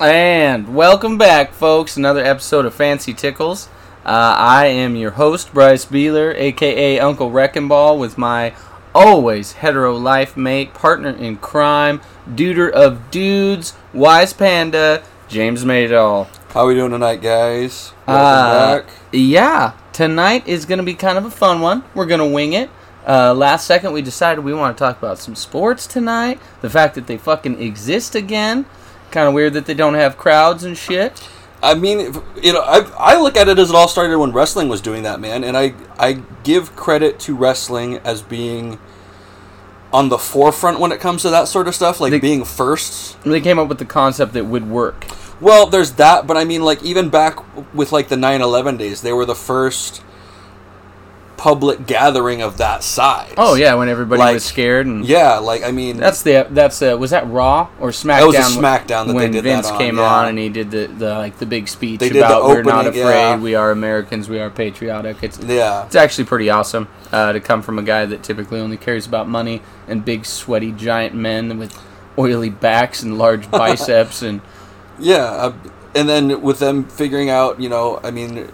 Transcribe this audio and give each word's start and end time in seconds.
And 0.00 0.74
welcome 0.74 1.18
back, 1.18 1.52
folks. 1.52 1.98
Another 1.98 2.24
episode 2.24 2.64
of 2.64 2.74
Fancy 2.74 3.12
Tickles. 3.12 3.68
Uh, 4.02 4.34
I 4.38 4.68
am 4.68 4.96
your 4.96 5.10
host, 5.10 5.52
Bryce 5.52 5.84
Beeler, 5.84 6.34
aka 6.36 6.98
Uncle 6.98 7.30
Wrecking 7.30 7.68
Ball, 7.68 7.98
with 7.98 8.16
my 8.16 8.54
always 8.94 9.52
hetero 9.52 9.94
life 9.94 10.38
mate, 10.38 10.72
partner 10.72 11.10
in 11.10 11.36
crime, 11.36 12.00
duder 12.26 12.70
of 12.70 13.10
dudes, 13.10 13.74
wise 13.92 14.32
panda, 14.32 15.02
James 15.28 15.66
Maydall. 15.66 16.28
How 16.54 16.60
are 16.60 16.68
we 16.68 16.76
doing 16.76 16.92
tonight, 16.92 17.20
guys? 17.20 17.92
Uh, 18.08 18.78
back. 18.78 18.88
Yeah, 19.12 19.74
tonight 19.92 20.48
is 20.48 20.64
going 20.64 20.78
to 20.78 20.82
be 20.82 20.94
kind 20.94 21.18
of 21.18 21.26
a 21.26 21.30
fun 21.30 21.60
one. 21.60 21.84
We're 21.94 22.06
going 22.06 22.20
to 22.20 22.34
wing 22.34 22.54
it. 22.54 22.70
Uh, 23.06 23.34
last 23.34 23.66
second, 23.66 23.92
we 23.92 24.00
decided 24.00 24.44
we 24.44 24.54
want 24.54 24.78
to 24.78 24.82
talk 24.82 24.96
about 24.96 25.18
some 25.18 25.34
sports 25.34 25.86
tonight. 25.86 26.40
The 26.62 26.70
fact 26.70 26.94
that 26.94 27.06
they 27.06 27.18
fucking 27.18 27.60
exist 27.60 28.14
again. 28.14 28.64
Kind 29.10 29.26
of 29.28 29.34
weird 29.34 29.54
that 29.54 29.66
they 29.66 29.74
don't 29.74 29.94
have 29.94 30.16
crowds 30.16 30.64
and 30.64 30.76
shit. 30.76 31.28
I 31.62 31.74
mean, 31.74 32.14
you 32.42 32.52
know, 32.54 32.60
I, 32.62 32.80
I 32.98 33.20
look 33.20 33.36
at 33.36 33.48
it 33.48 33.58
as 33.58 33.68
it 33.70 33.76
all 33.76 33.88
started 33.88 34.16
when 34.18 34.32
wrestling 34.32 34.68
was 34.68 34.80
doing 34.80 35.02
that, 35.02 35.20
man, 35.20 35.44
and 35.44 35.56
I 35.56 35.74
I 35.98 36.22
give 36.42 36.74
credit 36.74 37.18
to 37.20 37.34
wrestling 37.34 37.98
as 37.98 38.22
being 38.22 38.78
on 39.92 40.08
the 40.08 40.16
forefront 40.18 40.78
when 40.80 40.92
it 40.92 41.00
comes 41.00 41.22
to 41.22 41.30
that 41.30 41.48
sort 41.48 41.66
of 41.68 41.74
stuff, 41.74 42.00
like 42.00 42.12
They- 42.12 42.20
being 42.20 42.44
first. 42.44 43.20
They 43.24 43.40
came 43.40 43.58
up 43.58 43.68
with 43.68 43.78
the 43.78 43.84
concept 43.84 44.32
that 44.34 44.46
would 44.46 44.70
work. 44.70 45.04
Well, 45.40 45.66
there's 45.66 45.92
that, 45.92 46.26
but 46.26 46.36
I 46.36 46.44
mean, 46.44 46.62
like 46.62 46.82
even 46.82 47.08
back 47.10 47.38
with 47.74 47.92
like 47.92 48.08
the 48.08 48.16
9/11 48.16 48.78
days, 48.78 49.02
they 49.02 49.12
were 49.12 49.26
the 49.26 49.34
first 49.34 50.02
public 51.40 51.86
gathering 51.86 52.42
of 52.42 52.58
that 52.58 52.84
size. 52.84 53.32
Oh 53.38 53.54
yeah, 53.54 53.74
when 53.74 53.88
everybody 53.88 54.18
Like, 54.18 54.34
was 54.34 54.44
scared 54.44 54.86
and 54.86 55.06
yeah, 55.06 55.38
like 55.38 55.64
I 55.64 55.70
mean, 55.70 55.96
That's 55.96 56.22
the 56.22 56.46
that's 56.50 56.82
uh, 56.82 56.98
was 57.00 57.12
that 57.12 57.26
Raw 57.28 57.70
or 57.80 57.92
SmackDown? 57.92 58.18
That 58.18 58.26
was 58.26 58.56
a 58.56 58.60
SmackDown 58.60 59.06
that 59.06 59.06
they 59.06 59.14
when 59.14 59.32
Vince 59.32 59.68
on, 59.68 59.78
came 59.78 59.96
yeah. 59.96 60.04
on 60.04 60.28
and 60.28 60.38
he 60.38 60.50
did 60.50 60.70
the, 60.70 60.86
the 60.88 61.14
like 61.14 61.38
the 61.38 61.46
big 61.46 61.66
speech 61.66 62.00
the 62.00 62.18
about 62.18 62.44
we're 62.44 62.62
not 62.62 62.86
afraid, 62.86 63.02
yeah. 63.02 63.38
we 63.38 63.54
are 63.54 63.70
Americans, 63.70 64.28
we 64.28 64.38
are 64.38 64.50
patriotic. 64.50 65.22
It's 65.22 65.38
yeah. 65.38 65.86
it's 65.86 65.96
actually 65.96 66.24
pretty 66.24 66.50
awesome 66.50 66.88
uh, 67.10 67.32
to 67.32 67.40
come 67.40 67.62
from 67.62 67.78
a 67.78 67.82
guy 67.82 68.04
that 68.04 68.22
typically 68.22 68.60
only 68.60 68.76
cares 68.76 69.06
about 69.06 69.26
money 69.26 69.62
and 69.88 70.04
big 70.04 70.26
sweaty 70.26 70.72
giant 70.72 71.14
men 71.14 71.58
with 71.58 71.74
oily 72.18 72.50
backs 72.50 73.02
and 73.02 73.16
large 73.16 73.50
biceps 73.50 74.20
and 74.20 74.42
Yeah, 74.98 75.24
uh, 75.24 75.54
and 75.94 76.06
then 76.06 76.42
with 76.42 76.58
them 76.58 76.84
figuring 76.84 77.30
out, 77.30 77.58
you 77.60 77.70
know, 77.70 77.98
I 78.04 78.10
mean, 78.10 78.50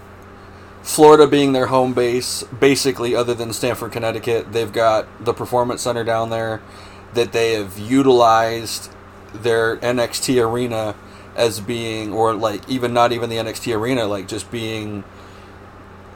Florida 0.87 1.27
being 1.27 1.51
their 1.51 1.67
home 1.67 1.93
base, 1.93 2.43
basically, 2.43 3.13
other 3.13 3.33
than 3.33 3.51
Stamford, 3.51 3.91
Connecticut, 3.91 4.53
they've 4.53 4.71
got 4.71 5.05
the 5.23 5.33
Performance 5.33 5.81
Center 5.81 6.05
down 6.05 6.29
there 6.29 6.61
that 7.13 7.33
they 7.33 7.55
have 7.55 7.77
utilized 7.77 8.89
their 9.33 9.75
NXT 9.77 10.41
arena 10.41 10.95
as 11.35 11.59
being, 11.59 12.13
or 12.13 12.33
like 12.33 12.67
even 12.69 12.93
not 12.93 13.11
even 13.11 13.29
the 13.29 13.35
NXT 13.35 13.75
arena, 13.75 14.05
like 14.05 14.29
just 14.29 14.49
being 14.49 15.03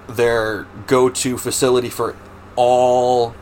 their 0.07 0.65
go 0.87 1.09
to 1.09 1.37
facility 1.37 1.89
for 1.89 2.15
all 2.55 3.35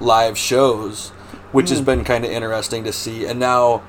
live 0.00 0.36
shows, 0.36 1.10
which 1.52 1.70
has 1.70 1.78
hmm. 1.78 1.84
been 1.84 2.04
kind 2.04 2.24
of 2.24 2.32
interesting 2.32 2.82
to 2.82 2.92
see. 2.92 3.24
And 3.24 3.38
now 3.38 3.84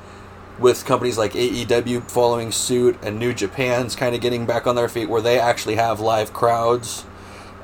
with 0.64 0.86
companies 0.86 1.18
like 1.18 1.34
AEW 1.34 2.10
following 2.10 2.52
suit 2.52 2.98
and 3.04 3.20
New 3.20 3.34
Japan's 3.34 3.96
kind 3.96 4.16
of 4.16 4.22
getting 4.22 4.46
back 4.48 4.66
on 4.66 4.76
their 4.76 4.90
feet 4.90 5.10
where 5.10 5.22
they 5.22 5.38
actually 5.40 5.76
have 5.76 6.00
live 6.00 6.34
crowds. 6.34 7.06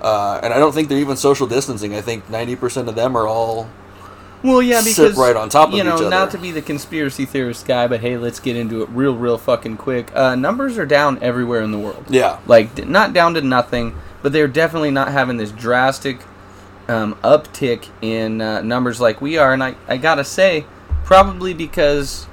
Uh, 0.01 0.39
and 0.43 0.53
I 0.53 0.59
don't 0.59 0.73
think 0.73 0.87
they're 0.89 0.99
even 0.99 1.17
social 1.17 1.47
distancing. 1.47 1.95
I 1.95 2.01
think 2.01 2.27
90% 2.27 2.87
of 2.87 2.95
them 2.95 3.15
are 3.17 3.25
all. 3.27 3.69
well 4.43 4.61
yeah 4.61 4.79
Sit 4.81 4.95
because 4.97 5.17
right 5.17 5.35
on 5.35 5.49
top 5.49 5.69
of 5.69 5.75
you 5.75 5.83
know 5.83 5.95
each 5.95 6.01
other. 6.01 6.09
not 6.09 6.31
to 6.31 6.37
be 6.37 6.51
the 6.51 6.61
conspiracy 6.61 7.25
theorist 7.25 7.65
guy 7.67 7.87
but 7.87 7.99
hey 7.99 8.15
let's 8.17 8.39
get 8.39 8.55
into 8.55 8.81
it 8.81 8.87
real 8.89 9.13
real 9.13 9.37
fucking 9.37 9.75
quick 9.75 10.15
uh, 10.15 10.33
numbers 10.35 10.77
are 10.77 10.85
down 10.85 11.21
everywhere 11.21 11.61
in 11.61 11.71
the 11.71 11.77
world 11.77 12.05
Yeah. 12.09 12.39
like 12.47 12.87
not 12.87 13.11
down 13.11 13.33
to 13.33 13.41
nothing, 13.41 13.95
but 14.21 14.31
they're 14.31 14.47
definitely 14.47 14.91
not 14.91 15.09
having 15.11 15.35
this 15.37 15.51
drastic 15.51 16.19
um, 16.87 17.15
uptick 17.15 17.89
in 18.01 18.39
uh, 18.41 18.61
numbers 18.61 18.99
like 19.01 19.19
we 19.21 19.37
are. 19.37 19.51
And 19.53 19.61
I, 19.63 19.75
I 19.87 19.97
gotta 19.97 20.23
say, 20.23 20.65
probably 21.03 21.53
because, 21.53 22.25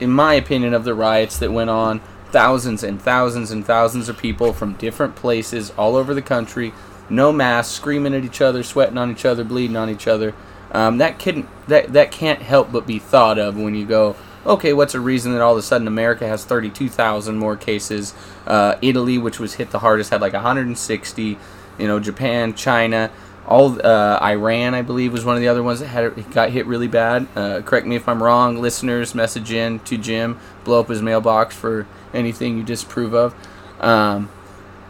in 0.00 0.10
my 0.10 0.34
opinion, 0.34 0.74
of 0.74 0.84
the 0.84 0.94
riots 0.94 1.38
that 1.38 1.52
went 1.52 1.70
on, 1.70 2.00
thousands 2.30 2.82
and 2.82 3.00
thousands 3.00 3.50
and 3.50 3.64
thousands 3.64 4.08
of 4.08 4.18
people 4.18 4.52
from 4.52 4.74
different 4.74 5.16
places 5.16 5.70
all 5.78 5.96
over 5.96 6.12
the 6.14 6.22
country, 6.22 6.72
no 7.08 7.32
masks, 7.32 7.74
screaming 7.74 8.14
at 8.14 8.24
each 8.24 8.40
other, 8.40 8.62
sweating 8.62 8.98
on 8.98 9.10
each 9.10 9.24
other, 9.24 9.44
bleeding 9.44 9.76
on 9.76 9.88
each 9.88 10.06
other. 10.06 10.34
Um, 10.72 10.98
that 10.98 11.18
couldn't 11.18 11.48
that 11.68 11.92
that 11.92 12.10
can't 12.10 12.42
help 12.42 12.72
but 12.72 12.86
be 12.86 12.98
thought 12.98 13.38
of 13.38 13.56
when 13.56 13.74
you 13.74 13.86
go, 13.86 14.16
okay, 14.44 14.72
what's 14.72 14.94
a 14.94 15.00
reason 15.00 15.32
that 15.32 15.40
all 15.40 15.52
of 15.52 15.58
a 15.58 15.62
sudden 15.62 15.86
America 15.86 16.26
has 16.26 16.44
32,000 16.44 17.38
more 17.38 17.56
cases? 17.56 18.14
Uh, 18.46 18.76
Italy, 18.82 19.18
which 19.18 19.38
was 19.38 19.54
hit 19.54 19.70
the 19.70 19.78
hardest, 19.78 20.10
had 20.10 20.20
like 20.20 20.32
160. 20.32 21.38
You 21.78 21.86
know, 21.86 22.00
Japan, 22.00 22.54
China, 22.54 23.10
all 23.46 23.80
uh, 23.86 24.18
Iran, 24.22 24.74
I 24.74 24.82
believe, 24.82 25.12
was 25.12 25.24
one 25.24 25.36
of 25.36 25.40
the 25.40 25.48
other 25.48 25.62
ones 25.62 25.80
that 25.80 25.86
had 25.86 26.30
got 26.32 26.50
hit 26.50 26.66
really 26.66 26.88
bad. 26.88 27.28
Uh, 27.36 27.62
correct 27.62 27.86
me 27.86 27.96
if 27.96 28.08
I'm 28.08 28.22
wrong. 28.22 28.60
Listeners, 28.60 29.14
message 29.14 29.52
in 29.52 29.78
to 29.80 29.96
Jim, 29.96 30.38
blow 30.64 30.80
up 30.80 30.88
his 30.88 31.00
mailbox 31.02 31.54
for 31.54 31.86
anything 32.12 32.58
you 32.58 32.64
disapprove 32.64 33.14
of. 33.14 33.34
Um, 33.80 34.30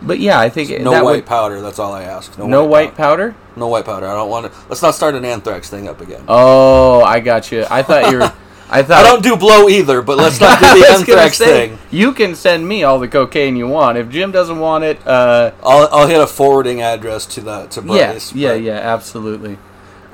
but 0.03 0.19
yeah, 0.19 0.39
I 0.39 0.49
think 0.49 0.71
No 0.81 0.91
that 0.91 1.05
white 1.05 1.17
would, 1.17 1.27
powder. 1.27 1.61
That's 1.61 1.79
all 1.79 1.93
I 1.93 2.03
ask. 2.05 2.39
no 2.39 2.65
white 2.65 2.95
powder. 2.95 3.35
No 3.57 3.69
white 3.69 3.85
powder. 3.85 4.07
I 4.07 4.15
don't 4.15 4.29
want 4.31 4.53
to. 4.53 4.59
Let's 4.69 4.83
not 4.83 4.95
start 4.95 5.15
an 5.15 5.25
anthrax 5.25 5.71
thing 5.71 5.89
up 5.89 6.01
again. 6.01 6.25
Oh, 6.29 7.03
I 7.03 7.21
got 7.21 7.51
you. 7.51 7.65
I 7.71 7.83
thought 7.83 8.11
you 8.11 8.19
were. 8.19 8.33
I 8.69 8.83
thought 8.83 9.05
I 9.05 9.09
don't 9.09 9.23
do 9.23 9.37
blow 9.37 9.69
either, 9.69 10.03
but 10.03 10.17
let's 10.19 10.41
not 10.41 10.59
do 10.59 10.67
the 10.81 10.89
anthrax 10.89 11.39
say, 11.39 11.69
thing. 11.69 11.79
You 11.91 12.13
can 12.13 12.35
send 12.35 12.67
me 12.67 12.83
all 12.83 12.99
the 12.99 13.09
cocaine 13.09 13.57
you 13.57 13.69
want. 13.69 13.97
If 13.97 14.09
Jim 14.11 14.33
doesn't 14.33 14.59
want 14.59 14.83
it, 14.85 15.07
uh, 15.07 15.53
I'll, 15.63 15.89
I'll 15.93 16.07
hit 16.09 16.21
a 16.21 16.27
forwarding 16.27 16.83
address 16.83 17.27
to 17.27 17.41
the 17.41 17.67
to 17.67 17.81
yeah, 17.83 18.11
Bryce. 18.13 18.35
yeah, 18.35 18.53
but- 18.53 18.63
yeah, 18.63 18.73
absolutely. 18.73 19.59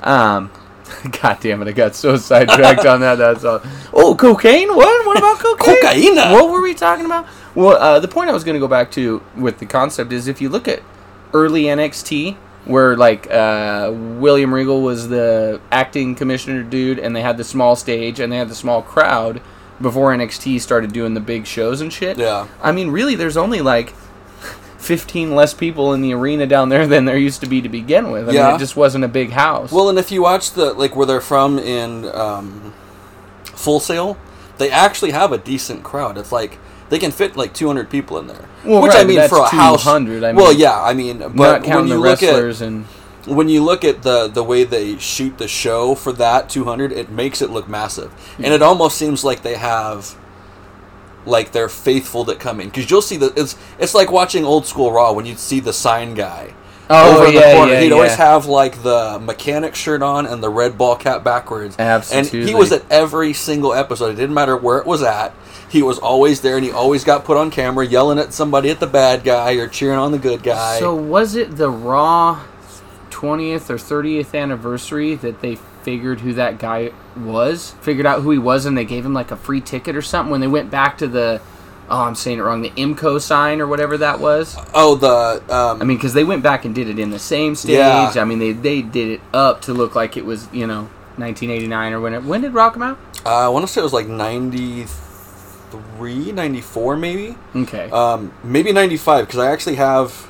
Um, 0.01 0.51
God 1.21 1.39
damn 1.39 1.61
it, 1.61 1.67
I 1.67 1.71
got 1.71 1.95
so 1.95 2.17
sidetracked 2.17 2.85
on 2.85 2.99
that. 3.01 3.15
That's 3.15 3.43
all. 3.43 3.61
Oh, 3.93 4.15
cocaine? 4.15 4.69
What? 4.75 5.05
What 5.07 5.17
about 5.17 5.39
cocaine? 5.39 5.81
Cocaina? 5.81 6.33
What 6.33 6.51
were 6.51 6.61
we 6.61 6.73
talking 6.73 7.05
about? 7.05 7.25
Well, 7.55 7.77
uh, 7.77 7.99
the 7.99 8.07
point 8.07 8.29
I 8.29 8.33
was 8.33 8.43
going 8.43 8.55
to 8.55 8.59
go 8.59 8.67
back 8.67 8.91
to 8.91 9.23
with 9.35 9.59
the 9.59 9.65
concept 9.65 10.11
is 10.11 10.27
if 10.27 10.41
you 10.41 10.49
look 10.49 10.67
at 10.67 10.81
early 11.33 11.63
NXT, 11.63 12.37
where 12.65 12.95
like 12.95 13.29
uh, 13.29 13.91
William 13.93 14.53
Regal 14.53 14.81
was 14.81 15.09
the 15.09 15.59
acting 15.71 16.15
commissioner 16.15 16.63
dude, 16.63 16.99
and 16.99 17.15
they 17.15 17.21
had 17.21 17.37
the 17.37 17.43
small 17.43 17.75
stage 17.75 18.19
and 18.19 18.31
they 18.31 18.37
had 18.37 18.49
the 18.49 18.55
small 18.55 18.81
crowd 18.81 19.41
before 19.81 20.13
NXT 20.15 20.61
started 20.61 20.93
doing 20.93 21.13
the 21.13 21.19
big 21.19 21.45
shows 21.45 21.81
and 21.81 21.91
shit. 21.91 22.17
Yeah. 22.17 22.47
I 22.61 22.71
mean, 22.71 22.89
really, 22.91 23.15
there's 23.15 23.35
only 23.37 23.59
like 23.61 23.93
15 24.77 25.33
less 25.35 25.53
people 25.53 25.93
in 25.93 26.01
the 26.01 26.13
arena 26.13 26.45
down 26.45 26.69
there 26.69 26.85
than 26.87 27.05
there 27.05 27.17
used 27.17 27.41
to 27.41 27.47
be 27.47 27.61
to 27.61 27.69
begin 27.69 28.11
with. 28.11 28.23
I 28.23 28.27
mean, 28.27 28.35
Yeah. 28.35 28.55
it 28.55 28.59
just 28.59 28.75
wasn't 28.75 29.03
a 29.03 29.07
big 29.09 29.31
house. 29.31 29.71
Well, 29.71 29.89
and 29.89 29.97
if 29.97 30.11
you 30.11 30.21
watch 30.21 30.51
the 30.51 30.73
like 30.73 30.95
where 30.95 31.05
they're 31.05 31.21
from 31.21 31.57
in 31.59 32.05
um, 32.13 32.73
Full 33.45 33.79
Sail, 33.79 34.17
they 34.57 34.69
actually 34.69 35.11
have 35.11 35.31
a 35.31 35.37
decent 35.37 35.83
crowd. 35.83 36.17
It's 36.17 36.31
like 36.31 36.59
they 36.89 36.99
can 36.99 37.11
fit 37.11 37.35
like 37.35 37.53
200 37.53 37.89
people 37.89 38.17
in 38.19 38.27
there. 38.27 38.47
Well, 38.65 38.81
Which 38.81 38.93
right, 38.93 39.01
I 39.01 39.07
mean, 39.07 39.27
for 39.27 39.39
a 39.39 39.47
house, 39.49 39.83
200, 39.83 40.23
I 40.23 40.31
well, 40.33 40.53
yeah, 40.53 40.81
I 40.81 40.93
mean, 40.93 41.19
but 41.19 41.35
not 41.35 41.61
when 41.61 41.63
counting 41.63 41.87
you 41.89 41.93
the 41.95 41.99
look 41.99 42.21
wrestlers 42.21 42.61
at 42.61 42.67
and 42.67 42.85
when 43.25 43.47
you 43.49 43.63
look 43.63 43.83
at 43.83 44.03
the 44.03 44.27
the 44.27 44.43
way 44.43 44.63
they 44.63 44.97
shoot 44.97 45.37
the 45.37 45.47
show 45.47 45.95
for 45.95 46.11
that 46.13 46.49
200, 46.49 46.91
it 46.91 47.09
makes 47.09 47.41
it 47.41 47.49
look 47.49 47.67
massive, 47.67 48.13
and 48.37 48.53
it 48.53 48.61
almost 48.61 48.97
seems 48.97 49.23
like 49.23 49.43
they 49.43 49.55
have 49.55 50.15
like 51.25 51.51
they're 51.51 51.69
faithful 51.69 52.25
that 52.25 52.39
come 52.39 52.59
in 52.59 52.67
because 52.67 52.89
you'll 52.89 53.01
see 53.01 53.17
that 53.17 53.37
it's 53.37 53.55
it's 53.79 53.93
like 53.93 54.11
watching 54.11 54.43
old 54.45 54.65
school 54.65 54.91
Raw 54.91 55.13
when 55.13 55.25
you'd 55.25 55.39
see 55.39 55.59
the 55.59 55.73
sign 55.73 56.15
guy. 56.15 56.53
Oh, 56.89 57.21
over 57.21 57.31
yeah, 57.31 57.51
the 57.51 57.57
corner. 57.57 57.73
yeah, 57.73 57.79
He'd 57.79 57.91
always 57.93 58.15
have 58.15 58.45
like 58.45 58.83
the 58.83 59.17
mechanic 59.19 59.73
shirt 59.73 60.01
on 60.01 60.25
and 60.25 60.43
the 60.43 60.49
red 60.49 60.77
ball 60.77 60.97
cap 60.97 61.23
backwards. 61.23 61.77
And 61.77 62.27
he 62.27 62.53
was 62.53 62.73
at 62.73 62.83
every 62.91 63.31
single 63.33 63.73
episode. 63.73 64.09
It 64.09 64.15
didn't 64.15 64.33
matter 64.33 64.57
where 64.57 64.79
it 64.79 64.85
was 64.85 65.01
at. 65.01 65.33
He 65.73 65.81
was 65.81 65.97
always 65.97 66.41
there, 66.41 66.55
and 66.55 66.63
he 66.63 66.71
always 66.71 67.03
got 67.03 67.25
put 67.25 67.35
on 67.35 67.49
camera, 67.49 67.83
yelling 67.83 68.19
at 68.19 68.31
somebody 68.31 68.69
at 68.69 68.79
the 68.79 68.85
bad 68.85 69.23
guy 69.23 69.53
or 69.53 69.67
cheering 69.67 69.97
on 69.97 70.11
the 70.11 70.19
good 70.19 70.43
guy. 70.43 70.79
So 70.79 70.93
was 70.93 71.35
it 71.35 71.57
the 71.57 71.71
Raw 71.71 72.43
20th 73.09 73.71
or 73.71 73.77
30th 73.77 74.39
anniversary 74.39 75.15
that 75.15 75.41
they 75.41 75.55
figured 75.81 76.19
who 76.19 76.33
that 76.33 76.59
guy 76.59 76.91
was? 77.17 77.71
Figured 77.81 78.05
out 78.05 78.21
who 78.21 78.29
he 78.29 78.37
was 78.37 78.67
and 78.67 78.77
they 78.77 78.85
gave 78.85 79.03
him 79.03 79.15
like 79.15 79.31
a 79.31 79.35
free 79.35 79.61
ticket 79.61 79.95
or 79.95 80.03
something 80.03 80.29
when 80.29 80.41
they 80.41 80.47
went 80.47 80.69
back 80.69 80.99
to 80.99 81.07
the 81.07 81.41
oh, 81.89 82.03
I'm 82.03 82.13
saying 82.13 82.37
it 82.37 82.43
wrong. 82.43 82.61
The 82.61 82.69
IMCO 82.71 83.19
sign 83.19 83.59
or 83.59 83.65
whatever 83.65 83.97
that 83.97 84.19
was. 84.19 84.55
Oh, 84.75 84.93
the 84.93 85.43
um, 85.53 85.81
I 85.81 85.85
mean, 85.85 85.97
because 85.97 86.13
they 86.13 86.23
went 86.23 86.43
back 86.43 86.65
and 86.65 86.75
did 86.75 86.87
it 86.87 86.99
in 86.99 87.09
the 87.09 87.19
same 87.19 87.55
stage. 87.55 87.77
Yeah. 87.77 88.13
I 88.15 88.25
mean, 88.25 88.37
they 88.37 88.51
they 88.51 88.83
did 88.83 89.09
it 89.09 89.21
up 89.33 89.63
to 89.63 89.73
look 89.73 89.95
like 89.95 90.17
it 90.17 90.25
was 90.25 90.47
you 90.53 90.67
know 90.67 90.83
1989 91.17 91.93
or 91.93 91.99
when 91.99 92.13
it, 92.13 92.23
when 92.23 92.41
did 92.41 92.53
Rock 92.53 92.73
come 92.73 92.83
out? 92.83 92.99
I 93.25 93.47
want 93.47 93.65
to 93.65 93.71
say 93.71 93.81
it 93.81 93.83
was 93.83 93.93
like 93.93 94.07
93, 94.07 94.85
94 95.81 96.97
maybe. 96.97 97.37
Okay. 97.55 97.89
Um, 97.89 98.33
maybe 98.43 98.71
95 98.71 99.27
because 99.27 99.39
I 99.39 99.51
actually 99.51 99.75
have 99.75 100.29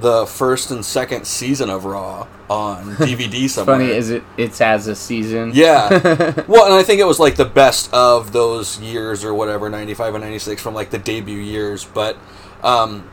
the 0.00 0.26
first 0.26 0.70
and 0.70 0.84
second 0.84 1.26
season 1.26 1.70
of 1.70 1.84
Raw 1.84 2.26
on 2.50 2.94
DVD 2.96 3.48
somewhere. 3.48 3.76
Funny 3.76 3.90
is 3.90 4.10
it? 4.10 4.22
It's 4.36 4.60
as 4.60 4.86
a 4.86 4.94
season. 4.94 5.52
Yeah. 5.54 5.88
well, 6.48 6.66
and 6.66 6.74
I 6.74 6.82
think 6.82 7.00
it 7.00 7.06
was 7.06 7.20
like 7.20 7.36
the 7.36 7.44
best 7.44 7.92
of 7.92 8.32
those 8.32 8.80
years 8.80 9.24
or 9.24 9.34
whatever, 9.34 9.70
95 9.70 10.14
and 10.14 10.24
96 10.24 10.62
from 10.62 10.74
like 10.74 10.90
the 10.90 10.98
debut 10.98 11.38
years, 11.38 11.84
but 11.84 12.16
um 12.62 13.08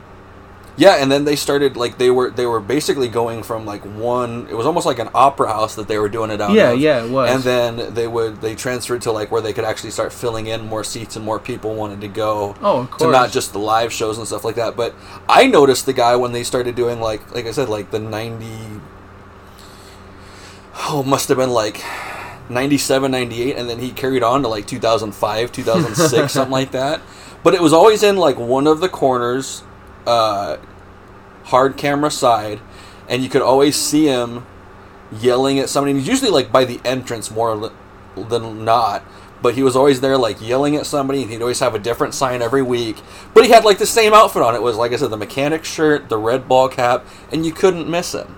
yeah, 0.76 0.96
and 1.02 1.12
then 1.12 1.24
they 1.24 1.36
started 1.36 1.76
like 1.76 1.98
they 1.98 2.10
were 2.10 2.30
they 2.30 2.46
were 2.46 2.60
basically 2.60 3.08
going 3.08 3.42
from 3.42 3.66
like 3.66 3.82
one 3.84 4.46
it 4.50 4.54
was 4.54 4.64
almost 4.66 4.86
like 4.86 4.98
an 4.98 5.10
opera 5.14 5.48
house 5.48 5.74
that 5.74 5.86
they 5.86 5.98
were 5.98 6.08
doing 6.08 6.30
it 6.30 6.40
out 6.40 6.52
Yeah, 6.52 6.70
of. 6.70 6.80
yeah, 6.80 7.04
it 7.04 7.10
was. 7.10 7.30
And 7.30 7.42
then 7.42 7.94
they 7.94 8.06
would 8.08 8.40
they 8.40 8.54
transferred 8.54 9.02
to 9.02 9.12
like 9.12 9.30
where 9.30 9.42
they 9.42 9.52
could 9.52 9.64
actually 9.64 9.90
start 9.90 10.12
filling 10.12 10.46
in 10.46 10.66
more 10.66 10.82
seats 10.82 11.14
and 11.16 11.24
more 11.24 11.38
people 11.38 11.74
wanted 11.74 12.00
to 12.00 12.08
go 12.08 12.54
Oh, 12.62 12.80
of 12.90 12.96
to 12.98 13.10
not 13.10 13.30
just 13.32 13.52
the 13.52 13.58
live 13.58 13.92
shows 13.92 14.16
and 14.18 14.26
stuff 14.26 14.44
like 14.44 14.54
that. 14.56 14.74
But 14.76 14.94
I 15.28 15.46
noticed 15.46 15.84
the 15.86 15.92
guy 15.92 16.16
when 16.16 16.32
they 16.32 16.42
started 16.44 16.74
doing 16.74 17.00
like 17.00 17.34
like 17.34 17.46
I 17.46 17.50
said 17.52 17.68
like 17.68 17.90
the 17.90 17.98
90 18.00 18.46
oh 20.88 21.02
must 21.06 21.28
have 21.28 21.36
been 21.38 21.50
like 21.50 21.82
97 22.48 23.10
98 23.10 23.56
and 23.56 23.68
then 23.68 23.78
he 23.78 23.90
carried 23.92 24.22
on 24.22 24.42
to 24.42 24.48
like 24.48 24.66
2005 24.66 25.52
2006 25.52 26.32
something 26.32 26.50
like 26.50 26.72
that 26.72 27.00
but 27.42 27.54
it 27.54 27.60
was 27.60 27.72
always 27.72 28.02
in 28.02 28.16
like 28.16 28.38
one 28.38 28.66
of 28.66 28.80
the 28.80 28.88
corners 28.88 29.62
uh 30.06 30.56
hard 31.44 31.76
camera 31.76 32.10
side 32.10 32.60
and 33.08 33.22
you 33.22 33.28
could 33.28 33.42
always 33.42 33.76
see 33.76 34.06
him 34.06 34.46
yelling 35.20 35.58
at 35.58 35.68
somebody 35.68 35.90
and 35.92 36.00
he's 36.00 36.08
usually 36.08 36.30
like 36.30 36.50
by 36.52 36.64
the 36.64 36.80
entrance 36.84 37.30
more 37.30 37.54
li- 37.56 37.70
than 38.28 38.64
not 38.64 39.02
but 39.42 39.54
he 39.54 39.62
was 39.62 39.74
always 39.74 40.00
there 40.00 40.16
like 40.16 40.40
yelling 40.40 40.76
at 40.76 40.86
somebody 40.86 41.22
and 41.22 41.30
he'd 41.30 41.42
always 41.42 41.58
have 41.60 41.74
a 41.74 41.78
different 41.78 42.14
sign 42.14 42.40
every 42.40 42.62
week 42.62 42.96
but 43.34 43.44
he 43.44 43.50
had 43.50 43.64
like 43.64 43.78
the 43.78 43.86
same 43.86 44.14
outfit 44.14 44.40
on 44.42 44.54
it 44.54 44.62
was 44.62 44.76
like 44.76 44.92
i 44.92 44.96
said 44.96 45.10
the 45.10 45.16
mechanic 45.16 45.64
shirt 45.64 46.08
the 46.08 46.16
red 46.16 46.48
ball 46.48 46.68
cap 46.68 47.04
and 47.32 47.44
you 47.44 47.52
couldn't 47.52 47.88
miss 47.88 48.14
him 48.14 48.36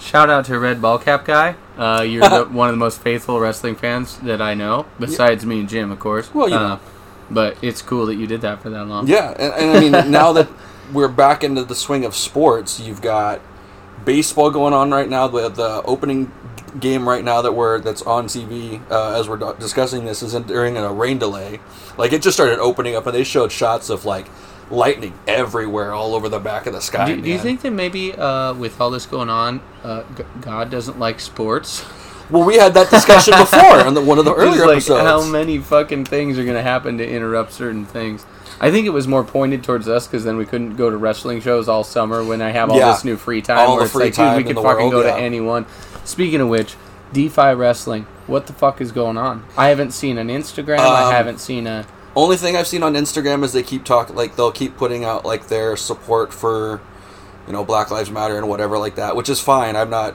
Shout 0.00 0.30
out 0.30 0.46
to 0.46 0.58
Red 0.58 0.80
Ball 0.80 0.98
Cap 0.98 1.26
guy. 1.26 1.56
Uh, 1.76 2.00
you're 2.00 2.26
the, 2.26 2.44
one 2.50 2.70
of 2.70 2.72
the 2.72 2.78
most 2.78 3.02
faithful 3.02 3.38
wrestling 3.38 3.74
fans 3.76 4.16
that 4.20 4.40
I 4.40 4.54
know, 4.54 4.86
besides 4.98 5.44
me 5.44 5.60
and 5.60 5.68
Jim, 5.68 5.90
of 5.90 5.98
course. 6.00 6.32
Well, 6.32 6.48
you 6.48 6.56
Uh, 6.56 6.68
know. 6.68 6.80
But 7.30 7.58
it's 7.60 7.82
cool 7.82 8.06
that 8.06 8.14
you 8.14 8.26
did 8.26 8.40
that 8.40 8.62
for 8.62 8.70
that 8.70 8.86
long. 8.86 9.06
Yeah, 9.08 9.34
and, 9.38 9.52
and 9.52 9.76
I 9.76 10.00
mean, 10.00 10.10
now 10.10 10.32
that 10.32 10.48
we're 10.92 11.08
back 11.08 11.44
into 11.44 11.64
the 11.64 11.74
swing 11.74 12.04
of 12.04 12.14
sports, 12.14 12.80
you've 12.80 13.02
got 13.02 13.40
baseball 14.04 14.50
going 14.50 14.72
on 14.74 14.90
right 14.90 15.08
now. 15.08 15.28
The 15.28 15.48
the 15.48 15.82
opening 15.84 16.32
game 16.78 17.08
right 17.08 17.24
now 17.24 17.42
that 17.42 17.52
we're 17.52 17.80
that's 17.80 18.02
on 18.02 18.26
TV 18.26 18.80
uh, 18.90 19.18
as 19.18 19.28
we're 19.28 19.54
discussing 19.54 20.04
this 20.04 20.22
is 20.22 20.34
in, 20.34 20.44
during 20.44 20.76
a 20.76 20.92
rain 20.92 21.18
delay. 21.18 21.60
Like 21.98 22.12
it 22.12 22.22
just 22.22 22.36
started 22.36 22.58
opening 22.58 22.94
up, 22.94 23.06
and 23.06 23.14
they 23.14 23.24
showed 23.24 23.52
shots 23.52 23.90
of 23.90 24.04
like 24.04 24.28
lightning 24.70 25.12
everywhere, 25.26 25.92
all 25.92 26.14
over 26.14 26.28
the 26.28 26.38
back 26.38 26.66
of 26.66 26.72
the 26.72 26.80
sky. 26.80 27.14
Do, 27.14 27.20
do 27.20 27.28
you 27.28 27.38
think 27.38 27.62
that 27.62 27.72
maybe 27.72 28.12
uh, 28.12 28.54
with 28.54 28.80
all 28.80 28.90
this 28.90 29.06
going 29.06 29.28
on, 29.28 29.60
uh, 29.82 30.04
G- 30.16 30.22
God 30.40 30.70
doesn't 30.70 30.98
like 30.98 31.20
sports? 31.20 31.84
Well, 32.30 32.44
we 32.44 32.56
had 32.56 32.74
that 32.74 32.90
discussion 32.90 33.34
before 33.36 33.80
on 33.84 33.94
the, 33.94 34.00
one 34.00 34.18
of 34.20 34.24
the 34.24 34.34
earlier 34.36 34.66
like 34.66 34.76
episodes. 34.76 35.02
how 35.02 35.24
many 35.26 35.58
fucking 35.58 36.04
things 36.04 36.38
are 36.38 36.44
going 36.44 36.56
to 36.56 36.62
happen 36.62 36.98
to 36.98 37.08
interrupt 37.08 37.52
certain 37.52 37.84
things. 37.84 38.24
I 38.60 38.70
think 38.70 38.86
it 38.86 38.90
was 38.90 39.08
more 39.08 39.24
pointed 39.24 39.64
towards 39.64 39.88
us 39.88 40.06
because 40.06 40.22
then 40.24 40.36
we 40.36 40.44
couldn't 40.44 40.76
go 40.76 40.90
to 40.90 40.96
wrestling 40.96 41.40
shows 41.40 41.68
all 41.68 41.82
summer 41.82 42.22
when 42.22 42.42
I 42.42 42.50
have 42.50 42.68
all 42.70 42.76
Yeah. 42.76 42.92
this 42.92 43.04
new 43.04 43.16
free 43.16 43.40
time. 43.40 43.58
All 43.58 43.76
where 43.76 43.78
the 43.80 43.84
it's 43.84 43.92
free 43.92 44.04
like, 44.06 44.14
time 44.14 44.36
dude, 44.36 44.46
we 44.46 44.52
could 44.54 44.62
fucking 44.62 44.90
world, 44.90 44.92
go 44.92 45.00
yeah. 45.04 45.14
to 45.16 45.20
anyone. 45.20 45.64
Speaking 46.04 46.40
of 46.40 46.48
which, 46.48 46.74
DEFY 47.14 47.56
wrestling. 47.58 48.06
What 48.26 48.46
the 48.46 48.52
fuck 48.52 48.80
is 48.80 48.92
going 48.92 49.16
on? 49.16 49.44
I 49.56 49.68
haven't 49.68 49.92
seen 49.92 50.18
an 50.18 50.28
Instagram. 50.28 50.78
I 50.78 51.04
Um, 51.04 51.12
haven't 51.12 51.40
seen 51.40 51.66
a. 51.66 51.86
Only 52.14 52.36
thing 52.36 52.56
I've 52.56 52.66
seen 52.66 52.82
on 52.82 52.94
Instagram 52.94 53.42
is 53.44 53.52
they 53.52 53.62
keep 53.62 53.84
talking 53.84 54.14
like 54.14 54.36
they'll 54.36 54.52
keep 54.52 54.76
putting 54.76 55.04
out 55.04 55.24
like 55.24 55.48
their 55.48 55.76
support 55.76 56.32
for, 56.32 56.80
you 57.46 57.52
know, 57.52 57.64
Black 57.64 57.90
Lives 57.90 58.10
Matter 58.10 58.36
and 58.36 58.48
whatever 58.48 58.78
like 58.78 58.96
that, 58.96 59.16
which 59.16 59.28
is 59.28 59.40
fine. 59.40 59.74
I'm 59.74 59.90
not 59.90 60.14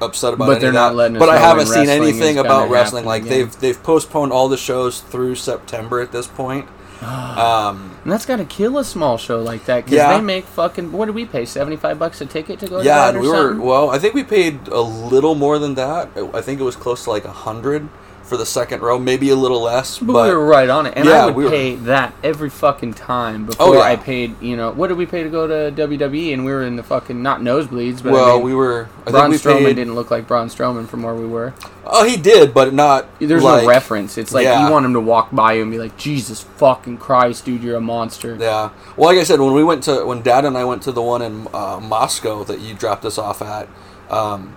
upset 0.00 0.34
about 0.34 0.46
But 0.46 0.60
they're 0.60 0.72
not 0.72 0.90
that. 0.90 0.96
letting 0.96 1.18
but 1.18 1.28
I 1.28 1.38
haven't 1.38 1.66
seen 1.66 1.88
anything 1.88 2.38
about 2.38 2.70
wrestling. 2.70 3.04
Like 3.04 3.22
again. 3.22 3.32
they've 3.38 3.60
they've 3.60 3.82
postponed 3.82 4.32
all 4.32 4.48
the 4.48 4.56
shows 4.56 5.00
through 5.00 5.36
September 5.36 6.00
at 6.00 6.12
this 6.12 6.26
point. 6.26 6.68
um, 7.02 7.96
And 8.04 8.12
that's 8.12 8.26
got 8.26 8.36
to 8.36 8.44
kill 8.44 8.78
a 8.78 8.84
small 8.84 9.18
show 9.18 9.42
like 9.42 9.64
that 9.66 9.84
because 9.84 9.96
Yeah. 9.96 10.16
they 10.16 10.20
make 10.22 10.44
fucking. 10.44 10.92
What 10.92 11.06
do 11.06 11.12
we 11.12 11.24
pay? 11.26 11.44
Seventy 11.44 11.76
five 11.76 11.98
bucks 11.98 12.20
a 12.20 12.26
ticket 12.26 12.60
to 12.60 12.68
go 12.68 12.78
to 12.78 12.84
yeah, 12.84 13.06
that 13.06 13.14
and 13.14 13.22
we 13.22 13.28
were 13.28 13.60
well. 13.60 13.90
I 13.90 13.98
think 13.98 14.14
we 14.14 14.22
paid 14.24 14.68
a 14.68 14.80
little 14.80 15.34
more 15.34 15.58
than 15.58 15.74
that. 15.74 16.10
I 16.32 16.40
think 16.40 16.60
it 16.60 16.64
was 16.64 16.76
close 16.76 17.04
to 17.04 17.10
like 17.10 17.24
a 17.24 17.32
hundred 17.32 17.88
for 18.32 18.38
the 18.38 18.46
second 18.46 18.80
row, 18.80 18.98
maybe 18.98 19.28
a 19.28 19.36
little 19.36 19.60
less. 19.60 19.98
But, 19.98 20.14
But, 20.14 20.28
we 20.28 20.34
were 20.34 20.46
right 20.46 20.70
on 20.70 20.86
it, 20.86 20.94
and 20.96 21.04
Yeah, 21.04 21.24
I 21.24 21.26
would 21.26 21.34
we 21.34 21.44
were- 21.44 21.50
pay 21.50 21.74
that 21.74 22.14
every 22.24 22.48
fucking 22.48 22.94
time 22.94 23.44
before 23.44 23.66
Oh, 23.66 23.72
yeah. 23.74 23.80
I 23.80 23.96
paid. 23.96 24.40
You 24.40 24.56
know, 24.56 24.70
what 24.70 24.88
did 24.88 24.96
we 24.96 25.04
pay 25.04 25.22
to 25.22 25.28
go 25.28 25.46
to 25.46 25.70
WWE? 25.70 26.32
And 26.32 26.46
we 26.46 26.50
were 26.50 26.62
in 26.62 26.76
the 26.76 26.82
fucking 26.82 27.22
not 27.22 27.42
nosebleeds, 27.42 28.02
but 28.02 28.12
well, 28.14 28.30
I 28.30 28.34
mean, 28.36 28.44
we 28.46 28.54
were. 28.54 28.88
I 29.06 29.10
Braun 29.10 29.30
think 29.30 29.44
we 29.44 29.50
Strowman 29.50 29.64
paid. 29.66 29.76
didn't 29.76 29.94
look 29.94 30.10
like 30.10 30.26
Braun 30.26 30.48
Strowman 30.48 30.88
from 30.88 31.02
where 31.02 31.14
we 31.14 31.26
were. 31.26 31.52
Oh, 31.84 32.06
he 32.08 32.16
did, 32.16 32.54
but 32.54 32.72
not. 32.72 33.06
There's 33.18 33.42
like, 33.42 33.64
no 33.64 33.68
reference. 33.68 34.16
It's 34.16 34.32
like 34.32 34.44
yeah. 34.44 34.64
you 34.64 34.72
want 34.72 34.86
him 34.86 34.94
to 34.94 35.00
walk 35.00 35.30
by 35.30 35.52
you 35.52 35.62
and 35.62 35.70
be 35.70 35.78
like, 35.78 35.98
"Jesus 35.98 36.40
fucking 36.56 36.96
Christ, 36.96 37.44
dude, 37.44 37.62
you're 37.62 37.76
a 37.76 37.82
monster." 37.82 38.38
Yeah. 38.40 38.70
Well, 38.96 39.10
like 39.10 39.18
I 39.18 39.24
said, 39.24 39.40
when 39.40 39.52
we 39.52 39.62
went 39.62 39.82
to 39.84 40.06
when 40.06 40.22
Dad 40.22 40.46
and 40.46 40.56
I 40.56 40.64
went 40.64 40.80
to 40.84 40.92
the 40.92 41.02
one 41.02 41.20
in 41.20 41.48
uh, 41.52 41.80
Moscow 41.82 42.44
that 42.44 42.60
you 42.60 42.72
dropped 42.72 43.04
us 43.04 43.18
off 43.18 43.42
at, 43.42 43.68
um, 44.10 44.56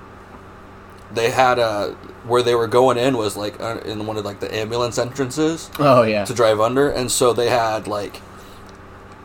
they 1.14 1.30
had 1.32 1.60
a 1.60 1.96
where 2.26 2.42
they 2.42 2.56
were 2.56 2.68
going 2.68 2.98
in 2.98 3.18
was 3.18 3.38
like 3.38 3.60
uh, 3.62 3.80
in 3.86 4.06
one 4.08 4.18
of 4.18 4.26
like 4.26 4.40
the 4.40 4.54
ambulance 4.54 4.98
entrances 4.98 5.70
Oh 5.80 6.04
yeah, 6.04 6.26
to 6.26 6.34
drive 6.34 6.60
under, 6.60 6.90
and 6.90 7.12
so 7.12 7.34
they 7.34 7.50
had 7.50 7.88
like 7.88 8.18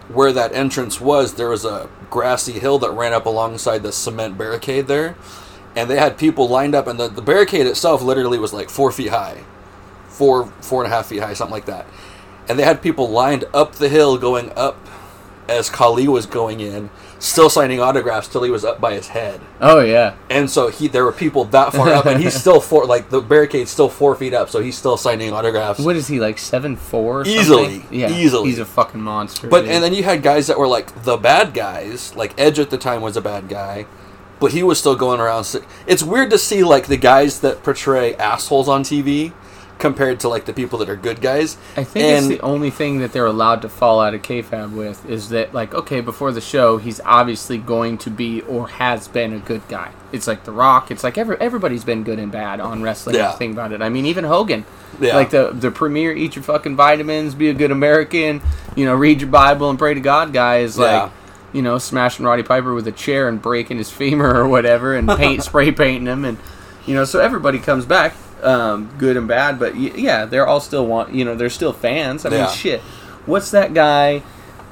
where 0.08 0.32
that 0.32 0.52
entrance 0.52 1.00
was. 1.00 1.34
There 1.34 1.48
was 1.48 1.64
a 1.64 1.88
grassy 2.10 2.58
hill 2.58 2.78
that 2.80 2.90
ran 2.90 3.12
up 3.12 3.26
alongside 3.26 3.82
the 3.82 3.92
cement 3.92 4.36
barricade 4.36 4.86
there, 4.86 5.16
and 5.76 5.88
they 5.88 5.96
had 5.96 6.18
people 6.18 6.48
lined 6.48 6.74
up, 6.74 6.86
and 6.86 6.98
the, 6.98 7.08
the 7.08 7.22
barricade 7.22 7.66
itself 7.66 8.02
literally 8.02 8.38
was 8.38 8.52
like 8.52 8.68
four 8.70 8.90
feet 8.92 9.10
high, 9.10 9.44
four 10.08 10.46
four 10.60 10.84
and 10.84 10.92
a 10.92 10.94
half 10.94 11.06
feet 11.06 11.20
high, 11.22 11.32
something 11.34 11.52
like 11.52 11.66
that, 11.66 11.86
and 12.48 12.58
they 12.58 12.64
had 12.64 12.82
people 12.82 13.08
lined 13.08 13.44
up 13.54 13.76
the 13.76 13.88
hill 13.88 14.18
going 14.18 14.52
up 14.56 14.76
as 15.48 15.70
Khali 15.70 16.06
was 16.06 16.26
going 16.26 16.60
in, 16.60 16.90
still 17.20 17.48
signing 17.48 17.80
autographs 17.80 18.26
till 18.26 18.42
he 18.42 18.50
was 18.50 18.64
up 18.64 18.80
by 18.80 18.94
his 18.94 19.08
head. 19.08 19.40
oh 19.60 19.80
yeah. 19.80 20.16
And 20.28 20.50
so 20.50 20.68
he, 20.68 20.88
there 20.88 21.04
were 21.04 21.12
people 21.12 21.44
that 21.46 21.72
far 21.72 21.90
up, 21.90 22.06
and 22.06 22.20
he's 22.20 22.34
still 22.40 22.60
four, 22.60 22.86
like 22.86 23.10
the 23.10 23.20
barricade's 23.20 23.70
still 23.70 23.88
four 23.88 24.16
feet 24.16 24.34
up, 24.34 24.48
so 24.50 24.60
he's 24.60 24.76
still 24.76 24.96
signing 24.96 25.32
autographs. 25.32 25.78
What 25.78 25.96
is 25.96 26.08
he 26.08 26.18
like 26.18 26.38
seven 26.38 26.74
four? 26.76 27.24
Easily, 27.26 27.84
yeah, 27.90 28.10
easily. 28.10 28.48
He's 28.48 28.58
a 28.58 28.64
fucking 28.64 29.00
monster. 29.00 29.48
But 29.48 29.62
dude. 29.62 29.70
and 29.70 29.84
then 29.84 29.94
you 29.94 30.02
had 30.02 30.22
guys 30.22 30.48
that 30.48 30.58
were 30.58 30.68
like 30.68 31.04
the 31.04 31.16
bad 31.16 31.54
guys, 31.54 32.16
like 32.16 32.38
Edge 32.40 32.58
at 32.58 32.70
the 32.70 32.78
time 32.78 33.02
was 33.02 33.16
a 33.16 33.20
bad 33.20 33.48
guy, 33.48 33.86
but 34.40 34.52
he 34.52 34.62
was 34.62 34.78
still 34.78 34.96
going 34.96 35.20
around. 35.20 35.46
It's 35.86 36.02
weird 36.02 36.30
to 36.30 36.38
see 36.38 36.64
like 36.64 36.86
the 36.86 36.96
guys 36.96 37.40
that 37.40 37.62
portray 37.62 38.16
assholes 38.16 38.68
on 38.68 38.82
TV 38.82 39.32
compared 39.80 40.20
to 40.20 40.28
like 40.28 40.44
the 40.44 40.52
people 40.52 40.78
that 40.78 40.88
are 40.88 40.96
good 40.96 41.20
guys. 41.20 41.56
I 41.76 41.82
think 41.84 42.04
and 42.04 42.26
it's 42.26 42.28
the 42.28 42.40
only 42.40 42.70
thing 42.70 43.00
that 43.00 43.12
they're 43.12 43.26
allowed 43.26 43.62
to 43.62 43.68
fall 43.68 44.00
out 44.00 44.14
of 44.14 44.22
kayfabe 44.22 44.72
with 44.72 45.04
is 45.08 45.30
that 45.30 45.52
like 45.52 45.74
okay 45.74 46.00
before 46.00 46.30
the 46.32 46.40
show 46.40 46.76
he's 46.78 47.00
obviously 47.04 47.58
going 47.58 47.98
to 47.98 48.10
be 48.10 48.42
or 48.42 48.68
has 48.68 49.08
been 49.08 49.32
a 49.32 49.38
good 49.38 49.66
guy. 49.68 49.90
It's 50.12 50.26
like 50.26 50.44
The 50.44 50.52
Rock. 50.52 50.90
It's 50.90 51.02
like 51.02 51.18
every 51.18 51.36
everybody's 51.40 51.84
been 51.84 52.04
good 52.04 52.18
and 52.18 52.30
bad 52.30 52.60
on 52.60 52.82
wrestling. 52.82 53.16
Yeah. 53.16 53.32
Think 53.32 53.54
about 53.54 53.72
it. 53.72 53.82
I 53.82 53.88
mean 53.88 54.06
even 54.06 54.24
Hogan. 54.24 54.64
Yeah. 55.00 55.16
Like 55.16 55.30
the 55.30 55.50
the 55.52 55.70
premier 55.70 56.12
eat 56.12 56.36
your 56.36 56.42
fucking 56.44 56.76
vitamins, 56.76 57.34
be 57.34 57.48
a 57.48 57.54
good 57.54 57.70
American, 57.70 58.42
you 58.76 58.84
know, 58.84 58.94
read 58.94 59.20
your 59.20 59.30
Bible 59.30 59.70
and 59.70 59.78
pray 59.78 59.94
to 59.94 60.00
God 60.00 60.32
guy 60.32 60.58
is 60.58 60.78
Yeah. 60.78 60.84
like 61.04 61.12
you 61.52 61.62
know, 61.62 61.78
smashing 61.78 62.24
Roddy 62.24 62.44
Piper 62.44 62.72
with 62.74 62.86
a 62.86 62.92
chair 62.92 63.28
and 63.28 63.42
breaking 63.42 63.78
his 63.78 63.90
femur 63.90 64.34
or 64.36 64.46
whatever 64.46 64.94
and 64.94 65.08
paint 65.08 65.42
spray 65.48 65.72
painting 65.72 66.06
him 66.06 66.24
and 66.24 66.38
you 66.86 66.94
know, 66.94 67.04
so 67.04 67.20
everybody 67.20 67.58
comes 67.58 67.84
back, 67.84 68.14
um, 68.44 68.92
good 68.98 69.16
and 69.16 69.26
bad, 69.28 69.58
but 69.58 69.76
yeah, 69.76 70.24
they're 70.24 70.46
all 70.46 70.60
still 70.60 70.86
want, 70.86 71.14
you 71.14 71.24
know, 71.24 71.34
they're 71.34 71.50
still 71.50 71.72
fans. 71.72 72.24
I 72.26 72.30
mean, 72.30 72.38
Yeah. 72.40 72.50
shit. 72.50 72.80
What's 73.26 73.50
that 73.52 73.74
guy 73.74 74.22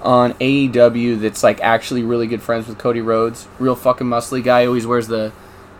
on 0.03 0.33
AEW 0.35 1.21
that's 1.21 1.43
like 1.43 1.61
actually 1.61 2.03
really 2.03 2.27
good 2.27 2.43
friends 2.43 2.67
with 2.69 2.79
Cody 2.79 3.01
Rhodes? 3.01 3.47
Real 3.59 3.75
fucking 3.77 4.07
muscly 4.07 4.43
guy, 4.43 4.67
always 4.67 4.87
wears 4.87 5.09
the 5.09 5.33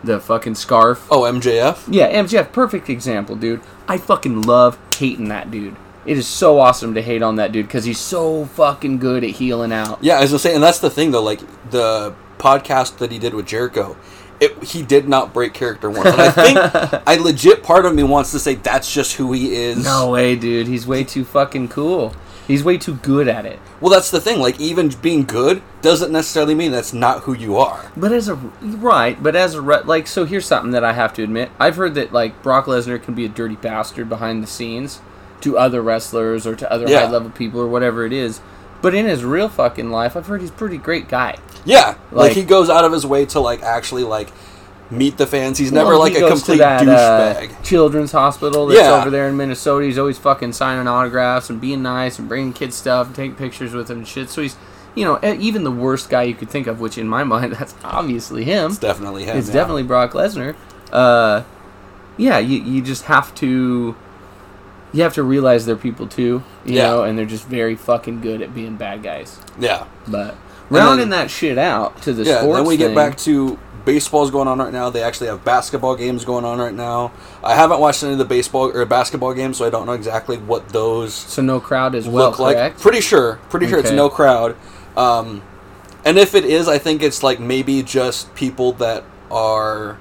the 0.03 0.19
fucking 0.19 0.55
scarf. 0.55 1.05
oh 1.11 1.21
MJF, 1.23 1.83
Yeah, 1.89 2.09
MJF, 2.21 2.53
perfect 2.53 2.89
example, 2.89 3.35
dude. 3.35 3.59
I 3.87 3.97
fucking 3.97 4.43
love 4.43 4.77
hating 4.95 5.27
that 5.27 5.51
dude. 5.51 5.75
It 6.05 6.17
is 6.17 6.25
so 6.25 6.59
awesome 6.59 6.93
to 6.93 7.01
hate 7.01 7.21
on 7.21 7.35
that 7.35 7.51
dude 7.51 7.67
because 7.67 7.83
he's 7.83 7.99
so 7.99 8.45
fucking 8.45 8.99
good 8.99 9.23
at 9.25 9.31
heeling 9.31 9.73
out. 9.73 9.99
yeah, 10.01 10.19
as 10.19 10.31
I 10.31 10.35
was 10.35 10.41
saying, 10.41 10.55
and 10.55 10.63
that's 10.63 10.79
the 10.79 10.89
thing 10.89 11.11
though. 11.11 11.21
Like 11.21 11.41
the 11.71 12.13
podcast 12.37 12.99
that 12.99 13.11
he 13.11 13.19
did 13.19 13.33
with 13.33 13.45
Jericho, 13.45 13.97
it, 14.39 14.63
he 14.63 14.81
did 14.81 15.07
not 15.09 15.33
break 15.33 15.53
character 15.53 15.89
once, 15.89 16.05
and 16.07 16.21
I 16.21 16.29
think 16.31 17.03
I 17.07 17.15
legit 17.15 17.63
part 17.63 17.85
of 17.85 17.93
me 17.93 18.03
wants 18.03 18.31
to 18.31 18.39
say 18.39 18.55
that's 18.55 18.91
just 18.93 19.15
who 19.15 19.31
he 19.33 19.53
is. 19.55 19.83
No 19.83 20.09
way, 20.11 20.35
dude. 20.35 20.67
He's 20.67 20.87
way 20.87 21.03
too 21.03 21.25
fucking 21.25 21.69
cool. 21.69 22.13
He's 22.47 22.63
way 22.63 22.79
too 22.79 22.95
good 22.95 23.27
at 23.27 23.45
it. 23.45 23.59
Well, 23.79 23.91
that's 23.91 24.09
the 24.09 24.19
thing. 24.19 24.39
Like, 24.39 24.59
even 24.59 24.89
being 25.03 25.23
good 25.23 25.61
doesn't 25.83 26.11
necessarily 26.11 26.55
mean 26.55 26.71
that's 26.71 26.93
not 26.93 27.21
who 27.23 27.33
you 27.35 27.57
are. 27.57 27.91
But 27.95 28.11
as 28.11 28.27
a 28.27 28.33
right, 28.35 29.21
but 29.21 29.35
as 29.35 29.53
a 29.53 29.61
like, 29.61 30.07
so 30.07 30.25
here's 30.25 30.47
something 30.47 30.71
that 30.71 30.83
I 30.83 30.93
have 30.93 31.13
to 31.13 31.23
admit. 31.23 31.51
I've 31.59 31.75
heard 31.75 31.93
that 31.95 32.11
like 32.11 32.41
Brock 32.41 32.65
Lesnar 32.65 33.01
can 33.01 33.13
be 33.13 33.23
a 33.25 33.29
dirty 33.29 33.55
bastard 33.55 34.09
behind 34.09 34.41
the 34.41 34.47
scenes 34.47 34.99
to 35.41 35.57
other 35.59 35.81
wrestlers 35.81 36.47
or 36.47 36.55
to 36.55 36.71
other 36.71 36.87
Yeah. 36.89 37.05
high 37.05 37.11
level 37.11 37.29
people 37.29 37.61
or 37.61 37.67
whatever 37.67 38.03
it 38.05 38.13
is. 38.13 38.41
But 38.81 38.95
in 38.95 39.05
his 39.05 39.23
real 39.23 39.49
fucking 39.49 39.89
life, 39.91 40.15
I've 40.15 40.27
heard 40.27 40.41
he's 40.41 40.49
a 40.51 40.53
pretty 40.53 40.77
great 40.77 41.07
guy. 41.09 41.37
Yeah, 41.65 41.95
like, 42.11 42.29
Like- 42.29 42.31
he 42.33 42.43
goes 42.43 42.69
out 42.69 42.85
of 42.85 42.91
his 42.93 43.05
way 43.05 43.25
to 43.27 43.39
like 43.39 43.61
actually 43.61 44.03
like 44.03 44.29
meet 44.89 45.17
the 45.17 45.27
fans. 45.27 45.57
He's 45.57 45.71
never 45.71 45.91
Well, 45.91 45.99
like 45.99 46.13
he 46.13 46.21
a 46.21 46.27
complete 46.29 46.57
that, 46.59 46.87
uh, 46.87 47.35
douchebag. 47.35 47.63
children's 47.63 48.11
hospital 48.11 48.65
that's 48.67 48.79
Yeah. 48.79 48.99
over 49.01 49.09
there 49.09 49.27
in 49.27 49.37
Minnesota. 49.37 49.85
He's 49.85 49.99
always 49.99 50.17
fucking 50.17 50.53
signing 50.53 50.87
autographs 50.87 51.49
and 51.49 51.59
being 51.61 51.83
nice 51.83 52.17
and 52.17 52.27
bringing 52.27 52.53
kids 52.53 52.75
stuff 52.75 53.07
and 53.07 53.15
taking 53.15 53.35
pictures 53.35 53.73
with 53.73 53.87
them 53.87 53.99
and 53.99 54.07
shit. 54.07 54.29
So 54.31 54.41
he's, 54.41 54.55
you 54.95 55.05
know, 55.05 55.19
even 55.23 55.63
the 55.63 55.69
worst 55.71 56.09
guy 56.09 56.23
you 56.23 56.33
could 56.33 56.49
think 56.49 56.65
of, 56.65 56.79
which 56.79 56.97
in 56.97 57.07
my 57.07 57.23
mind, 57.35 57.53
that's 57.53 57.75
obviously 57.83 58.45
him. 58.45 58.71
it's 58.71 58.79
definitely 58.79 59.25
him. 59.25 59.37
It's 59.37 59.47
yeah. 59.49 59.53
definitely 59.55 59.83
Brock 59.83 60.13
Lesnar. 60.13 60.55
Uh, 60.91 61.43
yeah, 62.17 62.39
you, 62.39 62.59
you 62.61 62.81
just 62.81 63.03
have 63.03 63.35
to 63.35 63.95
you 64.93 65.03
have 65.03 65.13
to 65.13 65.23
realize 65.23 65.65
they're 65.65 65.75
people 65.75 66.07
too, 66.07 66.43
you 66.65 66.75
Yeah. 66.75 66.87
know, 66.87 67.03
and 67.03 67.17
they're 67.17 67.25
just 67.25 67.45
very 67.47 67.75
fucking 67.75 68.21
good 68.21 68.41
at 68.41 68.53
being 68.55 68.75
bad 68.75 69.03
guys. 69.03 69.37
yeah. 69.59 69.83
But 70.07 70.35
rounding 70.69 71.09
that 71.09 71.29
shit 71.29 71.57
out 71.57 72.01
to 72.03 72.13
the 72.13 72.23
Yeah, 72.23 72.39
sports 72.41 72.57
then 72.57 72.65
we 72.67 72.77
thing, 72.77 72.87
get 72.89 72.95
back 72.95 73.17
to 73.19 73.57
baseball's 73.85 74.29
going 74.29 74.47
on 74.47 74.59
right 74.59 74.73
now. 74.73 74.89
They 74.89 75.01
actually 75.01 75.27
have 75.27 75.43
basketball 75.43 75.95
games 75.95 76.25
going 76.25 76.45
on 76.45 76.59
right 76.59 76.73
now. 76.73 77.11
I 77.43 77.55
haven't 77.55 77.79
watched 77.79 78.03
any 78.03 78.11
of 78.13 78.19
the 78.19 78.25
baseball 78.25 78.71
or 78.75 78.85
basketball 78.85 79.33
games, 79.33 79.57
so 79.57 79.65
I 79.65 79.69
don't 79.69 79.85
know 79.85 79.93
exactly 79.93 80.37
what 80.37 80.69
those 80.69 81.13
so 81.13 81.41
no 81.41 81.59
crowd 81.59 81.95
as 81.95 82.07
well, 82.07 82.29
look 82.29 82.39
like. 82.39 82.77
Pretty 82.79 83.01
sure, 83.01 83.39
pretty 83.49 83.67
sure 83.67 83.79
it's 83.79 83.91
no 83.91 84.09
crowd. 84.09 84.55
Um, 84.97 85.41
and 86.05 86.17
if 86.17 86.33
it 86.35 86.45
is, 86.45 86.67
I 86.67 86.77
think 86.77 87.01
it's 87.03 87.23
like 87.23 87.39
maybe 87.39 87.81
just 87.83 88.33
people 88.35 88.73
that 88.73 89.03
are 89.31 89.97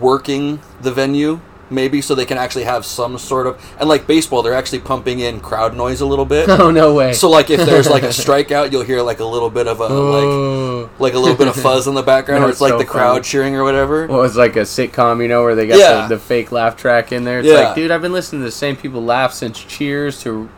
working 0.00 0.60
the 0.80 0.92
venue, 0.92 1.40
maybe 1.70 2.00
so 2.00 2.14
they 2.14 2.26
can 2.26 2.38
actually 2.38 2.64
have 2.64 2.84
some 2.84 3.18
sort 3.18 3.46
of 3.46 3.74
and 3.78 3.88
like 3.88 4.06
baseball, 4.06 4.42
they're 4.42 4.54
actually 4.54 4.80
pumping 4.80 5.20
in 5.20 5.40
crowd 5.40 5.76
noise 5.76 6.00
a 6.00 6.06
little 6.06 6.24
bit. 6.24 6.48
oh 6.48 6.70
no 6.70 6.94
way. 6.94 7.12
So 7.12 7.30
like 7.30 7.50
if 7.50 7.64
there's 7.64 7.88
like 7.88 8.02
a 8.02 8.06
strikeout, 8.08 8.72
you'll 8.72 8.82
hear 8.82 9.02
like 9.02 9.20
a 9.20 9.24
little 9.24 9.50
bit 9.50 9.66
of 9.66 9.80
a 9.80 9.84
like 9.84 10.24
oh. 10.24 10.90
like 10.98 11.14
a 11.14 11.18
little 11.18 11.36
bit 11.36 11.48
of 11.48 11.56
fuzz 11.56 11.86
in 11.86 11.94
the 11.94 12.02
background, 12.02 12.44
or 12.44 12.50
it's 12.50 12.60
like 12.60 12.72
so 12.72 12.78
the 12.78 12.84
crowd 12.84 13.12
funny. 13.12 13.24
cheering 13.24 13.56
or 13.56 13.64
whatever. 13.64 14.06
Well, 14.06 14.22
it's 14.22 14.36
like 14.36 14.56
a 14.56 14.60
sitcom, 14.60 15.22
you 15.22 15.28
know, 15.28 15.42
where 15.42 15.54
they 15.54 15.66
got 15.66 15.78
Yeah. 15.78 16.06
the, 16.06 16.16
the 16.16 16.20
fake 16.20 16.52
laugh 16.52 16.76
track 16.76 17.12
in 17.12 17.24
there. 17.24 17.40
It's 17.40 17.48
Yeah. 17.48 17.66
like, 17.66 17.74
dude, 17.74 17.90
I've 17.90 18.02
been 18.02 18.12
listening 18.12 18.40
to 18.42 18.46
the 18.46 18.50
same 18.52 18.76
people 18.76 19.02
laugh 19.02 19.32
since 19.32 19.58
Cheers 19.58 20.20
to 20.22 20.48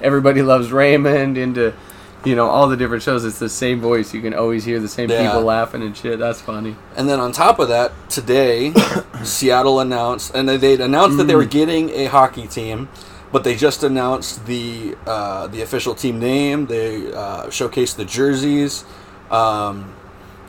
Everybody 0.00 0.42
Loves 0.42 0.72
Raymond 0.72 1.36
into, 1.38 1.72
you 2.24 2.34
know, 2.34 2.46
all 2.48 2.66
the 2.68 2.76
different 2.76 3.02
shows. 3.02 3.24
It's 3.24 3.38
the 3.38 3.48
same 3.48 3.80
voice. 3.80 4.12
You 4.12 4.20
can 4.20 4.34
always 4.34 4.64
hear 4.64 4.80
the 4.80 4.88
same 4.88 5.08
Yeah. 5.10 5.26
people 5.28 5.42
laughing 5.42 5.82
and 5.82 5.96
shit. 5.96 6.18
That's 6.18 6.40
funny. 6.40 6.74
And 6.96 7.08
then 7.08 7.20
on 7.20 7.32
top 7.32 7.58
of 7.58 7.68
that, 7.68 7.92
today 8.08 8.72
Seattle 9.22 9.80
announced, 9.80 10.34
and 10.34 10.48
they 10.48 10.74
announced 10.80 11.18
that 11.18 11.24
they 11.28 11.34
were 11.36 11.44
Mm. 11.44 11.50
getting 11.50 11.90
a 11.90 12.06
hockey 12.06 12.46
team, 12.48 12.88
but 13.32 13.44
they 13.44 13.54
just 13.54 13.82
announced 13.84 14.46
the 14.46 14.96
uh, 15.06 15.46
the 15.48 15.62
official 15.62 15.94
team 15.94 16.18
name. 16.18 16.66
They 16.66 17.12
uh, 17.12 17.46
showcased 17.46 17.96
the 17.96 18.04
jerseys. 18.04 18.84
Um, 19.30 19.92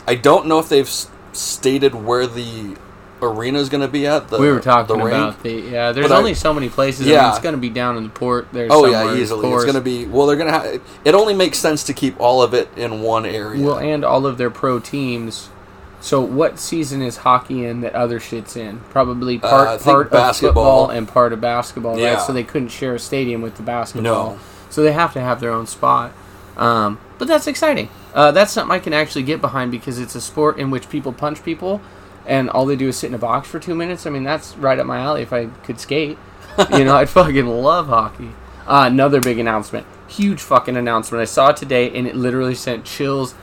I 0.08 0.16
don't 0.16 0.48
know 0.48 0.60
if 0.60 0.70
they've 0.70 0.88
s- 0.88 1.10
stated 1.34 1.94
where 1.94 2.26
the 2.28 2.76
arena 3.22 3.60
is 3.60 3.70
going 3.70 3.82
to 3.82 3.88
be 3.88 4.06
at. 4.08 4.28
The, 4.30 4.38
we 4.40 4.50
were 4.52 4.60
talking 4.60 4.98
the 4.98 5.06
about 5.06 5.42
the 5.44 5.52
yeah. 5.52 5.92
There's 5.92 6.08
But 6.08 6.16
I- 6.16 6.18
only 6.18 6.34
so 6.34 6.54
many 6.54 6.70
places. 6.70 7.08
Yeah, 7.08 7.14
Yeah. 7.16 7.30
it's 7.30 7.40
going 7.40 7.56
to 7.56 7.62
be 7.62 7.70
down 7.70 7.98
in 7.98 8.04
the 8.04 8.10
port. 8.10 8.48
There's 8.52 8.72
Oh 8.72 8.86
yeah, 8.86 9.14
easily. 9.16 9.50
It's 9.52 9.64
going 9.64 9.76
to 9.76 9.82
be 9.82 10.06
well. 10.06 10.28
They're 10.28 10.36
going 10.38 10.52
to 10.52 10.60
have. 10.60 10.82
It 11.06 11.16
only 11.16 11.34
makes 11.34 11.58
sense 11.58 11.84
to 11.86 11.94
keep 11.94 12.20
all 12.20 12.42
of 12.42 12.54
it 12.54 12.70
in 12.76 13.02
one 13.02 13.26
area. 13.26 13.64
well, 13.64 13.78
and 13.80 14.04
all 14.06 14.26
of 14.26 14.38
their 14.38 14.50
pro 14.50 14.80
teams. 14.80 15.50
So, 16.00 16.22
what 16.22 16.60
season 16.60 17.02
is 17.02 17.18
hockey 17.18 17.66
in 17.66 17.82
that 17.82 17.96
other 17.96 18.20
shit's 18.20 18.56
in? 18.56 18.82
Probably 18.92 19.38
Uh, 19.42 19.50
part 19.50 19.68
I 19.68 19.72
think 19.78 19.84
part 19.84 20.06
of 20.08 20.12
basketball. 20.12 20.86
football 20.86 20.90
and 20.96 21.08
part 21.08 21.34
of 21.34 21.42
basketball, 21.42 21.98
Yeah. 21.98 22.14
right? 22.14 22.22
So 22.22 22.34
they 22.34 22.44
couldn't 22.44 22.70
share 22.70 22.94
a 22.94 23.00
stadium 23.00 23.42
with 23.42 23.56
the 23.58 23.64
basketball. 23.64 24.04
No. 24.34 24.40
So 24.70 24.84
they 24.84 24.92
have 24.92 25.12
to 25.14 25.20
have 25.22 25.40
their 25.40 25.52
own 25.52 25.66
spot. 25.66 26.12
Um, 26.56 27.00
but 27.18 27.28
that's 27.28 27.48
exciting. 27.48 27.90
Uh, 28.14 28.32
that's 28.32 28.52
something 28.52 28.74
I 28.76 28.80
can 28.80 28.94
actually 28.94 29.24
get 29.24 29.42
behind 29.42 29.72
because 29.72 29.98
it's 30.00 30.14
a 30.16 30.22
sport 30.22 30.60
in 30.60 30.70
which 30.70 30.88
people 30.90 31.14
punch 31.14 31.44
people, 31.44 31.82
and 32.28 32.50
all 32.50 32.66
they 32.66 32.76
do 32.76 32.90
is 32.90 32.98
sit 32.98 33.08
in 33.08 33.14
a 33.16 33.18
box 33.18 33.48
for 33.48 33.60
two 33.60 33.74
minutes. 33.74 34.06
I 34.06 34.10
mean, 34.12 34.24
that's 34.24 34.56
right 34.58 34.78
up 34.78 34.86
my 34.86 35.00
alley. 35.00 35.22
If 35.24 35.34
I 35.34 35.46
could 35.46 35.80
skate, 35.80 36.18
you 36.72 36.84
know, 36.84 36.96
I'd 36.98 37.10
fucking 37.10 37.48
love 37.48 37.88
hockey. 37.88 38.30
Uh, 38.68 38.84
another 38.92 39.22
big 39.22 39.40
announcement, 39.40 39.88
huge 40.08 40.42
fucking 40.42 40.76
announcement. 40.78 41.22
I 41.22 41.26
saw 41.26 41.50
it 41.50 41.58
today, 41.58 41.90
and 41.98 42.06
it 42.06 42.16
literally 42.16 42.54
sent 42.56 42.84
chills 42.86 43.34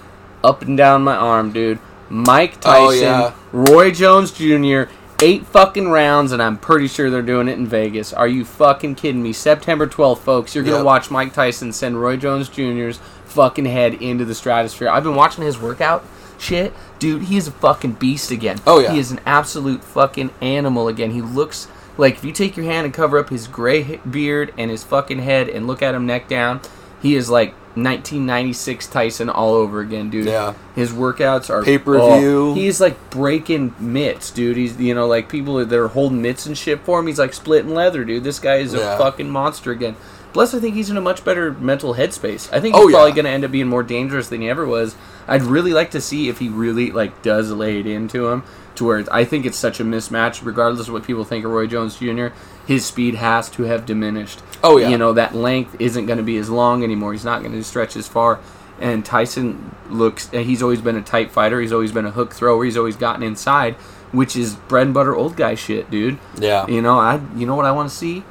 up 0.43 0.61
and 0.62 0.76
down 0.76 1.03
my 1.03 1.17
arm, 1.17 1.50
dude. 1.53 1.79
Mike 2.11 2.57
Oh, 2.67 2.91
Tyson, 2.91 3.03
yeah. 3.05 3.35
Roy 3.50 3.91
Jones 3.91 4.31
Jr., 4.31 4.83
eight 5.23 5.47
fucking 5.47 5.88
rounds, 5.88 6.33
and 6.33 6.43
I'm 6.43 6.59
pretty 6.59 6.87
sure 6.88 7.09
they're 7.09 7.23
doing 7.23 7.49
it 7.49 7.57
in 7.57 7.67
Vegas. 7.67 8.12
Are 8.12 8.29
you 8.29 8.45
fucking 8.45 8.97
kidding 8.97 9.23
me? 9.23 9.33
September 9.33 9.87
12th, 9.87 10.19
folks, 10.19 10.55
you're 10.55 10.62
gonna 10.64 10.85
watch 10.85 11.11
Mike 11.11 11.33
Tyson 11.33 11.73
send 11.73 11.99
Roy 12.00 12.19
Jones 12.19 12.50
Jr.'s 12.50 12.99
fucking 13.25 13.64
head 13.64 13.95
into 13.95 14.26
the 14.26 14.35
stratosphere. 14.35 14.88
I've 14.91 15.03
been 15.05 15.14
watching 15.14 15.45
his 15.45 15.59
workout 15.59 16.05
shit, 16.44 16.72
dude. 16.98 17.22
He 17.22 17.36
is 17.36 17.48
a 17.48 17.52
fucking 17.52 17.92
beast 17.92 18.30
again. 18.30 18.60
Oh, 18.66 18.78
yeah. 18.80 18.92
he 18.92 18.98
is 18.98 19.10
an 19.10 19.20
absolute 19.26 19.82
fucking 19.82 20.30
animal 20.40 20.88
again. 20.88 21.10
He 21.10 21.22
looks 21.22 21.68
like 21.96 22.14
if 22.14 22.24
you 22.24 22.32
take 22.32 22.56
your 22.56 22.66
hand 22.66 22.84
and 22.84 22.94
cover 22.94 23.18
up 23.18 23.30
his 23.30 23.46
gray 23.48 23.96
beard 24.08 24.52
and 24.58 24.70
his 24.70 24.84
fucking 24.84 25.20
head 25.20 25.48
and 25.48 25.66
look 25.66 25.82
at 25.82 25.94
him 25.94 26.06
neck 26.06 26.28
down, 26.28 26.60
he 27.00 27.16
is 27.16 27.30
like 27.30 27.54
1996 27.76 28.86
Tyson 28.86 29.28
all 29.28 29.54
over 29.54 29.80
again, 29.80 30.10
dude. 30.10 30.26
Yeah. 30.26 30.54
His 30.74 30.92
workouts 30.92 31.50
are 31.50 31.62
Pay-per-view. 31.62 32.50
oh, 32.50 32.54
he's 32.54 32.80
like 32.80 33.10
breaking 33.10 33.74
mitts, 33.78 34.30
dude. 34.30 34.56
He's 34.56 34.78
you 34.80 34.94
know 34.94 35.06
like 35.06 35.28
people 35.28 35.64
that 35.64 35.72
are 35.78 35.88
holding 35.88 36.22
mitts 36.22 36.46
and 36.46 36.56
shit 36.56 36.80
for 36.80 37.00
him. 37.00 37.06
He's 37.06 37.18
like 37.18 37.34
splitting 37.34 37.74
leather, 37.74 38.04
dude. 38.04 38.24
This 38.24 38.38
guy 38.38 38.56
is 38.56 38.74
a 38.74 38.96
fucking 38.98 39.28
monster 39.28 39.70
again. 39.72 39.96
Plus, 40.35 40.53
I 40.53 40.59
think 40.61 40.75
he's 40.75 40.91
in 40.91 40.97
a 40.99 41.00
much 41.00 41.25
better 41.25 41.53
mental 41.53 41.95
headspace. 41.95 42.53
I 42.53 42.61
think 42.61 42.75
Oh, 42.75 42.87
he's 42.88 42.95
probably 42.95 43.11
yeah. 43.12 43.14
going 43.14 43.25
to 43.25 43.31
end 43.31 43.45
up 43.45 43.53
being 43.53 43.69
more 43.69 43.83
dangerous 43.85 44.29
than 44.29 44.43
he 44.43 44.49
ever 44.50 44.67
was. 44.67 44.97
I'd 45.26 45.43
really 45.43 45.73
like 45.73 45.93
to 45.93 46.00
see 46.00 46.29
if 46.29 46.41
he 46.41 46.49
really 46.50 46.91
like 46.91 47.23
does 47.23 47.50
lay 47.53 47.79
it 47.81 47.87
into 47.87 48.29
him 48.29 48.43
to 48.75 48.85
where 48.85 49.05
I 49.12 49.25
think 49.25 49.47
it's 49.47 49.57
such 49.57 49.79
a 49.81 49.85
mismatch. 49.85 50.45
Regardless 50.45 50.88
of 50.88 50.93
what 50.93 51.05
people 51.05 51.25
think 51.25 51.45
of 51.45 51.53
Roy 51.53 51.67
Jones 51.69 51.97
Jr., 51.99 52.26
his 52.67 52.85
speed 52.85 53.14
has 53.14 53.49
to 53.50 53.62
have 53.62 53.87
diminished. 53.87 54.41
Oh, 54.62 54.76
yeah. 54.76 54.88
you 54.88 54.99
know 54.99 55.12
that 55.12 55.35
length 55.37 55.76
isn't 55.79 56.07
going 56.07 56.19
to 56.19 56.25
be 56.25 56.37
as 56.37 56.50
long 56.50 56.83
anymore. 56.83 57.12
He's 57.12 57.25
not 57.25 57.41
going 57.43 57.53
to 57.53 57.62
stretch 57.64 57.97
as 57.97 58.09
far. 58.09 58.41
And 58.81 59.05
Tyson 59.07 59.73
looks. 59.88 60.29
He's 60.31 60.62
always 60.64 60.81
been 60.81 60.97
a 60.97 61.03
tight 61.03 61.31
fighter. 61.31 61.61
He's 61.61 61.73
always 61.73 61.93
been 61.93 62.07
a 62.07 62.11
hook 62.11 62.35
thrower. 62.35 62.64
He's 62.64 62.76
always 62.76 62.97
gotten 62.97 63.23
inside, 63.23 63.75
which 64.11 64.35
is 64.35 64.57
bread 64.57 64.87
and 64.88 64.95
butter 64.95 65.14
old 65.14 65.37
guy 65.37 65.55
shit, 65.55 65.93
dude. 65.93 66.19
Yeah. 66.37 66.67
You 66.67 66.83
know, 66.83 66.99
I 66.99 67.21
you 67.37 67.47
know 67.47 67.55
what 67.55 67.67
I 67.67 67.71
want 67.71 67.88
to 67.91 67.95
see? 67.95 68.25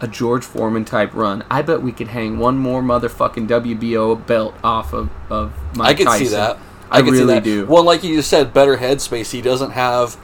A 0.00 0.06
George 0.08 0.44
Foreman 0.44 0.84
type 0.84 1.12
run. 1.14 1.44
I 1.50 1.62
bet 1.62 1.82
we 1.82 1.90
could 1.92 2.08
hang 2.08 2.38
one 2.38 2.56
more 2.56 2.82
motherfucking 2.82 3.48
WBO 3.48 4.24
belt 4.26 4.54
off 4.62 4.92
of 4.92 5.10
of 5.30 5.52
Mike 5.76 5.88
I 5.88 5.94
could 5.94 6.06
Tyson. 6.06 6.26
see 6.26 6.32
that. 6.32 6.58
I, 6.90 7.02
see 7.02 7.10
really 7.10 7.34
that. 7.34 7.44
do. 7.44 7.66
Well, 7.66 7.82
like 7.82 8.02
you 8.04 8.16
just 8.16 8.30
said, 8.30 8.54
better 8.54 8.76
headspace. 8.78 9.30
He 9.32 9.42
doesn't 9.42 9.72
have. 9.72 10.16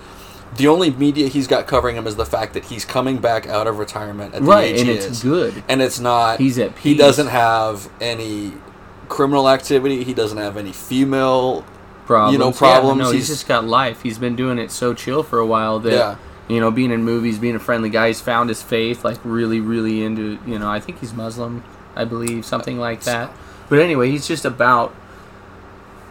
The 0.57 0.69
only 0.69 0.91
media 0.91 1.27
he's 1.27 1.49
got 1.49 1.67
covering 1.67 1.97
him 1.97 2.07
is 2.07 2.15
the 2.15 2.25
fact 2.25 2.55
that 2.55 2.67
he's 2.67 2.85
coming 2.85 3.19
back 3.19 3.47
out 3.49 3.67
of 3.67 3.79
retirement 3.81 4.35
at 4.35 4.43
the 4.43 4.47
right, 4.47 4.73
age 4.75 4.81
and 4.83 4.89
he 4.89 4.95
it's 4.95 5.07
is. 5.07 5.23
good. 5.23 5.65
And 5.69 5.83
it's 5.83 5.99
not. 5.99 6.39
He's 6.39 6.59
at 6.61 6.79
He 6.79 6.95
doesn't 6.97 7.27
have 7.27 7.91
any 8.01 8.53
criminal 9.09 9.49
activity. 9.51 10.05
He 10.05 10.15
doesn't 10.15 10.39
have 10.39 10.57
any 10.57 10.73
female. 10.73 11.65
problems. 12.07 12.33
you 12.35 12.39
know, 12.39 12.51
Yeah, 12.51 12.59
problems. 12.59 12.99
no, 13.01 13.05
he's, 13.07 13.13
He's- 13.15 13.29
just 13.29 13.49
got 13.49 13.65
life. 13.65 14.03
He's 14.03 14.19
been 14.19 14.37
doing 14.37 14.59
it 14.59 14.71
so 14.71 14.95
chill 14.95 15.23
for 15.25 15.39
a 15.41 15.47
while 15.47 15.81
that 15.81 15.93
Yeah. 15.93 16.17
You 16.49 16.61
know, 16.61 16.71
being 16.71 16.91
in 16.91 17.05
movies, 17.05 17.39
being 17.39 17.55
a 17.55 17.61
friendly 17.61 17.91
guy, 17.91 18.09
he's 18.09 18.21
found 18.21 18.49
his 18.49 18.63
faith. 18.63 19.05
Like 19.05 19.19
really, 19.25 19.61
really 19.61 20.05
into 20.05 20.39
you 20.47 20.59
know. 20.59 20.71
I 20.71 20.81
think 20.81 21.01
he's 21.01 21.13
Muslim, 21.15 21.65
I 21.95 22.05
believe, 22.05 22.45
something 22.45 22.79
like 22.79 23.03
that. 23.05 23.33
But 23.69 23.79
anyway, 23.79 24.11
he's 24.11 24.27
just 24.29 24.45
about 24.45 24.95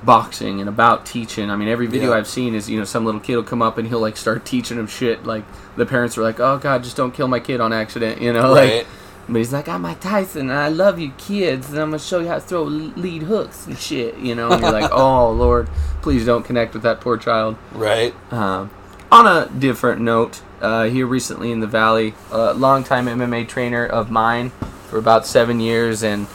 boxing 0.03 0.59
and 0.59 0.67
about 0.67 1.05
teaching. 1.05 1.49
I 1.49 1.55
mean, 1.55 1.67
every 1.67 1.87
video 1.87 2.09
Yeah. 2.11 2.17
I've 2.17 2.27
seen 2.27 2.55
is 2.55 2.69
you 2.69 2.77
know 2.79 2.85
some 2.85 3.05
little 3.05 3.21
kid 3.21 3.35
will 3.35 3.43
come 3.43 3.61
up 3.61 3.77
and 3.77 3.87
he'll 3.87 3.99
like 3.99 4.17
start 4.17 4.45
teaching 4.45 4.77
him 4.77 4.87
shit. 4.87 5.25
Like 5.25 5.45
the 5.75 5.85
parents 5.85 6.17
are 6.17 6.23
like, 6.23 6.39
"Oh 6.39 6.57
God, 6.57 6.83
just 6.83 6.97
don't 6.97 7.13
kill 7.13 7.27
my 7.27 7.39
kid 7.39 7.61
on 7.61 7.71
accident," 7.73 8.21
you 8.21 8.33
know. 8.33 8.53
Right. 8.53 8.77
Like, 8.77 8.87
but 9.29 9.37
he's 9.37 9.53
like, 9.53 9.69
I'm 9.69 9.83
Mike 9.83 10.01
Tyson, 10.01 10.49
and 10.49 10.59
I 10.59 10.67
love 10.67 10.99
you 10.99 11.11
kids, 11.17 11.69
and 11.69 11.79
I'm 11.79 11.91
gonna 11.91 11.99
show 11.99 12.19
you 12.19 12.27
how 12.27 12.35
to 12.35 12.41
throw 12.41 12.63
lead 12.63 13.23
hooks 13.23 13.65
and 13.67 13.77
shit, 13.77 14.17
you 14.17 14.35
know. 14.35 14.51
And 14.51 14.61
you're 14.61 14.71
like, 14.71 14.91
oh 14.93 15.31
Lord, 15.31 15.69
please 16.01 16.25
don't 16.25 16.43
connect 16.43 16.73
with 16.73 16.83
that 16.83 16.99
poor 16.99 17.17
child. 17.17 17.55
Right. 17.71 18.13
Um, 18.33 18.69
on 19.13 19.27
a 19.27 19.48
different 19.60 20.01
note, 20.01 20.41
uh, 20.60 20.86
here 20.86 21.05
recently 21.05 21.51
in 21.51 21.60
the 21.60 21.67
Valley, 21.67 22.15
a 22.32 22.51
longtime 22.55 23.05
MMA 23.05 23.48
trainer 23.48 23.86
of 23.86 24.10
mine 24.10 24.50
for 24.89 24.98
about 24.98 25.27
seven 25.27 25.60
years 25.60 26.01
and 26.01 26.25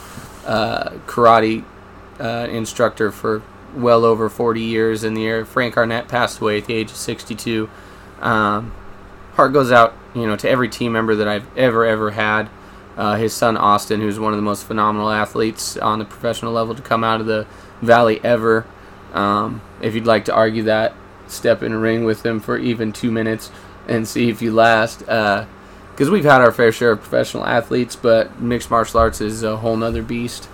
uh, 0.45 0.91
karate 1.05 1.65
uh, 2.21 2.47
instructor 2.49 3.11
for 3.11 3.43
well 3.75 4.05
over 4.05 4.29
40 4.29 4.61
years 4.61 5.03
in 5.03 5.13
the 5.13 5.27
air. 5.27 5.43
Frank 5.43 5.75
Arnett 5.75 6.07
passed 6.07 6.39
away 6.39 6.59
at 6.59 6.67
the 6.67 6.73
age 6.73 6.89
of 6.89 6.95
62. 6.95 7.69
Um, 8.21 8.71
heart 9.33 9.51
goes 9.51 9.73
out, 9.73 9.93
you 10.15 10.25
know, 10.25 10.37
to 10.37 10.49
every 10.49 10.69
team 10.69 10.93
member 10.93 11.15
that 11.15 11.27
I've 11.27 11.57
ever, 11.57 11.85
ever 11.85 12.11
had. 12.11 12.47
uh, 12.99 13.15
his 13.15 13.33
son 13.33 13.55
Austin, 13.55 14.01
who's 14.01 14.19
one 14.19 14.33
of 14.33 14.37
the 14.37 14.43
most 14.43 14.65
phenomenal 14.65 15.09
athletes 15.09 15.77
on 15.77 15.99
the 15.99 16.05
professional 16.05 16.51
level 16.51 16.75
to 16.75 16.81
come 16.81 17.01
out 17.01 17.21
of 17.21 17.27
the 17.27 17.47
valley 17.81 18.19
ever. 18.25 18.65
Um, 19.13 19.61
if 19.81 19.95
you'd 19.95 20.05
like 20.05 20.25
to 20.25 20.33
argue 20.33 20.63
that, 20.63 20.93
step 21.31 21.63
in 21.63 21.71
a 21.71 21.77
ring 21.77 22.03
with 22.03 22.25
him 22.25 22.39
for 22.39 22.57
even 22.57 22.91
two 22.91 23.11
minutes 23.11 23.51
and 23.87 24.07
see 24.07 24.29
if 24.29 24.41
you 24.41 24.53
last. 24.53 24.99
Because 24.99 26.09
we've 26.09 26.23
had 26.23 26.41
our 26.41 26.51
fair 26.51 26.71
share 26.71 26.91
of 26.91 27.01
professional 27.01 27.45
athletes, 27.45 27.95
but 27.95 28.39
mixed 28.39 28.69
martial 28.69 28.99
arts 28.99 29.21
is 29.21 29.43
a 29.43 29.57
whole 29.57 29.75
nother 29.75 30.03
beast. 30.03 30.47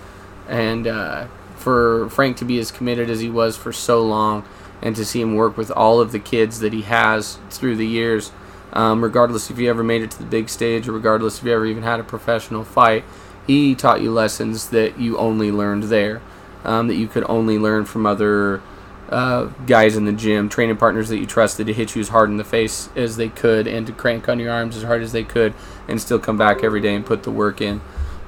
And 0.48 0.88
uh, 0.88 1.28
for 1.56 2.10
Frank 2.10 2.38
to 2.38 2.46
be 2.46 2.60
as 2.60 2.72
committed 2.72 3.10
as 3.10 3.20
he 3.20 3.30
was 3.30 3.58
for 3.58 3.74
so 3.74 4.04
long, 4.04 4.44
and 4.82 4.96
to 4.96 5.06
see 5.06 5.22
him 5.22 5.36
work 5.36 5.58
with 5.58 5.72
all 5.72 6.00
of 6.00 6.12
the 6.12 6.20
kids 6.20 6.60
that 6.60 6.74
he 6.74 6.84
has 6.84 7.40
through 7.50 7.76
the 7.76 7.88
years, 7.88 8.32
um, 8.74 9.04
regardless 9.04 9.50
if 9.50 9.58
you 9.58 9.70
ever 9.70 9.84
made 9.84 10.02
it 10.02 10.12
to 10.12 10.18
the 10.20 10.26
big 10.26 10.50
stage 10.50 10.88
or 10.88 10.92
regardless 10.92 11.40
if 11.40 11.46
you 11.46 11.54
ever 11.54 11.66
even 11.66 11.84
had 11.84 12.00
a 12.00 12.04
professional 12.04 12.64
fight, 12.64 13.04
he 13.48 13.74
taught 13.74 14.02
you 14.02 14.12
lessons 14.12 14.70
that 14.70 15.00
you 15.00 15.18
only 15.18 15.52
learned 15.52 15.84
there, 15.84 16.22
um, 16.64 16.88
that 16.88 16.96
you 16.96 17.08
could 17.08 17.24
only 17.28 17.58
learn 17.58 17.86
from 17.86 18.06
other 18.06 18.62
uh, 19.10 19.46
guys 19.68 19.96
in 19.96 20.06
the 20.06 20.12
gym, 20.12 20.50
training 20.50 20.78
partners 20.78 21.10
that 21.10 21.18
you 21.18 21.26
trusted 21.26 21.68
to 21.68 21.74
hit 21.74 21.96
you 21.96 22.02
as 22.02 22.10
hard 22.10 22.30
in 22.30 22.38
the 22.38 22.44
face 22.44 22.90
as 22.96 23.18
they 23.18 23.30
could 23.30 23.68
and 23.68 23.86
to 23.88 23.94
crank 23.94 24.28
on 24.28 24.40
your 24.40 24.52
arms 24.52 24.76
as 24.76 24.84
hard 24.84 25.02
as 25.02 25.12
they 25.12 25.24
could 25.24 25.54
and 25.88 26.02
still 26.02 26.20
come 26.20 26.38
back 26.38 26.64
every 26.64 26.82
day 26.82 26.96
and 26.96 27.06
put 27.06 27.24
the 27.24 27.32
work 27.32 27.62
in. 27.62 27.82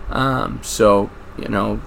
Um, 0.10 0.60
so, 0.64 1.10
you 1.38 1.48
know, 1.48 1.82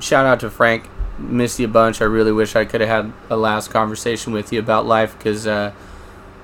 shout 0.00 0.26
out 0.26 0.40
to 0.40 0.50
Frank. 0.50 0.88
Missed 1.18 1.58
you 1.60 1.66
a 1.66 1.70
bunch. 1.70 2.00
I 2.00 2.06
really 2.06 2.32
wish 2.32 2.56
I 2.56 2.64
could 2.64 2.80
have 2.80 2.90
had 2.90 3.12
a 3.30 3.36
last 3.36 3.70
conversation 3.70 4.32
with 4.32 4.52
you 4.52 4.58
about 4.58 4.86
life 4.86 5.16
because, 5.16 5.46
uh, 5.46 5.72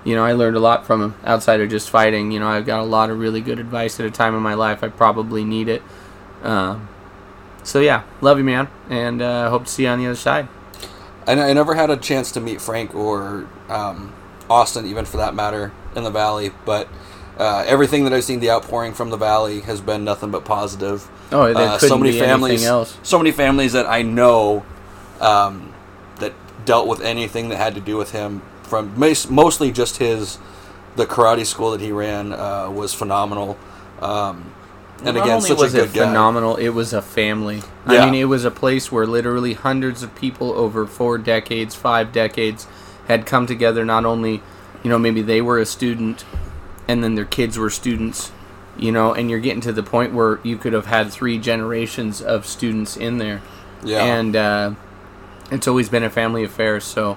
you 0.04 0.14
know, 0.14 0.24
I 0.24 0.32
learned 0.32 0.56
a 0.56 0.60
lot 0.60 0.86
from 0.86 1.02
him 1.02 1.14
outside 1.24 1.60
of 1.60 1.68
just 1.70 1.90
fighting. 1.90 2.30
You 2.30 2.40
know, 2.40 2.46
I've 2.46 2.66
got 2.66 2.80
a 2.80 2.84
lot 2.84 3.10
of 3.10 3.18
really 3.18 3.40
good 3.40 3.58
advice 3.58 3.98
at 3.98 4.06
a 4.06 4.10
time 4.10 4.34
in 4.34 4.42
my 4.42 4.54
life. 4.54 4.84
I 4.84 4.88
probably 4.88 5.44
need 5.44 5.68
it. 5.68 5.82
Um, 6.42 6.88
so, 7.64 7.80
yeah, 7.80 8.04
love 8.20 8.38
you, 8.38 8.44
man. 8.44 8.68
And 8.88 9.20
uh, 9.20 9.50
hope 9.50 9.64
to 9.64 9.70
see 9.70 9.84
you 9.84 9.88
on 9.88 9.98
the 9.98 10.06
other 10.06 10.14
side. 10.14 10.48
I, 11.26 11.32
I 11.32 11.52
never 11.52 11.74
had 11.74 11.90
a 11.90 11.96
chance 11.96 12.32
to 12.32 12.40
meet 12.40 12.60
Frank 12.60 12.94
or 12.94 13.48
um, 13.68 14.14
Austin, 14.48 14.86
even 14.86 15.04
for 15.04 15.18
that 15.18 15.34
matter, 15.34 15.72
in 15.94 16.04
the 16.04 16.10
Valley. 16.10 16.50
But 16.64 16.88
uh, 17.38 17.64
everything 17.66 18.04
that 18.04 18.12
I've 18.12 18.24
seen, 18.24 18.40
the 18.40 18.50
outpouring 18.50 18.92
from 18.94 19.10
the 19.10 19.16
Valley 19.16 19.60
has 19.60 19.80
been 19.80 20.04
nothing 20.04 20.30
but 20.30 20.44
positive. 20.44 21.08
Oh, 21.32 21.46
Uh, 21.56 21.78
so 21.88 21.96
many 21.98 22.10
families, 22.26 22.62
so 23.02 23.18
many 23.18 23.32
families 23.32 23.72
that 23.72 23.86
I 23.86 24.02
know 24.02 24.64
um, 25.20 25.72
that 26.18 26.32
dealt 26.64 26.88
with 26.88 27.00
anything 27.02 27.48
that 27.50 27.56
had 27.56 27.74
to 27.76 27.80
do 27.80 27.96
with 27.96 28.12
him. 28.12 28.42
From 28.64 28.96
mostly 28.98 29.72
just 29.72 29.96
his, 29.96 30.38
the 30.96 31.04
karate 31.06 31.44
school 31.46 31.72
that 31.72 31.80
he 31.80 31.90
ran 31.92 32.32
uh, 32.32 32.70
was 32.70 32.94
phenomenal. 32.94 33.58
Um, 34.00 34.52
and 35.02 35.16
Not 35.16 35.24
again, 35.24 35.36
only 35.36 35.48
such 35.48 35.58
was 35.58 35.74
it 35.74 35.92
guy. 35.92 36.06
phenomenal, 36.06 36.56
it 36.56 36.70
was 36.70 36.92
a 36.92 37.00
family. 37.02 37.62
Yeah. 37.88 38.04
I 38.04 38.10
mean, 38.10 38.20
it 38.20 38.26
was 38.26 38.44
a 38.44 38.50
place 38.50 38.92
where 38.92 39.06
literally 39.06 39.54
hundreds 39.54 40.02
of 40.02 40.14
people 40.14 40.52
over 40.52 40.86
four 40.86 41.18
decades, 41.18 41.74
five 41.74 42.12
decades, 42.12 42.66
had 43.08 43.26
come 43.26 43.46
together. 43.46 43.84
Not 43.84 44.04
only, 44.04 44.42
you 44.82 44.90
know, 44.90 44.98
maybe 44.98 45.22
they 45.22 45.40
were 45.40 45.58
a 45.58 45.66
student, 45.66 46.24
and 46.86 47.02
then 47.02 47.14
their 47.14 47.24
kids 47.24 47.56
were 47.58 47.70
students, 47.70 48.30
you 48.76 48.92
know, 48.92 49.14
and 49.14 49.30
you're 49.30 49.40
getting 49.40 49.62
to 49.62 49.72
the 49.72 49.82
point 49.82 50.12
where 50.12 50.38
you 50.42 50.56
could 50.58 50.72
have 50.72 50.86
had 50.86 51.10
three 51.10 51.38
generations 51.38 52.20
of 52.20 52.46
students 52.46 52.96
in 52.96 53.18
there. 53.18 53.40
Yeah. 53.82 54.04
And 54.04 54.36
uh, 54.36 54.74
it's 55.50 55.66
always 55.66 55.88
been 55.88 56.04
a 56.04 56.10
family 56.10 56.44
affair. 56.44 56.80
So, 56.80 57.16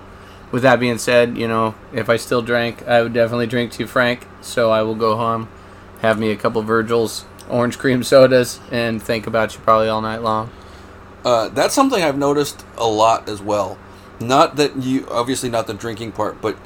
with 0.52 0.64
that 0.64 0.80
being 0.80 1.00
said, 1.00 1.38
you 1.38 1.48
know, 1.48 1.76
if 1.92 2.10
I 2.10 2.16
still 2.16 2.42
drank, 2.42 2.88
I 2.88 3.02
would 3.02 3.14
definitely 3.14 3.48
drink 3.48 3.72
to 3.74 3.88
Frank. 3.88 4.28
So 4.42 4.70
I 4.70 4.84
will 4.84 4.96
go 4.96 5.18
home, 5.18 5.50
have 6.02 6.20
me 6.20 6.30
a 6.32 6.36
couple 6.36 6.62
Virgils, 6.62 7.26
orange 7.50 7.78
cream 7.78 8.04
sodas, 8.04 8.60
and 8.72 9.02
think 9.02 9.28
about 9.28 9.54
you 9.54 9.60
probably 9.62 9.90
all 9.90 10.02
night 10.02 10.22
long. 10.22 10.52
Uh, 11.26 11.50
that's 11.50 11.74
something 11.74 12.04
I've 12.04 12.18
noticed 12.18 12.66
a 12.78 12.88
lot 12.88 13.30
as 13.30 13.42
well. 13.42 13.78
Not 14.20 14.58
that 14.58 14.76
you, 14.78 15.08
obviously, 15.10 15.50
not 15.50 15.68
the 15.68 15.74
drinking 15.74 16.12
part, 16.12 16.42
but 16.42 16.58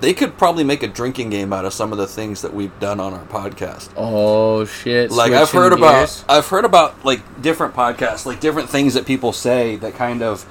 they 0.00 0.12
could 0.12 0.36
probably 0.36 0.64
make 0.64 0.82
a 0.82 0.88
drinking 0.88 1.30
game 1.30 1.52
out 1.52 1.64
of 1.64 1.72
some 1.72 1.92
of 1.92 1.98
the 1.98 2.06
things 2.06 2.42
that 2.42 2.52
we've 2.52 2.78
done 2.80 3.00
on 3.00 3.14
our 3.14 3.24
podcast. 3.24 3.90
Oh 3.96 4.64
shit! 4.64 5.10
Like 5.10 5.32
I've 5.32 5.48
switching 5.48 5.60
heard 5.60 5.72
about, 5.72 5.92
gears. 5.92 6.24
I've 6.28 6.46
heard 6.46 6.64
about 6.64 7.04
like 7.04 7.42
different 7.42 7.74
podcasts, 7.74 8.26
like 8.26 8.40
different 8.40 8.68
things 8.68 8.94
that 8.94 9.06
people 9.06 9.32
say 9.32 9.76
that 9.76 9.94
kind 9.94 10.22
of 10.22 10.44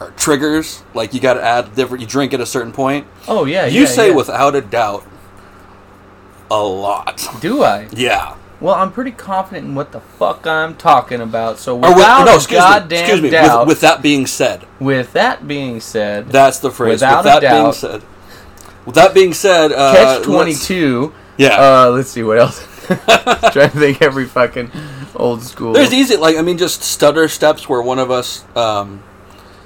are 0.00 0.10
triggers. 0.12 0.82
Like 0.94 1.14
you 1.14 1.20
got 1.20 1.34
to 1.34 1.42
add 1.42 1.74
different. 1.74 2.00
You 2.00 2.06
drink 2.06 2.34
at 2.34 2.40
a 2.40 2.46
certain 2.46 2.72
point. 2.72 3.06
Oh 3.28 3.44
yeah, 3.44 3.66
you 3.66 3.82
yeah, 3.82 3.86
say 3.86 4.08
yeah. 4.08 4.14
without 4.16 4.54
a 4.56 4.60
doubt, 4.60 5.06
a 6.50 6.62
lot. 6.62 7.26
Do 7.40 7.62
I? 7.62 7.88
Yeah. 7.92 8.36
Well, 8.60 8.74
I'm 8.74 8.92
pretty 8.92 9.12
confident 9.12 9.66
in 9.68 9.74
what 9.74 9.92
the 9.92 10.00
fuck 10.00 10.46
I'm 10.46 10.76
talking 10.76 11.20
about. 11.20 11.58
So 11.58 11.76
Or 11.76 11.80
with- 11.80 11.96
without 11.96 12.24
no, 12.26 12.32
a 12.32 12.36
excuse 12.36 12.58
me. 12.60 12.64
goddamn 12.66 12.98
Excuse 13.00 13.22
me. 13.22 13.30
doubt, 13.30 13.60
With, 13.60 13.68
with 13.68 13.80
that 13.80 14.02
being 14.02 14.26
said, 14.26 14.66
with 14.78 15.12
that 15.14 15.48
being 15.48 15.80
said, 15.80 16.28
that's 16.28 16.58
the 16.58 16.70
phrase. 16.70 16.96
Without 17.00 17.24
with 17.24 17.32
that 17.32 17.40
being 17.40 17.52
doubt. 17.64 17.74
said, 17.74 18.02
with 18.84 18.94
that 18.96 19.14
being 19.14 19.32
said, 19.32 19.72
uh, 19.72 19.94
catch 19.94 20.24
twenty 20.24 20.54
two. 20.54 21.12
Yeah. 21.38 21.56
Uh, 21.58 21.90
let's 21.90 22.10
see 22.10 22.22
what 22.22 22.38
else. 22.38 22.66
Trying 22.90 23.70
to 23.70 23.78
think 23.78 24.02
every 24.02 24.26
fucking 24.26 24.70
old 25.14 25.42
school. 25.42 25.72
There's 25.72 25.92
easy, 25.94 26.16
like 26.16 26.36
I 26.36 26.42
mean, 26.42 26.58
just 26.58 26.82
stutter 26.82 27.28
steps 27.28 27.68
where 27.68 27.80
one 27.80 27.98
of 28.00 28.10
us, 28.10 28.44
um, 28.56 29.02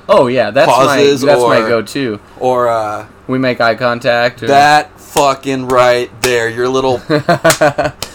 oh 0.09 0.27
yeah, 0.27 0.51
that's 0.51 0.69
my 0.71 1.03
that's 1.03 1.23
my 1.43 1.61
go-to. 1.61 2.21
or 2.39 2.69
uh, 2.69 3.07
We 3.27 3.39
make 3.39 3.61
eye 3.63 3.77
contact. 3.77 4.43
Or, 4.43 4.49
that 4.49 5.01
fucking 5.15 5.69
right 5.69 6.11
there, 6.23 6.49
your 6.49 6.69
little, 6.69 7.01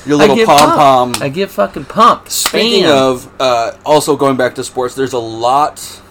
your 0.05 0.17
little 0.17 0.45
pom 0.45 1.13
pom. 1.13 1.13
I 1.21 1.29
get 1.29 1.49
fucking 1.49 1.85
pumped. 1.85 2.29
Speaking 2.29 2.83
Bam. 2.83 2.91
of, 2.91 3.41
uh, 3.41 3.71
also 3.85 4.17
going 4.17 4.35
back 4.35 4.55
to 4.55 4.63
sports, 4.63 4.95
there's 4.95 5.13
a 5.13 5.19
lot 5.19 6.01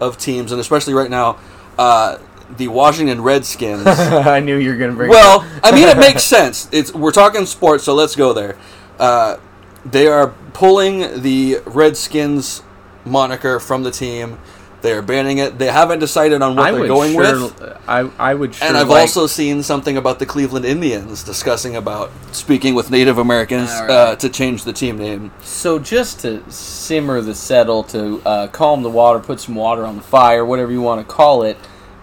of 0.00 0.18
teams, 0.18 0.52
and 0.52 0.60
especially 0.60 0.92
right 0.92 1.10
now, 1.10 1.38
uh, 1.78 2.18
the 2.56 2.68
Washington 2.68 3.22
Redskins. 3.22 3.86
I 3.86 4.40
knew 4.40 4.58
you 4.58 4.70
were 4.70 4.76
gonna 4.76 4.92
bring. 4.92 5.08
well, 5.08 5.48
I 5.62 5.72
mean, 5.72 5.88
it 5.88 5.96
makes 5.96 6.22
sense. 6.36 6.68
It's 6.70 6.92
we're 6.92 7.10
talking 7.10 7.46
sports, 7.46 7.84
so 7.84 7.94
let's 7.94 8.14
go 8.14 8.32
there. 8.32 8.56
Uh, 8.98 9.38
they 9.84 10.06
are 10.06 10.28
pulling 10.52 11.22
the 11.22 11.60
Redskins 11.64 12.62
moniker 13.04 13.58
from 13.58 13.82
the 13.82 13.90
team. 13.90 14.38
They 14.84 14.92
are 14.92 15.00
banning 15.00 15.38
it. 15.38 15.58
They 15.58 15.68
haven't 15.68 16.00
decided 16.00 16.42
on 16.42 16.56
what 16.56 16.66
I 16.66 16.72
they're 16.72 16.86
going 16.86 17.14
sure, 17.14 17.44
with. 17.44 17.78
I 17.88 18.00
I 18.18 18.34
would 18.34 18.54
sure 18.54 18.68
And 18.68 18.76
I've 18.76 18.90
like- 18.90 19.00
also 19.00 19.26
seen 19.26 19.62
something 19.62 19.96
about 19.96 20.18
the 20.18 20.26
Cleveland 20.26 20.66
Indians 20.66 21.22
discussing 21.22 21.74
about 21.74 22.10
speaking 22.32 22.74
with 22.74 22.90
Native 22.90 23.16
Americans 23.16 23.70
All 23.70 23.80
right. 23.80 23.90
uh, 23.90 24.16
to 24.16 24.28
change 24.28 24.64
the 24.64 24.74
team 24.74 24.98
name. 24.98 25.32
So 25.42 25.78
just 25.78 26.20
to 26.20 26.42
simmer 26.50 27.22
the 27.22 27.34
settle, 27.34 27.82
to 27.84 28.20
uh, 28.26 28.46
calm 28.48 28.82
the 28.82 28.90
water, 28.90 29.20
put 29.20 29.40
some 29.40 29.54
water 29.54 29.86
on 29.86 29.96
the 29.96 30.02
fire, 30.02 30.44
whatever 30.44 30.70
you 30.70 30.82
want 30.82 31.00
to 31.00 31.10
call 31.10 31.42
it, 31.44 31.56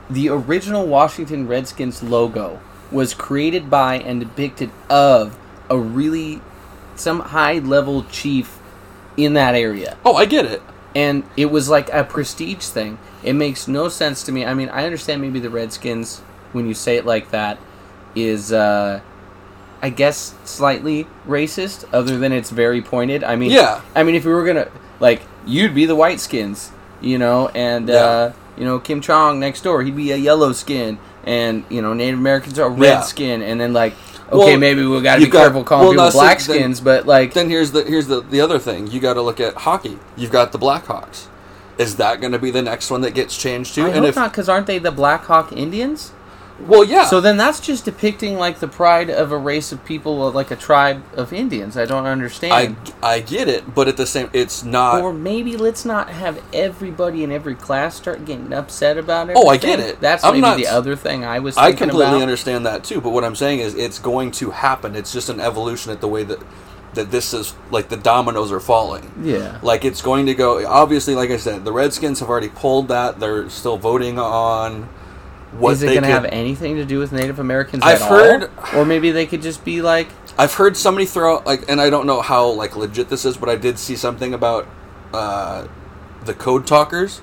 the 0.09 0.29
original 0.29 0.87
Washington 0.87 1.47
Redskins 1.47 2.01
logo 2.01 2.59
was 2.91 3.13
created 3.13 3.69
by 3.69 3.99
and 3.99 4.19
depicted 4.19 4.71
of 4.89 5.37
a 5.69 5.77
really 5.77 6.41
some 6.95 7.19
high 7.19 7.59
level 7.59 8.05
chief 8.05 8.57
in 9.17 9.35
that 9.35 9.53
area. 9.53 9.97
Oh, 10.03 10.15
I 10.15 10.25
get 10.25 10.45
it. 10.45 10.63
And 10.95 11.23
it 11.37 11.45
was 11.51 11.69
like 11.69 11.89
a 11.93 12.03
prestige 12.03 12.65
thing. 12.65 12.97
It 13.23 13.33
makes 13.33 13.67
no 13.67 13.87
sense 13.87 14.23
to 14.23 14.31
me. 14.31 14.45
I 14.45 14.53
mean, 14.53 14.69
I 14.69 14.83
understand 14.85 15.21
maybe 15.21 15.39
the 15.39 15.49
Redskins, 15.49 16.19
when 16.51 16.67
you 16.67 16.73
say 16.73 16.97
it 16.97 17.05
like 17.05 17.31
that, 17.31 17.57
is, 18.15 18.51
uh, 18.51 18.99
I 19.81 19.89
guess, 19.89 20.33
slightly 20.43 21.07
racist, 21.27 21.85
other 21.93 22.17
than 22.17 22.31
it's 22.33 22.49
very 22.49 22.81
pointed. 22.81 23.23
I 23.23 23.35
mean, 23.35 23.51
Yeah. 23.51 23.81
I 23.95 24.03
mean, 24.03 24.15
if 24.15 24.25
we 24.25 24.33
were 24.33 24.43
gonna, 24.43 24.67
like, 24.99 25.21
you'd 25.45 25.73
be 25.73 25.85
the 25.85 25.95
white 25.95 26.19
skins, 26.19 26.71
you 26.99 27.17
know, 27.17 27.47
and, 27.55 27.89
uh, 27.89 28.31
you 28.57 28.65
know, 28.65 28.77
Kim 28.79 28.99
Chong 29.01 29.39
next 29.39 29.61
door, 29.61 29.81
he'd 29.83 29.95
be 29.95 30.11
a 30.11 30.17
yellow 30.17 30.51
skin, 30.51 30.97
and, 31.25 31.63
you 31.69 31.81
know, 31.81 31.93
Native 31.93 32.19
Americans 32.19 32.59
are 32.59 32.69
red 32.69 32.87
Yeah. 32.89 33.01
skin, 33.01 33.41
and 33.41 33.61
then, 33.61 33.71
like, 33.71 33.93
Well, 34.31 34.43
okay, 34.43 34.55
maybe 34.57 34.85
we 34.85 35.01
gotta 35.01 35.21
be 35.21 35.27
got- 35.27 35.41
careful 35.41 35.63
calling 35.63 35.83
well, 35.85 35.91
people 35.91 36.03
now, 36.05 36.09
see, 36.09 36.17
black 36.17 36.39
then- 36.39 36.75
but, 36.83 37.05
like, 37.05 37.33
Then 37.33 37.49
here's 37.49 37.71
the 37.71 37.83
here's 37.83 38.07
the 38.07 38.21
the 38.21 38.39
other 38.41 38.59
thing. 38.59 38.87
You 38.87 38.99
got 38.99 39.13
to 39.15 39.21
look 39.21 39.39
at 39.39 39.55
hockey. 39.55 39.99
You've 40.15 40.31
got 40.31 40.51
the 40.51 40.59
Blackhawks. 40.59 41.27
Is 41.77 41.95
that 41.97 42.21
going 42.21 42.31
to 42.33 42.39
be 42.39 42.51
the 42.51 42.61
next 42.61 42.89
one 42.91 43.01
that 43.01 43.13
gets 43.13 43.35
changed 43.35 43.75
to? 43.75 43.83
I 43.83 43.87
and 43.87 43.99
hope 43.99 44.05
if 44.09 44.15
not, 44.15 44.31
because 44.31 44.47
aren't 44.47 44.67
they 44.67 44.77
the 44.77 44.91
Black 44.91 45.25
Hawk 45.25 45.51
Indians? 45.51 46.11
Well, 46.67 46.83
yeah. 46.83 47.05
So 47.05 47.21
then 47.21 47.37
that's 47.37 47.59
just 47.59 47.85
depicting 47.85 48.37
like 48.37 48.59
the 48.59 48.67
pride 48.67 49.09
of 49.09 49.31
a 49.31 49.37
race 49.37 49.71
of 49.71 49.83
people, 49.85 50.31
like 50.31 50.51
a 50.51 50.55
tribe 50.55 51.03
of 51.13 51.33
Indians. 51.33 51.77
I 51.77 51.85
don't 51.85 52.05
understand. 52.05 52.75
I 53.01 53.15
I 53.15 53.19
get 53.19 53.47
it, 53.47 53.73
but 53.75 53.87
at 53.87 53.97
the 53.97 54.05
same, 54.05 54.29
it's 54.33 54.63
not. 54.63 55.01
or 55.01 55.13
maybe 55.13 55.57
let's 55.57 55.85
not 55.85 56.09
have 56.09 56.41
everybody 56.53 57.23
in 57.23 57.31
every 57.31 57.55
class 57.55 57.95
start 57.95 58.25
getting 58.25 58.53
upset 58.53 58.97
about 58.97 59.29
it. 59.29 59.35
Oh, 59.37 59.47
I 59.47 59.57
get 59.57 59.79
it. 59.79 59.99
That's 59.99 60.23
I'm 60.23 60.33
maybe 60.33 60.41
not- 60.41 60.57
the 60.57 60.67
other 60.67 60.95
thing 60.95 61.23
I 61.25 61.39
was 61.39 61.57
I 61.57 61.71
completely 61.73 62.05
about. 62.07 62.21
understand 62.21 62.65
that 62.65 62.83
too. 62.83 63.01
But 63.01 63.09
what 63.11 63.23
I'm 63.23 63.35
saying 63.35 63.59
is, 63.59 63.75
it's 63.75 63.99
going 63.99 64.31
to 64.31 64.51
happen. 64.51 64.95
It's 64.95 65.11
just 65.13 65.29
an 65.29 65.39
evolution 65.39 65.91
at 65.91 66.01
the 66.01 66.07
way 66.07 66.23
that 66.23 66.39
that 66.93 67.09
this 67.09 67.33
is 67.33 67.53
like 67.69 67.87
the 67.87 67.95
dominoes 67.97 68.51
are 68.51 68.59
falling. 68.59 69.09
Yeah. 69.23 69.59
Like 69.63 69.85
it's 69.85 70.01
going 70.01 70.25
to 70.25 70.33
go. 70.33 70.65
Obviously, 70.67 71.15
like 71.15 71.29
I 71.29 71.37
said, 71.37 71.63
the 71.63 71.71
Redskins 71.71 72.19
have 72.19 72.29
already 72.29 72.49
pulled 72.49 72.89
that. 72.89 73.19
They're 73.19 73.49
still 73.49 73.77
voting 73.77 74.19
on 74.19 74.89
what 75.51 75.73
Is 75.73 75.83
it 75.83 75.87
going 75.87 76.03
to 76.03 76.07
have 76.09 76.25
anything 76.25 76.77
to 76.77 76.85
do 76.85 76.99
with 76.99 77.11
Native 77.11 77.39
Americans 77.39 77.83
I've 77.83 78.01
at 78.01 78.09
heard- 78.09 78.49
all? 78.73 78.81
Or 78.81 78.85
maybe 78.85 79.11
they 79.11 79.25
could 79.25 79.41
just 79.41 79.65
be 79.65 79.81
like, 79.81 80.07
I've 80.37 80.53
heard 80.53 80.77
somebody 80.77 81.05
throw 81.05 81.35
out 81.37 81.45
like, 81.45 81.69
and 81.69 81.81
I 81.81 81.89
don't 81.89 82.07
know 82.07 82.21
how 82.21 82.47
like 82.51 82.75
legit 82.75 83.09
this 83.09 83.25
is, 83.25 83.35
but 83.37 83.49
I 83.49 83.55
did 83.57 83.77
see 83.77 83.95
something 83.95 84.33
about 84.33 84.67
uh, 85.13 85.67
the 86.23 86.33
Code 86.33 86.65
Talkers, 86.65 87.19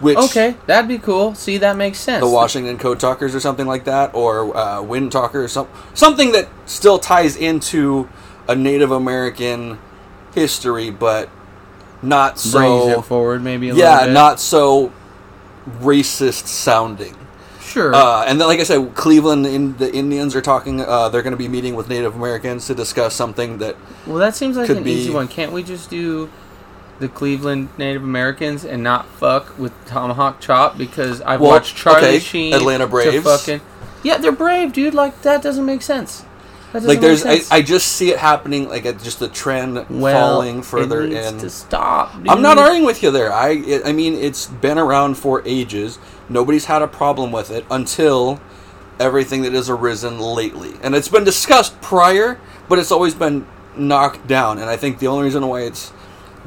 which 0.00 0.18
Okay, 0.18 0.56
that'd 0.66 0.86
be 0.88 0.98
cool. 0.98 1.34
See, 1.34 1.56
that 1.58 1.76
makes 1.76 1.98
sense. 1.98 2.20
the 2.22 2.28
Washington 2.28 2.76
Code 2.78 3.00
Talkers 3.00 3.34
or 3.34 3.40
something 3.40 3.66
like 3.66 3.84
that, 3.84 4.14
or 4.14 4.54
uh, 4.56 4.82
Wind 4.82 5.10
Talker 5.10 5.44
or 5.44 5.48
some 5.48 5.68
something 5.94 6.32
that 6.32 6.48
still 6.66 6.98
ties 6.98 7.34
into 7.36 8.08
a 8.46 8.54
Native 8.54 8.90
American 8.90 9.78
history, 10.34 10.90
but 10.90 11.30
not 12.02 12.34
brings 12.34 12.44
so. 12.52 12.98
it 12.98 13.04
forward 13.06 13.42
maybe 13.42 13.70
a 13.70 13.74
yeah, 13.74 13.92
little 13.94 14.06
bit. 14.08 14.12
not 14.12 14.38
so 14.38 14.92
racist 15.80 16.46
sounding. 16.46 17.16
Sure. 17.74 17.94
Uh, 17.94 18.24
and 18.24 18.40
then, 18.40 18.48
like 18.48 18.60
I 18.60 18.62
said, 18.62 18.94
Cleveland, 18.94 19.46
in, 19.46 19.76
the 19.76 19.92
Indians 19.92 20.34
are 20.34 20.40
talking. 20.40 20.80
Uh, 20.80 21.08
they're 21.10 21.22
going 21.22 21.32
to 21.32 21.36
be 21.36 21.48
meeting 21.48 21.74
with 21.74 21.88
Native 21.88 22.14
Americans 22.14 22.66
to 22.68 22.74
discuss 22.74 23.14
something 23.14 23.58
that. 23.58 23.76
well, 24.06 24.18
that 24.18 24.34
seems 24.34 24.56
like 24.56 24.70
an 24.70 24.86
easy 24.86 25.10
one. 25.10 25.28
Can't 25.28 25.52
we 25.52 25.62
just 25.62 25.90
do 25.90 26.30
the 27.00 27.08
Cleveland 27.08 27.68
Native 27.76 28.02
Americans 28.02 28.64
and 28.64 28.82
not 28.82 29.06
fuck 29.06 29.58
with 29.58 29.72
Tomahawk 29.86 30.40
Chop 30.40 30.78
because 30.78 31.20
I've 31.20 31.40
Well, 31.40 31.50
watched 31.50 31.76
Charlie 31.76 32.06
okay, 32.06 32.18
Sheen, 32.20 32.54
Atlanta 32.54 32.86
Braves. 32.86 33.24
fucking 33.24 33.60
yeah, 34.04 34.18
they're 34.18 34.32
brave, 34.32 34.72
dude. 34.72 34.94
Like 34.94 35.22
that 35.22 35.42
doesn't 35.42 35.66
make 35.66 35.82
sense. 35.82 36.24
Like 36.72 37.00
there's, 37.00 37.24
I. 37.24 37.40
I 37.52 37.62
just 37.62 37.86
see 37.92 38.10
it 38.10 38.18
happening. 38.18 38.68
Like 38.68 38.84
at 38.84 39.00
just 39.02 39.20
the 39.20 39.28
trend 39.28 39.86
well, 39.88 40.30
falling 40.30 40.62
further 40.62 41.02
it 41.02 41.10
needs 41.10 41.26
in. 41.28 41.38
to 41.38 41.50
stop. 41.50 42.14
I'm 42.28 42.42
not 42.42 42.58
arguing 42.58 42.84
with 42.84 43.02
you 43.02 43.10
there. 43.12 43.32
I, 43.32 43.50
it, 43.50 43.82
I 43.84 43.92
mean, 43.92 44.14
it's 44.14 44.46
been 44.46 44.78
around 44.78 45.14
for 45.14 45.42
ages. 45.46 45.98
Nobody's 46.28 46.66
had 46.66 46.82
a 46.82 46.88
problem 46.88 47.32
with 47.32 47.50
it 47.50 47.64
until 47.70 48.40
everything 48.98 49.42
that 49.42 49.52
has 49.52 49.68
arisen 49.68 50.18
lately, 50.18 50.74
and 50.82 50.94
it's 50.94 51.08
been 51.08 51.24
discussed 51.24 51.80
prior, 51.80 52.40
but 52.68 52.78
it's 52.78 52.92
always 52.92 53.14
been 53.14 53.46
knocked 53.76 54.26
down. 54.26 54.58
And 54.58 54.70
I 54.70 54.76
think 54.76 54.98
the 54.98 55.06
only 55.06 55.24
reason 55.24 55.46
why 55.46 55.62
it's 55.62 55.92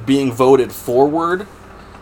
being 0.05 0.31
voted 0.31 0.71
forward 0.71 1.47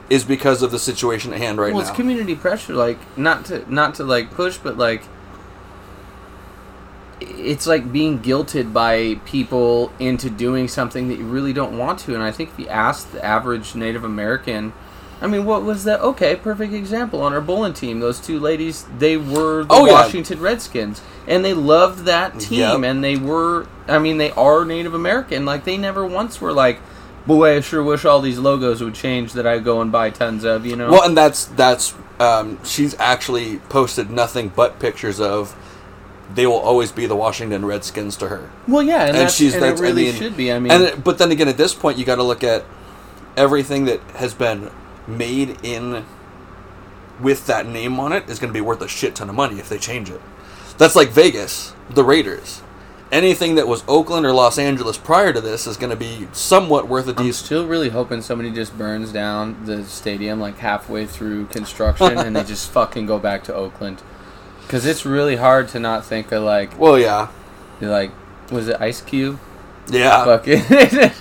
is 0.10 0.24
because 0.24 0.62
of 0.62 0.72
the 0.72 0.80
situation 0.80 1.34
at 1.34 1.40
hand 1.40 1.58
right 1.58 1.74
well, 1.74 1.84
now. 1.84 1.90
it's 1.90 1.96
community 1.96 2.36
pressure. 2.36 2.74
Like 2.74 3.00
not 3.18 3.46
to 3.46 3.72
not 3.74 3.96
to 3.96 4.04
like 4.04 4.32
push, 4.32 4.58
but 4.58 4.78
like 4.78 5.04
it's 7.20 7.66
like 7.66 7.92
being 7.92 8.20
guilted 8.20 8.74
by 8.74 9.20
people 9.26 9.92
into 10.00 10.30
doing 10.30 10.68
something 10.68 11.08
that 11.08 11.18
you 11.18 11.26
really 11.26 11.54
don't 11.54 11.78
want 11.78 12.00
to. 12.00 12.14
And 12.14 12.22
I 12.22 12.32
think 12.32 12.52
if 12.52 12.60
you 12.60 12.68
ask 12.68 13.12
the 13.12 13.24
average 13.24 13.74
Native 13.74 14.04
American, 14.04 14.74
I 15.22 15.28
mean, 15.28 15.46
what 15.46 15.64
was 15.64 15.86
that? 15.86 16.02
Okay, 16.02 16.36
perfect 16.36 16.74
example 16.74 17.22
on 17.22 17.34
our 17.34 17.42
bowling 17.42 17.74
team. 17.74 18.00
Those 18.00 18.20
two 18.20 18.40
ladies, 18.40 18.86
they 18.98 19.16
were 19.18 19.64
the 19.64 19.74
Oh, 19.74 19.86
yeah. 19.86 19.94
Washington 19.94 20.40
Redskins, 20.42 21.02
and 21.28 21.44
they 21.44 21.54
loved 21.54 22.00
that 22.06 22.40
team, 22.40 22.60
Yep. 22.60 22.84
and 22.84 23.04
they 23.04 23.16
were. 23.16 23.68
I 23.88 24.00
mean, 24.00 24.18
they 24.18 24.32
are 24.32 24.66
Native 24.66 24.94
American. 24.94 25.46
Like 25.46 25.64
they 25.64 25.78
never 25.78 26.06
once 26.06 26.40
were 26.42 26.54
like. 26.54 26.80
Boy, 27.28 27.58
I 27.58 27.62
sure 27.62 27.82
wish 27.82 28.06
all 28.06 28.22
these 28.22 28.38
logos 28.38 28.84
would 28.84 28.94
change 28.94 29.34
that 29.34 29.48
I 29.48 29.58
go 29.58 29.82
and 29.82 29.92
buy 29.92 30.12
tons 30.12 30.44
of, 30.44 30.64
you 30.64 30.76
know? 30.76 30.92
Well, 30.92 31.02
and 31.02 31.18
that's 31.18 31.46
that's 31.46 31.96
um, 32.20 32.64
she's 32.64 32.94
actually 33.00 33.58
posted 33.58 34.12
nothing 34.12 34.50
but 34.56 34.78
pictures 34.80 35.20
of. 35.20 35.56
They 36.36 36.46
will 36.46 36.60
always 36.60 36.92
be 36.92 37.08
the 37.08 37.16
Washington 37.16 37.66
Redskins 37.66 38.16
to 38.18 38.28
her. 38.28 38.52
Well, 38.68 38.84
yeah, 38.84 39.00
and, 39.02 39.10
and 39.10 39.18
that's, 39.18 39.34
she's 39.36 39.56
and 39.56 39.64
that's 39.64 39.80
it 39.80 39.84
really 39.84 40.10
I 40.10 40.12
mean, 40.12 40.22
should 40.22 40.38
be. 40.38 40.52
I 40.52 40.60
mean, 40.60 40.72
and 40.72 41.04
but 41.04 41.18
then 41.18 41.32
again, 41.32 41.48
at 41.48 41.58
this 41.58 41.74
point, 41.74 41.98
you 41.98 42.06
got 42.06 42.18
to 42.18 42.24
look 42.24 42.44
at 42.44 42.64
everything 43.36 43.86
that 43.86 44.02
has 44.18 44.36
been 44.36 44.70
made 45.08 45.58
in 45.64 46.06
with 47.20 47.48
that 47.48 47.66
name 47.66 48.00
on 48.00 48.12
it 48.12 48.30
is 48.30 48.40
going 48.40 48.52
to 48.52 48.54
be 48.54 48.62
worth 48.62 48.82
a 48.82 48.88
shit 48.88 49.16
ton 49.16 49.30
of 49.30 49.36
money 49.36 49.60
if 49.60 49.70
they 49.70 49.78
change 49.78 50.10
it. 50.10 50.22
That's 50.78 50.96
like 50.96 51.10
Vegas, 51.10 51.74
the 51.90 52.04
Raiders. 52.04 52.62
Anything 53.12 53.56
that 53.56 53.68
was 53.68 53.84
Oakland 53.88 54.26
or 54.26 54.34
Los 54.34 54.58
Angeles 54.58 54.98
prior 54.98 55.32
to 55.32 55.40
this 55.40 55.68
is 55.68 55.78
going 55.78 55.92
to 55.92 55.96
be 55.96 56.28
somewhat 56.34 56.90
worth 56.90 57.08
a 57.08 57.14
I'm 57.18 57.32
still 57.32 57.68
really 57.68 57.90
hoping 57.90 58.22
somebody 58.22 58.52
just 58.52 58.78
burns 58.78 59.14
down 59.14 59.66
the 59.66 59.86
stadium 59.86 60.40
like 60.40 60.58
halfway 60.58 61.06
through 61.06 61.46
construction 61.46 62.18
and 62.18 62.36
they 62.36 62.44
just 62.44 62.70
fucking 62.72 63.06
go 63.06 63.20
back 63.20 63.44
to 63.46 63.54
Oakland. 63.54 64.02
Because 64.64 64.86
it's 64.86 65.06
really 65.06 65.36
hard 65.36 65.68
to 65.70 65.80
not 65.80 66.04
think 66.04 66.32
of 66.32 66.44
like, 66.44 66.78
Well, 66.78 67.00
yeah, 67.00 67.30
like, 67.80 68.12
was 68.52 68.68
it 68.68 68.82
Ice 68.82 69.02
Cube? 69.02 69.40
yeah, 69.88 70.26
Fucking, 70.26 70.62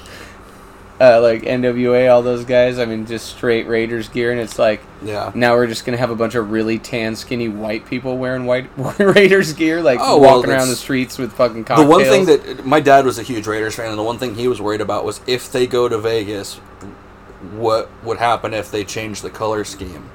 uh, 1.05 1.21
like 1.21 1.43
NWA, 1.43 2.13
all 2.13 2.23
those 2.23 2.45
guys. 2.45 2.79
I 2.79 2.85
mean, 2.85 3.07
just 3.07 3.37
straight 3.37 3.67
Raiders 3.67 4.09
gear, 4.09 4.33
and 4.33 4.41
it's 4.41 4.59
like 4.59 4.81
yeah. 5.03 5.33
now 5.35 5.55
we're 5.55 5.67
just 5.67 5.85
gonna 5.85 5.99
have 5.99 6.11
a 6.11 6.17
bunch 6.17 6.35
of 6.35 6.51
really 6.51 6.79
tan, 6.79 7.17
skinny 7.17 7.49
white 7.49 7.87
people 7.87 8.17
wearing 8.17 8.47
white 8.47 8.71
Raiders 8.99 9.53
gear, 9.53 9.83
like 9.83 9.99
Oh, 10.01 10.19
well, 10.19 10.37
walking 10.37 10.51
around 10.51 10.69
the 10.69 10.77
streets 10.77 11.19
with 11.19 11.33
fucking 11.33 11.65
The 11.65 11.87
one 11.87 12.05
thing 12.05 12.27
that 12.27 12.65
my 12.65 12.81
dad 12.81 13.05
was 13.05 13.19
a 13.19 13.23
huge 13.23 13.47
Raiders 13.47 13.77
fan, 13.77 13.91
and 13.91 13.99
the 13.99 14.03
one 14.03 14.19
thing 14.19 14.35
he 14.35 14.49
was 14.49 14.61
worried 14.61 14.81
about 14.81 15.05
was 15.05 15.21
if 15.27 15.53
they 15.53 15.67
go 15.67 15.89
to 15.89 15.99
Vegas, 15.99 16.55
what 17.57 17.91
would 18.03 18.19
happen 18.19 18.55
if 18.55 18.71
they 18.71 18.85
change 18.85 19.21
the 19.21 19.31
color 19.31 19.65
scheme? 19.65 20.11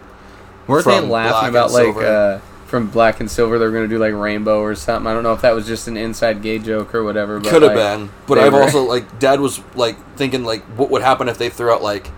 Weren't 0.67 0.86
they 0.86 0.99
laughing 1.02 1.49
about 1.49 1.71
like 1.71 1.95
uh, 1.95 2.39
from 2.69 2.88
black 2.89 3.19
and 3.19 3.29
silver? 3.29 3.60
They're 3.60 3.71
going 3.71 3.84
to 3.84 3.93
do 3.93 3.97
like 3.99 4.13
rainbow 4.13 4.62
or 4.62 4.75
something. 4.75 5.08
I 5.08 5.13
don't 5.13 5.23
know 5.23 5.34
if 5.34 5.41
that 5.41 5.53
was 5.53 5.67
just 5.67 5.88
an 5.88 5.97
inside 5.97 6.41
gay 6.41 6.60
joke 6.60 6.93
or 6.95 7.03
whatever. 7.03 7.39
But 7.39 7.49
Could 7.49 7.62
have 7.63 7.75
like, 7.75 7.97
been, 7.99 8.10
but 8.27 8.38
I've 8.38 8.53
were- 8.53 8.62
also 8.62 8.84
like 8.95 9.19
Dad 9.19 9.39
was 9.39 9.60
like 9.75 9.97
thinking 10.15 10.43
like 10.43 10.63
what 10.77 10.89
would 10.91 11.01
happen 11.01 11.27
if 11.27 11.38
they 11.38 11.49
threw 11.49 11.71
out 11.71 11.82
like 11.82 12.10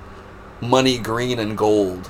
money 0.60 0.98
green 1.00 1.40
and 1.40 1.58
gold, 1.58 2.10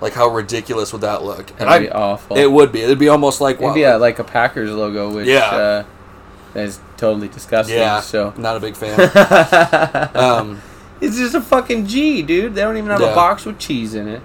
like 0.00 0.14
how 0.14 0.28
ridiculous 0.28 0.92
would 0.92 1.02
that 1.02 1.22
look? 1.22 1.50
And 1.60 1.68
That'd 1.68 1.88
be 1.88 1.92
I, 1.92 2.00
awful. 2.00 2.36
it 2.36 2.50
would 2.50 2.72
be. 2.72 2.80
It'd 2.82 2.98
be 2.98 3.08
almost 3.08 3.40
like 3.40 3.60
It'd 3.60 3.74
be 3.74 3.84
uh, 3.84 3.98
like 3.98 4.18
a 4.18 4.24
Packers 4.24 4.70
logo, 4.70 5.14
which 5.14 5.28
Yeah. 5.28 5.44
uh, 5.50 5.84
is 6.54 6.80
totally 6.96 7.28
disgusting. 7.28 7.76
yeah, 7.76 8.00
So 8.00 8.32
not 8.36 8.56
a 8.56 8.60
big 8.60 8.76
fan. 8.76 8.98
um, 10.16 10.60
it's 11.00 11.16
just 11.18 11.34
a 11.34 11.40
fucking 11.40 11.86
G, 11.86 12.22
dude. 12.22 12.54
They 12.54 12.62
don't 12.62 12.76
even 12.76 12.90
have 12.90 13.00
Yeah. 13.00 13.12
a 13.12 13.14
box 13.14 13.44
with 13.44 13.58
cheese 13.58 13.94
in 13.94 14.08
it. 14.08 14.22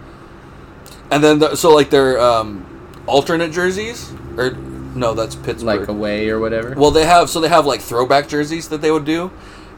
and 1.12 1.24
then 1.24 1.40
the, 1.40 1.56
so 1.56 1.74
like 1.74 1.90
their 1.90 2.20
um, 2.20 2.66
alternate 3.08 3.52
jerseys 3.52 4.12
or 4.38 4.52
no, 4.96 5.14
that's 5.14 5.36
Pittsburgh. 5.36 5.82
Like 5.82 5.88
away 5.88 6.30
or 6.30 6.40
whatever. 6.40 6.74
Well, 6.76 6.92
they 6.92 7.06
have 7.06 7.30
so 7.30 7.40
they 7.40 7.50
have 7.50 7.66
like 7.66 7.82
throwback 7.82 8.28
jerseys 8.28 8.70
that 8.70 8.82
they 8.82 8.92
would 8.92 9.06
do, 9.06 9.32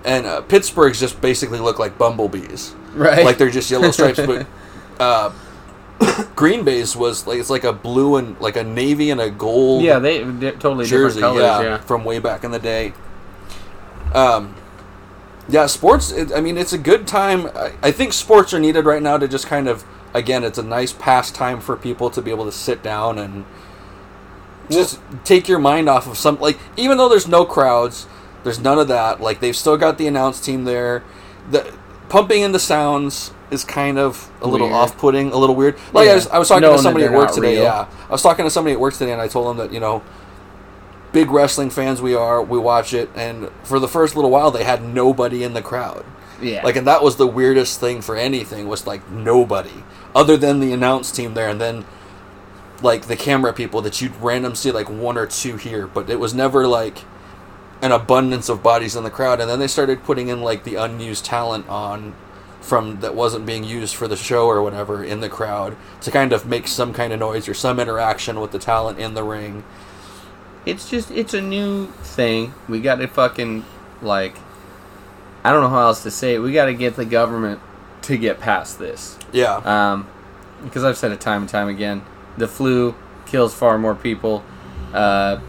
and 0.06 0.26
uh, 0.26 0.42
Pittsburgh's 0.42 1.00
just 1.00 1.22
basically 1.22 1.60
look 1.60 1.80
like 1.80 1.98
bumblebees, 1.98 2.74
right. 2.94 3.26
like 3.26 3.38
they're 3.38 3.50
just 3.50 3.70
yellow 3.70 3.92
stripes. 3.92 4.20
but 4.26 4.48
uh, 5.00 5.32
Green 6.36 6.64
Bay's 6.64 6.96
was 6.96 7.28
like 7.28 7.40
it's 7.40 7.50
like 7.50 7.64
a 7.64 7.74
blue 7.74 8.16
and 8.16 8.40
like 8.40 8.56
a 8.56 8.64
navy 8.64 9.12
and 9.12 9.20
a 9.20 9.30
gold 9.30 9.84
yeah, 9.84 10.00
they 10.00 10.20
totally 10.24 10.86
jersey, 10.86 11.20
different 11.20 11.38
colors. 11.38 11.44
yeah, 11.44 11.62
Yeah. 11.62 11.78
from 11.80 12.04
way 12.06 12.20
back 12.20 12.44
in 12.44 12.52
the 12.52 12.60
day. 12.60 12.94
Um, 14.14 14.56
yeah, 15.50 15.66
sports. 15.66 16.12
It, 16.12 16.32
I 16.34 16.42
mean, 16.42 16.58
it's 16.58 16.74
a 16.74 16.78
good 16.78 17.08
time. 17.08 17.48
I, 17.48 17.74
I 17.82 17.92
think 17.92 18.14
sports 18.14 18.54
are 18.54 18.60
needed 18.60 18.86
right 18.86 19.02
now 19.02 19.18
to 19.18 19.28
just 19.28 19.48
kind 19.48 19.68
of 19.68 19.84
again, 20.13 20.43
it's 20.43 20.58
a 20.58 20.63
nice 20.63 20.93
pastime 20.93 21.60
for 21.62 21.76
people 21.76 22.10
to 22.12 22.21
be 22.21 22.32
able 22.32 22.45
to 22.45 22.52
sit 22.52 22.84
down 22.84 23.17
and 23.17 23.45
just 24.69 25.00
take 25.26 25.47
your 25.47 25.60
mind 25.60 25.89
off 25.89 26.08
of 26.08 26.17
some 26.17 26.39
like 26.39 26.58
even 26.78 26.97
though 26.97 27.10
there's 27.10 27.28
no 27.28 27.43
crowds 27.43 28.08
there's 28.43 28.60
none 28.60 28.80
of 28.80 28.88
that 28.88 29.19
like 29.19 29.39
they've 29.41 29.56
still 29.56 29.78
got 29.78 29.97
the 29.97 30.08
announce 30.08 30.39
team 30.39 30.63
there. 30.63 31.04
The 31.50 31.74
pumping 32.10 32.41
in 32.41 32.52
the 32.52 32.60
sounds 32.60 33.32
is 33.50 33.63
kind 33.63 33.97
of 34.00 34.32
a 34.41 34.47
little 34.47 34.67
Weird. 34.67 34.80
off-putting 34.80 35.32
a 35.32 35.38
little 35.38 35.56
weird. 35.56 35.78
Like 35.93 36.08
I, 36.08 36.15
was, 36.15 36.28
I 36.28 36.39
was 36.39 36.47
talking 36.47 36.62
Knowing 36.62 36.78
to 36.78 36.84
somebody 36.84 37.06
at 37.06 37.12
work 37.12 37.32
today 37.34 37.56
real. 37.56 37.63
yeah. 37.63 37.88
I 38.08 38.12
was 38.12 38.21
talking 38.21 38.45
to 38.45 38.52
somebody 38.52 38.74
at 38.74 38.80
work 38.80 38.93
today 38.93 39.12
and 39.12 39.21
i 39.21 39.28
told 39.28 39.47
them 39.47 39.58
that 39.58 39.74
you 39.74 39.80
know 39.80 40.04
big 41.12 41.30
wrestling 41.30 41.69
fans 41.69 42.02
we 42.02 42.15
are 42.15 42.41
we 42.41 42.58
watch 42.58 42.93
it 42.93 43.10
and 43.15 43.50
for 43.63 43.80
the 43.80 43.88
first 43.88 44.15
little 44.15 44.32
while 44.32 44.52
they 44.52 44.63
had 44.63 44.82
nobody 44.84 45.43
in 45.43 45.54
the 45.54 45.62
crowd. 45.62 46.06
Yeah. 46.41 46.63
like 46.63 46.76
and 46.76 46.88
that 46.88 47.04
was 47.04 47.17
the 47.17 47.28
weirdest 47.28 47.80
thing 47.80 48.02
for 48.02 48.15
anything 48.15 48.67
was 48.67 48.88
like 48.88 49.08
nobody 49.12 49.84
other 50.15 50.38
than 50.38 50.60
the 50.60 50.74
announce 50.74 51.12
team 51.12 51.34
there 51.34 51.50
and 51.50 51.62
then 51.62 51.86
like 52.82 53.08
the 53.08 53.15
camera 53.15 53.54
people 53.54 53.82
that 53.82 54.02
you'd 54.02 54.15
random 54.17 54.56
see 54.56 54.71
like 54.71 54.89
one 54.89 55.17
or 55.17 55.26
two 55.26 55.58
here 55.58 55.88
but 55.88 56.10
it 56.10 56.19
was 56.19 56.34
never 56.34 56.67
like 56.67 57.00
an 57.82 57.91
abundance 57.91 58.50
of 58.50 58.62
bodies 58.62 58.95
in 58.95 59.04
the 59.04 59.10
crowd 59.10 59.39
and 59.39 59.50
then 59.50 59.60
they 59.60 59.67
started 59.67 60.04
putting 60.04 60.28
in 60.28 60.41
like 60.41 60.63
the 60.63 60.76
unused 60.76 61.26
talent 61.26 61.67
on 61.67 62.13
from 62.60 63.00
that 63.00 63.15
wasn't 63.15 63.45
being 63.45 63.63
used 63.63 63.95
for 63.95 64.08
the 64.08 64.15
show 64.15 64.45
or 64.47 64.62
whatever 64.62 65.04
in 65.04 65.19
the 65.19 65.30
crowd 65.30 65.76
to 66.00 66.12
kind 66.12 66.32
of 66.32 66.45
make 66.45 66.67
some 66.67 66.93
kind 66.93 67.12
of 67.12 67.19
noise 67.19 67.47
or 67.47 67.54
some 67.54 67.80
interaction 67.80 68.39
with 68.39 68.52
the 68.52 68.60
talent 68.60 69.00
in 69.00 69.15
the 69.15 69.24
ring 69.24 69.63
it's 70.65 70.89
just 70.89 71.12
it's 71.12 71.34
a 71.34 71.41
new 71.41 71.88
thing. 71.88 72.54
We 72.69 72.82
got 72.82 72.95
to 72.95 73.08
fucking 73.08 73.65
like 74.02 74.36
I 75.43 75.52
don't 75.52 75.62
know 75.62 75.69
how 75.69 75.88
else 75.88 76.04
to 76.04 76.12
say 76.12 76.36
it. 76.36 76.39
We 76.39 76.54
got 76.54 76.65
to 76.65 76.74
get 76.74 76.95
the 76.95 77.06
government 77.06 77.60
to 78.04 78.17
get 78.17 78.39
past 78.39 78.78
this. 78.78 79.17
Yeah 79.32 79.56
Um, 79.58 80.08
because 80.63 80.84
I've 80.84 80.98
said 80.98 81.12
it 81.12 81.20
time 81.20 81.41
and 81.41 81.50
time 81.50 81.67
again, 81.67 82.04
the 82.38 82.48
flu 82.48 82.96
kills 83.26 83.54
far 83.54 83.78
more 83.78 83.96
people. 83.96 84.44
Uh, 84.94 85.39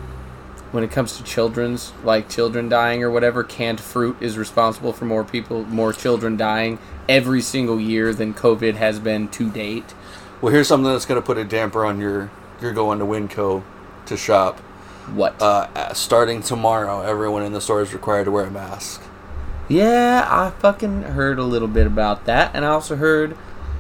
when 0.70 0.82
it 0.82 0.90
comes 0.90 1.18
to 1.18 1.22
children's, 1.24 1.92
like 2.02 2.30
children 2.30 2.70
dying 2.70 3.02
or 3.04 3.10
whatever, 3.10 3.44
canned 3.44 3.78
fruit 3.78 4.16
is 4.20 4.38
responsible 4.38 4.92
for 4.94 5.04
more 5.04 5.22
people, 5.22 5.64
more 5.64 5.92
children 5.92 6.36
dying 6.38 6.78
every 7.08 7.42
single 7.42 7.78
year 7.78 8.14
than 8.14 8.32
COVID 8.32 8.76
has 8.76 8.98
been 8.98 9.28
to 9.28 9.50
date. 9.50 9.92
Well, 10.40 10.50
here's 10.52 10.68
something 10.68 10.90
that's 10.90 11.04
going 11.04 11.20
to 11.20 11.26
put 11.26 11.36
a 11.36 11.44
damper 11.44 11.84
on 11.84 12.00
your 12.00 12.30
your 12.62 12.72
going 12.72 13.00
to 13.00 13.04
Winco 13.04 13.62
to 14.06 14.16
shop. 14.16 14.60
What? 15.14 15.40
Uh, 15.42 15.68
uh, 15.74 15.92
starting 15.92 16.40
tomorrow, 16.42 17.02
everyone 17.02 17.42
in 17.42 17.52
the 17.52 17.60
store 17.60 17.82
is 17.82 17.92
required 17.92 18.24
to 18.24 18.30
wear 18.30 18.46
a 18.46 18.50
mask. 18.50 19.02
yeah, 19.68 20.26
I 20.30 20.50
fucking 20.58 21.02
heard 21.02 21.38
a 21.38 21.44
little 21.44 21.68
bit 21.68 21.86
about 21.86 22.24
that, 22.26 22.54
and 22.54 22.64
I 22.64 22.68
also 22.68 22.96
heard 22.96 23.36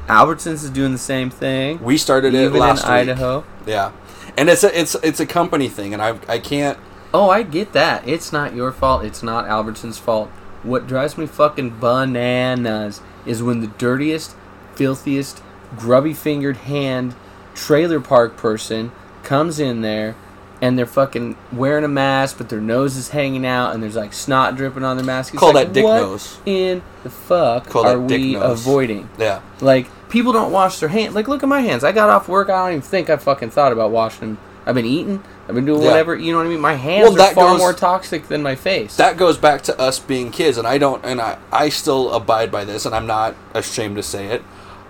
Albertsons 0.08 0.64
is 0.64 0.70
doing 0.70 0.92
the 0.92 0.98
same 0.98 1.30
thing. 1.30 1.82
We 1.82 1.96
started 1.96 2.34
it 2.34 2.52
last 2.52 2.84
in 2.84 2.90
week. 2.90 3.00
Idaho. 3.00 3.44
Yeah, 3.66 3.92
and 4.36 4.48
it's 4.48 4.64
a 4.64 4.78
it's 4.78 4.94
it's 4.96 5.20
a 5.20 5.26
company 5.26 5.68
thing, 5.68 5.92
and 5.92 6.02
I 6.02 6.18
I 6.28 6.38
can't. 6.38 6.78
Oh, 7.14 7.28
I 7.28 7.42
get 7.42 7.72
that. 7.74 8.08
It's 8.08 8.32
not 8.32 8.54
your 8.54 8.72
fault. 8.72 9.04
It's 9.04 9.22
not 9.22 9.44
Albertsons' 9.44 9.98
fault. 9.98 10.30
What 10.62 10.86
drives 10.86 11.18
me 11.18 11.26
fucking 11.26 11.78
bananas 11.78 13.00
is 13.26 13.42
when 13.42 13.60
the 13.60 13.66
dirtiest, 13.66 14.34
filthiest, 14.74 15.42
grubby 15.76 16.14
fingered 16.14 16.58
hand 16.58 17.14
trailer 17.54 18.00
park 18.00 18.36
person 18.36 18.92
comes 19.22 19.60
in 19.60 19.82
there 19.82 20.16
and 20.62 20.78
they're 20.78 20.86
fucking 20.86 21.36
wearing 21.52 21.84
a 21.84 21.88
mask, 21.88 22.38
but 22.38 22.48
their 22.48 22.60
nose 22.60 22.96
is 22.96 23.10
hanging 23.10 23.44
out 23.44 23.74
and 23.74 23.82
there's 23.82 23.96
like 23.96 24.14
snot 24.14 24.56
dripping 24.56 24.84
on 24.84 24.96
their 24.96 25.04
mask. 25.04 25.34
It's 25.34 25.40
Call 25.40 25.52
like, 25.52 25.66
that 25.66 25.72
dick 25.74 25.84
what 25.84 25.96
nose. 25.96 26.38
in 26.46 26.82
the 27.02 27.10
fuck 27.10 27.66
Call 27.68 27.84
are 27.86 27.98
we 28.00 28.32
nose. 28.34 28.60
avoiding? 28.60 29.10
Yeah, 29.18 29.40
Like 29.60 29.88
people 30.08 30.32
don't 30.32 30.52
wash 30.52 30.78
their 30.78 30.88
hands. 30.88 31.14
Like 31.14 31.28
look 31.28 31.42
at 31.42 31.48
my 31.48 31.60
hands. 31.60 31.84
I 31.84 31.92
got 31.92 32.08
off 32.08 32.28
work. 32.28 32.48
I 32.48 32.64
don't 32.64 32.68
even 32.78 32.80
think 32.82 33.10
I 33.10 33.16
fucking 33.16 33.50
thought 33.50 33.72
about 33.72 33.90
washing 33.90 34.20
them. 34.20 34.38
I've 34.64 34.76
been 34.76 34.86
eating. 34.86 35.24
I've 35.48 35.56
been 35.56 35.64
doing 35.64 35.82
Yeah. 35.82 35.88
whatever. 35.88 36.14
You 36.14 36.30
know 36.30 36.38
what 36.38 36.46
I 36.46 36.50
mean? 36.50 36.60
My 36.60 36.74
hands 36.74 37.10
Well, 37.16 37.20
are 37.20 37.34
far 37.34 37.48
goes- 37.50 37.58
more 37.58 37.72
toxic 37.72 38.28
than 38.28 38.44
my 38.44 38.54
face. 38.54 38.94
that 38.96 39.16
goes 39.16 39.36
back 39.36 39.62
to 39.62 39.76
us 39.80 39.98
being 39.98 40.30
kids, 40.30 40.56
and 40.56 40.68
I 40.68 40.78
don't, 40.78 41.04
and 41.04 41.20
I 41.20 41.38
I 41.50 41.68
still 41.70 42.12
abide 42.12 42.52
by 42.52 42.64
this, 42.64 42.86
and 42.86 42.94
I'm 42.94 43.08
not 43.08 43.34
ashamed 43.52 43.96
to 43.96 44.04
say 44.04 44.26
it. 44.26 44.44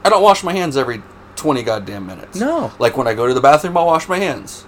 I 0.05 0.11
don't 0.11 0.23
wash 0.23 0.45
my 0.45 0.53
hands 0.53 0.77
every 0.77 1.01
twenty 1.37 1.63
goddamn 1.63 2.07
minutes. 2.07 2.39
No. 2.39 2.71
like 2.79 2.99
when 2.99 3.07
I 3.09 3.15
go 3.15 3.27
to 3.27 3.33
the 3.33 3.41
bathroom, 3.41 3.75
I'll 3.79 3.87
wash 3.87 4.07
my 4.11 4.19
hands, 4.19 4.67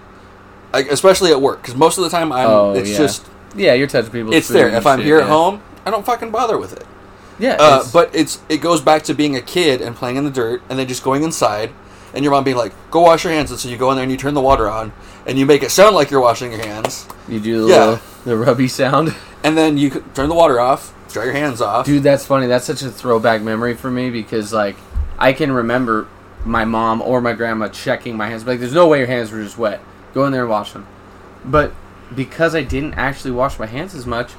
like 0.74 0.90
especially 0.90 1.30
at 1.30 1.40
work, 1.40 1.62
because 1.62 1.74
most 1.74 1.98
of 1.98 2.04
the 2.04 2.10
time 2.10 2.32
I'm. 2.32 2.48
Oh, 2.48 2.72
it's 2.74 2.90
yeah. 2.90 2.98
just 2.98 3.26
yeah, 3.56 3.74
you're 3.74 3.86
touching 3.86 4.10
people. 4.10 4.32
it's 4.32 4.48
there. 4.48 4.68
If 4.68 4.86
I'm 4.86 4.98
shit, 4.98 5.06
here 5.06 5.18
at 5.18 5.24
yeah. 5.24 5.28
home, 5.28 5.62
I 5.84 5.90
don't 5.90 6.04
fucking 6.04 6.30
bother 6.30 6.58
with 6.58 6.72
it. 6.72 6.86
yeah. 7.38 7.56
Uh, 7.58 7.76
it's- 7.76 7.92
but 7.92 8.14
it's 8.14 8.40
it 8.48 8.58
goes 8.58 8.80
back 8.80 9.02
to 9.04 9.14
being 9.14 9.36
a 9.36 9.42
kid 9.42 9.80
and 9.80 9.94
playing 9.94 10.16
in 10.16 10.24
the 10.24 10.30
dirt, 10.30 10.62
and 10.68 10.78
then 10.78 10.88
just 10.88 11.02
going 11.02 11.22
inside, 11.22 11.70
and 12.12 12.24
your 12.24 12.32
mom 12.32 12.44
being 12.44 12.56
like, 12.56 12.72
"Go 12.90 13.00
wash 13.00 13.24
your 13.24 13.32
hands," 13.32 13.50
and 13.50 13.58
so 13.60 13.68
you 13.68 13.76
go 13.76 13.90
in 13.90 13.96
there 13.96 14.02
and 14.02 14.12
you 14.12 14.18
turn 14.18 14.34
the 14.34 14.40
water 14.40 14.68
on, 14.68 14.92
and 15.26 15.38
you 15.38 15.46
make 15.46 15.62
it 15.62 15.70
sound 15.70 15.94
like 15.94 16.10
you're 16.10 16.20
washing 16.20 16.52
your 16.52 16.64
hands, 16.66 17.06
you 17.28 17.40
do 17.40 17.62
the 17.62 17.68
yeah. 17.68 17.78
little, 17.80 18.00
the 18.24 18.36
rubby 18.36 18.68
sound. 18.68 19.14
and 19.44 19.56
then 19.56 19.78
you 19.78 20.04
turn 20.14 20.28
the 20.28 20.34
water 20.34 20.58
off, 20.60 20.94
dry 21.12 21.24
your 21.24 21.32
hands 21.32 21.60
off. 21.60 21.86
Dude, 21.86 22.02
that's 22.02 22.26
funny. 22.26 22.46
That's 22.46 22.66
such 22.66 22.82
a 22.82 22.90
throwback 22.90 23.42
memory 23.42 23.74
for 23.74 23.90
me 23.90 24.10
because 24.10 24.52
like 24.52 24.76
I 25.18 25.32
can 25.32 25.52
remember 25.52 26.08
my 26.44 26.64
mom 26.64 27.00
or 27.02 27.20
my 27.20 27.32
grandma 27.32 27.68
checking 27.68 28.16
my 28.16 28.28
hands. 28.28 28.46
Like, 28.46 28.60
there's 28.60 28.74
no 28.74 28.86
way 28.86 28.98
your 28.98 29.06
hands 29.06 29.30
were 29.30 29.42
just 29.42 29.58
wet. 29.58 29.80
Go 30.14 30.24
in 30.24 30.32
there 30.32 30.42
and 30.42 30.50
wash 30.50 30.72
them. 30.72 30.86
But 31.44 31.72
because 32.14 32.54
I 32.54 32.62
didn't 32.62 32.94
actually 32.94 33.32
wash 33.32 33.58
my 33.58 33.66
hands 33.66 33.94
as 33.94 34.06
much, 34.06 34.32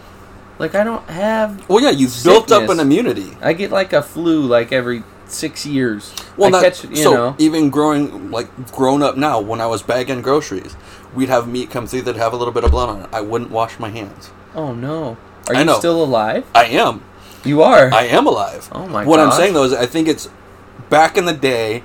like 0.58 0.74
I 0.74 0.84
don't 0.84 1.08
have. 1.10 1.68
Well, 1.70 1.82
yeah, 1.82 1.92
you've 1.92 2.16
built 2.24 2.52
up 2.52 2.70
an 2.70 2.80
immunity. 2.80 3.38
I 3.42 3.54
get 3.54 3.72
like 3.72 3.94
a 3.94 4.02
flu 4.02 4.42
like 4.42 4.72
every 4.72 5.04
six 5.28 5.66
years. 5.66 6.14
Well, 6.38 6.56
I 6.56 6.62
that, 6.62 6.74
catch, 6.74 6.90
you 6.90 6.96
so 6.96 7.14
know. 7.14 7.36
even 7.38 7.70
growing 7.70 8.32
like 8.32 8.72
grown 8.72 9.02
up 9.02 9.18
now, 9.18 9.40
when 9.40 9.60
I 9.62 9.68
was 9.68 9.84
bagging 9.84 10.22
groceries, 10.22 10.76
we'd 11.14 11.30
have 11.30 11.48
meat 11.48 11.70
come 11.70 11.88
through 11.88 12.04
that 12.04 12.16
have 12.16 12.34
a 12.34 12.38
little 12.38 12.54
bit 12.54 12.64
of 12.64 12.72
blood 12.72 12.90
on 12.90 13.02
it. 13.02 13.10
I 13.12 13.22
wouldn't 13.22 13.52
wash 13.52 13.80
my 13.80 13.90
hands. 13.90 14.32
Oh 14.54 14.74
no. 14.74 15.18
Are 15.48 15.56
I 15.56 15.60
you 15.60 15.66
know. 15.66 15.78
still 15.78 16.04
alive? 16.04 16.46
I 16.56 16.66
am. 16.66 17.04
You 17.44 17.62
are. 17.62 17.94
I 17.94 18.04
am 18.04 18.26
alive. 18.26 18.70
Oh 18.72 18.88
my 18.88 19.06
What 19.06 19.20
I'm 19.20 19.32
saying 19.32 19.54
though 19.54 19.66
is, 19.66 19.74
I 19.74 19.86
think 19.86 20.08
it's 20.08 20.30
back 20.90 21.18
in 21.18 21.26
the 21.26 21.34
day, 21.34 21.84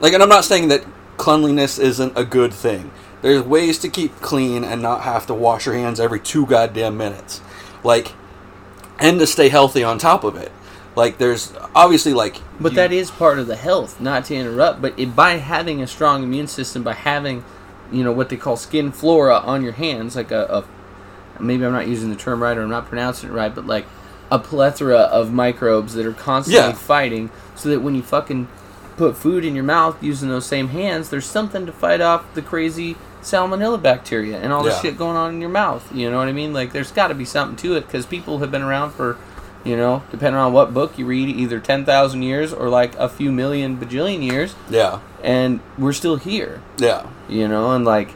like, 0.00 0.12
and 0.12 0.22
I'm 0.22 0.28
not 0.28 0.44
saying 0.44 0.68
that 0.68 0.84
cleanliness 1.16 1.78
isn't 1.78 2.16
a 2.16 2.24
good 2.24 2.52
thing. 2.52 2.90
There's 3.22 3.42
ways 3.42 3.78
to 3.78 3.88
keep 3.88 4.20
clean 4.20 4.64
and 4.64 4.82
not 4.82 5.02
have 5.02 5.26
to 5.28 5.34
wash 5.34 5.66
your 5.66 5.74
hands 5.76 6.00
every 6.00 6.20
two 6.20 6.44
goddamn 6.46 6.96
minutes, 6.96 7.40
like, 7.84 8.12
and 8.98 9.18
to 9.20 9.26
stay 9.26 9.48
healthy 9.48 9.82
on 9.84 9.98
top 9.98 10.24
of 10.24 10.36
it. 10.36 10.50
Like, 10.94 11.18
there's 11.18 11.52
obviously 11.74 12.12
like, 12.12 12.36
But 12.60 12.72
you- 12.72 12.76
that 12.76 12.92
is 12.92 13.10
part 13.10 13.38
of 13.38 13.46
the 13.46 13.56
health, 13.56 14.00
not 14.00 14.26
to 14.26 14.34
interrupt. 14.34 14.82
But 14.82 14.94
it, 14.98 15.16
by 15.16 15.32
having 15.38 15.80
a 15.80 15.86
strong 15.86 16.22
immune 16.22 16.48
system, 16.48 16.82
by 16.82 16.92
having, 16.94 17.44
you 17.90 18.04
know, 18.04 18.12
what 18.12 18.28
they 18.28 18.36
call 18.36 18.56
skin 18.56 18.92
flora 18.92 19.36
on 19.38 19.62
your 19.62 19.72
hands, 19.72 20.16
like 20.16 20.30
a, 20.30 20.44
a 20.46 21.42
maybe 21.42 21.64
I'm 21.64 21.72
not 21.72 21.88
using 21.88 22.10
the 22.10 22.16
term 22.16 22.42
right 22.42 22.56
or 22.58 22.62
I'm 22.62 22.68
not 22.70 22.86
pronouncing 22.88 23.30
it 23.30 23.32
right, 23.32 23.54
but 23.54 23.66
like 23.66 23.86
a 24.30 24.38
plethora 24.38 24.98
of 24.98 25.32
microbes 25.32 25.94
that 25.94 26.06
are 26.06 26.12
constantly 26.12 26.70
Yeah. 26.72 26.76
fighting, 26.76 27.30
so 27.54 27.68
that 27.70 27.80
when 27.80 27.94
you 27.94 28.02
fucking 28.02 28.48
put 28.96 29.16
food 29.16 29.44
in 29.44 29.54
your 29.54 29.64
mouth 29.64 29.96
using 30.02 30.28
those 30.28 30.44
same 30.46 30.68
hands, 30.68 31.08
there's 31.08 31.24
something 31.26 31.64
to 31.66 31.72
fight 31.72 32.00
off 32.00 32.24
the 32.34 32.42
crazy 32.42 32.96
salmonella 33.22 33.80
bacteria 33.80 34.38
and 34.38 34.52
all 34.52 34.62
this 34.62 34.74
Yeah. 34.76 34.82
shit 34.90 34.98
going 34.98 35.16
on 35.16 35.34
in 35.34 35.40
your 35.40 35.50
mouth. 35.50 35.88
You 35.94 36.10
know 36.10 36.18
what 36.18 36.28
I 36.28 36.32
mean? 36.32 36.52
Like, 36.52 36.72
there's 36.72 36.90
got 36.90 37.08
to 37.08 37.14
be 37.14 37.24
something 37.24 37.56
to 37.58 37.76
it 37.76 37.86
because 37.86 38.04
people 38.04 38.38
have 38.40 38.50
been 38.50 38.62
around 38.62 38.90
for, 38.92 39.16
you 39.64 39.76
know, 39.76 40.02
depending 40.10 40.40
on 40.40 40.52
what 40.52 40.74
book 40.74 40.98
you 40.98 41.06
read, 41.06 41.28
either 41.28 41.60
10,000 41.60 42.22
years 42.22 42.52
or 42.52 42.68
like 42.68 42.94
a 42.98 43.08
few 43.08 43.30
million 43.32 43.76
bajillion 43.76 44.22
years, 44.22 44.54
yeah, 44.68 44.98
and 45.22 45.60
we're 45.78 45.92
still 45.92 46.16
here, 46.16 46.60
yeah. 46.78 47.06
you 47.28 47.46
know? 47.46 47.70
And 47.70 47.84
like, 47.84 48.10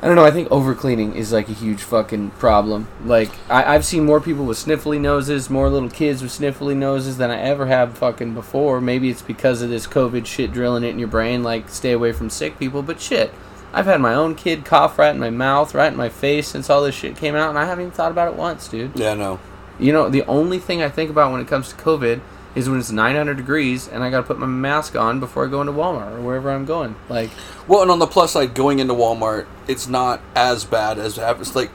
I 0.00 0.06
don't 0.06 0.14
know, 0.14 0.24
I 0.24 0.30
think 0.30 0.48
overcleaning 0.48 1.16
is 1.16 1.32
like 1.32 1.48
a 1.48 1.52
huge 1.52 1.82
fucking 1.82 2.30
problem. 2.38 2.86
Like, 3.04 3.30
I, 3.50 3.74
I've 3.74 3.84
seen 3.84 4.04
more 4.06 4.20
people 4.20 4.44
with 4.44 4.56
sniffly 4.56 5.00
noses, 5.00 5.50
more 5.50 5.68
little 5.68 5.90
kids 5.90 6.22
with 6.22 6.30
sniffly 6.30 6.76
noses 6.76 7.18
than 7.18 7.30
I 7.32 7.40
ever 7.40 7.66
have 7.66 7.98
fucking 7.98 8.32
before. 8.32 8.80
Maybe 8.80 9.10
it's 9.10 9.22
because 9.22 9.60
of 9.60 9.70
this 9.70 9.88
COVID 9.88 10.24
shit 10.24 10.52
drilling 10.52 10.84
it 10.84 10.90
in 10.90 11.00
your 11.00 11.08
brain, 11.08 11.42
like, 11.42 11.68
stay 11.68 11.90
away 11.92 12.12
from 12.12 12.30
sick 12.30 12.58
people, 12.60 12.80
but 12.82 13.00
shit. 13.00 13.34
I've 13.72 13.86
had 13.86 14.00
my 14.00 14.14
own 14.14 14.34
kid 14.34 14.64
cough 14.64 14.98
right 14.98 15.10
in 15.14 15.18
my 15.20 15.30
mouth, 15.30 15.74
right 15.74 15.90
in 15.92 15.96
my 15.96 16.08
face 16.08 16.48
since 16.48 16.70
all 16.70 16.82
this 16.82 16.94
shit 16.94 17.16
came 17.16 17.34
out, 17.34 17.50
and 17.50 17.58
I 17.58 17.66
haven't 17.66 17.82
even 17.86 17.92
thought 17.92 18.10
about 18.10 18.28
it 18.32 18.38
once, 18.38 18.66
dude. 18.68 18.98
Yeah, 18.98 19.14
no. 19.14 19.38
You 19.78 19.92
know, 19.92 20.08
the 20.08 20.24
only 20.24 20.58
thing 20.58 20.82
I 20.82 20.88
think 20.88 21.10
about 21.10 21.30
when 21.32 21.40
it 21.40 21.46
comes 21.48 21.68
to 21.68 21.74
COVID 21.76 22.20
is 22.54 22.68
when 22.68 22.78
it's 22.80 22.90
900 22.90 23.36
degrees 23.36 23.86
and 23.86 24.02
I 24.02 24.10
got 24.10 24.22
to 24.22 24.26
put 24.26 24.38
my 24.38 24.46
mask 24.46 24.96
on 24.96 25.20
before 25.20 25.46
I 25.46 25.50
go 25.50 25.60
into 25.60 25.72
Walmart 25.72 26.16
or 26.16 26.20
wherever 26.22 26.50
I'm 26.50 26.64
going. 26.64 26.96
Like, 27.08 27.30
Well, 27.68 27.82
and 27.82 27.90
on 27.90 27.98
the 28.00 28.06
plus 28.06 28.32
side, 28.32 28.54
going 28.54 28.80
into 28.80 28.94
Walmart, 28.94 29.46
it's 29.68 29.86
not 29.86 30.20
as 30.34 30.64
bad 30.64 30.98
as 30.98 31.18
it's 31.18 31.54
like 31.54 31.70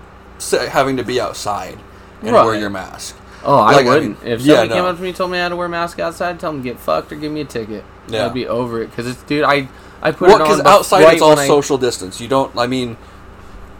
having 0.69 0.97
to 0.97 1.03
be 1.03 1.21
outside 1.21 1.79
and 2.21 2.31
wear 2.33 2.55
your 2.55 2.69
mask. 2.71 3.15
oh, 3.45 3.55
I 3.59 3.73
Like, 3.73 3.85
I 3.85 3.89
wouldn't. 3.89 4.23
mean, 4.23 4.33
if 4.33 4.41
yeah, 4.41 4.55
somebody 4.55 4.73
came 4.79 4.85
up 4.85 4.95
to 4.97 5.01
me 5.01 5.07
and 5.09 5.17
told 5.17 5.31
me 5.31 5.37
I 5.37 5.43
had 5.43 5.49
to 5.49 5.55
wear 5.55 5.67
a 5.67 5.69
mask 5.69 5.99
outside, 5.99 6.39
tell 6.39 6.51
them 6.51 6.63
to 6.63 6.69
get 6.69 6.79
fucked 6.79 7.11
or 7.11 7.15
give 7.15 7.31
me 7.31 7.41
a 7.41 7.45
ticket. 7.45 7.85
Yeah. 8.09 8.25
I'd 8.25 8.33
be 8.33 8.47
over 8.47 8.81
it 8.81 8.87
because 8.89 9.07
it's, 9.07 9.21
dude, 9.23 9.43
I 9.45 9.69
I 10.03 10.11
put 10.11 10.27
Well, 10.27 10.35
it 10.37 10.41
on 10.41 10.47
because 10.49 10.65
outside 10.65 11.03
right 11.05 11.13
it's 11.13 11.21
all 11.23 11.29
when 11.29 11.39
I- 11.39 11.47
social 11.47 11.77
distance. 11.79 12.19
You 12.21 12.27
don't. 12.27 12.55
I 12.57 12.67
mean, 12.67 12.97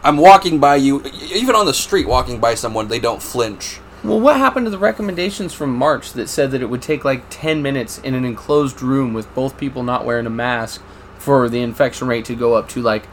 I'm 0.02 0.16
walking 0.16 0.58
by 0.58 0.76
you, 0.76 1.02
even 1.32 1.54
on 1.54 1.66
the 1.66 1.74
street, 1.74 2.08
walking 2.08 2.40
by 2.40 2.54
someone, 2.54 2.88
they 2.88 2.98
don't 2.98 3.22
flinch. 3.22 3.78
Well, 4.02 4.20
what 4.20 4.36
happened 4.38 4.66
to 4.66 4.70
the 4.70 4.78
recommendations 4.78 5.54
from 5.54 5.74
March 5.74 6.12
that 6.14 6.28
said 6.28 6.50
that 6.50 6.60
it 6.62 6.66
would 6.70 6.82
take 6.82 7.04
like 7.04 7.24
10 7.30 7.62
minutes 7.62 7.98
in 7.98 8.14
an 8.14 8.24
enclosed 8.24 8.82
room 8.82 9.14
with 9.14 9.32
both 9.34 9.56
people 9.56 9.82
not 9.82 10.04
wearing 10.04 10.26
a 10.26 10.30
mask 10.30 10.82
for 11.18 11.48
the 11.48 11.60
infection 11.60 12.06
rate 12.08 12.24
to 12.26 12.34
go 12.34 12.54
up 12.54 12.68
to 12.70 12.82
like 12.82 13.06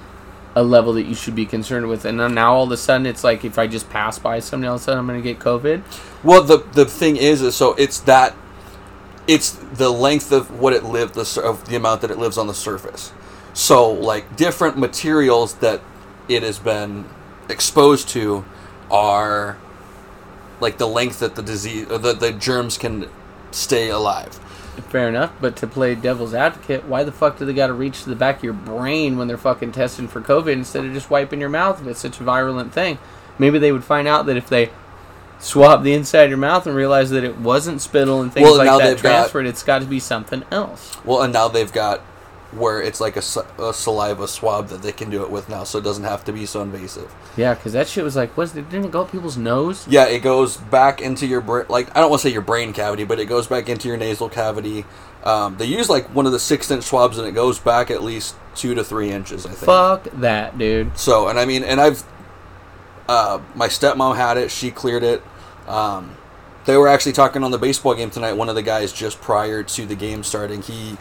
a 0.53 0.63
level 0.63 0.91
that 0.93 1.03
you 1.03 1.15
should 1.15 1.35
be 1.35 1.45
concerned 1.45 1.87
with? 1.87 2.03
And 2.03 2.19
then 2.19 2.33
now 2.33 2.53
all 2.53 2.63
of 2.63 2.71
a 2.71 2.77
sudden 2.77 3.05
it's 3.05 3.23
like 3.23 3.45
if 3.45 3.57
I 3.57 3.67
just 3.67 3.89
pass 3.89 4.19
by 4.19 4.39
somebody, 4.39 4.67
all 4.67 4.75
of 4.75 4.81
a 4.81 4.83
sudden 4.83 4.99
I'm 4.99 5.07
going 5.07 5.21
to 5.21 5.23
get 5.23 5.39
COVID? 5.39 5.81
Well, 6.23 6.43
the 6.43 6.57
the 6.73 6.85
thing 6.85 7.15
is, 7.15 7.41
is 7.41 7.55
so 7.55 7.73
it's 7.75 7.99
that 8.01 8.35
it's 9.31 9.51
the 9.51 9.89
length 9.89 10.33
of 10.33 10.59
what 10.59 10.73
it 10.73 10.83
lived, 10.83 11.15
the 11.15 11.41
of 11.41 11.65
the 11.65 11.77
amount 11.77 12.01
that 12.01 12.11
it 12.11 12.19
lives 12.19 12.37
on 12.37 12.47
the 12.47 12.53
surface. 12.53 13.13
So, 13.53 13.89
like 13.89 14.35
different 14.35 14.77
materials 14.77 15.55
that 15.55 15.81
it 16.27 16.43
has 16.43 16.59
been 16.59 17.05
exposed 17.47 18.09
to 18.09 18.43
are 18.91 19.57
like 20.59 20.77
the 20.77 20.87
length 20.87 21.19
that 21.19 21.35
the 21.35 21.41
disease, 21.41 21.87
the 21.87 22.13
the 22.13 22.33
germs 22.33 22.77
can 22.77 23.09
stay 23.51 23.89
alive. 23.89 24.37
Fair 24.89 25.07
enough, 25.07 25.31
but 25.39 25.55
to 25.57 25.67
play 25.67 25.95
devil's 25.95 26.33
advocate, 26.33 26.85
why 26.85 27.05
the 27.05 27.11
fuck 27.11 27.37
do 27.37 27.45
they 27.45 27.53
got 27.53 27.67
to 27.67 27.73
reach 27.73 28.03
to 28.03 28.09
the 28.09 28.15
back 28.15 28.37
of 28.37 28.43
your 28.43 28.53
brain 28.53 29.17
when 29.17 29.29
they're 29.29 29.37
fucking 29.37 29.71
testing 29.71 30.09
for 30.09 30.19
COVID 30.19 30.51
instead 30.51 30.83
of 30.83 30.93
just 30.93 31.09
wiping 31.09 31.39
your 31.39 31.49
mouth 31.49 31.81
if 31.81 31.87
it's 31.87 31.99
such 32.01 32.19
a 32.19 32.23
virulent 32.23 32.73
thing? 32.73 32.97
Maybe 33.39 33.59
they 33.59 33.71
would 33.71 33.85
find 33.85 34.09
out 34.09 34.25
that 34.25 34.35
if 34.35 34.49
they 34.49 34.71
swab 35.41 35.83
the 35.83 35.93
inside 35.93 36.23
of 36.23 36.29
your 36.29 36.37
mouth 36.37 36.65
and 36.67 36.75
realize 36.75 37.09
that 37.09 37.23
it 37.23 37.37
wasn't 37.37 37.81
spittle 37.81 38.21
and 38.21 38.31
things 38.31 38.45
Well, 38.45 38.57
like 38.57 38.67
that 38.67 38.77
they've 38.87 38.95
got- 39.01 39.09
transferred, 39.09 39.45
it's 39.47 39.63
got 39.63 39.79
to 39.79 39.85
be 39.87 39.99
something 39.99 40.43
else. 40.51 40.97
Well, 41.03 41.21
and 41.21 41.33
now 41.33 41.47
they've 41.47 41.71
got 41.71 42.01
where 42.51 42.81
it's 42.81 42.99
like 42.99 43.15
a, 43.15 43.21
a 43.63 43.73
saliva 43.73 44.27
swab 44.27 44.67
that 44.67 44.81
they 44.81 44.91
can 44.91 45.09
do 45.09 45.23
it 45.23 45.31
with 45.31 45.47
now, 45.47 45.63
so 45.63 45.77
it 45.77 45.85
doesn't 45.85 46.03
have 46.03 46.25
to 46.25 46.33
be 46.33 46.45
so 46.45 46.61
invasive. 46.61 47.09
Yeah, 47.37 47.53
because 47.53 47.71
that 47.71 47.87
shit 47.87 48.03
was 48.03 48.17
like, 48.17 48.35
was 48.35 48.53
it, 48.57 48.69
didn't 48.69 48.87
it 48.87 48.91
go 48.91 49.03
up 49.03 49.11
people's 49.11 49.37
nose? 49.37 49.87
Yeah, 49.87 50.05
it 50.07 50.19
goes 50.19 50.57
back 50.57 50.99
into 51.01 51.25
your 51.25 51.39
brain. 51.39 51.65
Like 51.69 51.89
I 51.95 52.01
don't 52.01 52.09
want 52.09 52.21
to 52.23 52.27
say 52.27 52.33
your 52.33 52.41
brain 52.41 52.73
cavity, 52.73 53.05
but 53.05 53.19
it 53.21 53.25
goes 53.27 53.47
back 53.47 53.69
into 53.69 53.87
your 53.87 53.95
nasal 53.95 54.27
cavity. 54.27 54.83
Um, 55.23 55.55
they 55.57 55.65
use 55.65 55.89
like 55.89 56.13
one 56.13 56.25
of 56.25 56.33
the 56.33 56.39
six-inch 56.39 56.83
swabs, 56.83 57.17
and 57.17 57.25
it 57.25 57.31
goes 57.31 57.57
back 57.57 57.89
at 57.89 58.03
least 58.03 58.35
two 58.53 58.75
to 58.75 58.83
three 58.83 59.11
inches. 59.11 59.45
I 59.45 59.49
think. 59.51 59.59
Fuck 59.59 60.03
that, 60.19 60.57
dude. 60.57 60.97
So, 60.97 61.29
and 61.29 61.39
I 61.39 61.45
mean, 61.45 61.63
and 61.63 61.79
I've 61.79 62.03
uh, 63.07 63.39
my 63.55 63.67
stepmom 63.69 64.15
had 64.17 64.35
it. 64.37 64.51
She 64.51 64.71
cleared 64.71 65.03
it. 65.03 65.23
Um, 65.71 66.17
they 66.65 66.77
were 66.77 66.87
actually 66.87 67.13
talking 67.13 67.43
on 67.43 67.51
the 67.51 67.57
baseball 67.57 67.95
game 67.95 68.09
tonight. 68.09 68.33
One 68.33 68.49
of 68.49 68.55
the 68.55 68.61
guys 68.61 68.93
just 68.93 69.21
prior 69.21 69.63
to 69.63 69.85
the 69.85 69.95
game 69.95 70.23
starting, 70.23 70.61
he 70.61 70.97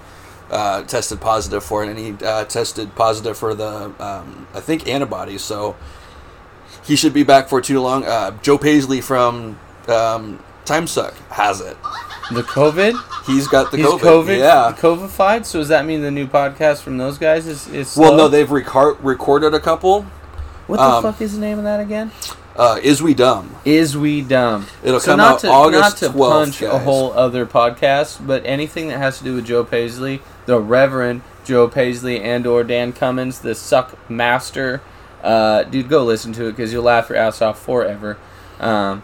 uh, 0.50 0.82
tested 0.84 1.20
positive 1.20 1.62
for 1.62 1.84
it, 1.84 1.88
and 1.88 1.98
he 1.98 2.24
uh, 2.24 2.44
tested 2.44 2.94
positive 2.94 3.36
for 3.36 3.54
the 3.54 3.92
um, 4.02 4.46
I 4.54 4.60
think 4.60 4.88
antibodies. 4.88 5.42
So 5.42 5.76
he 6.84 6.96
should 6.96 7.12
be 7.12 7.24
back 7.24 7.48
for 7.48 7.60
too 7.60 7.80
long. 7.80 8.04
Uh, 8.04 8.30
Joe 8.42 8.58
Paisley 8.58 9.00
from 9.00 9.58
um, 9.88 10.42
Time 10.64 10.86
Suck 10.86 11.14
has 11.30 11.60
it. 11.60 11.76
The 12.32 12.42
COVID. 12.42 13.26
He's 13.26 13.48
got 13.48 13.70
the 13.70 13.78
He's 13.78 13.86
COVID. 13.86 14.00
COVID. 14.00 14.38
Yeah. 14.38 14.74
COVIDified. 14.78 15.44
So 15.44 15.58
does 15.58 15.68
that 15.68 15.84
mean 15.84 16.00
the 16.00 16.12
new 16.12 16.26
podcast 16.26 16.82
from 16.82 16.96
those 16.96 17.18
guys 17.18 17.46
is 17.46 17.66
is? 17.68 17.96
Well, 17.96 18.16
no, 18.16 18.28
they've 18.28 18.48
recar- 18.48 18.96
recorded 19.02 19.52
a 19.52 19.60
couple. 19.60 20.02
What 20.68 20.76
the 20.76 20.82
um, 20.82 21.02
fuck 21.02 21.20
is 21.20 21.34
the 21.34 21.40
name 21.40 21.58
of 21.58 21.64
that 21.64 21.80
again? 21.80 22.12
Uh, 22.56 22.78
is 22.82 23.02
we 23.02 23.14
dumb? 23.14 23.54
Is 23.64 23.96
we 23.96 24.20
dumb? 24.22 24.66
It'll 24.82 25.00
so 25.00 25.12
come 25.12 25.20
out 25.20 25.40
to, 25.40 25.48
August 25.48 26.02
not 26.02 26.12
to 26.12 26.18
12th, 26.18 26.30
punch 26.30 26.62
a 26.62 26.78
whole 26.78 27.12
other 27.12 27.46
podcast, 27.46 28.26
but 28.26 28.44
anything 28.44 28.88
that 28.88 28.98
has 28.98 29.18
to 29.18 29.24
do 29.24 29.36
with 29.36 29.46
Joe 29.46 29.64
Paisley, 29.64 30.20
the 30.46 30.58
Reverend 30.58 31.22
Joe 31.44 31.68
Paisley, 31.68 32.20
and 32.20 32.46
or 32.46 32.64
Dan 32.64 32.92
Cummins, 32.92 33.40
the 33.40 33.54
Suck 33.54 34.10
Master, 34.10 34.82
uh, 35.22 35.64
dude, 35.64 35.88
go 35.88 36.04
listen 36.04 36.32
to 36.34 36.46
it 36.46 36.52
because 36.52 36.72
you'll 36.72 36.84
laugh 36.84 37.08
your 37.08 37.18
ass 37.18 37.42
off 37.42 37.62
forever. 37.62 38.18
Um, 38.58 39.02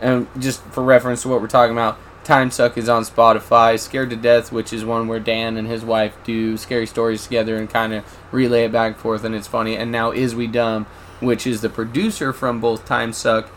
and 0.00 0.26
just 0.38 0.62
for 0.64 0.82
reference 0.82 1.22
to 1.22 1.28
what 1.28 1.40
we're 1.40 1.46
talking 1.46 1.72
about, 1.72 1.98
Time 2.24 2.50
Suck 2.50 2.78
is 2.78 2.88
on 2.88 3.02
Spotify. 3.02 3.78
Scared 3.78 4.10
to 4.10 4.16
Death, 4.16 4.52
which 4.52 4.72
is 4.72 4.84
one 4.84 5.08
where 5.08 5.20
Dan 5.20 5.56
and 5.56 5.66
his 5.66 5.84
wife 5.84 6.16
do 6.24 6.56
scary 6.56 6.86
stories 6.86 7.24
together 7.24 7.56
and 7.56 7.68
kind 7.68 7.92
of 7.92 8.04
relay 8.30 8.64
it 8.64 8.72
back 8.72 8.92
and 8.92 9.00
forth, 9.00 9.24
and 9.24 9.34
it's 9.34 9.48
funny. 9.48 9.76
And 9.76 9.90
now 9.90 10.12
Is 10.12 10.34
We 10.34 10.46
Dumb, 10.46 10.86
which 11.22 11.46
is 11.46 11.60
the 11.60 11.68
producer 11.68 12.32
from 12.32 12.60
both 12.60 12.84
Time 12.84 13.12
Suck 13.12 13.48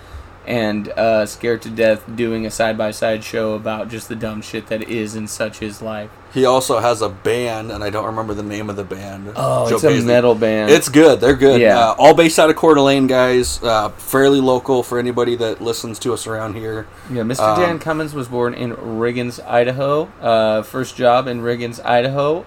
and 0.48 0.90
uh, 0.90 1.26
Scared 1.26 1.62
to 1.64 1.70
Death, 1.70 2.04
doing 2.16 2.46
a 2.46 2.52
side 2.52 2.78
by 2.78 2.92
side 2.92 3.24
show 3.24 3.54
about 3.54 3.90
just 3.90 4.10
the 4.10 4.16
dumb 4.16 4.42
shit 4.42 4.68
that 4.68 4.84
is 4.84 5.16
and 5.16 5.30
such 5.30 5.60
his 5.60 5.82
life. 5.82 6.10
He 6.34 6.46
also 6.46 6.80
has 6.80 7.02
a 7.02 7.10
band, 7.10 7.72
and 7.72 7.84
I 7.84 7.90
don't 7.90 8.06
remember 8.06 8.34
the 8.34 8.44
name 8.44 8.70
of 8.70 8.76
the 8.76 8.84
band. 8.84 9.32
Oh, 9.36 9.70
Joe 9.70 9.76
it's 9.76 9.84
a 9.86 10.06
metal 10.06 10.36
band. 10.36 10.70
It's 10.70 10.90
good. 10.90 11.22
They're 11.22 11.36
good. 11.36 11.62
Yeah. 11.62 11.80
Uh, 11.80 11.96
all 11.98 12.14
based 12.14 12.38
out 12.38 12.50
of 12.50 12.58
Coeur 12.58 12.76
d'Alene, 12.76 13.08
guys. 13.08 13.64
Uh, 13.64 13.90
fairly 13.90 14.42
local 14.42 14.84
for 14.84 15.00
anybody 15.00 15.36
that 15.38 15.62
listens 15.62 15.98
to 16.00 16.14
us 16.14 16.28
around 16.28 16.56
here. 16.56 16.88
Yeah, 17.10 17.24
Mr. 17.24 17.40
Um, 17.40 17.60
Dan 17.60 17.80
Cummins 17.80 18.14
was 18.14 18.28
born 18.28 18.54
in 18.54 18.74
Riggins, 18.74 19.44
Idaho. 19.46 20.04
Uh, 20.22 20.62
first 20.62 20.98
job 20.98 21.28
in 21.28 21.42
Riggins, 21.42 21.84
Idaho. 21.84 22.42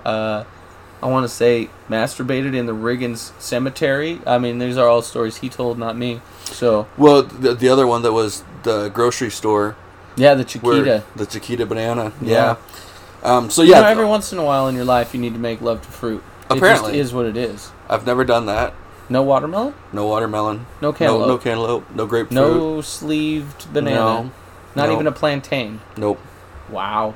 I 1.03 1.07
want 1.07 1.25
to 1.25 1.29
say 1.29 1.71
masturbated 1.89 2.55
in 2.57 2.67
the 2.67 2.73
Riggins 2.75 3.33
cemetery. 3.41 4.21
I 4.27 4.39
mean, 4.39 4.59
these 4.59 4.77
are 4.77 4.89
all 4.89 5.03
stories 5.03 5.37
he 5.39 5.49
told, 5.49 5.79
not 5.79 5.97
me. 5.97 6.21
So 6.45 6.87
Well, 6.97 7.23
the, 7.23 7.55
the 7.55 7.69
other 7.69 7.87
one 7.87 8.03
that 8.03 8.13
was 8.13 8.43
the 8.65 8.89
grocery 8.89 9.31
store, 9.31 9.77
yeah, 10.17 10.35
the 10.35 10.45
Chiquita. 10.45 11.05
the 11.15 11.27
Chiquita 11.27 11.67
banana. 11.67 12.13
Yeah. 12.21 12.57
Yeah. 12.57 12.57
Um, 13.23 13.51
so 13.51 13.63
You 13.63 13.73
yeah, 13.73 13.81
know, 13.83 13.87
every 13.89 14.05
once 14.07 14.33
in 14.33 14.39
a 14.39 14.45
while 14.45 14.67
in 14.69 14.75
your 14.75 14.85
life, 14.85 15.15
you 15.15 15.21
need 15.21 15.35
to 15.35 15.39
make 15.39 15.61
love 15.61 15.83
to 15.83 15.89
fruit. 15.89 16.23
Apparently. 16.51 16.95
it 16.95 16.97
just 16.97 17.09
is 17.11 17.15
what 17.15 17.27
it 17.27 17.37
is. 17.37 17.71
I've 17.89 18.07
never 18.07 18.25
done 18.25 18.47
that. 18.47 18.75
No 19.11 19.23
watermelon, 19.23 19.75
No 19.93 20.07
watermelon. 20.07 20.67
no 20.83 20.89
No, 20.89 20.93
cantaloupe, 20.93 21.29
no 21.29 21.39
cantaloupe. 21.39 21.95
No 21.95 22.07
grapefruit. 22.07 22.33
no, 22.35 22.81
sleeved 22.81 23.73
banana, 23.73 23.97
No. 23.97 24.31
not 24.75 24.89
No. 24.89 24.93
even 24.95 25.07
a 25.07 25.13
plantain. 25.13 25.81
Nope. 25.97 26.21
Wow. 26.71 27.15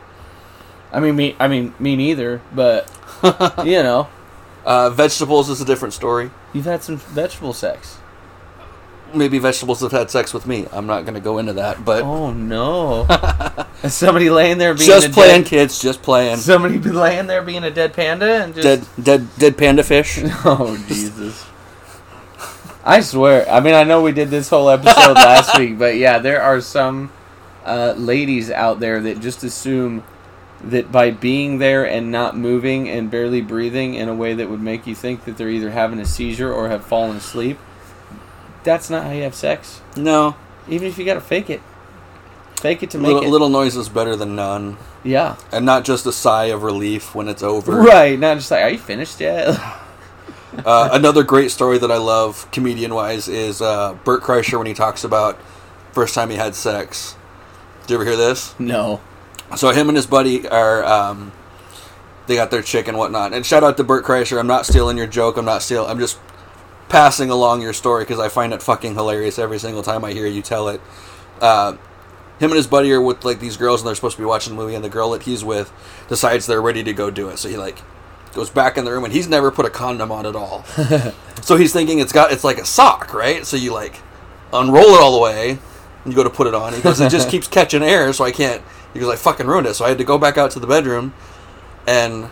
I 0.92 1.00
mean, 1.00 1.16
me. 1.16 1.34
I 1.40 1.48
mean, 1.48 1.74
me 1.78 1.96
neither. 1.96 2.40
But 2.54 2.90
you 3.64 3.82
know, 3.82 4.08
Uh, 4.64 4.90
vegetables 4.90 5.48
is 5.48 5.60
a 5.60 5.64
different 5.64 5.94
story. 5.94 6.30
you've 6.52 6.66
had 6.66 6.82
some 6.82 6.98
vegetable 6.98 7.52
sex. 7.52 7.98
Maybe 9.14 9.38
vegetables 9.38 9.80
have 9.82 9.92
had 9.92 10.10
sex 10.10 10.32
with 10.32 10.46
me. 10.46 10.66
I'm 10.72 10.86
not 10.86 11.02
going 11.02 11.14
to 11.14 11.20
go 11.20 11.36
into 11.36 11.52
that, 11.54 11.84
but 11.84 12.02
Oh 12.02 12.30
no! 12.32 13.06
Is 13.82 13.92
somebody 13.92 14.30
laying 14.30 14.56
there 14.56 14.72
being 14.74 14.86
just 14.86 15.08
a 15.08 15.10
playing, 15.10 15.42
Dead, 15.42 15.50
kids. 15.50 15.82
Just 15.82 16.00
playing. 16.02 16.38
somebody 16.38 16.78
be 16.78 16.90
laying 16.90 17.26
there 17.26 17.42
being 17.42 17.62
a 17.64 17.70
dead 17.70 17.92
panda 17.92 18.42
and 18.42 18.54
just 18.54 18.64
Dead, 18.64 19.04
dead, 19.04 19.28
dead 19.38 19.58
panda 19.58 19.82
fish. 19.82 20.18
Oh 20.46 20.82
Jesus! 20.88 21.44
I 22.84 23.00
swear. 23.00 23.48
I 23.50 23.60
mean, 23.60 23.74
I 23.74 23.84
know 23.84 24.00
we 24.02 24.12
did 24.12 24.30
this 24.30 24.48
whole 24.48 24.70
episode 24.70 25.14
last 25.14 25.58
week, 25.58 25.78
but 25.78 25.96
yeah, 25.96 26.18
there 26.18 26.40
are 26.42 26.60
some 26.62 27.12
uh, 27.66 27.92
ladies 27.96 28.50
out 28.50 28.80
there 28.80 29.00
that 29.02 29.20
just 29.20 29.44
assume 29.44 30.02
that 30.64 30.92
by 30.92 31.10
being 31.10 31.58
there 31.58 31.84
and 31.84 32.10
not 32.12 32.36
moving 32.36 32.88
and 32.88 33.10
barely 33.10 33.40
breathing 33.40 33.94
in 33.94 34.08
a 34.08 34.14
way 34.14 34.34
that 34.34 34.48
would 34.48 34.60
make 34.60 34.86
you 34.86 34.94
think 34.94 35.24
that 35.24 35.36
they're 35.36 35.48
either 35.48 35.70
having 35.70 35.98
a 35.98 36.04
seizure 36.06 36.52
or 36.52 36.68
have 36.68 36.84
fallen 36.84 37.16
asleep. 37.16 37.58
That's 38.64 38.88
not 38.88 39.04
how 39.04 39.10
you 39.10 39.22
have 39.22 39.34
sex. 39.34 39.80
No, 39.96 40.36
Even 40.68 40.86
if 40.86 40.98
you 40.98 41.04
gotta 41.04 41.20
fake 41.20 41.50
it, 41.50 41.60
fake 42.56 42.82
it 42.84 42.90
to 42.90 42.98
make 42.98 43.08
little, 43.08 43.22
it. 43.24 43.28
little 43.28 43.48
noise 43.48 43.76
is 43.76 43.88
better 43.88 44.14
than 44.14 44.36
none, 44.36 44.76
yeah. 45.02 45.34
and 45.50 45.66
not 45.66 45.84
just 45.84 46.06
a 46.06 46.12
sigh 46.12 46.44
of 46.46 46.62
relief 46.62 47.12
when 47.12 47.26
it's 47.26 47.42
over. 47.42 47.72
Right. 47.72 48.16
Not 48.16 48.36
just 48.36 48.50
like, 48.52 48.62
are 48.62 48.70
you 48.70 48.78
finished 48.78 49.20
yet? 49.20 49.58
Uh, 50.66 50.90
another 50.92 51.22
great 51.22 51.50
story 51.50 51.78
that 51.78 51.90
I 51.90 51.96
love, 51.96 52.46
comedian 52.52 52.92
wise, 52.94 53.26
is 53.26 53.62
uh, 53.62 53.94
Bert 54.04 54.22
Kreischer 54.22 54.58
when 54.58 54.66
he 54.66 54.74
talks 54.74 55.02
about 55.02 55.40
first 55.92 56.14
time 56.14 56.28
he 56.28 56.36
had 56.36 56.54
sex. 56.54 57.16
Did 57.80 57.90
you 57.90 57.96
ever 57.96 58.04
hear 58.04 58.16
this? 58.18 58.54
no. 58.58 59.00
So 59.56 59.70
him 59.70 59.88
and 59.88 59.96
his 59.96 60.06
buddy 60.06 60.48
are, 60.48 60.84
um, 60.84 61.32
they 62.26 62.36
got 62.36 62.50
their 62.50 62.62
chick 62.62 62.88
and 62.88 62.96
whatnot. 62.96 63.32
And 63.32 63.44
shout 63.44 63.64
out 63.64 63.76
to 63.76 63.84
Bert 63.84 64.04
Kreischer. 64.04 64.38
I'm 64.38 64.46
not 64.46 64.66
stealing 64.66 64.96
your 64.96 65.06
joke. 65.06 65.36
I'm 65.36 65.44
not 65.44 65.62
stealing. 65.62 65.90
I'm 65.90 65.98
just 65.98 66.18
passing 66.88 67.30
along 67.30 67.62
your 67.62 67.72
story 67.72 68.04
because 68.04 68.18
I 68.18 68.28
find 68.28 68.52
it 68.52 68.62
fucking 68.62 68.94
hilarious 68.94 69.38
every 69.38 69.58
single 69.58 69.82
time 69.82 70.04
I 70.04 70.12
hear 70.12 70.26
you 70.26 70.42
tell 70.42 70.68
it. 70.68 70.80
Uh, 71.40 71.76
him 72.38 72.50
and 72.50 72.56
his 72.56 72.66
buddy 72.66 72.92
are 72.92 73.00
with 73.00 73.24
like 73.24 73.40
these 73.40 73.56
girls 73.56 73.80
and 73.80 73.88
they're 73.88 73.94
supposed 73.94 74.16
to 74.16 74.22
be 74.22 74.26
watching 74.26 74.54
the 74.54 74.60
movie 74.60 74.74
and 74.74 74.84
the 74.84 74.88
girl 74.88 75.10
that 75.10 75.22
he's 75.22 75.44
with 75.44 75.72
decides 76.08 76.46
they're 76.46 76.62
ready 76.62 76.82
to 76.84 76.92
go 76.92 77.10
do 77.10 77.28
it. 77.28 77.38
So 77.38 77.48
he 77.48 77.56
like 77.56 77.78
goes 78.34 78.50
back 78.50 78.76
in 78.76 78.84
the 78.84 78.90
room 78.90 79.04
and 79.04 79.12
he's 79.12 79.28
never 79.28 79.50
put 79.50 79.64
a 79.64 79.70
condom 79.70 80.10
on 80.10 80.26
at 80.26 80.34
all. 80.36 80.64
so 81.42 81.56
he's 81.56 81.72
thinking 81.72 81.98
it's 81.98 82.12
got 82.12 82.32
it's 82.32 82.44
like 82.44 82.58
a 82.58 82.66
sock, 82.66 83.14
right? 83.14 83.46
So 83.46 83.56
you 83.56 83.72
like 83.72 83.96
unroll 84.52 84.94
it 84.94 85.00
all 85.00 85.14
the 85.14 85.20
way 85.20 85.58
and 86.04 86.12
you 86.12 86.14
go 86.14 86.24
to 86.24 86.30
put 86.30 86.46
it 86.46 86.54
on. 86.54 86.72
He 86.72 86.80
goes, 86.80 87.00
it 87.00 87.10
just 87.10 87.28
keeps 87.30 87.46
catching 87.46 87.82
air, 87.82 88.12
so 88.12 88.24
I 88.24 88.32
can't. 88.32 88.62
He 88.92 89.00
goes, 89.00 89.12
I 89.12 89.16
fucking 89.16 89.46
ruined 89.46 89.66
it. 89.66 89.74
So 89.74 89.84
I 89.84 89.88
had 89.88 89.98
to 89.98 90.04
go 90.04 90.18
back 90.18 90.36
out 90.36 90.50
to 90.52 90.60
the 90.60 90.66
bedroom 90.66 91.14
and 91.86 92.28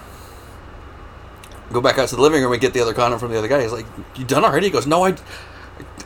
go 1.72 1.80
back 1.80 1.98
out 1.98 2.08
to 2.08 2.16
the 2.16 2.22
living 2.22 2.42
room 2.42 2.52
and 2.52 2.60
get 2.60 2.72
the 2.72 2.80
other 2.80 2.94
condom 2.94 3.18
from 3.18 3.30
the 3.30 3.38
other 3.38 3.48
guy. 3.48 3.62
He's 3.62 3.72
like, 3.72 3.86
"You 4.16 4.24
done 4.24 4.44
already?" 4.44 4.66
He 4.66 4.72
goes, 4.72 4.86
"No, 4.86 5.04
I." 5.04 5.16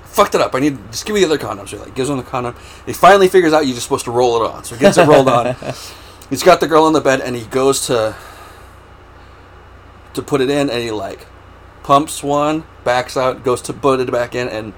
Fucked 0.04 0.36
it 0.36 0.40
up. 0.40 0.54
I 0.54 0.60
need 0.60 0.78
just 0.92 1.06
give 1.06 1.14
me 1.14 1.20
the 1.22 1.26
other 1.26 1.38
condom. 1.38 1.66
So 1.66 1.76
he 1.76 1.82
like 1.82 1.96
gives 1.96 2.08
him 2.08 2.18
the 2.18 2.22
condom. 2.22 2.54
He 2.86 2.92
finally 2.92 3.26
figures 3.26 3.52
out 3.52 3.66
you're 3.66 3.74
just 3.74 3.82
supposed 3.82 4.04
to 4.04 4.12
roll 4.12 4.40
it 4.40 4.48
on. 4.48 4.62
So 4.62 4.76
he 4.76 4.80
gets 4.80 4.96
it 4.96 5.08
rolled 5.08 5.26
on. 5.26 5.56
He's 6.30 6.44
got 6.44 6.60
the 6.60 6.68
girl 6.68 6.84
on 6.84 6.92
the 6.92 7.00
bed 7.00 7.20
and 7.20 7.34
he 7.34 7.44
goes 7.46 7.86
to 7.88 8.14
to 10.14 10.22
put 10.22 10.40
it 10.40 10.50
in 10.50 10.70
and 10.70 10.80
he 10.80 10.92
like 10.92 11.26
pumps 11.82 12.22
one, 12.22 12.64
backs 12.84 13.16
out, 13.16 13.42
goes 13.42 13.60
to 13.62 13.72
put 13.72 13.98
it 13.98 14.10
back 14.12 14.36
in 14.36 14.48
and 14.48 14.72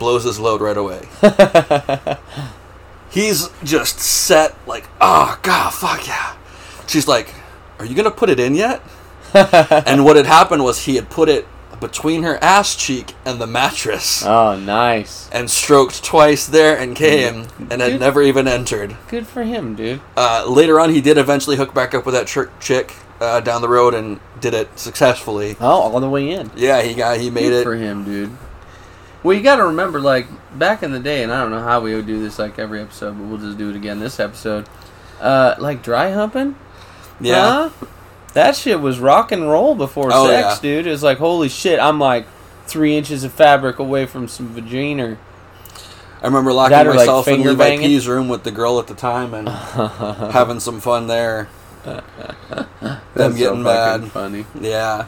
blows 0.00 0.24
his 0.24 0.40
load 0.40 0.60
right 0.60 0.76
away. 0.76 1.08
He's 3.10 3.48
just 3.64 3.98
set 3.98 4.56
like, 4.66 4.88
oh 5.00 5.38
god, 5.42 5.70
fuck 5.70 6.06
yeah. 6.06 6.36
She's 6.86 7.08
like, 7.08 7.34
Are 7.78 7.84
you 7.84 7.94
gonna 7.94 8.10
put 8.10 8.30
it 8.30 8.38
in 8.40 8.54
yet? 8.54 8.82
and 9.34 10.04
what 10.04 10.16
had 10.16 10.26
happened 10.26 10.64
was 10.64 10.84
he 10.86 10.96
had 10.96 11.08
put 11.10 11.28
it 11.28 11.46
between 11.80 12.24
her 12.24 12.36
ass 12.42 12.76
cheek 12.76 13.14
and 13.24 13.40
the 13.40 13.46
mattress 13.46 14.22
Oh, 14.26 14.54
nice. 14.58 15.30
and 15.32 15.50
stroked 15.50 16.04
twice 16.04 16.46
there 16.46 16.76
and 16.78 16.94
came 16.94 17.46
and 17.70 17.80
had 17.80 17.92
Dude. 17.92 18.00
never 18.00 18.22
even 18.22 18.46
entered. 18.46 18.96
Good 19.08 19.26
for 19.26 19.44
him, 19.44 19.76
dude. 19.76 20.00
Uh, 20.16 20.44
later 20.46 20.78
on, 20.78 20.90
he 20.92 21.00
did 21.00 21.16
eventually 21.16 21.56
hook 21.56 21.72
back 21.72 21.94
up 21.94 22.04
with 22.04 22.14
that 22.14 22.26
tr- 22.26 22.50
chick 22.60 22.94
uh, 23.20 23.40
down 23.40 23.62
the 23.62 23.68
road 23.68 23.94
and 23.94 24.20
did 24.40 24.52
it 24.52 24.78
successfully. 24.78 25.56
Oh, 25.60 25.66
all 25.92 26.00
the 26.00 26.08
way 26.10 26.30
in. 26.30 26.50
Yeah, 26.54 26.82
he 26.82 26.92
got 26.92 27.18
he 27.18 27.30
made 27.30 27.48
Good 27.48 27.60
it. 27.60 27.64
for 27.64 27.76
him, 27.76 28.04
dude. 28.04 28.36
Well, 29.22 29.36
you 29.36 29.42
got 29.42 29.56
to 29.56 29.64
remember, 29.64 30.00
like 30.00 30.26
back 30.58 30.82
in 30.82 30.92
the 30.92 30.98
day, 31.00 31.22
and 31.22 31.32
I 31.32 31.40
don't 31.42 31.50
know 31.50 31.62
how 31.62 31.80
we 31.80 31.94
would 31.94 32.06
do 32.06 32.20
this 32.20 32.38
like 32.38 32.58
every 32.58 32.80
episode, 32.80 33.18
but 33.18 33.26
we'll 33.26 33.38
just 33.38 33.58
do 33.58 33.68
it 33.70 33.76
again 33.76 34.00
this 34.00 34.18
episode. 34.18 34.66
Uh, 35.20 35.54
like 35.58 35.82
dry 35.82 36.10
humping. 36.10 36.56
Yeah, 37.20 37.68
Huh? 37.68 37.86
That 38.32 38.56
shit 38.56 38.80
was 38.80 38.98
rock 39.00 39.32
and 39.32 39.50
roll 39.50 39.74
before 39.74 40.10
Oh, 40.12 40.26
sex, 40.28 40.56
yeah. 40.56 40.62
dude. 40.62 40.86
It 40.86 40.90
was 40.90 41.02
like, 41.02 41.18
holy 41.18 41.48
shit, 41.50 41.78
I'm 41.80 41.98
like 41.98 42.26
three 42.66 42.96
inches 42.96 43.24
of 43.24 43.32
fabric 43.32 43.78
away 43.78 44.06
from 44.06 44.28
some 44.28 44.48
vagina. 44.54 45.18
I 46.22 46.26
remember 46.26 46.52
locking 46.52 46.70
That 46.76 46.86
or, 46.86 46.90
like, 46.90 46.98
myself 47.00 47.28
in 47.28 47.42
Levi? 47.42 47.78
P's 47.78 48.06
room 48.08 48.28
with 48.28 48.44
the 48.44 48.50
girl 48.50 48.78
at 48.78 48.86
the 48.86 48.94
time 48.94 49.34
and 49.34 49.48
having 50.32 50.60
some 50.60 50.80
fun 50.80 51.06
there. 51.08 51.48
them 51.84 52.02
getting 53.14 53.36
so 53.36 53.54
mad. 53.56 54.04
funny. 54.12 54.46
Yeah, 54.60 55.06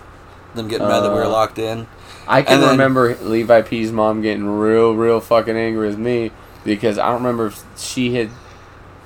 them 0.55 0.68
getting 0.68 0.89
mad 0.89 1.01
that 1.01 1.11
we 1.11 1.16
were 1.16 1.24
Uh, 1.24 1.28
locked 1.30 1.59
in. 1.59 1.86
I 2.29 2.43
can 2.43 2.61
then- 2.61 2.70
remember 2.70 3.14
Levi 3.16 3.62
P's 3.62 3.93
mom 3.93 4.23
getting 4.23 4.47
real, 4.47 4.95
real 4.95 5.20
fucking 5.20 5.57
angry 5.57 5.89
with 5.89 5.99
me 5.99 6.31
because 6.64 6.99
I 6.99 7.07
don't 7.07 7.16
remember 7.23 7.47
if 7.47 7.62
she 7.77 8.14
had 8.14 8.31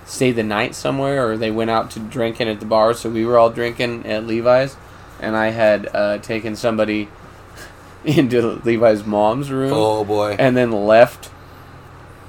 stayed 0.05 0.33
the 0.33 0.43
night 0.43 0.75
somewhere 0.75 1.29
or 1.29 1.37
they 1.37 1.51
went 1.51 1.71
out 1.71 1.91
to 1.93 1.99
drinking 1.99 2.49
at 2.49 2.61
the 2.61 2.67
bar, 2.67 2.95
so 2.95 3.09
we 3.11 3.25
were 3.25 3.39
all 3.39 3.51
drinking 3.51 4.07
at 4.07 4.27
Levi's, 4.27 4.77
and 5.21 5.37
I 5.37 5.49
had 5.51 5.89
uh, 5.95 6.19
taken 6.19 6.55
somebody 6.57 7.09
into 8.05 8.61
Levi's 8.65 9.05
mom's 9.05 9.51
room 9.51 9.73
Oh 9.73 10.05
boy. 10.05 10.37
and 10.39 10.57
then 10.57 10.71
left 10.71 11.31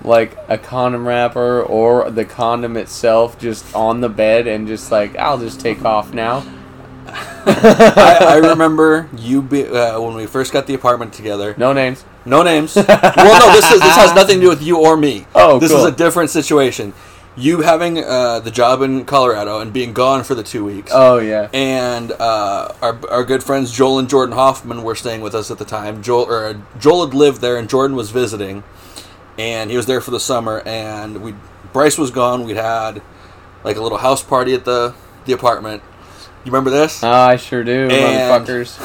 like 0.03 0.37
a 0.47 0.57
condom 0.57 1.07
wrapper 1.07 1.61
or 1.61 2.09
the 2.09 2.23
condom 2.23 2.77
itself 2.77 3.37
just 3.37 3.75
on 3.75 3.99
the 4.01 4.09
bed 4.09 4.47
and 4.47 4.67
just 4.67 4.91
like 4.91 5.15
I'll 5.17 5.37
just 5.39 5.59
take 5.59 5.83
off 5.83 6.13
now. 6.13 6.43
I, 7.47 8.17
I 8.21 8.35
remember 8.49 9.09
you 9.17 9.41
be, 9.41 9.65
uh, 9.65 9.99
when 9.99 10.15
we 10.15 10.25
first 10.25 10.53
got 10.53 10.67
the 10.67 10.73
apartment 10.73 11.13
together. 11.13 11.55
No 11.57 11.73
names. 11.73 12.03
No 12.25 12.43
names. 12.43 12.75
well, 12.75 12.85
no, 12.85 13.53
this 13.53 13.71
is 13.71 13.79
this 13.79 13.95
has 13.95 14.13
nothing 14.13 14.37
to 14.37 14.41
do 14.41 14.49
with 14.49 14.61
you 14.61 14.77
or 14.77 14.97
me. 14.97 15.25
Oh, 15.33 15.59
this 15.59 15.71
cool. 15.71 15.85
is 15.85 15.93
a 15.93 15.95
different 15.95 16.29
situation. 16.29 16.93
You 17.35 17.61
having 17.61 18.03
uh, 18.03 18.39
the 18.39 18.49
job 18.49 18.81
in 18.81 19.05
Colorado 19.05 19.59
and 19.59 19.71
being 19.71 19.93
gone 19.93 20.23
for 20.23 20.33
the 20.33 20.41
two 20.43 20.65
weeks. 20.65 20.91
Oh 20.93 21.19
yeah. 21.19 21.49
and 21.53 22.11
uh, 22.11 22.73
our, 22.81 22.99
our 23.09 23.23
good 23.23 23.43
friends 23.43 23.71
Joel 23.71 23.99
and 23.99 24.09
Jordan 24.09 24.33
Hoffman 24.33 24.81
were 24.83 24.95
staying 24.95 25.21
with 25.21 25.35
us 25.35 25.51
at 25.51 25.59
the 25.59 25.65
time. 25.65 26.01
Joel 26.01 26.25
or 26.25 26.45
uh, 26.47 26.53
Joel 26.79 27.05
had 27.05 27.13
lived 27.13 27.41
there, 27.41 27.57
and 27.57 27.69
Jordan 27.69 27.95
was 27.95 28.09
visiting, 28.09 28.63
and 29.37 29.69
he 29.69 29.77
was 29.77 29.85
there 29.85 30.01
for 30.01 30.11
the 30.11 30.19
summer. 30.19 30.63
And 30.65 31.21
we 31.21 31.35
Bryce 31.73 31.97
was 31.97 32.09
gone. 32.09 32.43
We'd 32.43 32.57
had 32.57 33.03
like 33.63 33.77
a 33.77 33.81
little 33.81 33.99
house 33.99 34.23
party 34.23 34.53
at 34.53 34.65
the 34.65 34.95
the 35.25 35.33
apartment. 35.33 35.83
You 36.47 36.53
remember 36.53 36.69
this? 36.69 37.03
Oh, 37.03 37.11
I 37.11 37.35
sure 37.35 37.61
do, 37.65 37.89
And- 37.91 37.91
motherfuckers. 38.47 38.77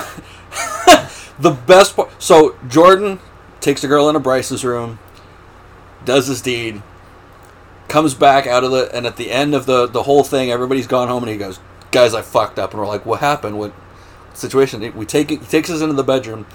the 1.38 1.52
best 1.52 1.94
part. 1.94 2.10
So 2.20 2.56
Jordan 2.68 3.20
takes 3.60 3.82
the 3.82 3.86
girl 3.86 4.08
into 4.08 4.18
Bryce's 4.18 4.64
room, 4.64 4.98
does 6.04 6.26
his 6.26 6.40
deed, 6.42 6.82
comes 7.86 8.14
back 8.14 8.48
out 8.48 8.64
of 8.64 8.72
the, 8.72 8.92
and 8.92 9.06
at 9.06 9.16
the 9.16 9.30
end 9.30 9.54
of 9.54 9.66
the 9.66 9.86
the 9.86 10.02
whole 10.02 10.24
thing, 10.24 10.50
everybody's 10.50 10.88
gone 10.88 11.06
home, 11.06 11.22
and 11.22 11.30
he 11.30 11.38
goes, 11.38 11.60
"Guys, 11.92 12.14
I 12.14 12.22
fucked 12.22 12.58
up." 12.58 12.72
And 12.72 12.80
we're 12.80 12.86
like, 12.88 13.06
"What 13.06 13.20
happened? 13.20 13.60
What 13.60 13.72
situation?" 14.34 14.80
We 14.96 15.06
take 15.06 15.30
it. 15.30 15.38
He 15.38 15.46
takes 15.46 15.70
us 15.70 15.80
into 15.80 15.94
the 15.94 16.02
bedroom. 16.02 16.46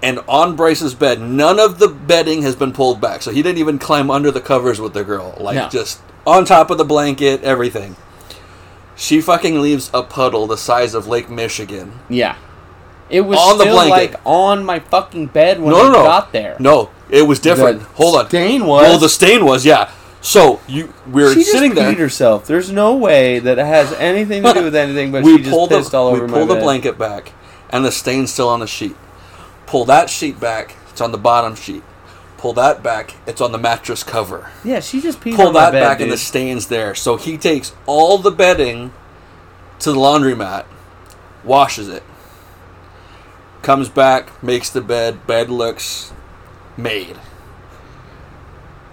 And 0.00 0.20
on 0.28 0.54
Bryce's 0.54 0.94
bed, 0.94 1.20
none 1.20 1.58
of 1.58 1.80
the 1.80 1.88
bedding 1.88 2.42
has 2.42 2.54
been 2.54 2.72
pulled 2.72 3.00
back, 3.00 3.22
so 3.22 3.32
he 3.32 3.42
didn't 3.42 3.58
even 3.58 3.80
climb 3.80 4.12
under 4.12 4.30
the 4.30 4.40
covers 4.40 4.80
with 4.80 4.92
the 4.94 5.02
girl. 5.02 5.34
Like 5.40 5.56
No. 5.56 5.68
just 5.70 6.00
on 6.24 6.44
top 6.44 6.70
of 6.70 6.78
the 6.78 6.84
blanket, 6.84 7.42
everything. 7.42 7.96
She 8.96 9.20
fucking 9.20 9.60
leaves 9.60 9.90
a 9.92 10.02
puddle 10.02 10.46
the 10.46 10.56
size 10.56 10.94
of 10.94 11.06
Lake 11.06 11.28
Michigan 11.28 12.00
Yeah. 12.08 12.36
It 13.10 13.20
was 13.22 13.38
On 13.38 13.58
the 13.58 13.64
blanket. 13.64 13.90
like 13.90 14.20
on 14.24 14.64
my 14.64 14.78
fucking 14.78 15.26
bed 15.26 15.60
when 15.60 15.70
no, 15.70 15.80
I 15.80 15.82
no, 15.84 15.92
no. 15.92 16.02
got 16.04 16.32
there. 16.32 16.56
No, 16.58 16.90
it 17.10 17.22
was 17.22 17.38
different. 17.38 17.80
The 17.80 17.86
Hold 17.86 18.16
on. 18.16 18.28
Stain 18.28 18.66
was. 18.66 18.82
Well, 18.82 18.98
the 18.98 19.08
stain 19.08 19.44
was 19.44 19.66
yeah. 19.66 19.90
So 20.22 20.60
you 20.66 20.92
we're 21.06 21.28
she 21.34 21.40
just 21.40 21.52
sitting 21.52 21.74
there. 21.74 21.92
herself. 21.94 22.46
There's 22.46 22.72
no 22.72 22.96
way 22.96 23.40
that 23.40 23.58
it 23.58 23.66
has 23.66 23.92
anything 23.92 24.42
to 24.42 24.54
do 24.54 24.64
with 24.64 24.74
anything, 24.84 25.12
but 25.12 25.22
we 25.22 25.36
she 25.36 25.42
just 25.42 25.50
pulled 25.50 25.68
pissed 25.68 25.90
the 25.90 25.98
all 25.98 26.12
we 26.12 26.18
over 26.18 26.28
my 26.28 26.38
pulled 26.38 26.48
the 26.48 26.54
blanket 26.54 26.96
back, 26.96 27.32
and 27.68 27.84
the 27.84 27.92
stain's 27.92 28.32
still 28.32 28.48
on 28.48 28.60
the 28.60 28.66
sheet. 28.66 28.96
Pull 29.66 29.84
that 29.84 30.08
sheet 30.08 30.40
back. 30.40 30.76
It's 30.90 31.02
on 31.02 31.12
the 31.12 31.18
bottom 31.18 31.54
sheet. 31.54 31.82
Pull 32.44 32.52
that 32.52 32.82
back. 32.82 33.14
It's 33.26 33.40
on 33.40 33.52
the 33.52 33.58
mattress 33.58 34.02
cover. 34.02 34.50
Yeah, 34.62 34.80
she 34.80 35.00
just 35.00 35.18
peed 35.18 35.34
Pull 35.36 35.46
on 35.46 35.54
my 35.54 35.60
that 35.60 35.72
bed, 35.72 35.80
back, 35.80 35.96
dude. 35.96 36.08
and 36.08 36.12
the 36.12 36.18
stain's 36.18 36.66
there. 36.66 36.94
So 36.94 37.16
he 37.16 37.38
takes 37.38 37.72
all 37.86 38.18
the 38.18 38.30
bedding 38.30 38.92
to 39.78 39.92
the 39.92 39.98
laundromat, 39.98 40.66
washes 41.42 41.88
it, 41.88 42.02
comes 43.62 43.88
back, 43.88 44.42
makes 44.42 44.68
the 44.68 44.82
bed. 44.82 45.26
Bed 45.26 45.48
looks 45.48 46.12
made. 46.76 47.16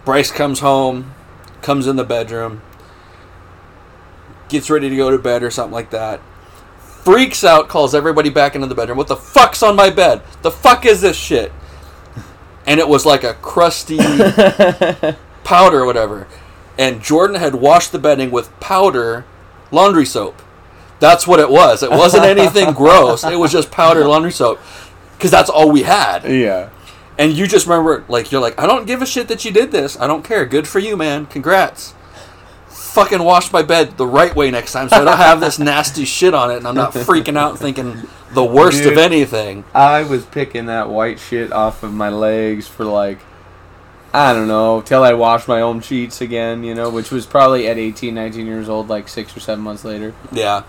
Bryce 0.06 0.32
comes 0.32 0.62
home, 0.62 1.14
comes 1.62 1.88
in 1.88 1.98
the 1.98 2.06
bedroom, 2.06 2.62
gets 4.48 4.70
ready 4.70 4.88
to 4.90 4.96
go 4.96 5.12
to 5.12 5.18
bed 5.20 5.44
or 5.44 5.52
something 5.52 5.74
like 5.74 5.90
that. 5.90 6.22
Freaks 6.80 7.44
out, 7.44 7.68
calls 7.68 7.94
everybody 7.94 8.30
back 8.30 8.56
into 8.56 8.68
the 8.68 8.76
bedroom. 8.76 8.98
What 8.98 9.08
the 9.08 9.18
fuck's 9.18 9.62
on 9.62 9.76
my 9.76 9.90
bed? 9.90 10.22
The 10.42 10.52
fuck 10.52 10.86
is 10.86 11.02
this 11.02 11.18
shit? 11.18 11.52
And 12.66 12.80
it 12.80 12.88
was 12.88 13.06
like 13.06 13.24
a 13.24 13.34
crusty 13.36 13.98
powder 15.44 15.80
or 15.80 15.86
whatever. 15.86 16.28
And 16.78 17.02
Jordan 17.02 17.38
had 17.38 17.56
washed 17.56 17.92
the 17.92 18.00
bedding 18.00 18.32
with 18.32 18.58
powder 18.60 19.26
laundry 19.72 20.06
soap. 20.06 20.42
That's 21.00 21.26
what 21.28 21.40
it 21.40 21.50
was. 21.50 21.82
It 21.84 21.90
wasn't 21.90 22.26
anything 22.26 22.74
gross. 22.74 23.24
It 23.24 23.38
was 23.38 23.52
just 23.52 23.72
powder 23.72 24.08
laundry 24.08 24.32
soap. 24.32 24.60
Because 25.18 25.32
that's 25.32 25.50
all 25.50 25.72
we 25.72 25.84
had. 25.84 26.24
yeah. 26.24 26.70
And 27.18 27.34
you 27.34 27.46
just 27.46 27.68
remember, 27.68 28.04
like, 28.08 28.32
you're 28.32 28.42
like, 28.42 28.58
I 28.60 28.66
don't 28.66 28.88
give 28.88 29.02
a 29.02 29.06
shit 29.06 29.28
that 29.28 29.46
you 29.46 29.52
did 29.52 29.72
this. 29.72 30.00
I 30.00 30.08
don't 30.08 30.24
care. 30.24 30.46
Good 30.46 30.68
for 30.68 30.80
you, 30.80 30.98
man. 30.98 31.28
Congrats. 31.28 31.94
Fucking 32.94 33.24
wash 33.24 33.52
my 33.54 33.62
bed 33.62 33.98
the 33.98 34.06
right 34.08 34.36
way 34.36 34.52
next 34.52 34.74
time 34.74 34.90
so 34.90 34.98
I 34.98 35.04
don't 35.06 35.18
have 35.18 35.40
this 35.40 35.58
nasty 35.60 36.04
shit 36.06 36.34
on 36.34 36.52
it 36.52 36.58
and 36.58 36.68
I'm 36.68 36.76
not 36.76 36.92
freaking 36.94 37.38
out 37.38 37.58
thinking 37.58 38.02
the 38.34 38.44
worst 38.44 38.84
of 38.86 38.98
anything. 38.98 39.64
I 39.74 40.04
was 40.04 40.26
picking 40.26 40.66
that 40.66 40.90
white 40.90 41.20
shit 41.20 41.52
off 41.54 41.84
of 41.84 41.94
my 41.94 42.10
legs 42.10 42.68
for 42.68 42.84
like 42.86 43.20
I 44.14 44.34
don't 44.34 44.50
know, 44.50 44.82
till 44.82 45.04
I 45.04 45.14
washed 45.14 45.48
my 45.48 45.62
own 45.62 45.80
sheets 45.80 46.20
again, 46.20 46.66
you 46.66 46.76
know, 46.76 46.90
which 46.90 47.12
was 47.12 47.26
probably 47.26 47.66
at 47.70 47.78
18, 47.78 48.14
19 48.14 48.46
years 48.46 48.68
old, 48.68 48.90
like 48.90 49.08
six 49.08 49.36
or 49.38 49.40
seven 49.40 49.64
months 49.64 49.86
later. 49.86 50.14
Yeah. 50.34 50.64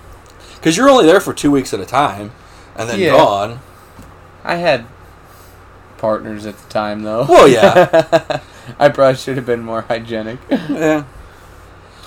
Because 0.54 0.76
you're 0.76 0.88
only 0.88 1.06
there 1.06 1.18
for 1.18 1.34
two 1.34 1.50
weeks 1.50 1.74
at 1.74 1.80
a 1.80 1.84
time 1.86 2.30
and 2.76 2.88
then 2.88 3.00
Yeah. 3.00 3.16
gone. 3.16 3.58
I 4.44 4.56
had 4.56 4.84
partners 5.98 6.46
at 6.46 6.56
the 6.56 6.68
time, 6.68 7.02
though. 7.02 7.26
Well, 7.28 7.48
yeah. 7.48 8.40
I 8.78 8.88
probably 8.90 9.16
should 9.16 9.36
have 9.36 9.46
been 9.46 9.62
more 9.64 9.82
hygienic. 9.82 10.38
yeah. 10.48 11.02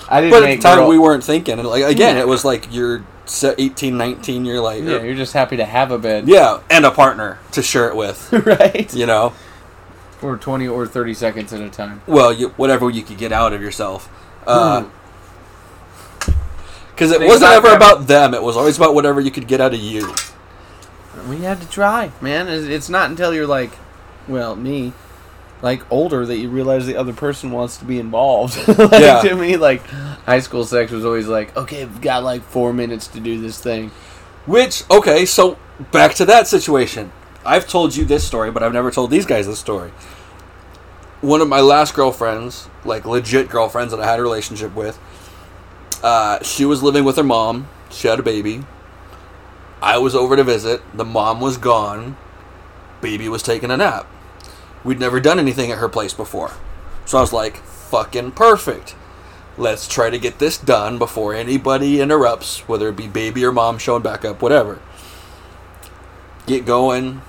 I 0.08 0.20
didn't 0.20 0.30
But 0.32 0.42
at 0.48 0.56
the 0.56 0.62
time, 0.62 0.78
girl- 0.78 0.88
we 0.88 0.98
weren't 0.98 1.24
thinking. 1.24 1.58
And 1.58 1.68
like 1.68 1.82
Again, 1.84 2.16
Yeah. 2.16 2.22
it 2.22 2.28
was 2.28 2.44
like 2.44 2.68
you're 2.72 3.04
se- 3.24 3.54
18, 3.58 3.96
19, 3.98 4.44
you're 4.44 4.60
like, 4.60 4.82
Yeah, 4.84 5.02
you're 5.02 5.14
just 5.16 5.32
happy 5.32 5.56
to 5.56 5.64
have 5.64 5.90
a 5.90 5.98
bed. 5.98 6.28
yeah, 6.28 6.60
and 6.70 6.84
a 6.86 6.90
partner 6.90 7.38
to 7.52 7.62
share 7.62 7.88
it 7.88 7.96
with, 7.96 8.32
right? 8.46 8.92
you 8.94 9.06
know? 9.06 9.32
For 10.20 10.36
20 10.36 10.66
or 10.68 10.86
30 10.86 11.12
seconds 11.14 11.52
at 11.52 11.60
a 11.60 11.68
time. 11.68 12.02
Well, 12.06 12.32
you, 12.32 12.48
whatever 12.56 12.88
you 12.88 13.02
could 13.02 13.18
get 13.18 13.32
out 13.32 13.52
of 13.52 13.60
yourself. 13.60 14.08
Uh, 14.46 14.82
hmm. 14.82 14.88
Because 16.90 17.10
it 17.12 17.20
wasn't 17.20 17.52
ever 17.52 17.68
that. 17.68 17.76
about 17.76 18.06
them, 18.06 18.32
it 18.32 18.42
was 18.42 18.56
always 18.56 18.76
about 18.78 18.94
whatever 18.94 19.20
you 19.20 19.30
could 19.30 19.46
get 19.46 19.60
out 19.60 19.74
of 19.74 19.80
you. 19.80 20.14
We 21.28 21.38
had 21.40 21.60
to 21.60 21.68
try, 21.68 22.10
man. 22.22 22.48
It's 22.48 22.88
not 22.88 23.10
until 23.10 23.34
you're 23.34 23.46
like, 23.46 23.72
well, 24.28 24.56
me, 24.56 24.92
like 25.62 25.90
older 25.90 26.26
that 26.26 26.36
you 26.36 26.48
realize 26.48 26.86
the 26.86 26.96
other 26.96 27.12
person 27.12 27.50
wants 27.50 27.76
to 27.78 27.84
be 27.84 27.98
involved. 27.98 28.56
like, 28.78 29.00
Yeah. 29.00 29.22
To 29.22 29.34
me, 29.34 29.56
like 29.56 29.86
high 29.86 30.40
school 30.40 30.64
sex 30.64 30.92
was 30.92 31.04
always 31.04 31.26
like, 31.26 31.56
okay, 31.56 31.84
we've 31.84 32.00
got 32.00 32.24
like 32.24 32.42
four 32.42 32.72
minutes 32.72 33.06
to 33.08 33.20
do 33.20 33.40
this 33.40 33.60
thing. 33.60 33.90
Which, 34.46 34.84
okay, 34.90 35.26
so 35.26 35.58
back 35.90 36.14
to 36.14 36.24
that 36.26 36.46
situation. 36.46 37.12
I've 37.44 37.68
told 37.68 37.94
you 37.94 38.04
this 38.04 38.26
story, 38.26 38.50
but 38.50 38.62
I've 38.62 38.72
never 38.72 38.90
told 38.90 39.10
these 39.10 39.26
guys 39.26 39.46
this 39.46 39.58
story. 39.58 39.90
One 41.20 41.40
of 41.40 41.48
my 41.48 41.60
last 41.60 41.94
girlfriends, 41.94 42.68
like 42.84 43.04
legit 43.04 43.48
girlfriends 43.48 43.92
that 43.92 44.00
I 44.00 44.06
had 44.06 44.18
a 44.18 44.22
relationship 44.22 44.74
with, 44.74 44.98
uh, 46.02 46.42
she 46.42 46.64
was 46.64 46.82
living 46.82 47.04
with 47.04 47.16
her 47.16 47.22
mom. 47.22 47.68
She 47.90 48.08
had 48.08 48.18
a 48.18 48.22
baby. 48.22 48.64
I 49.80 49.98
was 49.98 50.14
over 50.14 50.36
to 50.36 50.44
visit. 50.44 50.82
The 50.94 51.04
mom 51.04 51.40
was 51.40 51.56
gone. 51.56 52.16
Baby 53.00 53.28
was 53.28 53.42
taking 53.42 53.70
a 53.70 53.76
nap. 53.76 54.06
We'd 54.86 55.00
never 55.00 55.18
done 55.18 55.40
anything 55.40 55.72
at 55.72 55.78
her 55.78 55.88
place 55.88 56.14
before. 56.14 56.52
So 57.04 57.18
I 57.18 57.20
was 57.20 57.32
like, 57.32 57.56
fucking 57.56 58.32
perfect. 58.32 58.94
Let's 59.58 59.88
try 59.88 60.10
to 60.10 60.18
get 60.18 60.38
this 60.38 60.56
done 60.56 60.96
before 60.98 61.34
anybody 61.34 62.00
interrupts, 62.00 62.60
whether 62.68 62.88
it 62.88 62.96
be 62.96 63.08
baby 63.08 63.44
or 63.44 63.50
mom 63.50 63.78
showing 63.78 64.02
back 64.02 64.24
up, 64.24 64.40
whatever. 64.40 64.80
Get 66.46 66.64
going. 66.64 67.22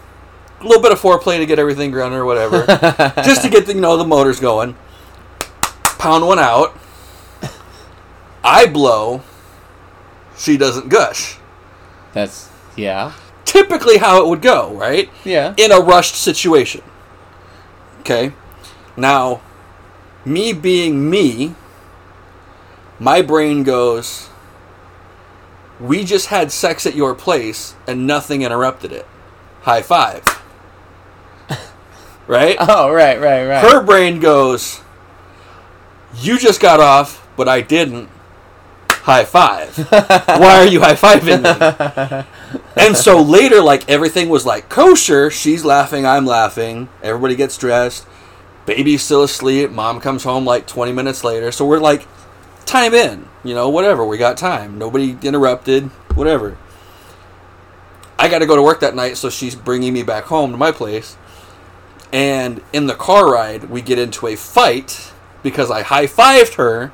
A 0.59 0.63
little 0.63 0.81
bit 0.81 0.91
of 0.91 0.99
foreplay 0.99 1.39
to 1.39 1.45
get 1.47 1.57
everything 1.57 1.89
grounded 1.89 2.19
or 2.19 2.25
whatever. 2.25 2.65
Just 3.23 3.41
to 3.41 3.49
get 3.49 3.65
the, 3.65 3.73
you 3.73 3.81
know 3.81 3.97
the 3.97 4.05
motors 4.05 4.39
going. 4.39 4.75
Pound 5.97 6.27
one 6.27 6.39
out. 6.39 6.77
I 8.43 8.67
blow. 8.67 9.23
She 10.37 10.57
doesn't 10.57 10.89
gush. 10.89 11.37
That's 12.13 12.49
yeah, 12.75 13.13
Typically 13.45 13.97
how 13.97 14.23
it 14.23 14.29
would 14.29 14.41
go, 14.41 14.73
right? 14.75 15.09
yeah. 15.23 15.55
in 15.57 15.71
a 15.71 15.79
rushed 15.79 16.15
situation. 16.15 16.83
Okay? 18.07 18.31
Now, 18.95 19.41
me 20.23 20.53
being 20.53 21.09
me, 21.09 21.55
my 22.99 23.21
brain 23.21 23.63
goes, 23.63 24.29
We 25.77 26.05
just 26.05 26.27
had 26.27 26.53
sex 26.53 26.85
at 26.85 26.95
your 26.95 27.13
place 27.13 27.75
and 27.85 28.07
nothing 28.07 28.43
interrupted 28.43 28.93
it. 28.93 29.05
High 29.63 29.81
five. 29.81 30.23
right? 32.27 32.55
Oh 32.61 32.93
right, 32.93 33.19
right, 33.19 33.45
right. 33.45 33.61
Her 33.61 33.83
brain 33.83 34.21
goes, 34.21 34.79
You 36.15 36.39
just 36.39 36.61
got 36.61 36.79
off, 36.79 37.27
but 37.35 37.49
I 37.49 37.59
didn't. 37.59 38.07
High 39.07 39.23
five. 39.23 39.73
Why 39.87 40.57
are 40.57 40.67
you 40.67 40.81
high 40.81 40.95
fiving 40.95 41.41
me? 41.41 42.27
And 42.75 42.97
so 42.97 43.21
later, 43.21 43.61
like 43.61 43.89
everything 43.89 44.27
was 44.27 44.45
like 44.45 44.67
kosher. 44.67 45.31
She's 45.31 45.63
laughing, 45.63 46.05
I'm 46.05 46.25
laughing. 46.25 46.89
Everybody 47.01 47.37
gets 47.37 47.57
dressed. 47.57 48.05
Baby's 48.65 49.01
still 49.01 49.23
asleep. 49.23 49.71
Mom 49.71 50.01
comes 50.01 50.25
home 50.25 50.43
like 50.43 50.67
20 50.67 50.91
minutes 50.91 51.23
later. 51.23 51.53
So 51.53 51.65
we're 51.65 51.79
like, 51.79 52.05
time 52.65 52.93
in. 52.93 53.29
You 53.45 53.55
know, 53.55 53.69
whatever. 53.69 54.03
We 54.05 54.17
got 54.17 54.35
time. 54.35 54.77
Nobody 54.77 55.17
interrupted. 55.23 55.85
Whatever. 56.13 56.57
I 58.19 58.27
got 58.27 58.39
to 58.39 58.45
go 58.45 58.57
to 58.57 58.61
work 58.61 58.81
that 58.81 58.93
night, 58.93 59.15
so 59.15 59.29
she's 59.29 59.55
bringing 59.55 59.93
me 59.93 60.03
back 60.03 60.25
home 60.25 60.51
to 60.51 60.57
my 60.57 60.73
place. 60.73 61.15
And 62.11 62.61
in 62.73 62.87
the 62.87 62.95
car 62.95 63.31
ride, 63.31 63.69
we 63.69 63.81
get 63.81 63.99
into 63.99 64.27
a 64.27 64.35
fight 64.35 65.13
because 65.43 65.71
I 65.71 65.83
high 65.83 66.07
fived 66.07 66.55
her 66.55 66.91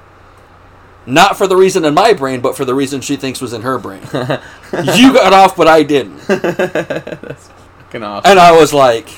Not 1.06 1.38
for 1.38 1.48
the 1.48 1.56
reason 1.58 1.84
in 1.86 1.94
my 1.94 2.14
brain, 2.14 2.40
but 2.42 2.56
for 2.56 2.64
the 2.66 2.74
reason 2.74 3.02
she 3.02 3.16
thinks 3.18 3.42
was 3.42 3.54
in 3.54 3.62
her 3.64 3.78
brain. 3.78 4.02
you 4.14 5.14
got 5.14 5.34
off, 5.34 5.56
but 5.56 5.68
I 5.68 5.84
didn't. 5.84 6.18
That's 6.28 7.50
Fucking 7.94 8.04
awesome. 8.04 8.32
And 8.32 8.40
I 8.40 8.52
was 8.58 8.74
like, 8.74 9.10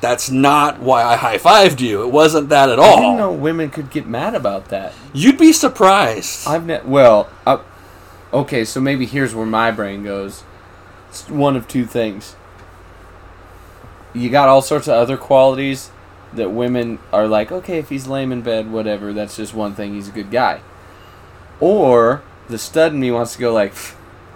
that's 0.00 0.30
not 0.30 0.80
why 0.80 1.02
I 1.02 1.16
high 1.16 1.38
fived 1.38 1.80
you. 1.80 2.02
It 2.02 2.12
wasn't 2.12 2.50
that 2.50 2.68
at 2.68 2.78
I 2.78 2.90
didn't 2.90 3.04
all. 3.04 3.16
know 3.16 3.32
women 3.32 3.70
could 3.70 3.90
get 3.90 4.06
mad 4.06 4.34
about 4.34 4.68
that. 4.68 4.92
You'd 5.12 5.38
be 5.38 5.52
surprised. 5.52 6.46
I've 6.46 6.66
ne- 6.66 6.82
well, 6.84 7.28
uh, 7.46 7.58
okay, 8.32 8.64
so 8.64 8.80
maybe 8.80 9.06
here's 9.06 9.34
where 9.34 9.46
my 9.46 9.70
brain 9.70 10.04
goes. 10.04 10.44
It's 11.08 11.28
one 11.28 11.56
of 11.56 11.66
two 11.66 11.84
things. 11.84 12.36
You 14.14 14.30
got 14.30 14.48
all 14.48 14.62
sorts 14.62 14.88
of 14.88 14.94
other 14.94 15.16
qualities 15.16 15.90
that 16.32 16.50
women 16.50 16.98
are 17.12 17.26
like, 17.26 17.50
okay, 17.50 17.78
if 17.78 17.88
he's 17.88 18.06
lame 18.06 18.30
in 18.30 18.42
bed, 18.42 18.70
whatever, 18.70 19.12
that's 19.12 19.36
just 19.36 19.54
one 19.54 19.74
thing, 19.74 19.94
he's 19.94 20.08
a 20.08 20.12
good 20.12 20.30
guy. 20.30 20.60
Or 21.60 22.22
the 22.48 22.58
stud 22.58 22.92
in 22.92 23.00
me 23.00 23.10
wants 23.10 23.34
to 23.34 23.38
go 23.38 23.52
like, 23.52 23.74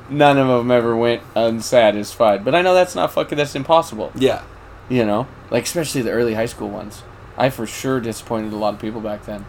none 0.08 0.38
of 0.38 0.48
them 0.48 0.70
ever 0.70 0.96
went 0.96 1.22
unsatisfied. 1.34 2.44
But 2.44 2.54
I 2.54 2.62
know 2.62 2.74
that's 2.74 2.94
not 2.94 3.12
fucking, 3.12 3.38
that's 3.38 3.54
impossible. 3.54 4.12
yeah. 4.14 4.42
You 4.88 5.06
know? 5.06 5.26
Like, 5.50 5.64
especially 5.64 6.02
the 6.02 6.10
early 6.10 6.34
high 6.34 6.46
school 6.46 6.68
ones. 6.68 7.02
I 7.38 7.50
for 7.50 7.66
sure 7.66 8.00
disappointed 8.00 8.52
a 8.52 8.56
lot 8.56 8.74
of 8.74 8.80
people 8.80 9.00
back 9.00 9.24
then. 9.24 9.46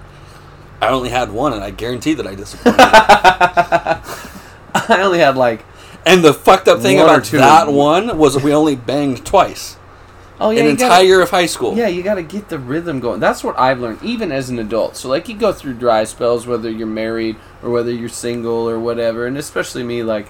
I 0.82 0.90
only 0.90 1.10
had 1.10 1.32
one, 1.32 1.54
and 1.54 1.64
I 1.64 1.72
guarantee 1.72 2.14
that 2.14 2.28
I 2.28 2.36
disappointed. 2.36 2.80
I 2.80 5.02
only 5.02 5.20
had 5.20 5.36
like, 5.36 5.66
and 6.06 6.24
the 6.24 6.34
fucked 6.34 6.68
up 6.68 6.82
thing 6.82 7.00
about 7.00 7.24
that 7.26 7.72
one 7.72 8.18
was 8.18 8.42
we 8.42 8.54
only 8.54 8.76
banged 8.76 9.26
twice. 9.26 9.78
Oh 10.40 10.50
yeah, 10.50 10.62
an 10.62 10.76
gotta- 10.76 10.84
entire 10.86 11.04
year 11.04 11.22
of 11.22 11.30
high 11.30 11.46
school. 11.46 11.76
Yeah, 11.76 11.88
you 11.88 12.04
got 12.04 12.16
to 12.16 12.24
get 12.24 12.50
the 12.50 12.60
rhythm 12.60 13.00
going. 13.00 13.20
That's 13.20 13.44
what 13.44 13.58
I've 13.58 13.80
learned, 13.80 14.02
even 14.04 14.32
as 14.32 14.50
an 14.50 14.60
adult. 14.60 14.96
So, 14.98 15.10
like, 15.10 15.28
you 15.30 15.36
go 15.36 15.54
through 15.54 15.76
dry 15.76 16.04
spells, 16.04 16.46
whether 16.48 16.70
you're 16.70 16.88
married 16.88 17.36
or 17.62 17.70
whether 17.70 17.92
you're 17.92 18.10
single 18.10 18.70
or 18.70 18.80
whatever. 18.80 19.26
And 19.26 19.38
especially 19.38 19.84
me, 19.84 20.04
like, 20.04 20.28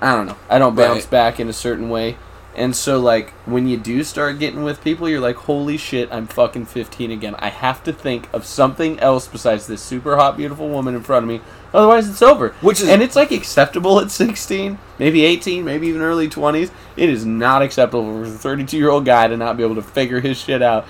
I 0.00 0.14
don't 0.16 0.26
know. 0.26 0.36
I 0.48 0.58
don't 0.58 0.74
bounce 0.74 1.04
Right. 1.04 1.10
back 1.10 1.40
in 1.40 1.48
a 1.48 1.52
certain 1.52 1.90
way. 1.90 2.16
And 2.56 2.74
so, 2.74 2.98
like, 2.98 3.30
when 3.46 3.68
you 3.68 3.76
do 3.76 4.02
start 4.02 4.40
getting 4.40 4.64
with 4.64 4.82
people, 4.82 5.08
you're 5.08 5.20
like, 5.20 5.36
holy 5.36 5.76
shit, 5.76 6.12
I'm 6.12 6.26
fucking 6.26 6.66
15 6.66 7.12
again. 7.12 7.36
I 7.38 7.48
have 7.48 7.82
to 7.84 7.92
think 7.92 8.28
of 8.32 8.44
something 8.44 8.98
else 8.98 9.28
besides 9.28 9.68
this 9.68 9.80
super 9.80 10.16
hot, 10.16 10.36
beautiful 10.36 10.68
woman 10.68 10.96
in 10.96 11.02
front 11.02 11.22
of 11.24 11.28
me. 11.28 11.40
Otherwise, 11.72 12.08
it's 12.08 12.22
over. 12.22 12.48
Which 12.60 12.80
is- 12.80 12.88
and 12.88 13.02
it's 13.02 13.14
like 13.14 13.30
acceptable 13.30 14.00
at 14.00 14.10
16, 14.10 14.78
maybe 14.98 15.24
18, 15.24 15.64
maybe 15.64 15.86
even 15.86 16.02
early 16.02 16.28
20s. 16.28 16.70
It 16.96 17.08
is 17.08 17.24
not 17.24 17.62
acceptable 17.62 18.24
for 18.24 18.28
a 18.28 18.30
32 18.36 18.76
year 18.76 18.90
old 18.90 19.04
guy 19.04 19.28
to 19.28 19.36
not 19.36 19.56
be 19.56 19.62
able 19.62 19.76
to 19.76 19.82
figure 19.82 20.20
his 20.20 20.36
shit 20.36 20.60
out. 20.60 20.86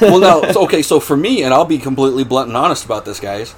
well, 0.00 0.20
no. 0.20 0.42
Okay, 0.64 0.82
so 0.82 1.00
for 1.00 1.16
me, 1.16 1.42
and 1.42 1.52
I'll 1.52 1.64
be 1.64 1.78
completely 1.78 2.22
blunt 2.24 2.48
and 2.48 2.56
honest 2.56 2.84
about 2.84 3.04
this, 3.04 3.18
guys. 3.20 3.54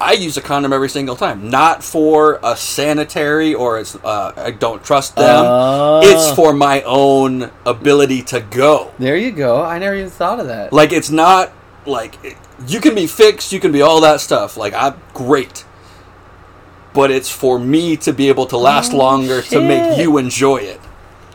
I 0.00 0.12
use 0.12 0.36
a 0.36 0.42
condom 0.42 0.72
every 0.72 0.88
single 0.90 1.16
time, 1.16 1.48
not 1.48 1.82
for 1.82 2.38
a 2.42 2.54
sanitary 2.56 3.54
or 3.54 3.78
it's 3.78 3.94
uh, 3.96 4.32
I 4.36 4.50
don't 4.50 4.84
trust 4.84 5.16
them. 5.16 5.44
Oh. 5.46 6.00
it's 6.04 6.34
for 6.36 6.52
my 6.52 6.82
own 6.82 7.50
ability 7.64 8.22
to 8.24 8.40
go. 8.40 8.92
There 8.98 9.16
you 9.16 9.32
go. 9.32 9.62
I 9.62 9.78
never 9.78 9.96
even 9.96 10.10
thought 10.10 10.38
of 10.40 10.48
that. 10.48 10.72
Like 10.72 10.92
it's 10.92 11.10
not 11.10 11.52
like 11.86 12.22
it- 12.24 12.36
you 12.66 12.80
can 12.80 12.94
be 12.94 13.06
fixed, 13.06 13.52
you 13.52 13.60
can 13.60 13.70
be 13.72 13.82
all 13.82 14.00
that 14.02 14.20
stuff. 14.20 14.56
Like 14.56 14.72
I'm 14.74 14.94
great, 15.14 15.64
but 16.94 17.10
it's 17.10 17.30
for 17.30 17.58
me 17.58 17.96
to 17.98 18.12
be 18.12 18.28
able 18.28 18.46
to 18.46 18.56
last 18.56 18.92
Oh, 18.92 18.96
longer 18.98 19.42
to 19.42 19.60
make 19.60 19.98
you 19.98 20.18
enjoy 20.18 20.58
it. 20.58 20.80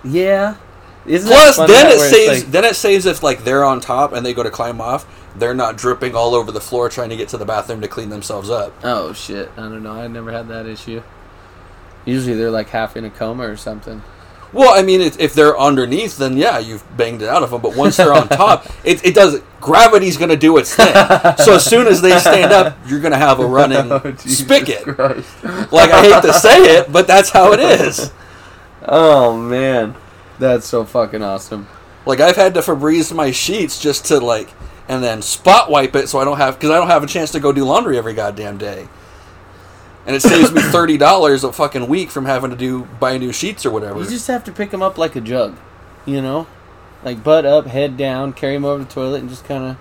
yeah. 0.04 0.56
Isn't 1.04 1.30
Plus, 1.32 1.58
then 1.58 1.88
it 1.92 2.00
saves. 2.00 2.44
like- 2.44 2.52
then 2.52 2.64
it 2.64 2.76
saves 2.76 3.08
if 3.08 3.24
like 3.24 3.44
they're 3.44 3.64
on 3.66 3.80
top 3.80 4.14
and 4.14 4.24
they 4.24 4.34
go 4.36 4.44
to 4.44 4.52
climb 4.52 4.80
off, 4.80 5.04
they're 5.36 5.54
not 5.54 5.78
dripping 5.78 6.16
all 6.16 6.36
over 6.36 6.52
the 6.52 6.62
floor 6.62 6.90
trying 6.90 7.10
to 7.10 7.16
get 7.16 7.30
to 7.30 7.38
the 7.38 7.46
bathroom 7.46 7.82
to 7.82 7.88
clean 7.88 8.10
themselves 8.10 8.50
up. 8.50 8.74
oh 8.84 9.14
shit! 9.14 9.50
I 9.58 9.62
don't 9.62 9.84
know. 9.84 9.94
I 9.94 10.08
never 10.08 10.32
had 10.32 10.48
that 10.50 10.66
issue. 10.66 11.02
Usually 12.06 12.36
they're 12.36 12.52
like 12.52 12.70
half 12.70 12.98
in 12.98 13.06
a 13.06 13.10
coma 13.10 13.44
or 13.48 13.56
something. 13.58 14.02
Well, 14.54 14.78
I 14.78 14.82
mean, 14.82 15.00
it, 15.00 15.18
if 15.18 15.34
they're 15.34 15.58
underneath, 15.58 16.18
then 16.18 16.36
yeah, 16.36 16.60
you've 16.60 16.84
banged 16.98 17.22
it 17.22 17.30
out 17.30 17.42
of 17.42 17.52
them. 17.52 17.62
But 17.62 17.78
once 17.78 17.96
they're 17.96 18.12
on 18.12 18.28
top, 18.28 18.66
it, 18.84 19.06
it 19.06 19.16
does. 19.16 19.40
Gravity's 19.62 20.18
going 20.18 20.30
to 20.30 20.36
do 20.36 20.58
its 20.58 20.76
thing. 20.76 20.94
So 21.38 21.56
as 21.56 21.64
soon 21.64 21.88
as 21.88 22.02
they 22.02 22.18
stand 22.20 22.52
up, 22.52 22.76
you're 22.86 23.00
going 23.00 23.14
to 23.14 23.18
have 23.18 23.40
a 23.40 23.44
oh, 23.46 23.48
running 23.48 23.90
Oh, 23.92 24.14
spigot. 24.18 24.84
Christ. 24.84 25.44
Like 25.72 25.92
I 25.92 26.02
hate 26.02 26.22
to 26.24 26.34
say 26.34 26.58
it, 26.80 26.92
but 26.92 27.08
that's 27.08 27.30
how 27.30 27.54
it 27.54 27.60
is. 27.60 28.12
Oh 28.84 29.38
man, 29.38 29.94
that's 30.40 30.66
so 30.66 30.86
fucking 30.86 31.22
awesome. 31.22 31.68
Like 32.08 32.20
I've 32.20 32.36
had 32.36 32.56
to 32.56 32.62
Febreze 32.62 33.14
my 33.16 33.30
sheets 33.30 33.80
just 33.80 34.06
to 34.06 34.20
like, 34.20 34.50
and 34.92 35.02
then 35.02 35.22
spot 35.22 35.72
wipe 35.72 35.96
it 35.96 36.10
so 36.10 36.20
I 36.20 36.26
don't 36.26 36.36
have 36.38 36.56
because 36.56 36.70
I 36.70 36.76
don't 36.78 36.88
have 36.90 37.02
a 37.02 37.08
chance 37.08 37.32
to 37.32 37.40
go 37.40 37.54
do 37.54 37.64
laundry 37.64 37.98
every 37.98 38.14
goddamn 38.14 38.58
day. 38.58 38.90
And 40.06 40.16
it 40.16 40.22
saves 40.22 40.52
me 40.52 40.62
thirty 40.66 40.98
dollars 40.98 41.44
a 41.46 41.54
fucking 41.54 41.88
week 41.88 42.10
from 42.12 42.26
having 42.26 42.50
to 42.52 42.58
do 42.58 42.84
buy 43.00 43.18
new 43.18 43.32
sheets 43.32 43.66
or 43.66 43.72
whatever. 43.72 44.00
You 44.02 44.10
just 44.10 44.28
have 44.28 44.44
to 44.44 44.52
pick 44.52 44.70
them 44.72 44.82
up 44.82 44.98
like 44.98 45.16
a 45.16 45.22
jug, 45.22 45.56
you 46.06 46.22
know, 46.22 46.46
like 47.04 47.24
butt 47.24 47.46
up, 47.46 47.68
head 47.68 47.96
down, 47.96 48.34
carry 48.34 48.56
them 48.56 48.66
over 48.66 48.80
to 48.80 48.86
the 48.86 48.94
toilet, 48.94 49.22
and 49.22 49.30
just 49.30 49.46
kind 49.46 49.64
of 49.64 49.78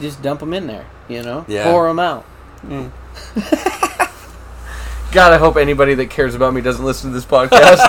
just 0.00 0.20
dump 0.22 0.40
them 0.40 0.52
in 0.52 0.66
there, 0.66 0.86
you 1.08 1.22
know, 1.22 1.44
Yeah. 1.48 1.64
pour 1.64 1.88
them 1.88 1.98
out. 1.98 2.26
Mm. 2.66 2.90
God, 5.12 5.32
I 5.32 5.38
hope 5.38 5.56
anybody 5.56 5.94
that 5.94 6.10
cares 6.10 6.34
about 6.34 6.52
me 6.54 6.60
doesn't 6.60 6.84
listen 6.84 7.10
to 7.10 7.14
this 7.14 7.24
podcast. 7.24 7.80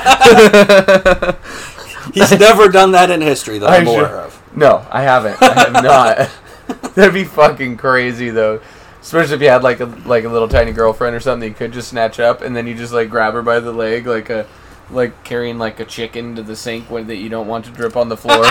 He's 2.13 2.31
never 2.39 2.67
done 2.69 2.91
that 2.93 3.11
in 3.11 3.21
history 3.21 3.59
that 3.59 3.69
I'm 3.69 3.81
I'm 3.81 3.87
aware 3.87 4.07
sure- 4.07 4.19
of. 4.21 4.30
No, 4.55 4.85
I 4.89 5.03
haven't. 5.03 5.41
I 5.41 5.53
have 5.53 5.73
not. 5.83 6.29
That'd 6.95 7.13
be 7.13 7.23
fucking 7.23 7.77
crazy 7.77 8.29
though. 8.29 8.61
Especially 9.01 9.35
if 9.35 9.41
you 9.41 9.49
had 9.49 9.63
like 9.63 9.79
a 9.79 9.85
like 10.05 10.25
a 10.25 10.29
little 10.29 10.47
tiny 10.47 10.71
girlfriend 10.71 11.15
or 11.15 11.19
something 11.19 11.49
you 11.49 11.55
could 11.55 11.73
just 11.73 11.89
snatch 11.89 12.19
up 12.19 12.41
and 12.41 12.55
then 12.55 12.67
you 12.67 12.75
just 12.75 12.93
like 12.93 13.09
grab 13.09 13.33
her 13.33 13.41
by 13.41 13.59
the 13.59 13.71
leg 13.71 14.05
like 14.05 14.29
a 14.29 14.45
like 14.91 15.23
carrying 15.23 15.57
like 15.57 15.79
a 15.79 15.85
chicken 15.85 16.35
to 16.35 16.43
the 16.43 16.55
sink 16.55 16.89
when, 16.89 17.07
that 17.07 17.15
you 17.15 17.29
don't 17.29 17.47
want 17.47 17.65
to 17.65 17.71
drip 17.71 17.95
on 17.95 18.09
the 18.09 18.17
floor. 18.17 18.45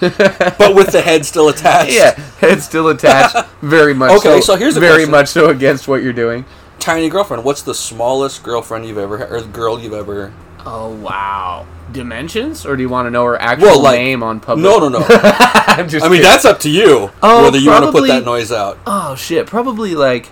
But 0.00 0.74
with 0.74 0.90
the 0.90 1.00
head 1.00 1.24
still 1.24 1.48
attached. 1.48 1.92
yeah, 1.92 2.18
head 2.40 2.60
still 2.60 2.88
attached. 2.88 3.36
Very 3.60 3.94
much. 3.94 4.10
Okay, 4.10 4.40
so, 4.40 4.54
so 4.54 4.56
here's 4.56 4.76
a 4.76 4.80
very 4.80 4.94
question. 4.94 5.10
much 5.12 5.28
so 5.28 5.50
against 5.50 5.86
what 5.86 6.02
you're 6.02 6.12
doing. 6.12 6.44
Tiny 6.80 7.08
girlfriend. 7.08 7.44
What's 7.44 7.62
the 7.62 7.74
smallest 7.74 8.42
girlfriend 8.42 8.84
you've 8.86 8.98
ever 8.98 9.18
had, 9.18 9.30
or 9.30 9.42
girl 9.42 9.78
you've 9.78 9.92
ever? 9.92 10.32
Oh 10.64 10.94
wow. 10.94 11.66
Dimensions, 11.92 12.64
or 12.64 12.76
do 12.76 12.82
you 12.82 12.88
want 12.88 13.06
to 13.06 13.10
know 13.10 13.24
her 13.26 13.40
actual 13.40 13.68
Well, 13.68 13.82
like- 13.82 13.98
name 13.98 14.22
on 14.22 14.40
public? 14.40 14.62
No, 14.64 14.78
no, 14.78 14.88
no. 14.88 15.04
I'm 15.08 15.88
just 15.88 16.04
I 16.04 16.08
mean, 16.08 16.22
that's 16.22 16.44
up 16.44 16.58
to 16.60 16.70
you. 16.70 17.10
Oh, 17.22 17.42
whether 17.44 17.58
you 17.58 17.70
want 17.70 17.84
to 17.84 17.92
put 17.92 18.06
that 18.08 18.24
noise 18.24 18.50
out. 18.52 18.78
Oh 18.86 19.14
shit! 19.14 19.46
Probably 19.46 19.94
like, 19.94 20.28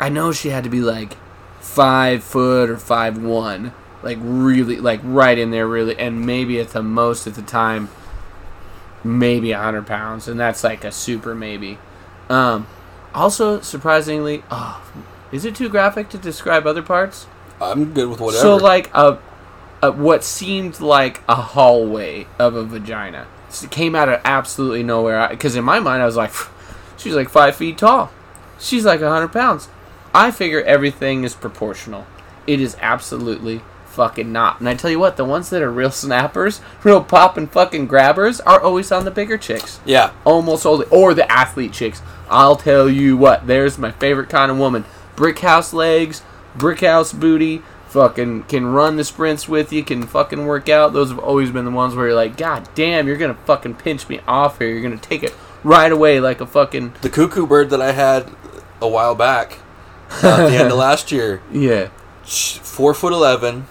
I 0.00 0.08
know 0.08 0.32
she 0.32 0.48
had 0.48 0.64
to 0.64 0.70
be 0.70 0.80
like 0.80 1.16
five 1.60 2.22
foot 2.24 2.70
or 2.70 2.78
five 2.78 3.18
one, 3.22 3.72
like 4.02 4.18
really, 4.20 4.76
like 4.78 5.00
right 5.02 5.36
in 5.38 5.50
there, 5.50 5.66
really, 5.66 5.96
and 5.98 6.24
maybe 6.26 6.58
at 6.60 6.70
the 6.70 6.82
most 6.82 7.26
at 7.26 7.34
the 7.34 7.42
time, 7.42 7.88
maybe 9.04 9.52
a 9.52 9.58
hundred 9.58 9.86
pounds, 9.86 10.26
and 10.28 10.38
that's 10.38 10.64
like 10.64 10.84
a 10.84 10.92
super 10.92 11.34
maybe. 11.34 11.78
Um, 12.28 12.66
also 13.14 13.60
surprisingly, 13.60 14.42
oh, 14.50 14.82
is 15.32 15.44
it 15.44 15.54
too 15.54 15.68
graphic 15.68 16.08
to 16.10 16.18
describe 16.18 16.66
other 16.66 16.82
parts? 16.82 17.26
I'm 17.60 17.92
good 17.92 18.08
with 18.08 18.20
whatever. 18.20 18.42
So 18.42 18.56
like 18.56 18.90
a, 18.94 19.18
a 19.82 19.92
what 19.92 20.24
seemed 20.24 20.80
like 20.80 21.22
a 21.28 21.36
hallway 21.36 22.26
of 22.38 22.54
a 22.54 22.64
vagina 22.64 23.26
S- 23.48 23.66
came 23.70 23.94
out 23.94 24.08
of 24.08 24.20
absolutely 24.24 24.82
nowhere. 24.82 25.28
Because 25.28 25.56
in 25.56 25.64
my 25.64 25.80
mind, 25.80 26.02
I 26.02 26.06
was 26.06 26.16
like, 26.16 26.32
she's 26.96 27.14
like 27.14 27.28
five 27.28 27.56
feet 27.56 27.78
tall. 27.78 28.10
She's 28.58 28.84
like 28.84 29.00
a 29.00 29.08
hundred 29.08 29.32
pounds. 29.32 29.68
I 30.14 30.30
figure 30.30 30.62
everything 30.62 31.24
is 31.24 31.34
proportional. 31.34 32.06
It 32.46 32.60
is 32.60 32.76
absolutely 32.80 33.60
fucking 33.86 34.30
not. 34.30 34.60
And 34.60 34.68
I 34.68 34.74
tell 34.74 34.90
you 34.90 34.98
what, 34.98 35.16
the 35.16 35.24
ones 35.24 35.50
that 35.50 35.62
are 35.62 35.70
real 35.70 35.90
snappers, 36.02 36.60
real 36.84 37.02
pop 37.02 37.36
and 37.36 37.50
fucking 37.50 37.86
grabbers, 37.86 38.40
are 38.40 38.60
always 38.60 38.92
on 38.92 39.04
the 39.04 39.10
bigger 39.10 39.38
chicks 39.38 39.80
yeah, 39.84 40.12
almost 40.24 40.64
only 40.66 40.86
or 40.86 41.14
the 41.14 41.30
athlete 41.30 41.72
chicks. 41.72 42.02
I'll 42.28 42.56
tell 42.56 42.88
you 42.88 43.16
what, 43.16 43.46
there's 43.46 43.78
my 43.78 43.92
favorite 43.92 44.28
kind 44.28 44.50
of 44.50 44.58
woman. 44.58 44.84
Brick 45.16 45.38
house 45.38 45.72
legs, 45.72 46.22
brick 46.58 46.80
house 46.80 47.12
booty, 47.12 47.62
fucking 47.88 48.44
can 48.44 48.66
run 48.66 48.96
the 48.96 49.04
sprints 49.04 49.48
with 49.48 49.72
you, 49.72 49.82
can 49.84 50.06
fucking 50.06 50.46
work 50.46 50.68
out. 50.68 50.92
Those 50.92 51.10
have 51.10 51.18
always 51.18 51.50
been 51.50 51.64
the 51.64 51.70
ones 51.70 51.94
where 51.94 52.06
you're 52.08 52.16
like, 52.16 52.36
God 52.36 52.68
damn, 52.74 53.06
you're 53.06 53.16
gonna 53.16 53.34
fucking 53.46 53.74
pinch 53.74 54.08
me 54.08 54.20
off 54.26 54.58
here. 54.58 54.68
You're 54.68 54.82
gonna 54.82 54.96
take 54.98 55.22
it 55.22 55.34
right 55.64 55.90
away 55.90 56.20
like 56.20 56.40
a 56.40 56.46
fucking 56.46 56.92
the 57.02 57.10
cuckoo 57.10 57.46
bird 57.46 57.70
that 57.70 57.80
I 57.82 57.92
had 57.92 58.30
a 58.80 58.88
while 58.88 59.14
back, 59.14 59.58
uh, 60.22 60.28
at 60.40 60.48
the 60.50 60.56
end 60.56 60.70
of 60.70 60.78
last 60.78 61.10
year, 61.12 61.40
Yeah. 61.50 61.88
four 62.24 62.92
foot 62.94 63.12
eleven, 63.12 63.66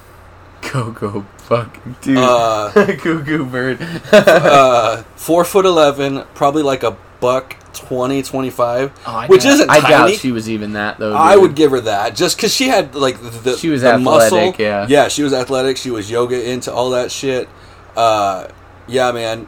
Go 0.73 0.89
go 0.91 1.25
fucking 1.37 1.95
dude. 2.01 2.17
uh, 2.17 2.71
Cuckoo 2.73 3.45
bird. 3.45 3.77
uh, 4.11 5.03
four 5.15 5.43
foot 5.45 5.65
eleven, 5.65 6.23
probably 6.33 6.63
like 6.63 6.81
a 6.83 6.97
buck 7.19 7.55
20, 7.73 8.23
25, 8.23 8.91
Oh, 9.05 9.11
I 9.11 9.27
which 9.27 9.43
doubt- 9.43 9.53
isn't 9.53 9.69
I 9.69 9.79
tiny. 9.79 10.11
doubt 10.11 10.19
she 10.19 10.31
was 10.31 10.49
even 10.49 10.73
that 10.73 10.97
though. 10.97 11.13
I 11.13 11.35
would 11.35 11.55
give 11.55 11.71
her 11.71 11.81
that 11.81 12.15
just 12.15 12.37
because 12.37 12.53
she 12.53 12.67
had 12.69 12.95
like 12.95 13.21
the, 13.21 13.29
the 13.29 13.57
She 13.57 13.69
was 13.69 13.81
the 13.81 13.93
athletic, 13.93 14.31
muscle. 14.31 14.53
yeah. 14.57 14.85
yeah, 14.89 15.07
she 15.09 15.23
was 15.23 15.33
athletic. 15.33 15.77
She 15.77 15.91
was 15.91 16.09
yoga 16.09 16.49
into 16.49 16.71
all 16.73 16.91
that 16.91 17.11
shit. 17.11 17.49
Uh, 17.97 18.47
yeah, 18.87 19.11
man. 19.11 19.47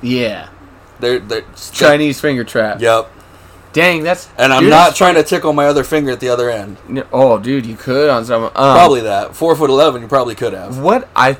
Yeah. 0.00 0.48
They're, 1.00 1.18
they're 1.18 1.44
Chinese 1.72 2.20
finger 2.20 2.44
trap. 2.44 2.80
Yep. 2.80 3.10
Dang, 3.72 4.02
that's 4.02 4.28
And 4.36 4.52
I'm 4.52 4.62
dude, 4.64 4.70
not 4.70 4.94
trying 4.96 5.14
to 5.14 5.22
tickle 5.22 5.52
my 5.52 5.66
other 5.66 5.82
finger 5.82 6.10
at 6.10 6.20
the 6.20 6.28
other 6.28 6.50
end. 6.50 6.78
funny. 6.78 7.02
Oh, 7.12 7.38
dude, 7.38 7.64
you 7.64 7.74
could 7.76 8.10
on 8.10 8.24
some. 8.24 8.44
Um, 8.44 8.50
Probably 8.52 9.00
that. 9.02 9.34
Four 9.34 9.56
foot 9.56 9.70
eleven, 9.70 10.02
you 10.02 10.08
probably 10.08 10.34
could 10.34 10.52
have. 10.52 10.78
What 10.78 11.08
I 11.16 11.34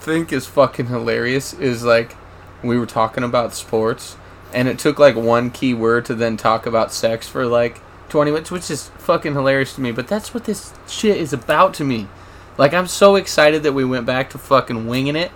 think 0.00 0.32
is 0.32 0.46
fucking 0.46 0.86
hilarious 0.86 1.52
is 1.54 1.84
like 1.84 2.16
we 2.62 2.78
were 2.78 2.86
talking 2.86 3.24
about 3.24 3.54
sports, 3.54 4.16
and 4.52 4.68
it 4.68 4.78
took 4.78 4.98
like 4.98 5.16
one 5.16 5.50
key 5.50 5.74
word 5.74 6.04
to 6.06 6.14
then 6.14 6.36
talk 6.36 6.66
about 6.66 6.92
sex 6.92 7.28
for 7.28 7.46
like 7.46 7.80
20 8.08 8.30
minutes, 8.30 8.50
which 8.50 8.70
is 8.70 8.88
fucking 8.98 9.34
hilarious 9.34 9.74
to 9.74 9.80
me. 9.80 9.92
But 9.92 10.08
that's 10.08 10.32
what 10.32 10.44
this 10.44 10.72
shit 10.88 11.16
is 11.16 11.32
about 11.32 11.74
to 11.74 11.84
me. 11.84 12.08
Like 12.58 12.72
I'm 12.72 12.86
so 12.86 13.16
excited 13.16 13.62
that 13.64 13.72
we 13.72 13.84
went 13.84 14.06
back 14.06 14.30
to 14.30 14.38
fucking 14.38 14.86
winging 14.86 15.16
it, 15.16 15.30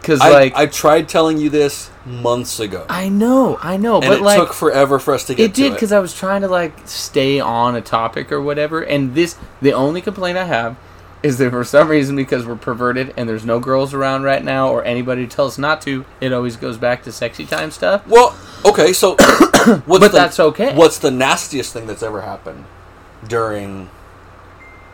because 0.00 0.20
I, 0.20 0.30
like 0.30 0.54
I 0.56 0.66
tried 0.66 1.08
telling 1.08 1.38
you 1.38 1.50
this 1.50 1.90
months 2.04 2.58
ago, 2.58 2.86
I 2.88 3.08
know, 3.08 3.58
I 3.62 3.76
know, 3.76 4.00
and 4.00 4.08
but 4.08 4.18
it 4.18 4.22
like 4.22 4.38
took 4.38 4.52
forever 4.52 4.98
for 4.98 5.14
us 5.14 5.26
to 5.26 5.34
get 5.34 5.50
it 5.50 5.54
did 5.54 5.72
because 5.72 5.92
I 5.92 6.00
was 6.00 6.14
trying 6.14 6.40
to 6.40 6.48
like 6.48 6.88
stay 6.88 7.38
on 7.38 7.76
a 7.76 7.80
topic 7.80 8.32
or 8.32 8.40
whatever. 8.40 8.82
And 8.82 9.14
this, 9.14 9.36
the 9.60 9.72
only 9.72 10.00
complaint 10.00 10.38
I 10.38 10.44
have 10.44 10.76
is 11.22 11.38
that 11.38 11.50
for 11.50 11.64
some 11.64 11.88
reason, 11.88 12.16
because 12.16 12.46
we're 12.46 12.56
perverted 12.56 13.12
and 13.16 13.28
there's 13.28 13.44
no 13.44 13.60
girls 13.60 13.92
around 13.92 14.22
right 14.22 14.42
now 14.42 14.70
or 14.70 14.82
anybody 14.84 15.26
to 15.26 15.36
tell 15.36 15.46
us 15.46 15.58
not 15.58 15.82
to, 15.82 16.04
it 16.20 16.32
always 16.32 16.56
goes 16.56 16.78
back 16.78 17.02
to 17.04 17.12
sexy 17.12 17.44
time 17.44 17.70
stuff. 17.70 18.06
Well, 18.06 18.34
okay, 18.64 18.92
so 18.92 19.10
what's 19.16 19.86
But 19.86 19.98
the, 20.00 20.08
that's 20.08 20.40
okay. 20.40 20.74
What's 20.74 20.98
the 20.98 21.10
nastiest 21.10 21.72
thing 21.72 21.86
that's 21.86 22.02
ever 22.02 22.22
happened 22.22 22.64
during 23.28 23.90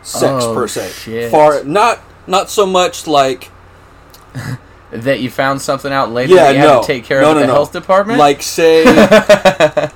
sex 0.01 0.43
Oh, 0.45 0.53
per 0.53 0.67
se? 0.67 0.89
shit. 0.91 1.31
Far 1.31 1.63
not 1.63 1.99
not 2.27 2.49
so 2.49 2.65
much 2.65 3.07
like 3.07 3.49
That 4.91 5.19
you 5.19 5.29
found 5.29 5.61
something 5.61 5.91
out 5.91 6.11
later 6.11 6.35
yeah 6.35 6.49
you 6.51 6.59
no 6.59 6.73
had 6.75 6.81
to 6.81 6.87
take 6.87 7.03
care 7.03 7.21
no, 7.21 7.31
of 7.31 7.35
no, 7.35 7.41
the 7.41 7.47
no. 7.47 7.53
health 7.53 7.71
department. 7.73 8.19
Like 8.19 8.41
say 8.41 8.83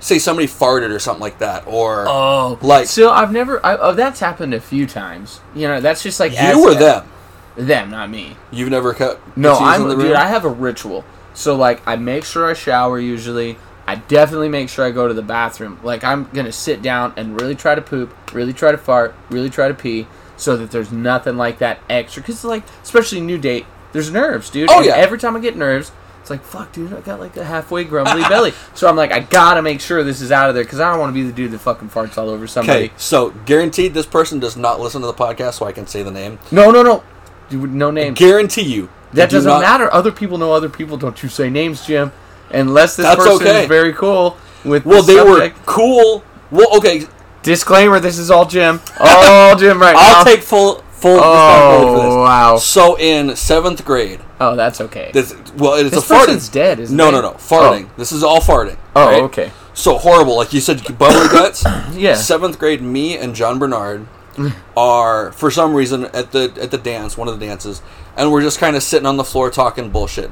say 0.00 0.18
somebody 0.18 0.46
farted 0.46 0.90
or 0.90 0.98
something 0.98 1.20
like 1.20 1.38
that, 1.38 1.66
or 1.66 2.06
oh, 2.08 2.58
like 2.62 2.86
so 2.86 3.10
I've 3.10 3.32
never. 3.32 3.64
I, 3.64 3.76
oh, 3.76 3.94
that's 3.94 4.20
happened 4.20 4.54
a 4.54 4.60
few 4.60 4.86
times. 4.86 5.40
You 5.54 5.68
know, 5.68 5.80
that's 5.80 6.02
just 6.02 6.20
like 6.20 6.32
you 6.32 6.38
as- 6.38 6.56
or 6.56 6.74
them. 6.74 7.08
Them, 7.56 7.90
not 7.90 8.08
me. 8.08 8.36
You've 8.52 8.70
never 8.70 8.94
cut. 8.94 9.20
No, 9.36 9.54
I'm 9.54 9.88
dude. 9.98 10.12
I 10.12 10.28
have 10.28 10.44
a 10.44 10.48
ritual. 10.48 11.04
So 11.34 11.56
like, 11.56 11.82
I 11.86 11.96
make 11.96 12.24
sure 12.24 12.48
I 12.48 12.54
shower 12.54 13.00
usually. 13.00 13.58
I 13.86 13.96
definitely 13.96 14.48
make 14.48 14.68
sure 14.68 14.84
I 14.84 14.90
go 14.90 15.08
to 15.08 15.14
the 15.14 15.22
bathroom. 15.22 15.80
Like 15.82 16.04
I'm 16.04 16.28
gonna 16.32 16.52
sit 16.52 16.82
down 16.82 17.14
and 17.16 17.40
really 17.40 17.54
try 17.56 17.74
to 17.74 17.80
poop, 17.80 18.14
really 18.32 18.52
try 18.52 18.70
to 18.70 18.78
fart, 18.78 19.14
really 19.30 19.50
try 19.50 19.66
to 19.66 19.74
pee, 19.74 20.06
so 20.36 20.56
that 20.56 20.70
there's 20.70 20.92
nothing 20.92 21.36
like 21.36 21.58
that 21.58 21.80
extra. 21.90 22.22
Cause 22.22 22.44
like, 22.44 22.62
especially 22.82 23.20
new 23.20 23.38
date, 23.38 23.66
there's 23.92 24.10
nerves, 24.10 24.50
dude. 24.50 24.70
Oh, 24.70 24.76
And 24.78 24.86
yeah. 24.86 24.96
Every 24.96 25.18
time 25.18 25.34
I 25.34 25.40
get 25.40 25.56
nerves, 25.56 25.90
it's 26.30 26.42
like 26.42 26.42
fuck, 26.44 26.72
dude. 26.72 26.92
I 26.92 27.00
got 27.00 27.20
like 27.20 27.36
a 27.36 27.44
halfway 27.44 27.84
grumbly 27.84 28.22
belly. 28.28 28.52
So 28.74 28.86
I'm 28.88 28.96
like, 28.96 29.12
I 29.12 29.20
gotta 29.20 29.62
make 29.62 29.80
sure 29.80 30.02
this 30.04 30.20
is 30.20 30.30
out 30.30 30.48
of 30.48 30.54
there 30.54 30.64
because 30.64 30.80
I 30.80 30.90
don't 30.90 31.00
want 31.00 31.10
to 31.10 31.14
be 31.14 31.22
the 31.22 31.32
dude 31.32 31.52
that 31.52 31.58
fucking 31.60 31.88
farts 31.88 32.18
all 32.18 32.28
over 32.28 32.46
somebody. 32.46 32.84
Okay, 32.86 32.94
so 32.96 33.30
guaranteed 33.46 33.94
this 33.94 34.06
person 34.06 34.38
does 34.38 34.56
not 34.56 34.78
listen 34.80 35.00
to 35.00 35.06
the 35.06 35.14
podcast, 35.14 35.54
so 35.54 35.66
I 35.66 35.72
can 35.72 35.86
say 35.86 36.02
the 36.02 36.10
name. 36.10 36.38
No, 36.50 36.70
no, 36.70 36.82
no. 36.82 37.02
Dude, 37.48 37.72
no 37.72 37.90
name. 37.90 38.12
Guarantee 38.14 38.62
you 38.62 38.90
That 39.14 39.30
doesn't 39.30 39.48
not- 39.50 39.62
matter. 39.62 39.92
Other 39.94 40.12
people 40.12 40.36
know 40.36 40.52
other 40.52 40.68
people. 40.68 40.98
Don't 40.98 41.22
you 41.22 41.28
say 41.30 41.48
names, 41.48 41.86
Jim. 41.86 42.12
Unless 42.50 42.96
this 42.96 43.06
That's 43.06 43.16
person 43.24 43.46
okay. 43.46 43.62
is 43.62 43.68
very 43.68 43.92
cool 43.94 44.36
with 44.64 44.84
Well, 44.84 45.02
the 45.02 45.14
they 45.14 45.18
subject. 45.18 45.56
were 45.58 45.62
cool. 45.64 46.24
Well, 46.50 46.76
okay, 46.78 47.04
Disclaimer: 47.42 48.00
This 48.00 48.18
is 48.18 48.30
all 48.30 48.44
Jim. 48.44 48.80
All 49.00 49.56
Jim 49.58 49.80
right 49.80 49.94
I'll 49.96 50.24
now. 50.24 50.24
take 50.24 50.42
full 50.42 50.82
full 51.00 51.14
responsibility 51.14 51.86
for 51.86 51.96
this. 52.06 52.14
Oh 52.14 52.20
wow. 52.22 52.56
So 52.58 52.98
in 52.98 53.36
seventh 53.36 53.84
grade, 53.84 54.20
Oh, 54.40 54.54
that's 54.56 54.80
okay. 54.80 55.10
this 55.12 55.34
well, 55.56 55.74
it's 55.74 55.90
this 55.90 56.08
a 56.10 56.14
farting. 56.14 56.18
person's 56.26 56.48
dead, 56.48 56.78
isn't 56.80 56.96
no, 56.96 57.08
it? 57.08 57.12
no, 57.12 57.20
no, 57.22 57.30
farting. 57.32 57.88
This 57.96 58.12
is 58.12 58.22
all 58.22 58.40
farting. 58.40 58.76
Oh, 58.96 59.06
right? 59.06 59.22
oh 59.22 59.24
okay. 59.26 59.50
So 59.74 59.96
horrible, 59.98 60.36
like 60.36 60.52
you 60.52 60.60
said, 60.60 60.82
bubbly 60.98 61.28
guts. 61.32 61.64
Yeah. 61.94 62.14
Seventh 62.14 62.58
grade, 62.58 62.82
me 62.82 63.16
and 63.16 63.34
John 63.34 63.58
Bernard 63.58 64.06
are 64.76 65.32
for 65.32 65.50
some 65.50 65.74
reason 65.74 66.04
at 66.06 66.32
the 66.32 66.52
at 66.60 66.70
the 66.70 66.78
dance, 66.78 67.16
one 67.16 67.28
of 67.28 67.38
the 67.38 67.46
dances, 67.46 67.80
and 68.16 68.30
we're 68.32 68.42
just 68.42 68.58
kind 68.58 68.74
of 68.76 68.82
sitting 68.82 69.06
on 69.06 69.16
the 69.16 69.24
floor 69.24 69.50
talking 69.50 69.90
bullshit, 69.90 70.30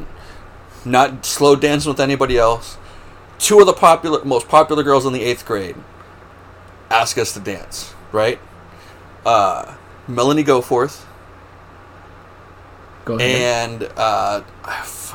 not 0.85 1.25
slow 1.25 1.55
dancing 1.57 1.91
with 1.91 2.01
anybody 2.01 2.37
else. 2.39 2.77
Two 3.39 3.61
of 3.61 3.67
the 3.67 3.73
popular, 3.73 4.25
most 4.25 4.49
popular 4.49 4.83
girls 4.83 5.05
in 5.07 5.13
the 5.13 5.23
eighth 5.23 5.45
grade 5.47 5.77
ask 6.91 7.19
us 7.19 7.33
to 7.35 7.41
dance. 7.41 7.93
Right? 8.13 8.39
Uh, 9.25 9.76
Melanie 10.09 10.45
Goforth 10.45 11.05
Go 13.05 13.15
ahead. 13.17 13.71
and 13.71 13.83
uh, 13.97 14.43
I 14.65 14.79
f- 14.81 15.15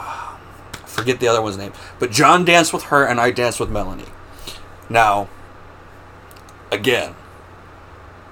forget 0.86 1.20
the 1.20 1.28
other 1.28 1.42
one's 1.42 1.58
name, 1.58 1.74
but 2.00 2.12
John 2.12 2.46
danced 2.46 2.74
with 2.74 2.84
her 2.84 3.06
and 3.06 3.20
I 3.20 3.32
danced 3.32 3.60
with 3.60 3.70
Melanie. 3.70 4.06
Now, 4.90 5.28
again, 6.72 7.16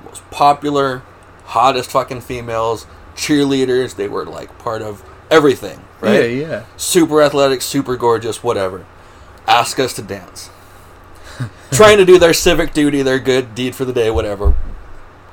most 0.05 0.29
popular, 0.31 1.03
hottest 1.45 1.91
fucking 1.91 2.21
females, 2.21 2.85
cheerleaders. 3.15 3.95
They 3.95 4.07
were 4.07 4.25
like 4.25 4.57
part 4.59 4.81
of 4.81 5.03
everything, 5.29 5.81
right? 6.01 6.13
Yeah, 6.31 6.47
yeah. 6.47 6.65
Super 6.77 7.21
athletic, 7.21 7.61
super 7.61 7.95
gorgeous, 7.97 8.43
whatever. 8.43 8.85
Ask 9.47 9.79
us 9.79 9.93
to 9.93 10.01
dance. 10.01 10.49
Trying 11.71 11.97
to 11.97 12.05
do 12.05 12.17
their 12.19 12.33
civic 12.33 12.73
duty, 12.73 13.01
their 13.01 13.19
good 13.19 13.55
deed 13.55 13.75
for 13.75 13.85
the 13.85 13.93
day, 13.93 14.09
whatever. 14.09 14.55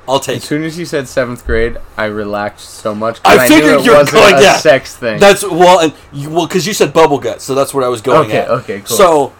I'll 0.07 0.19
take 0.19 0.37
As 0.37 0.43
soon 0.45 0.63
as 0.63 0.79
you 0.79 0.85
said 0.85 1.07
seventh 1.07 1.45
grade, 1.45 1.77
I 1.97 2.05
relaxed 2.05 2.69
so 2.69 2.95
much. 2.95 3.19
I 3.25 3.47
knew 3.47 3.55
figured 3.55 3.79
it 3.81 3.85
you 3.85 3.91
were 3.91 3.97
wasn't 3.97 4.21
going- 4.23 4.35
a 4.35 4.41
yeah. 4.41 4.57
sex 4.57 4.95
thing. 4.95 5.19
That's 5.19 5.43
well, 5.43 5.79
and 5.81 5.93
you, 6.13 6.29
well, 6.29 6.47
because 6.47 6.65
you 6.65 6.73
said 6.73 6.93
bubble 6.93 7.19
guts, 7.19 7.43
so 7.43 7.53
that's 7.55 7.73
what 7.73 7.83
I 7.83 7.89
was 7.89 8.01
going 8.01 8.27
Okay, 8.29 8.37
at. 8.39 8.49
okay, 8.49 8.73
okay, 8.75 8.83
cool. 8.87 8.97
So, 8.97 9.33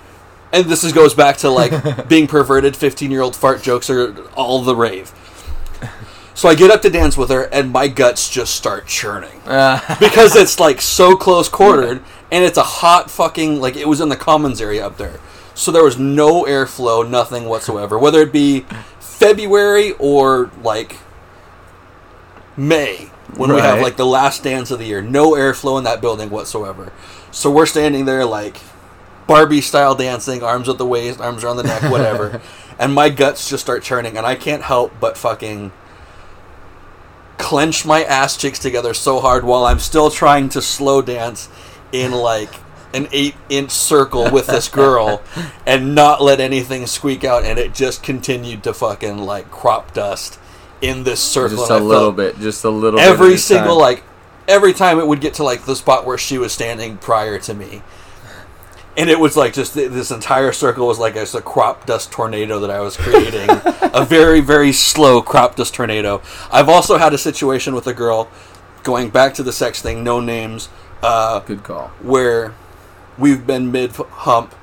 and 0.51 0.65
this 0.65 0.84
is, 0.84 0.91
goes 0.93 1.13
back 1.13 1.38
to 1.38 1.49
like 1.49 2.07
being 2.09 2.28
perverted. 2.28 2.76
Fifteen-year-old 2.76 3.36
fart 3.36 3.61
jokes 3.61 3.89
are 3.89 4.13
all 4.36 4.61
the 4.61 4.76
rave. 4.76 5.13
So 6.34 6.47
I 6.47 6.53
get 6.53 6.70
up 6.70 6.84
to 6.84 6.89
dance 6.91 7.18
with 7.18 7.30
her, 7.32 7.43
and 7.45 7.72
my 7.72 7.88
guts 7.88 8.30
just 8.30 8.53
start 8.55 8.86
churning 8.86 9.41
Uh, 9.47 9.80
because 9.99 10.36
it's 10.36 10.59
like 10.59 10.82
so 10.82 11.15
close 11.15 11.49
quartered, 11.49 12.01
and 12.32 12.43
it's 12.43 12.57
a 12.57 12.63
hot 12.63 13.09
fucking 13.09 13.59
like 13.59 13.76
it 13.76 13.88
was 13.88 14.01
in 14.01 14.09
the 14.09 14.15
commons 14.15 14.61
area 14.61 14.86
up 14.86 14.97
there, 14.97 15.20
so 15.55 15.72
there 15.72 15.84
was 15.84 15.97
no 15.97 16.43
airflow, 16.43 17.07
nothing 17.09 17.45
whatsoever. 17.45 17.97
Whether 17.97 18.22
it 18.22 18.32
be 18.32 18.65
February 19.18 19.93
or 19.93 20.51
like 20.61 20.95
May 22.55 23.09
when 23.36 23.51
we 23.51 23.59
have 23.59 23.82
like 23.82 23.97
the 23.97 24.05
last 24.05 24.43
dance 24.43 24.70
of 24.70 24.78
the 24.78 24.86
year, 24.86 25.01
no 25.01 25.32
airflow 25.32 25.80
in 25.80 25.84
that 25.86 26.01
building 26.01 26.30
whatsoever. 26.30 26.93
So 27.32 27.49
we're 27.49 27.65
standing 27.65 28.05
there 28.05 28.26
like 28.26 28.57
Barbie 29.26 29.61
style 29.61 29.95
dancing, 29.95 30.43
arms 30.43 30.70
at 30.70 30.78
the 30.78 30.86
waist, 30.86 31.20
arms 31.20 31.43
around 31.43 31.57
the 31.57 31.63
neck, 31.63 31.82
whatever. 31.91 32.41
and 32.80 32.93
my 32.93 33.09
guts 33.09 33.49
just 33.49 33.63
start 33.63 33.82
churning, 33.82 34.18
and 34.18 34.26
I 34.26 34.36
can't 34.36 34.61
help 34.61 34.93
but 34.99 35.18
fucking 35.18 35.72
clench 37.39 37.86
my 37.86 38.03
ass 38.03 38.38
cheeks 38.38 38.59
together 38.59 38.93
so 38.93 39.20
hard 39.20 39.43
while 39.43 39.65
I'm 39.65 39.80
still 39.80 40.11
trying 40.11 40.49
to 40.49 40.61
slow 40.61 41.01
dance 41.01 41.49
in 41.91 42.11
like 42.11 42.53
an 42.97 43.07
eight 43.11 43.35
inch 43.49 43.71
circle 43.71 44.29
with 44.31 44.47
this 44.47 44.67
girl 44.67 45.21
and 45.65 45.95
not 45.95 46.21
let 46.21 46.39
anything 46.39 46.85
squeak 46.87 47.23
out 47.23 47.43
and 47.43 47.57
it 47.57 47.73
just 47.73 48.03
continued 48.03 48.63
to 48.63 48.73
fucking 48.73 49.17
like 49.19 49.49
crop 49.51 49.93
dust 49.93 50.39
in 50.81 51.03
this 51.03 51.19
circle 51.19 51.57
just 51.57 51.71
a 51.71 51.77
little 51.77 52.11
bit, 52.11 52.37
just 52.39 52.63
a 52.63 52.69
little. 52.69 52.99
bit 52.99 53.07
every 53.07 53.33
at 53.33 53.39
single 53.39 53.75
time. 53.75 53.81
like 53.81 54.03
every 54.47 54.73
time 54.73 54.99
it 54.99 55.07
would 55.07 55.21
get 55.21 55.33
to 55.35 55.43
like 55.43 55.65
the 55.65 55.75
spot 55.75 56.05
where 56.05 56.17
she 56.17 56.37
was 56.37 56.51
standing 56.51 56.97
prior 56.97 57.39
to 57.39 57.53
me 57.53 57.81
and 58.97 59.09
it 59.11 59.19
was 59.19 59.37
like 59.37 59.53
just 59.53 59.75
th- 59.75 59.91
this 59.91 60.09
entire 60.11 60.51
circle 60.51 60.87
was 60.87 60.97
like 60.97 61.15
a, 61.15 61.25
a 61.37 61.41
crop 61.41 61.85
dust 61.85 62.11
tornado 62.11 62.59
that 62.59 62.71
I 62.71 62.79
was 62.79 62.97
creating, 62.97 63.47
a 63.47 64.03
very 64.09 64.41
very 64.41 64.71
slow 64.71 65.21
crop 65.21 65.55
dust 65.55 65.75
tornado. 65.75 66.21
I've 66.51 66.67
also 66.67 66.97
had 66.97 67.13
a 67.13 67.17
situation 67.17 67.75
with 67.75 67.85
a 67.85 67.93
girl, 67.93 68.27
going 68.83 69.11
back 69.11 69.35
to 69.35 69.43
the 69.43 69.53
sex 69.53 69.81
thing, 69.81 70.03
no 70.03 70.19
names, 70.19 70.69
uh, 71.03 71.39
Good 71.41 71.63
call. 71.63 71.89
where 72.01 72.55
we've 73.18 73.45
been 73.45 73.72
mid 73.72 73.91
hump, 73.95 74.53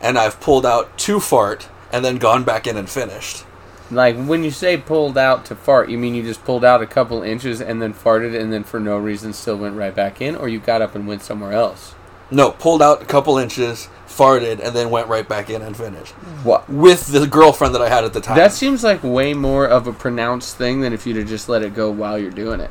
and 0.00 0.18
I've 0.18 0.40
pulled 0.40 0.66
out 0.66 0.96
to 0.98 1.20
fart 1.20 1.68
and 1.92 2.04
then 2.04 2.16
gone 2.16 2.44
back 2.44 2.66
in 2.66 2.76
and 2.76 2.88
finished. 2.88 3.44
Like 3.90 4.16
when 4.16 4.42
you 4.42 4.50
say 4.50 4.76
pulled 4.76 5.18
out 5.18 5.44
to 5.46 5.54
fart, 5.54 5.88
you 5.90 5.98
mean 5.98 6.14
you 6.14 6.22
just 6.22 6.44
pulled 6.44 6.64
out 6.64 6.82
a 6.82 6.86
couple 6.86 7.22
inches 7.22 7.60
and 7.60 7.80
then 7.82 7.92
farted 7.92 8.38
and 8.38 8.52
then 8.52 8.64
for 8.64 8.80
no 8.80 8.96
reason 8.98 9.32
still 9.32 9.56
went 9.56 9.76
right 9.76 9.94
back 9.94 10.20
in, 10.20 10.34
or 10.34 10.48
you 10.48 10.58
got 10.58 10.82
up 10.82 10.94
and 10.94 11.06
went 11.06 11.22
somewhere 11.22 11.52
else? 11.52 11.94
No, 12.30 12.50
pulled 12.52 12.80
out 12.80 13.02
a 13.02 13.04
couple 13.04 13.36
inches, 13.36 13.88
farted, 14.08 14.58
and 14.58 14.74
then 14.74 14.88
went 14.90 15.08
right 15.08 15.28
back 15.28 15.50
in 15.50 15.60
and 15.60 15.76
finished 15.76 16.12
What? 16.42 16.68
with 16.68 17.08
the 17.08 17.26
girlfriend 17.26 17.74
that 17.74 17.82
I 17.82 17.90
had 17.90 18.02
at 18.04 18.14
the 18.14 18.20
time. 18.20 18.36
That 18.36 18.52
seems 18.52 18.82
like 18.82 19.04
way 19.04 19.34
more 19.34 19.66
of 19.66 19.86
a 19.86 19.92
pronounced 19.92 20.56
thing 20.56 20.80
than 20.80 20.94
if 20.94 21.06
you'd 21.06 21.16
have 21.16 21.28
just 21.28 21.50
let 21.50 21.62
it 21.62 21.74
go 21.74 21.90
while 21.90 22.18
you're 22.18 22.30
doing 22.30 22.60
it. 22.60 22.70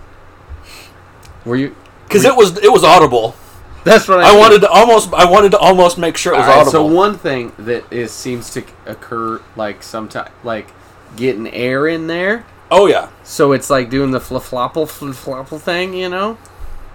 Were 1.46 1.56
you? 1.56 1.76
because 2.08 2.26
it 2.26 2.36
was 2.36 2.58
it 2.58 2.72
was 2.72 2.84
audible. 2.84 3.36
That's 3.84 4.08
what 4.08 4.20
I. 4.20 4.34
I 4.34 4.38
wanted 4.38 4.62
to 4.62 4.70
almost 4.70 5.14
I 5.14 5.30
wanted 5.30 5.52
to 5.52 5.58
almost 5.60 5.98
make 5.98 6.18
sure 6.18 6.34
it 6.34 6.38
was 6.38 6.46
All 6.46 6.50
right, 6.52 6.56
audible. 6.62 6.72
so 6.72 6.86
one 6.86 7.18
thing 7.18 7.52
that 7.60 7.92
is 7.92 8.12
seems 8.12 8.50
to 8.52 8.64
occur 8.86 9.42
like 9.56 9.84
sometimes 9.84 10.30
like 10.44 10.68
getting 11.16 11.48
air 11.54 11.88
in 11.88 12.08
there, 12.08 12.46
oh 12.72 12.86
yeah, 12.88 13.10
so 13.24 13.52
it's 13.52 13.70
like 13.70 13.90
doing 13.90 14.12
the 14.12 14.20
flip-flopple 14.20 14.88
flip-flopple 14.90 15.60
thing, 15.60 15.94
you 15.94 16.10
know, 16.10 16.38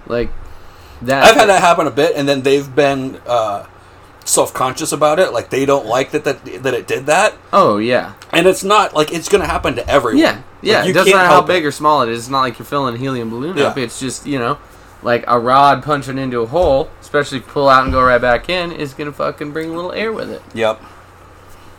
like 0.06 0.30
that. 1.02 1.24
I've 1.24 1.36
had 1.36 1.48
that 1.48 1.60
happen 1.60 1.86
a 1.86 1.90
bit, 1.90 2.16
and 2.16 2.28
then 2.28 2.42
they've 2.42 2.74
been 2.74 3.20
uh, 3.26 3.66
self 4.24 4.52
conscious 4.54 4.90
about 4.90 5.18
it. 5.20 5.32
Like 5.32 5.50
they 5.50 5.66
don't 5.66 5.86
like 5.86 6.10
that 6.12 6.24
that 6.24 6.44
that 6.62 6.74
it 6.74 6.86
did 6.86 7.06
that, 7.06 7.34
Oh 7.52 7.76
yeah, 7.78 8.14
and 8.32 8.46
it's 8.46 8.64
not 8.64 8.94
like 8.94 9.12
it's 9.12 9.28
going 9.28 9.42
to 9.42 9.46
happen 9.48 9.76
to 9.76 9.86
everyone. 9.88 10.18
yeah, 10.22 10.42
yeah. 10.62 10.80
Like, 10.80 10.90
it 10.90 10.92
doesn't 10.94 11.12
matter 11.14 11.28
how 11.28 11.42
big 11.42 11.64
it. 11.64 11.66
or 11.66 11.70
small 11.72 12.02
it 12.02 12.08
is. 12.08 12.20
It's 12.20 12.28
not 12.28 12.40
like 12.40 12.58
you're 12.58 12.66
filling 12.66 12.94
a 12.94 12.98
helium 12.98 13.30
balloon 13.30 13.56
Yeah. 13.58 13.64
up. 13.66 13.78
It's 13.78 14.00
just 14.00 14.26
you 14.26 14.38
know, 14.38 14.58
like 15.02 15.24
a 15.26 15.38
rod 15.38 15.82
punching 15.82 16.18
into 16.18 16.40
a 16.40 16.46
hole, 16.46 16.90
especially 17.00 17.40
pull 17.40 17.68
out 17.68 17.84
and 17.84 17.92
go 17.92 18.02
right 18.02 18.20
back 18.20 18.48
in, 18.48 18.72
is 18.72 18.94
gonna 18.94 19.12
fucking 19.12 19.52
bring 19.52 19.70
a 19.70 19.72
little 19.72 19.92
air 19.92 20.12
with 20.12 20.30
it. 20.30 20.42
Yep. 20.54 20.80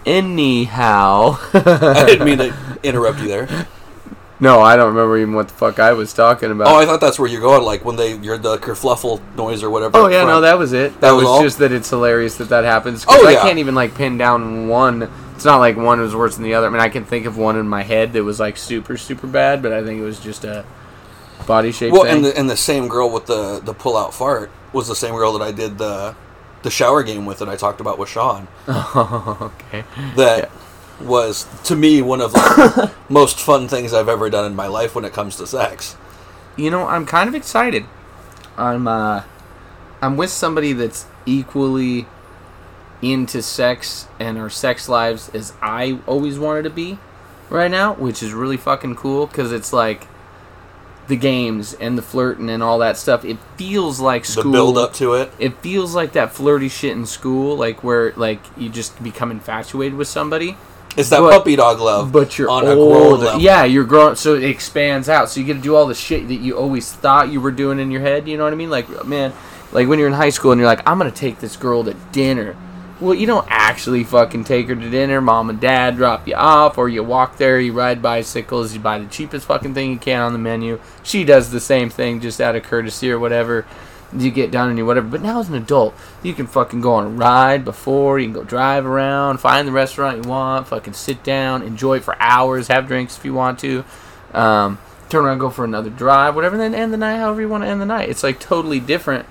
Anyhow, 0.05 1.37
I 1.53 2.03
didn't 2.07 2.25
mean 2.25 2.37
to 2.37 2.79
interrupt 2.83 3.19
you 3.19 3.27
there. 3.27 3.67
no, 4.39 4.61
I 4.61 4.75
don't 4.77 4.87
remember 4.95 5.17
even 5.17 5.33
what 5.33 5.49
the 5.49 5.53
fuck 5.53 5.77
I 5.77 5.91
was 5.93 6.13
talking 6.13 6.51
about. 6.51 6.67
Oh, 6.67 6.77
I 6.77 6.85
thought 6.85 7.01
that's 7.01 7.19
where 7.19 7.29
you're 7.29 7.41
going. 7.41 7.63
Like 7.63 7.83
when 7.83 7.97
they 7.97 8.15
you're 8.17 8.37
the 8.37 8.57
kerfluffle 8.57 9.21
noise 9.35 9.61
or 9.61 9.69
whatever. 9.69 9.97
Oh 9.97 10.07
yeah, 10.07 10.23
no, 10.23 10.41
that 10.41 10.57
was 10.57 10.71
it. 10.73 10.93
That, 10.93 11.01
That 11.01 11.11
was, 11.11 11.25
was 11.25 11.41
just 11.41 11.59
that 11.59 11.71
it's 11.71 11.89
hilarious 11.89 12.37
that 12.37 12.49
that 12.49 12.63
happens. 12.63 13.05
Oh, 13.07 13.29
yeah. 13.29 13.39
I 13.39 13.41
can't 13.41 13.59
even 13.59 13.75
like 13.75 13.93
pin 13.95 14.17
down 14.17 14.67
one. 14.69 15.09
It's 15.35 15.45
not 15.45 15.57
like 15.57 15.77
one 15.77 15.99
was 15.99 16.15
worse 16.15 16.35
than 16.35 16.43
the 16.43 16.53
other. 16.53 16.67
I 16.67 16.69
mean, 16.69 16.81
I 16.81 16.89
can 16.89 17.05
think 17.05 17.25
of 17.25 17.37
one 17.37 17.57
in 17.57 17.67
my 17.67 17.83
head 17.83 18.13
that 18.13 18.23
was 18.23 18.39
like 18.39 18.55
super 18.57 18.97
super 18.97 19.27
bad, 19.27 19.61
but 19.61 19.73
I 19.73 19.83
think 19.83 19.99
it 19.99 20.03
was 20.03 20.19
just 20.19 20.45
a 20.45 20.65
body 21.49 21.71
shape 21.73 21.91
Well, 21.91 22.03
thing. 22.03 22.17
and 22.17 22.25
the 22.25 22.37
and 22.37 22.49
the 22.49 22.55
same 22.55 22.87
girl 22.87 23.09
with 23.09 23.25
the 23.25 23.59
the 23.59 23.73
pull 23.73 23.97
out 23.97 24.13
fart 24.13 24.51
was 24.71 24.87
the 24.87 24.95
same 24.95 25.15
girl 25.15 25.33
that 25.37 25.43
I 25.43 25.51
did 25.51 25.77
the 25.79 26.15
the 26.61 26.69
shower 26.69 27.03
game 27.03 27.25
with 27.25 27.39
that 27.39 27.49
I 27.49 27.55
talked 27.55 27.81
about 27.81 27.97
with 27.97 28.07
Sean. 28.09 28.47
okay. 28.69 29.83
That 30.15 30.51
was 31.01 31.45
to 31.63 31.75
me 31.75 32.01
one 32.01 32.21
of 32.21 32.31
the 32.33 32.91
most 33.09 33.39
fun 33.39 33.67
things 33.67 33.93
I've 33.93 34.09
ever 34.09 34.29
done 34.29 34.45
in 34.45 34.55
my 34.55 34.67
life 34.67 34.93
when 34.95 35.05
it 35.05 35.11
comes 35.13 35.35
to 35.37 35.47
sex. 35.47 35.95
You 36.55 36.69
know, 36.69 36.85
I'm 36.85 37.05
kind 37.05 37.27
of 37.27 37.35
excited. 37.35 37.85
I'm 38.57 38.87
uh 38.87 39.23
I'm 40.01 40.15
with 40.17 40.29
somebody 40.29 40.73
that's 40.73 41.05
equally 41.25 42.05
into 43.01 43.41
sex 43.41 44.07
and 44.19 44.37
our 44.37 44.49
sex 44.49 44.87
lives 44.89 45.29
as 45.33 45.53
I 45.61 45.99
always 46.05 46.37
wanted 46.37 46.63
to 46.63 46.69
be 46.69 46.99
right 47.49 47.71
now, 47.71 47.93
which 47.93 48.21
is 48.21 48.33
really 48.33 48.57
fucking 48.57 48.95
cool 48.95 49.25
cuz 49.27 49.51
it's 49.51 49.73
like 49.73 50.07
the 51.09 51.17
games 51.17 51.73
and 51.73 51.97
the 51.97 52.01
flirting 52.01 52.49
and 52.49 52.63
all 52.63 52.79
that 52.79 52.95
stuff. 52.95 53.25
It 53.25 53.37
feels 53.57 53.99
like 53.99 54.23
The 54.25 54.31
school. 54.31 54.51
build 54.51 54.77
up 54.77 54.93
to 54.93 55.15
it. 55.15 55.31
It 55.39 55.57
feels 55.57 55.93
like 55.93 56.13
that 56.13 56.31
flirty 56.31 56.69
shit 56.69 56.93
in 56.93 57.05
school, 57.05 57.57
like 57.57 57.83
where 57.83 58.13
like 58.15 58.39
you 58.55 58.69
just 58.69 59.01
become 59.03 59.29
infatuated 59.31 59.97
with 59.97 60.07
somebody. 60.07 60.55
It's 60.95 61.09
that 61.09 61.19
But- 61.19 61.31
puppy 61.31 61.55
dog 61.55 61.79
love. 61.79 62.11
But 62.11 62.37
you're 62.39 62.49
on 62.49 62.65
a 62.65 62.71
old. 62.71 63.41
Yeah, 63.41 63.63
you're 63.65 63.83
grown, 63.83 64.15
so 64.15 64.35
it 64.35 64.43
expands 64.43 65.09
out. 65.09 65.29
So 65.29 65.39
you 65.39 65.45
get 65.45 65.53
to 65.55 65.59
do 65.59 65.75
all 65.75 65.85
the 65.87 65.93
shit 65.95 66.27
that 66.29 66.35
you 66.35 66.57
always 66.57 66.91
thought 66.91 67.29
you 67.29 67.41
were 67.41 67.51
doing 67.51 67.79
in 67.79 67.91
your 67.91 68.01
head. 68.01 68.27
You 68.27 68.37
know 68.37 68.43
what 68.45 68.53
I 68.53 68.55
mean? 68.55 68.69
Like, 68.69 69.05
man, 69.05 69.33
like 69.71 69.87
when 69.87 69.99
you're 69.99 70.07
in 70.07 70.13
high 70.13 70.29
school 70.31 70.51
and 70.51 70.59
you're 70.59 70.69
like, 70.69 70.81
I'm 70.87 70.97
gonna 70.97 71.11
take 71.11 71.39
this 71.39 71.55
girl 71.57 71.83
to 71.83 71.93
dinner. 72.11 72.55
Well, 72.99 73.15
you 73.15 73.27
don't 73.27 73.47
actually 73.49 74.03
fucking 74.03 74.43
take 74.43 74.67
her 74.67 74.75
to 74.75 74.89
dinner. 74.89 75.21
Mom 75.21 75.49
and 75.49 75.59
dad 75.59 75.95
drop 75.95 76.27
you 76.27 76.35
off, 76.35 76.77
or 76.77 76.89
you 76.89 77.01
walk 77.01 77.37
there, 77.37 77.57
you 77.57 77.71
ride 77.71 78.01
bicycles, 78.01 78.73
you 78.73 78.81
buy 78.81 78.99
the 78.99 79.07
cheapest 79.07 79.45
fucking 79.45 79.73
thing 79.73 79.91
you 79.91 79.97
can 79.97 80.19
on 80.19 80.33
the 80.33 80.39
menu. 80.39 80.81
She 81.01 81.23
does 81.23 81.49
the 81.49 81.61
same 81.61 81.89
thing 81.89 82.19
just 82.19 82.41
out 82.41 82.57
of 82.57 82.63
courtesy 82.63 83.09
or 83.09 83.17
whatever. 83.17 83.65
You 84.11 84.31
get 84.31 84.51
done 84.51 84.67
and 84.67 84.77
you 84.77 84.85
whatever. 84.85 85.07
But 85.07 85.21
now 85.21 85.39
as 85.39 85.47
an 85.47 85.55
adult, 85.55 85.93
you 86.23 86.33
can 86.33 86.45
fucking 86.45 86.81
go 86.81 86.95
on 86.95 87.05
a 87.05 87.09
ride 87.09 87.63
before, 87.63 88.19
you 88.19 88.25
can 88.25 88.33
go 88.33 88.43
drive 88.43 88.85
around, 88.85 89.37
find 89.37 89.65
the 89.65 89.71
restaurant 89.71 90.25
you 90.25 90.29
want, 90.29 90.67
fucking 90.67 90.93
sit 90.93 91.23
down, 91.23 91.61
enjoy 91.61 92.01
for 92.01 92.21
hours, 92.21 92.67
have 92.67 92.87
drinks 92.87 93.17
if 93.17 93.23
you 93.23 93.33
want 93.33 93.59
to. 93.59 93.85
Um, 94.33 94.77
turn 95.07 95.23
around, 95.23 95.37
go 95.37 95.49
for 95.49 95.63
another 95.63 95.89
drive, 95.89 96.35
whatever, 96.35 96.55
and 96.55 96.73
then 96.73 96.79
end 96.79 96.91
the 96.91 96.97
night 96.97 97.17
however 97.17 97.39
you 97.39 97.49
want 97.49 97.63
to 97.63 97.69
end 97.69 97.79
the 97.79 97.85
night. 97.85 98.09
It's 98.09 98.23
like 98.23 98.41
totally 98.41 98.81
different 98.81 99.25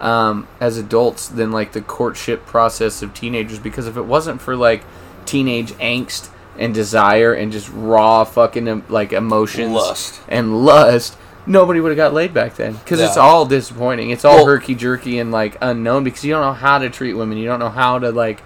um, 0.00 0.46
as 0.60 0.78
adults 0.78 1.28
than 1.28 1.50
like 1.50 1.72
the 1.72 1.80
courtship 1.80 2.46
process 2.46 3.02
of 3.02 3.14
teenagers 3.14 3.58
because 3.58 3.86
if 3.86 3.96
it 3.96 4.02
wasn't 4.02 4.40
for 4.40 4.56
like 4.56 4.84
teenage 5.26 5.72
angst 5.74 6.30
and 6.58 6.74
desire 6.74 7.32
and 7.32 7.52
just 7.52 7.70
raw 7.72 8.24
fucking 8.24 8.84
like 8.88 9.12
emotions 9.12 9.72
Lust. 9.72 10.20
and 10.28 10.64
lust 10.64 11.16
nobody 11.46 11.80
would 11.80 11.90
have 11.90 11.96
got 11.96 12.12
laid 12.12 12.32
back 12.34 12.56
then 12.56 12.74
because 12.74 13.00
it's 13.00 13.16
all 13.16 13.46
disappointing 13.46 14.10
it's 14.10 14.24
all 14.24 14.36
Well- 14.36 14.46
herky 14.46 14.74
jerky 14.74 15.18
and 15.18 15.30
like 15.30 15.56
unknown 15.60 16.04
because 16.04 16.24
you 16.24 16.32
don't 16.32 16.42
know 16.42 16.52
how 16.52 16.78
to 16.78 16.90
treat 16.90 17.14
women 17.14 17.38
you 17.38 17.46
don't 17.46 17.60
know 17.60 17.70
how 17.70 17.98
to 17.98 18.10
like 18.10 18.42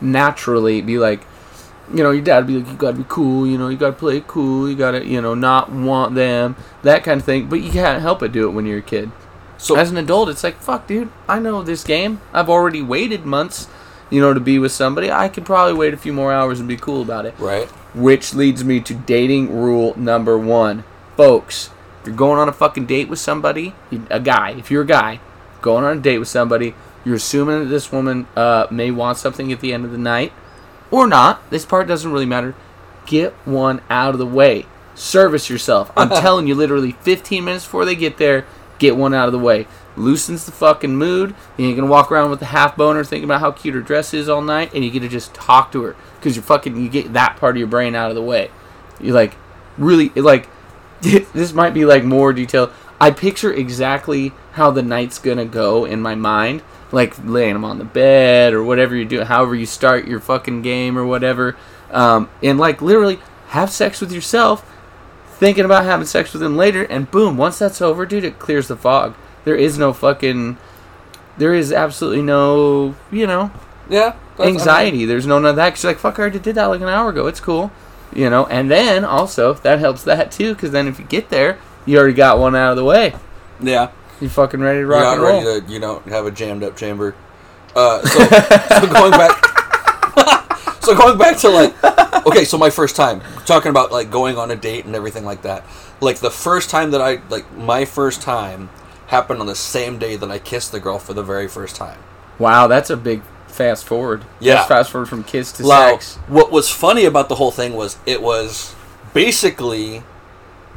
naturally 0.00 0.80
be 0.80 0.98
like 0.98 1.26
you 1.92 2.02
know, 2.02 2.10
your 2.10 2.22
dad 2.22 2.38
would 2.38 2.46
be 2.46 2.58
like, 2.58 2.68
you 2.68 2.76
gotta 2.76 2.96
be 2.96 3.04
cool, 3.08 3.46
you 3.46 3.58
know, 3.58 3.68
you 3.68 3.76
gotta 3.76 3.92
play 3.92 4.22
cool, 4.26 4.68
you 4.68 4.76
gotta, 4.76 5.04
you 5.04 5.20
know, 5.20 5.34
not 5.34 5.70
want 5.70 6.14
them, 6.14 6.56
that 6.82 7.04
kind 7.04 7.20
of 7.20 7.26
thing. 7.26 7.48
But 7.48 7.60
you 7.60 7.70
can't 7.70 8.00
help 8.00 8.20
but 8.20 8.32
do 8.32 8.48
it 8.48 8.52
when 8.52 8.66
you're 8.66 8.78
a 8.78 8.82
kid. 8.82 9.10
So 9.58 9.76
As 9.76 9.90
an 9.90 9.96
adult, 9.96 10.28
it's 10.28 10.44
like, 10.44 10.56
fuck, 10.60 10.86
dude, 10.86 11.10
I 11.28 11.38
know 11.38 11.62
this 11.62 11.84
game. 11.84 12.20
I've 12.32 12.48
already 12.50 12.82
waited 12.82 13.24
months, 13.24 13.68
you 14.10 14.20
know, 14.20 14.34
to 14.34 14.40
be 14.40 14.58
with 14.58 14.72
somebody. 14.72 15.10
I 15.10 15.28
could 15.28 15.44
probably 15.46 15.74
wait 15.74 15.94
a 15.94 15.96
few 15.96 16.12
more 16.12 16.32
hours 16.32 16.58
and 16.60 16.68
be 16.68 16.76
cool 16.76 17.02
about 17.02 17.26
it. 17.26 17.34
right. 17.38 17.68
Which 17.94 18.34
leads 18.34 18.64
me 18.64 18.80
to 18.80 18.92
dating 18.94 19.54
rule 19.56 19.94
number 19.96 20.36
one. 20.36 20.82
Folks, 21.16 21.70
if 22.00 22.08
you're 22.08 22.16
going 22.16 22.40
on 22.40 22.48
a 22.48 22.52
fucking 22.52 22.86
date 22.86 23.08
with 23.08 23.20
somebody, 23.20 23.72
a 24.10 24.18
guy, 24.18 24.50
if 24.50 24.70
you're 24.70 24.82
a 24.82 24.86
guy, 24.86 25.20
going 25.62 25.84
on 25.84 25.98
a 25.98 26.00
date 26.00 26.18
with 26.18 26.28
somebody, 26.28 26.74
you're 27.04 27.14
assuming 27.14 27.60
that 27.60 27.66
this 27.66 27.92
woman 27.92 28.26
uh, 28.34 28.66
may 28.70 28.90
want 28.90 29.18
something 29.18 29.52
at 29.52 29.60
the 29.60 29.72
end 29.72 29.84
of 29.84 29.92
the 29.92 29.98
night 29.98 30.32
or 30.90 31.06
not. 31.06 31.48
This 31.50 31.64
part 31.64 31.86
doesn't 31.86 32.10
really 32.10 32.26
matter. 32.26 32.54
Get 33.06 33.32
one 33.44 33.80
out 33.88 34.14
of 34.14 34.18
the 34.18 34.26
way. 34.26 34.66
Service 34.94 35.48
yourself. 35.48 35.92
I'm 35.96 36.08
telling 36.20 36.46
you, 36.46 36.54
literally 36.54 36.92
15 36.92 37.44
minutes 37.44 37.64
before 37.64 37.84
they 37.84 37.94
get 37.94 38.16
there, 38.18 38.44
get 38.78 38.96
one 38.96 39.14
out 39.14 39.26
of 39.26 39.32
the 39.32 39.38
way. 39.38 39.66
Loosens 39.96 40.46
the 40.46 40.52
fucking 40.52 40.96
mood. 40.96 41.34
You 41.56 41.66
ain't 41.66 41.76
gonna 41.76 41.90
walk 41.90 42.10
around 42.10 42.30
with 42.30 42.42
a 42.42 42.46
half 42.46 42.76
boner 42.76 43.04
thinking 43.04 43.24
about 43.24 43.40
how 43.40 43.52
cute 43.52 43.74
her 43.74 43.80
dress 43.80 44.12
is 44.12 44.28
all 44.28 44.42
night, 44.42 44.72
and 44.74 44.84
you 44.84 44.90
get 44.90 45.00
to 45.00 45.08
just 45.08 45.34
talk 45.34 45.70
to 45.72 45.82
her 45.82 45.96
because 46.16 46.34
you're 46.34 46.42
fucking. 46.42 46.76
You 46.76 46.88
get 46.88 47.12
that 47.12 47.36
part 47.36 47.56
of 47.56 47.58
your 47.58 47.68
brain 47.68 47.94
out 47.94 48.10
of 48.10 48.16
the 48.16 48.22
way. 48.22 48.50
You 49.00 49.12
like 49.12 49.36
really 49.78 50.08
like. 50.10 50.48
this 51.00 51.52
might 51.52 51.74
be 51.74 51.84
like 51.84 52.02
more 52.02 52.32
detail. 52.32 52.72
I 53.00 53.10
picture 53.10 53.52
exactly 53.52 54.32
how 54.52 54.70
the 54.70 54.82
night's 54.82 55.18
gonna 55.18 55.44
go 55.44 55.84
in 55.84 56.00
my 56.00 56.14
mind, 56.14 56.62
like 56.90 57.14
laying 57.24 57.52
them 57.52 57.64
on 57.64 57.78
the 57.78 57.84
bed 57.84 58.54
or 58.54 58.64
whatever 58.64 58.96
you 58.96 59.04
do, 59.04 59.22
however 59.24 59.54
you 59.54 59.66
start 59.66 60.06
your 60.06 60.20
fucking 60.20 60.62
game 60.62 60.96
or 60.96 61.04
whatever, 61.04 61.56
um, 61.90 62.30
and 62.42 62.58
like 62.58 62.80
literally 62.80 63.18
have 63.48 63.70
sex 63.70 64.00
with 64.00 64.12
yourself, 64.12 64.68
thinking 65.44 65.66
about 65.66 65.84
having 65.84 66.06
sex 66.06 66.32
with 66.32 66.42
him 66.42 66.56
later, 66.56 66.84
and 66.84 67.10
boom, 67.10 67.36
once 67.36 67.58
that's 67.58 67.82
over, 67.82 68.06
dude, 68.06 68.24
it 68.24 68.38
clears 68.38 68.68
the 68.68 68.76
fog. 68.76 69.14
There 69.44 69.54
is 69.54 69.76
no 69.78 69.92
fucking, 69.92 70.56
there 71.36 71.52
is 71.52 71.70
absolutely 71.70 72.22
no, 72.22 72.94
you 73.12 73.26
know, 73.26 73.50
Yeah. 73.90 74.14
anxiety. 74.38 75.04
There's 75.04 75.26
no 75.26 75.38
none 75.38 75.50
of 75.50 75.56
that. 75.56 75.74
'cause 75.74 75.84
you're 75.84 75.90
like, 75.92 75.98
fuck, 76.00 76.18
I 76.18 76.22
already 76.22 76.38
did 76.38 76.54
that 76.54 76.64
like 76.66 76.80
an 76.80 76.88
hour 76.88 77.10
ago. 77.10 77.26
It's 77.26 77.40
cool. 77.40 77.70
You 78.14 78.30
know, 78.30 78.46
and 78.46 78.70
then 78.70 79.04
also, 79.04 79.52
that 79.52 79.80
helps 79.80 80.02
that 80.04 80.30
too, 80.32 80.54
because 80.54 80.70
then 80.70 80.88
if 80.88 80.98
you 80.98 81.04
get 81.04 81.28
there, 81.28 81.58
you 81.84 81.98
already 81.98 82.14
got 82.14 82.38
one 82.38 82.56
out 82.56 82.70
of 82.70 82.76
the 82.76 82.84
way. 82.84 83.14
Yeah. 83.60 83.88
You 84.22 84.30
fucking 84.30 84.60
ready 84.60 84.78
to 84.80 84.86
rock 84.86 85.00
You're 85.00 85.04
not 85.06 85.12
and 85.14 85.22
roll. 85.22 85.44
ready 85.44 85.60
to. 85.66 85.72
You 85.72 85.78
don't 85.80 86.06
have 86.08 86.24
a 86.24 86.30
jammed 86.30 86.62
up 86.64 86.74
chamber. 86.76 87.14
Uh, 87.76 88.00
so, 88.06 88.18
so 88.80 88.86
going 88.86 89.10
back. 89.10 89.50
So 90.84 90.96
going 90.96 91.18
back 91.18 91.38
to 91.38 91.48
like, 91.48 91.74
okay, 92.26 92.44
so 92.44 92.58
my 92.58 92.70
first 92.70 92.96
time 92.96 93.20
talking 93.46 93.70
about 93.70 93.90
like 93.92 94.10
going 94.10 94.36
on 94.36 94.50
a 94.50 94.56
date 94.56 94.84
and 94.84 94.94
everything 94.94 95.24
like 95.24 95.42
that. 95.42 95.64
Like 96.00 96.18
the 96.18 96.30
first 96.30 96.70
time 96.70 96.90
that 96.92 97.00
I 97.00 97.20
like 97.30 97.50
my 97.56 97.84
first 97.84 98.20
time 98.22 98.68
happened 99.08 99.40
on 99.40 99.46
the 99.46 99.54
same 99.54 99.98
day 99.98 100.16
that 100.16 100.30
I 100.30 100.38
kissed 100.38 100.72
the 100.72 100.80
girl 100.80 100.98
for 100.98 101.14
the 101.14 101.22
very 101.22 101.48
first 101.48 101.76
time. 101.76 101.98
Wow, 102.38 102.66
that's 102.66 102.90
a 102.90 102.96
big 102.96 103.22
fast 103.46 103.84
forward. 103.86 104.24
Yeah. 104.40 104.54
That's 104.54 104.68
fast 104.68 104.90
forward 104.90 105.08
from 105.08 105.22
kiss 105.24 105.52
to 105.52 105.62
Now, 105.62 105.90
sex. 105.92 106.16
what 106.26 106.50
was 106.50 106.68
funny 106.70 107.04
about 107.04 107.28
the 107.28 107.36
whole 107.36 107.52
thing 107.52 107.74
was 107.74 107.96
it 108.06 108.20
was 108.20 108.74
basically 109.12 110.02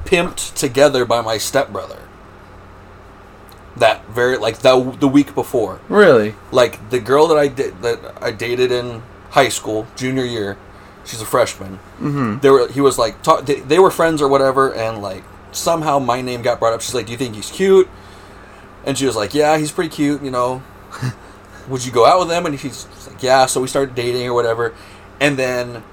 pimped 0.05 0.53
together 0.55 1.03
by 1.03 1.21
my 1.21 1.37
stepbrother. 1.37 1.99
That 3.75 4.07
very 4.07 4.37
like 4.37 4.59
the 4.59 4.95
the 4.99 5.07
week 5.07 5.35
before. 5.35 5.79
Really? 5.89 6.35
like 6.51 6.89
the 6.89 6.99
girl 6.99 7.27
that 7.27 7.37
I 7.37 7.47
did 7.47 7.81
that 7.81 8.17
I 8.23 8.31
dated 8.31 8.71
in 8.71 9.03
high 9.31 9.49
school, 9.49 9.87
junior 9.95 10.25
year, 10.25 10.57
she's 11.05 11.21
a 11.21 11.25
freshman. 11.25 11.79
Mm-hmm. 11.99 12.39
They 12.39 12.49
were 12.49 12.67
he 12.69 12.81
was 12.81 12.97
like 12.97 13.21
talk, 13.23 13.45
they, 13.45 13.59
they 13.61 13.79
were 13.79 13.91
friends 13.91 14.21
or 14.21 14.27
whatever, 14.27 14.73
and 14.73 15.01
like 15.01 15.23
somehow 15.51 15.99
my 15.99 16.21
name 16.21 16.41
got 16.41 16.59
brought 16.59 16.73
up. 16.73 16.81
She's 16.81 16.93
like, 16.93 17.05
"Do 17.05 17.11
you 17.11 17.17
think 17.17 17.35
he's 17.35 17.49
cute?" 17.49 17.89
And 18.85 18.97
she 18.97 19.05
was 19.05 19.15
like, 19.15 19.33
"Yeah, 19.33 19.57
he's 19.57 19.71
pretty 19.71 19.89
cute." 19.89 20.21
You 20.21 20.31
know, 20.31 20.61
would 21.67 21.85
you 21.85 21.91
go 21.91 22.05
out 22.05 22.19
with 22.19 22.31
him? 22.31 22.45
And 22.45 22.55
he's 22.55 22.87
like, 23.07 23.23
"Yeah." 23.23 23.45
So 23.45 23.61
we 23.61 23.67
started 23.67 23.95
dating 23.95 24.27
or 24.27 24.33
whatever, 24.33 24.75
and 25.19 25.37
then 25.37 25.83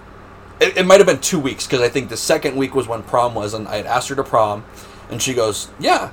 it, 0.61 0.77
it 0.77 0.87
might 0.87 0.99
have 0.99 1.07
been 1.07 1.21
two 1.21 1.41
weeks 1.41 1.67
because 1.67 1.81
I 1.81 1.89
think 1.89 2.09
the 2.09 2.17
second 2.17 2.57
week 2.57 2.75
was 2.75 2.87
when 2.87 3.03
prom 3.03 3.35
was, 3.35 3.55
and 3.55 3.67
I 3.69 3.77
had 3.77 3.87
asked 3.87 4.09
her 4.09 4.15
to 4.17 4.25
prom, 4.25 4.65
and 5.11 5.23
she 5.23 5.35
goes, 5.35 5.71
"Yeah." 5.79 6.11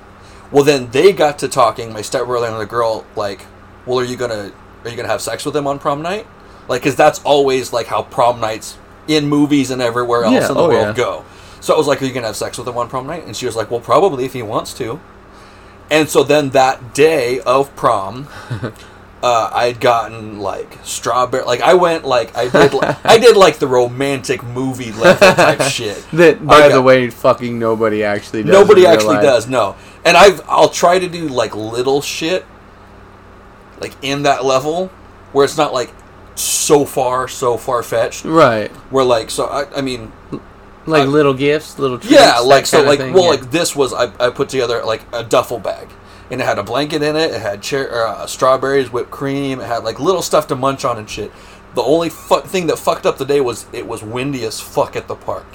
Well, 0.50 0.64
then 0.64 0.90
they 0.90 1.12
got 1.12 1.38
to 1.38 1.48
talking. 1.48 1.94
My 1.94 2.02
stepbrother 2.02 2.46
and 2.46 2.60
the 2.60 2.66
girl, 2.66 3.06
like, 3.16 3.46
"Well, 3.86 3.98
are 3.98 4.04
you 4.04 4.16
gonna 4.16 4.52
are 4.84 4.90
you 4.90 4.96
gonna 4.96 5.08
have 5.08 5.22
sex 5.22 5.44
with 5.46 5.56
him 5.56 5.66
on 5.66 5.78
prom 5.78 6.02
night?" 6.02 6.26
Like, 6.68 6.82
because 6.82 6.96
that's 6.96 7.20
always 7.24 7.72
like 7.72 7.86
how 7.86 8.02
prom 8.02 8.40
nights 8.40 8.78
in 9.08 9.28
movies 9.28 9.70
and 9.70 9.82
everywhere 9.82 10.24
else 10.24 10.34
Yeah, 10.34 10.48
in 10.48 10.54
the 10.54 10.60
oh, 10.60 10.68
world 10.68 10.96
yeah. 10.96 11.04
go. 11.04 11.24
So 11.60 11.74
I 11.74 11.76
was 11.76 11.86
like, 11.86 12.02
"Are 12.02 12.04
you 12.06 12.12
gonna 12.12 12.26
have 12.26 12.36
sex 12.36 12.58
with 12.58 12.66
him 12.66 12.76
on 12.76 12.88
prom 12.88 13.06
night?" 13.06 13.24
And 13.24 13.36
she 13.36 13.46
was 13.46 13.54
like, 13.56 13.70
"Well, 13.70 13.80
probably 13.80 14.24
if 14.24 14.32
he 14.32 14.42
wants 14.42 14.72
to." 14.74 15.00
And 15.90 16.08
so 16.08 16.22
then 16.24 16.50
that 16.50 16.94
day 16.94 17.40
of 17.40 17.74
prom, 17.76 18.28
uh, 19.22 19.50
I 19.52 19.66
had 19.66 19.80
gotten 19.80 20.40
like 20.40 20.78
strawberry. 20.82 21.44
Like 21.44 21.60
I 21.60 21.74
went 21.74 22.04
like 22.04 22.36
I 22.36 22.48
did 22.48 22.72
I 23.04 23.18
did 23.18 23.36
like 23.36 23.58
the 23.58 23.66
romantic 23.68 24.42
movie 24.42 24.90
level 24.92 25.34
type 25.34 25.60
shit. 25.70 26.04
That, 26.12 26.44
by 26.44 26.62
I 26.62 26.68
the 26.70 26.82
way, 26.82 27.10
fucking 27.10 27.58
nobody 27.58 28.02
actually 28.02 28.42
does. 28.42 28.52
Nobody 28.52 28.86
actually 28.86 29.16
life. 29.16 29.22
does. 29.22 29.48
No, 29.48 29.76
and 30.04 30.16
I've 30.16 30.40
I'll 30.48 30.70
try 30.70 30.98
to 30.98 31.08
do 31.08 31.28
like 31.28 31.54
little 31.54 32.00
shit, 32.02 32.44
like 33.80 33.94
in 34.02 34.22
that 34.22 34.44
level 34.44 34.88
where 35.32 35.44
it's 35.44 35.56
not 35.56 35.72
like 35.72 35.92
so 36.34 36.84
far 36.84 37.28
so 37.28 37.56
far 37.56 37.82
fetched. 37.82 38.24
Right. 38.24 38.70
Where 38.90 39.04
like 39.04 39.30
so 39.30 39.46
I, 39.46 39.78
I 39.78 39.80
mean 39.80 40.12
Like 40.86 41.02
Uh, 41.06 41.10
little 41.10 41.34
gifts, 41.34 41.78
little 41.78 41.98
treats. 41.98 42.12
yeah 42.14 42.38
like 42.40 42.66
so 42.66 42.82
like 42.82 42.98
thing, 42.98 43.12
well 43.12 43.24
yeah. 43.24 43.30
like 43.40 43.50
this 43.50 43.76
was 43.76 43.92
I, 43.92 44.04
I 44.18 44.30
put 44.30 44.48
together 44.48 44.82
like 44.84 45.02
a 45.12 45.22
duffel 45.22 45.58
bag 45.58 45.88
and 46.30 46.40
it 46.40 46.44
had 46.44 46.58
a 46.58 46.62
blanket 46.62 47.02
in 47.02 47.14
it 47.16 47.30
it 47.30 47.40
had 47.40 47.64
cher- 47.64 48.06
uh, 48.06 48.26
strawberries 48.26 48.90
whipped 48.90 49.10
cream 49.10 49.60
it 49.60 49.66
had 49.66 49.84
like 49.84 50.00
little 50.00 50.22
stuff 50.22 50.46
to 50.48 50.56
munch 50.56 50.84
on 50.84 50.98
and 50.98 51.08
shit 51.08 51.30
the 51.74 51.82
only 51.82 52.08
fuck 52.10 52.44
thing 52.46 52.66
that 52.66 52.78
fucked 52.78 53.06
up 53.06 53.16
the 53.18 53.24
day 53.24 53.40
was 53.40 53.66
it 53.72 53.86
was 53.86 54.02
windy 54.02 54.44
as 54.44 54.60
fuck 54.60 54.96
at 54.96 55.06
the 55.08 55.14
park 55.14 55.46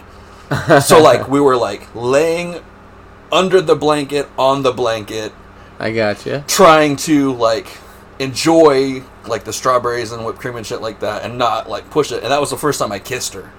so 0.81 1.01
like 1.09 1.27
we 1.27 1.39
were 1.41 1.57
like 1.57 1.87
laying 1.93 2.61
under 3.31 3.59
the 3.61 3.75
blanket 3.75 4.27
on 4.37 4.61
the 4.63 4.71
blanket 4.71 5.33
I 5.79 5.91
got 5.91 6.17
gotcha. 6.17 6.43
trying 6.47 6.95
to 7.07 7.33
like 7.33 7.67
enjoy 8.19 9.03
like 9.27 9.43
the 9.43 9.53
strawberries 9.53 10.11
and 10.11 10.25
whipped 10.25 10.39
cream 10.39 10.55
and 10.55 10.65
shit 10.65 10.81
like 10.81 10.99
that 11.01 11.23
and 11.23 11.37
not 11.37 11.69
like 11.69 11.89
push 11.89 12.11
it. 12.11 12.23
And 12.23 12.31
that 12.31 12.39
was 12.41 12.49
the 12.49 12.57
first 12.57 12.79
time 12.79 12.91
i 12.91 12.99
kissed 12.99 13.33
her. 13.33 13.51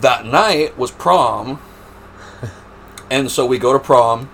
That 0.00 0.26
night 0.26 0.76
was 0.76 0.90
prom. 0.90 1.60
And 3.08 3.30
so 3.30 3.46
we 3.46 3.58
go 3.58 3.72
to 3.72 3.78
prom. 3.78 4.28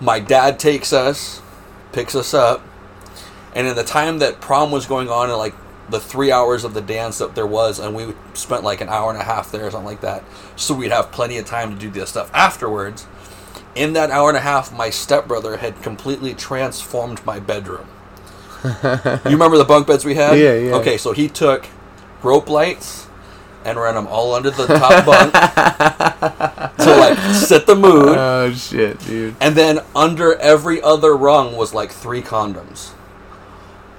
My 0.00 0.18
dad 0.18 0.58
takes 0.58 0.92
us 0.92 1.40
picks 1.92 2.14
us 2.14 2.34
up. 2.34 2.62
And 3.54 3.66
in 3.66 3.76
the 3.76 3.84
time 3.84 4.18
that 4.18 4.40
prom 4.40 4.70
was 4.70 4.86
going 4.86 5.08
on 5.08 5.28
and 5.28 5.38
like 5.38 5.54
the 5.88 6.00
three 6.00 6.30
hours 6.30 6.62
of 6.62 6.72
the 6.72 6.80
dance 6.80 7.18
that 7.18 7.34
there 7.34 7.46
was 7.46 7.80
and 7.80 7.96
we 7.96 8.14
spent 8.34 8.62
like 8.62 8.80
an 8.80 8.88
hour 8.88 9.10
and 9.10 9.20
a 9.20 9.24
half 9.24 9.50
there 9.50 9.66
or 9.66 9.70
something 9.72 9.88
like 9.88 10.02
that 10.02 10.22
so 10.54 10.72
we'd 10.72 10.92
have 10.92 11.10
plenty 11.10 11.36
of 11.36 11.44
time 11.44 11.72
to 11.72 11.76
do 11.76 11.90
this 11.90 12.10
stuff 12.10 12.30
afterwards. 12.32 13.06
In 13.74 13.92
that 13.94 14.10
hour 14.10 14.28
and 14.28 14.36
a 14.36 14.40
half, 14.40 14.72
my 14.72 14.90
stepbrother 14.90 15.58
had 15.58 15.80
completely 15.82 16.34
transformed 16.34 17.24
my 17.24 17.38
bedroom. 17.38 17.86
You 18.64 19.30
remember 19.32 19.56
the 19.58 19.64
bunk 19.66 19.86
beds 19.86 20.04
we 20.04 20.14
had? 20.14 20.38
Yeah, 20.38 20.54
yeah. 20.54 20.74
Okay, 20.76 20.96
so 20.98 21.12
he 21.12 21.28
took 21.28 21.66
rope 22.22 22.48
lights 22.48 23.06
and 23.64 23.78
ran 23.78 23.94
them 23.94 24.06
all 24.06 24.34
under 24.34 24.50
the 24.50 24.66
top 24.66 25.04
bunk 25.04 25.32
to 26.78 26.96
like 26.96 27.18
set 27.34 27.66
the 27.66 27.74
mood. 27.76 28.16
Oh 28.16 28.52
shit, 28.52 28.98
dude. 29.00 29.34
And 29.40 29.54
then 29.54 29.80
under 29.94 30.34
every 30.36 30.80
other 30.82 31.16
rung 31.16 31.56
was 31.56 31.72
like 31.74 31.90
three 31.90 32.22
condoms, 32.22 32.90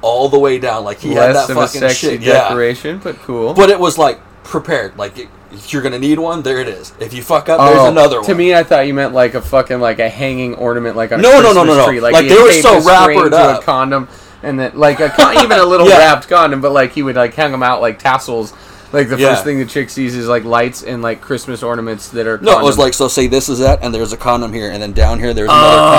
all 0.02 0.30
the 0.30 0.40
way 0.40 0.58
down. 0.60 0.84
Like 0.84 1.00
he 1.00 1.14
had 1.14 1.36
that 1.36 1.48
fucking 1.48 1.80
sexy 1.82 2.10
shit. 2.10 2.22
Yeah, 2.22 2.50
decoration, 2.50 3.00
but 3.04 3.16
cool. 3.18 3.54
but 3.54 3.70
it 3.70 3.80
was 3.80 3.98
like 3.98 4.20
prepared. 4.44 4.98
Like 4.98 5.18
it, 5.18 5.30
you're 5.68 5.82
gonna 5.82 6.00
need 6.00 6.18
one, 6.18 6.42
there 6.44 6.60
it 6.60 6.68
is. 6.68 6.94
If 7.00 7.14
you 7.14 7.22
fuck 7.22 7.50
up, 7.50 7.60
there's 7.60 7.80
Oh, 7.80 7.90
another 7.92 8.18
one. 8.18 8.26
To 8.26 8.36
me, 8.36 8.54
I 8.56 8.64
thought 8.64 8.88
you 8.88 8.94
meant 8.94 9.14
like 9.14 9.34
a 9.36 9.42
fucking 9.42 9.80
like 9.80 10.00
a 10.00 10.10
hanging 10.10 10.56
ornament, 10.56 10.96
like 10.96 11.12
on 11.12 11.20
a 11.20 11.22
No, 11.22 11.42
no, 11.42 11.52
no, 11.54 11.64
no, 11.64 11.76
no. 11.76 11.86
tree. 11.88 12.00
Like, 12.00 12.14
Like, 12.14 12.28
they 12.30 12.36
were 12.42 12.52
so 12.54 12.82
wrappered 12.82 13.34
up. 13.34 13.62
a 13.62 13.64
condom, 13.64 14.08
and 14.44 14.60
then 14.60 14.72
like 14.78 15.00
a 15.00 15.10
con- 15.16 15.38
even 15.44 15.60
a 15.60 15.66
little 15.66 15.88
Yeah. 15.88 15.98
wrapped 16.00 16.28
condom, 16.28 16.62
but 16.62 16.72
like 16.72 16.92
he 16.94 17.04
would 17.04 17.16
like 17.16 17.34
hang 17.34 17.52
them 17.52 17.64
out 17.64 17.82
like 17.82 18.00
tassels. 18.00 18.54
Like 18.94 19.08
the 19.08 19.18
Yeah. 19.18 19.30
first 19.30 19.46
thing 19.46 19.58
the 19.60 19.66
chick 19.66 19.90
sees 19.90 20.16
is 20.18 20.28
like 20.28 20.44
lights 20.44 20.84
and 20.84 21.02
like 21.02 21.22
Christmas 21.22 21.64
ornaments 21.64 22.10
that 22.10 22.28
are. 22.28 22.38
No, 22.40 22.60
it 22.60 22.64
was 22.64 22.78
like 22.78 22.94
so. 22.94 23.08
Say 23.08 23.28
this 23.28 23.48
is 23.48 23.60
that, 23.60 23.80
and 23.82 23.96
there's 23.96 24.12
a 24.12 24.18
condom 24.18 24.52
here, 24.52 24.70
and 24.70 24.82
then 24.84 24.92
down 24.92 25.18
here 25.20 25.34
there's 25.34 25.50
another 25.50 25.66
Oh, 25.78 25.92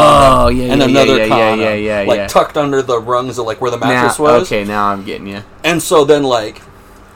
condom, 0.50 0.56
yeah, 0.58 0.72
and 0.72 0.80
yeah, 0.80 0.86
another 0.88 1.16
yeah, 1.16 1.24
yeah, 1.24 1.28
condom, 1.28 1.60
yeah, 1.60 1.74
yeah, 1.74 2.02
like 2.06 2.16
yeah. 2.18 2.26
tucked 2.26 2.58
under 2.58 2.82
the 2.82 3.00
rungs 3.00 3.38
of 3.38 3.46
like 3.46 3.62
where 3.62 3.70
the 3.70 3.78
now, 3.78 3.86
mattress 3.88 4.18
was. 4.18 4.42
okay, 4.42 4.64
now 4.64 4.88
I'm 4.88 5.04
getting 5.04 5.26
you. 5.26 5.42
And 5.64 5.82
so 5.82 6.04
then 6.04 6.22
like, 6.22 6.60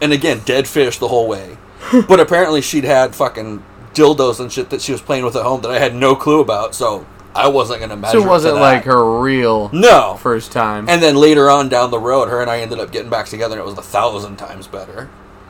and 0.01 0.15
again, 0.15 0.41
dead 0.47 0.67
fish 0.67 0.99
the 0.99 1.09
whole 1.09 1.29
way. 1.29 1.59
but 2.09 2.21
apparently 2.21 2.63
she'd 2.63 2.85
had 2.85 3.15
fucking 3.15 3.63
dildos 3.93 4.41
and 4.41 4.51
shit 4.51 4.71
that 4.71 4.81
she 4.81 4.93
was 4.93 5.03
playing 5.03 5.25
with 5.27 5.37
at 5.37 5.43
home 5.43 5.61
that 5.61 5.71
I 5.71 5.79
had 5.79 5.95
no 5.95 6.17
clue 6.17 6.41
about. 6.41 6.75
So 6.75 7.07
I 7.37 7.49
wasn't 7.49 7.81
gonna 7.81 7.97
measure. 7.97 8.19
So 8.19 8.25
it 8.25 8.29
wasn't 8.29 8.57
to 8.57 8.61
like 8.61 8.85
her 8.85 9.21
real 9.21 9.71
No. 9.73 10.19
first 10.21 10.53
time. 10.53 10.89
And 10.89 11.03
then 11.03 11.17
later 11.17 11.49
on 11.51 11.69
down 11.69 11.91
the 11.91 11.99
road, 11.99 12.29
her 12.29 12.41
and 12.41 12.51
I 12.51 12.61
ended 12.61 12.79
up 12.81 12.91
getting 12.93 13.11
back 13.11 13.27
together, 13.27 13.55
and 13.55 13.63
it 13.63 13.67
was 13.67 13.79
a 13.79 13.83
thousand 13.83 14.37
times 14.37 14.67
better. 14.67 15.09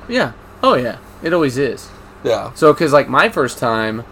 yeah. 0.09 0.33
Oh 0.63 0.75
yeah. 0.75 0.99
It 1.23 1.33
always 1.33 1.57
is. 1.59 1.89
Yeah. 2.25 2.53
So 2.55 2.73
because 2.73 2.93
like 2.93 3.09
my 3.09 3.29
first 3.29 3.59
time, 3.59 4.05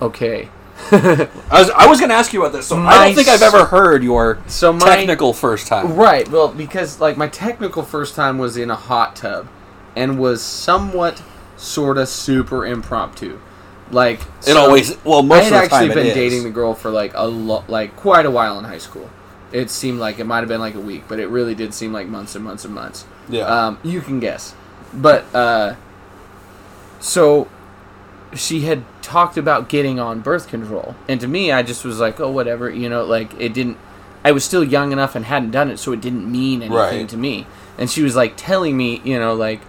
okay. 0.00 0.48
I 0.92 1.28
was 1.52 1.70
I 1.70 1.86
was 1.86 2.00
gonna 2.00 2.14
ask 2.14 2.32
you 2.32 2.40
about 2.42 2.52
this. 2.52 2.66
So 2.66 2.76
I 2.76 3.06
don't 3.06 3.14
think 3.14 3.28
I've 3.28 3.42
ever 3.42 3.64
heard 3.64 4.04
your 4.04 4.38
So 4.46 4.72
my 4.72 4.96
technical 4.96 5.32
first 5.32 5.66
time. 5.66 5.94
Right. 5.94 6.28
Well, 6.28 6.48
because 6.48 7.00
like 7.00 7.16
my 7.16 7.28
technical 7.28 7.82
first 7.82 8.14
time 8.14 8.36
was 8.38 8.56
in 8.56 8.70
a 8.70 8.76
hot 8.76 9.16
tub, 9.16 9.48
and 9.96 10.18
was 10.18 10.42
somewhat, 10.42 11.22
sort 11.56 11.96
of 11.96 12.08
super 12.08 12.66
impromptu. 12.66 13.38
Like 13.90 14.20
It 14.46 14.56
always 14.56 14.96
well 15.04 15.22
most 15.22 15.44
of 15.46 15.50
the 15.50 15.50
time 15.50 15.54
I 15.54 15.62
had 15.62 15.72
actually 15.90 15.94
been 16.02 16.14
dating 16.14 16.42
the 16.42 16.50
girl 16.50 16.74
for 16.74 16.90
like 16.90 17.12
a 17.14 17.26
lo- 17.26 17.64
like 17.68 17.94
quite 17.96 18.26
a 18.26 18.30
while 18.30 18.58
in 18.58 18.64
high 18.64 18.78
school. 18.78 19.08
It 19.52 19.70
seemed 19.70 20.00
like 20.00 20.18
it 20.18 20.24
might 20.24 20.40
have 20.40 20.48
been 20.48 20.60
like 20.60 20.74
a 20.74 20.80
week, 20.80 21.04
but 21.06 21.20
it 21.20 21.28
really 21.28 21.54
did 21.54 21.72
seem 21.72 21.92
like 21.92 22.08
months 22.08 22.34
and 22.34 22.44
months 22.44 22.64
and 22.64 22.74
months. 22.74 23.04
Yeah. 23.28 23.42
Um, 23.46 23.78
you 23.84 24.00
can 24.00 24.18
guess, 24.18 24.54
but 24.92 25.24
uh, 25.34 25.76
so 27.00 27.48
she 28.34 28.62
had 28.62 28.84
talked 29.02 29.36
about 29.36 29.68
getting 29.68 30.00
on 30.00 30.20
birth 30.20 30.48
control, 30.48 30.96
and 31.08 31.20
to 31.20 31.28
me, 31.28 31.52
I 31.52 31.62
just 31.62 31.84
was 31.84 32.00
like, 32.00 32.18
oh, 32.20 32.30
whatever, 32.30 32.68
you 32.68 32.88
know, 32.88 33.04
like 33.04 33.32
it 33.40 33.54
didn't. 33.54 33.78
I 34.24 34.32
was 34.32 34.44
still 34.44 34.64
young 34.64 34.90
enough 34.90 35.14
and 35.14 35.24
hadn't 35.26 35.52
done 35.52 35.70
it, 35.70 35.78
so 35.78 35.92
it 35.92 36.00
didn't 36.00 36.30
mean 36.30 36.60
anything 36.62 36.76
Right. 36.76 37.08
to 37.08 37.16
me. 37.16 37.46
And 37.78 37.88
she 37.88 38.02
was 38.02 38.16
like 38.16 38.34
telling 38.36 38.76
me, 38.76 39.00
you 39.04 39.18
know, 39.20 39.34
like, 39.34 39.60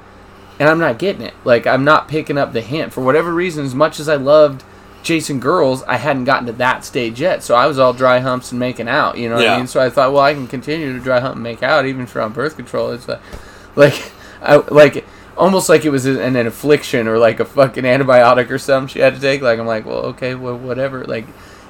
and 0.59 0.67
I'm 0.69 0.79
not 0.79 0.99
getting 0.99 1.21
it. 1.21 1.33
Like, 1.43 1.67
I'm 1.67 1.83
not 1.83 2.07
picking 2.07 2.37
up 2.37 2.53
the 2.53 2.61
hint 2.61 2.93
for 2.93 3.01
whatever 3.01 3.33
reason. 3.33 3.65
As 3.65 3.75
much 3.75 3.99
as 3.99 4.09
I 4.09 4.15
loved 4.15 4.63
chasing 5.03 5.39
girls, 5.39 5.83
I 5.83 5.97
hadn't 5.97 6.25
gotten 6.25 6.47
to 6.47 6.53
that 6.53 6.83
stage 6.83 7.21
yet. 7.21 7.43
So 7.43 7.55
I 7.55 7.67
was 7.67 7.79
all 7.79 7.93
dry 7.93 8.19
humps 8.19 8.51
and 8.51 8.59
making 8.59 8.87
out. 8.87 9.17
You 9.17 9.29
know 9.29 9.35
what 9.35 9.43
Yeah. 9.43 9.53
I 9.55 9.57
mean? 9.57 9.67
So 9.67 9.79
I 9.79 9.89
thought, 9.89 10.11
well, 10.11 10.21
I 10.23 10.33
can 10.33 10.47
continue 10.47 10.91
to 10.93 10.99
dry 10.99 11.19
hump 11.19 11.35
and 11.35 11.43
make 11.43 11.63
out 11.63 11.85
even 11.85 12.01
if 12.03 12.13
you're 12.13 12.23
on 12.23 12.33
birth 12.33 12.55
control. 12.55 12.91
It's 12.91 13.07
like, 13.07 13.21
like, 13.75 14.11
I 14.41 14.55
like 14.57 15.05
almost 15.37 15.69
like 15.69 15.85
it 15.85 15.89
was 15.91 16.05
an, 16.07 16.35
an 16.35 16.47
affliction 16.47 17.07
or 17.07 17.17
like 17.19 17.39
a 17.39 17.45
fucking 17.45 17.83
antibiotic 17.83 18.49
or 18.49 18.57
something 18.57 18.87
she 18.87 18.99
had 18.99 19.13
to 19.15 19.21
take. 19.21 19.41
Like 19.41 19.59
I'm 19.59 19.67
like, 19.67 19.85
well, 19.85 20.05
okay, 20.07 20.35
well, 20.35 20.57
whatever. 20.57 21.05
Like, 21.05 21.25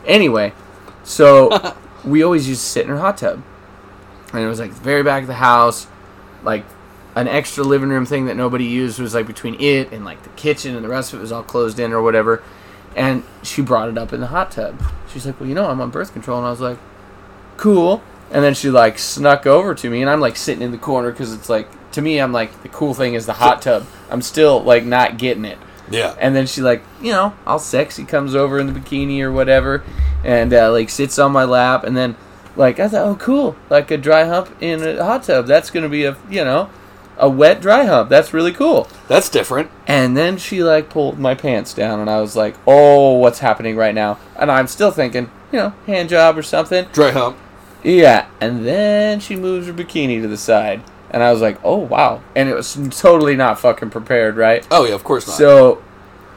anyway, 0.06 0.54
so 1.04 1.76
we 2.06 2.24
always 2.24 2.48
used 2.48 2.62
to 2.62 2.68
sit 2.68 2.84
in 2.84 2.90
her 2.90 2.98
hot 2.98 3.18
tub, 3.18 3.44
and 4.34 4.42
it 4.42 4.48
was 4.48 4.60
like 4.60 4.74
the 4.74 4.80
very 4.82 5.04
back 5.04 5.22
of 5.24 5.28
the 5.28 5.34
house, 5.36 5.88
like 6.44 6.64
an 7.20 7.28
extra 7.28 7.64
living 7.64 7.90
room 7.90 8.06
thing 8.06 8.26
that 8.28 8.36
nobody 8.38 8.66
used 8.66 9.00
was 9.00 9.14
like 9.14 9.28
between 9.28 9.60
it 9.60 9.92
and 9.92 10.06
like 10.06 10.22
the 10.24 10.30
kitchen 10.30 10.76
and 10.76 10.84
the 10.84 10.90
rest 10.90 11.14
of 11.14 11.20
it 11.20 11.22
was 11.22 11.32
all 11.32 11.44
closed 11.44 11.80
in 11.80 11.92
or 11.94 12.02
whatever. 12.02 12.44
And 12.96 13.24
she 13.44 13.62
brought 13.62 13.90
it 13.90 13.98
up 13.98 14.14
in 14.14 14.22
the 14.22 14.28
hot 14.28 14.52
tub. 14.52 14.82
She's 15.12 15.26
like, 15.26 15.40
well, 15.40 15.48
you 15.48 15.56
know, 15.56 15.70
I'm 15.70 15.80
on 15.82 15.90
birth 15.92 16.14
control, 16.14 16.38
and 16.40 16.48
I 16.48 16.50
was 16.50 16.62
like, 16.62 16.80
cool. 17.58 18.02
And 18.32 18.44
then 18.44 18.54
she 18.54 18.70
like 18.70 18.98
snuck 19.00 19.46
over 19.46 19.74
to 19.76 19.90
me, 19.90 20.02
and 20.02 20.10
I'm 20.10 20.20
like 20.20 20.36
sitting 20.36 20.62
in 20.64 20.72
the 20.72 20.78
corner 20.78 21.12
because 21.12 21.34
it's 21.34 21.50
like 21.50 21.68
to 21.92 22.02
me, 22.02 22.20
I'm 22.20 22.32
like 22.34 22.62
the 22.64 22.70
cool 22.70 22.94
thing 22.94 23.14
is 23.14 23.26
the 23.26 23.34
hot 23.34 23.62
tub. 23.62 23.86
I'm 24.10 24.22
still 24.22 24.62
like 24.62 24.84
not 24.84 25.18
getting 25.18 25.46
it. 25.46 25.58
yeah. 25.90 26.16
And 26.20 26.36
then 26.36 26.46
she 26.48 26.62
like, 26.62 26.84
you 27.02 27.12
know, 27.12 27.34
all 27.46 27.60
sexy 27.60 28.04
comes 28.04 28.36
over 28.36 28.60
in 28.60 28.68
the 28.72 28.78
bikini 28.80 29.22
or 29.22 29.32
whatever, 29.32 29.84
and 30.24 30.54
uh, 30.54 30.72
like 30.72 30.90
sits 30.90 31.18
on 31.18 31.32
my 31.32 31.46
lap, 31.46 31.84
and 31.84 31.96
then 31.96 32.16
like 32.56 32.80
I 32.80 32.88
thought, 32.90 33.08
oh 33.08 33.16
cool, 33.16 33.56
like 33.70 33.92
a 33.92 33.98
dry 33.98 34.26
hump 34.26 34.50
in 34.62 34.82
a 34.84 35.04
hot 35.04 35.24
tub. 35.24 35.46
That's 35.48 35.70
gonna 35.70 35.90
be 35.90 36.04
a 36.06 36.18
you 36.30 36.44
know, 36.44 36.70
a 37.18 37.30
wet 37.30 37.62
dry 37.62 37.86
hump. 37.86 38.10
That's 38.10 38.34
really 38.34 38.54
cool. 38.54 38.88
That's 39.08 39.30
different. 39.30 39.70
And 39.86 40.16
then 40.16 40.38
she 40.38 40.64
like 40.64 40.90
pulled 40.90 41.20
my 41.20 41.36
pants 41.36 41.74
down, 41.74 42.00
and 42.00 42.10
I 42.10 42.22
was 42.22 42.36
like, 42.36 42.56
oh, 42.66 43.14
what's 43.14 43.40
happening 43.40 43.76
right 43.76 43.96
now? 43.96 44.20
And 44.36 44.52
I'm 44.52 44.68
still 44.68 44.92
thinking, 44.92 45.32
you 45.52 45.60
know, 45.60 45.70
hand 45.86 46.10
job 46.10 46.38
or 46.38 46.44
something. 46.44 46.86
Dry 46.94 47.12
hump. 47.12 47.38
Yeah, 47.84 48.28
and 48.42 48.66
then 48.66 49.20
she 49.20 49.36
moves 49.36 49.68
her 49.68 49.74
bikini 49.74 50.22
to 50.22 50.28
the 50.28 50.38
side, 50.38 50.82
and 51.12 51.24
I 51.24 51.32
was 51.32 51.42
like, 51.42 51.60
"Oh 51.64 51.78
wow!" 51.78 52.22
And 52.36 52.50
it 52.50 52.56
was 52.56 52.78
totally 52.92 53.36
not 53.36 53.60
fucking 53.60 53.92
prepared, 53.92 54.36
right? 54.36 54.68
Oh 54.72 54.86
yeah, 54.86 54.96
of 54.96 55.04
course 55.04 55.28
not. 55.28 55.38
So, 55.38 55.84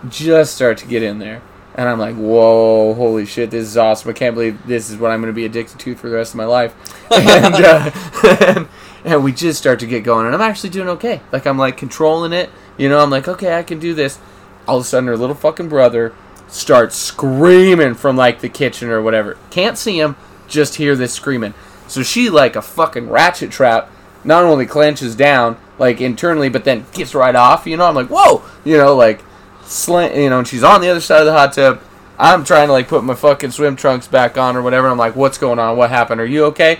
just 0.09 0.55
start 0.55 0.79
to 0.79 0.87
get 0.87 1.03
in 1.03 1.19
there, 1.19 1.43
and 1.75 1.89
I'm 1.89 1.99
like, 1.99 2.15
"Whoa, 2.15 2.95
holy 2.95 3.27
shit, 3.27 3.51
this 3.51 3.67
is 3.67 3.77
awesome! 3.77 4.11
I 4.11 4.13
can't 4.13 4.35
believe 4.35 4.65
this 4.67 4.91
is 4.91 4.97
what 4.99 5.11
I'm 5.11 5.21
going 5.21 5.33
to 5.33 5.37
be 5.37 5.47
addicted 5.47 5.79
to 5.81 5.95
for 5.97 6.09
the 6.09 6.17
rest 6.17 6.35
of 6.35 6.37
my 6.37 6.45
life." 6.45 6.75
And, 7.11 7.55
uh, 7.57 7.91
and 8.57 8.69
and 9.05 9.25
we 9.25 9.33
just 9.33 9.59
start 9.59 9.81
to 9.81 9.87
get 9.87 10.05
going, 10.05 10.27
and 10.27 10.35
I'm 10.35 10.41
actually 10.41 10.71
doing 10.71 10.89
okay. 10.89 11.21
Like 11.33 11.47
I'm 11.47 11.59
like 11.59 11.77
controlling 11.77 12.33
it, 12.33 12.51
you 12.77 12.89
know. 12.89 13.01
I'm 13.01 13.11
like, 13.11 13.29
okay, 13.29 13.59
I 13.59 13.63
can 13.63 13.79
do 13.79 13.95
this. 13.95 14.19
All 14.67 14.79
of 14.79 14.83
a 14.83 14.87
sudden, 14.87 15.09
her 15.09 15.17
little 15.17 15.35
fucking 15.35 15.69
brother 15.69 16.15
starts 16.49 16.97
screaming 16.97 17.95
from 17.95 18.17
like 18.17 18.41
the 18.41 18.49
kitchen 18.49 18.89
or 18.89 19.01
whatever. 19.01 19.39
Can't 19.51 19.79
see 19.79 19.99
him, 19.99 20.17
just 20.49 20.77
hear 20.77 20.97
this 20.97 21.13
screaming. 21.13 21.55
So 21.89 22.03
she 22.03 22.31
like 22.31 22.57
a 22.57 22.63
fucking 22.63 23.09
ratchet 23.09 23.51
trap. 23.51 23.91
Not 24.23 24.45
only 24.45 24.67
clenches 24.67 25.17
down 25.17 25.57
like 25.79 26.01
internally, 26.01 26.51
but 26.51 26.65
then 26.65 26.85
gets 26.93 27.15
right 27.15 27.35
off. 27.35 27.67
You 27.67 27.77
know, 27.77 27.87
I'm 27.87 27.95
like, 27.95 28.09
whoa, 28.09 28.43
you 28.65 28.77
know, 28.77 28.95
like 28.95 29.23
slant. 29.65 30.15
You 30.15 30.31
know, 30.31 30.41
and 30.41 30.49
she's 30.49 30.63
on 30.63 30.81
the 30.81 30.89
other 30.89 31.01
side 31.01 31.21
of 31.21 31.27
the 31.27 31.33
hot 31.33 31.55
tub. 31.55 31.81
I'm 32.19 32.45
trying 32.45 32.67
to 32.67 32.73
like 32.73 32.87
put 32.87 33.03
my 33.03 33.15
fucking 33.15 33.53
swim 33.53 33.77
trunks 33.77 34.07
back 34.07 34.37
on 34.37 34.55
or 34.55 34.63
whatever. 34.63 34.89
I'm 34.89 34.99
like, 34.99 35.17
what's 35.17 35.39
going 35.39 35.59
on? 35.59 35.79
What 35.79 35.89
happened? 35.89 36.21
Are 36.21 36.27
you 36.27 36.45
okay? 36.47 36.79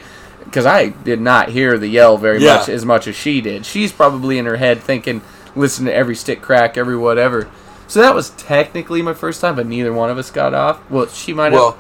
Because 0.51 0.67
I 0.67 0.89
did 0.89 1.21
not 1.21 1.49
hear 1.51 1.79
the 1.79 1.87
yell 1.89 2.19
very 2.19 2.43
Yeah. 2.43 2.57
much 2.57 2.69
as 2.69 2.85
much 2.85 3.07
as 3.07 3.15
she 3.17 3.41
did. 3.41 3.65
She's 3.65 3.93
probably 3.93 4.37
in 4.39 4.47
her 4.47 4.57
head 4.57 4.81
thinking, 4.83 5.23
listen 5.55 5.85
to 5.87 5.95
every 5.95 6.15
stick 6.17 6.43
crack, 6.43 6.77
every 6.77 6.97
whatever. 6.97 7.49
So 7.87 8.01
that 8.01 8.15
was 8.15 8.31
technically 8.31 9.03
my 9.03 9.15
first 9.15 9.41
time, 9.41 9.57
but 9.57 9.67
neither 9.67 9.93
one 9.93 10.11
of 10.11 10.19
us 10.19 10.31
got 10.31 10.55
off. 10.55 10.79
Well, 10.91 11.07
she 11.09 11.33
might 11.33 11.53
have. 11.53 11.61
Well, 11.61 11.79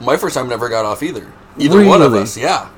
my 0.00 0.16
first 0.16 0.34
time 0.34 0.48
never 0.48 0.68
got 0.68 0.84
off 0.84 1.02
either. 1.02 1.32
Either 1.58 1.84
one 1.84 2.02
of 2.02 2.14
us, 2.14 2.36
yeah. 2.36 2.68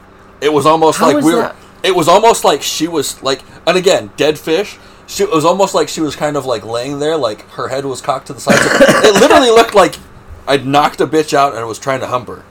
It 0.40 0.52
was 0.52 0.66
almost 0.66 0.98
How 0.98 1.06
like 1.12 1.24
we 1.24 1.34
were. 1.34 1.40
that? 1.40 1.56
It 1.82 1.94
was 1.94 2.08
almost 2.08 2.44
like 2.44 2.62
she 2.62 2.88
was 2.88 3.22
like, 3.22 3.40
and 3.66 3.76
again, 3.78 4.10
dead 4.16 4.38
fish. 4.38 4.78
She, 5.06 5.22
it 5.22 5.30
was 5.30 5.44
almost 5.44 5.74
like 5.74 5.88
she 5.88 6.00
was 6.00 6.16
kind 6.16 6.36
of 6.36 6.44
like 6.44 6.64
laying 6.66 6.98
there, 6.98 7.16
like 7.16 7.48
her 7.52 7.68
head 7.68 7.84
was 7.84 8.00
cocked 8.02 8.26
to 8.26 8.32
the 8.34 8.40
side. 8.40 8.56
So 8.58 8.68
it 9.08 9.14
literally 9.20 9.50
looked 9.50 9.74
like 9.74 9.94
I'd 10.46 10.66
knocked 10.66 11.00
a 11.00 11.06
bitch 11.06 11.32
out 11.32 11.52
and 11.52 11.60
I 11.60 11.64
was 11.64 11.78
trying 11.78 12.00
to 12.00 12.06
hump 12.08 12.28
her. 12.28 12.44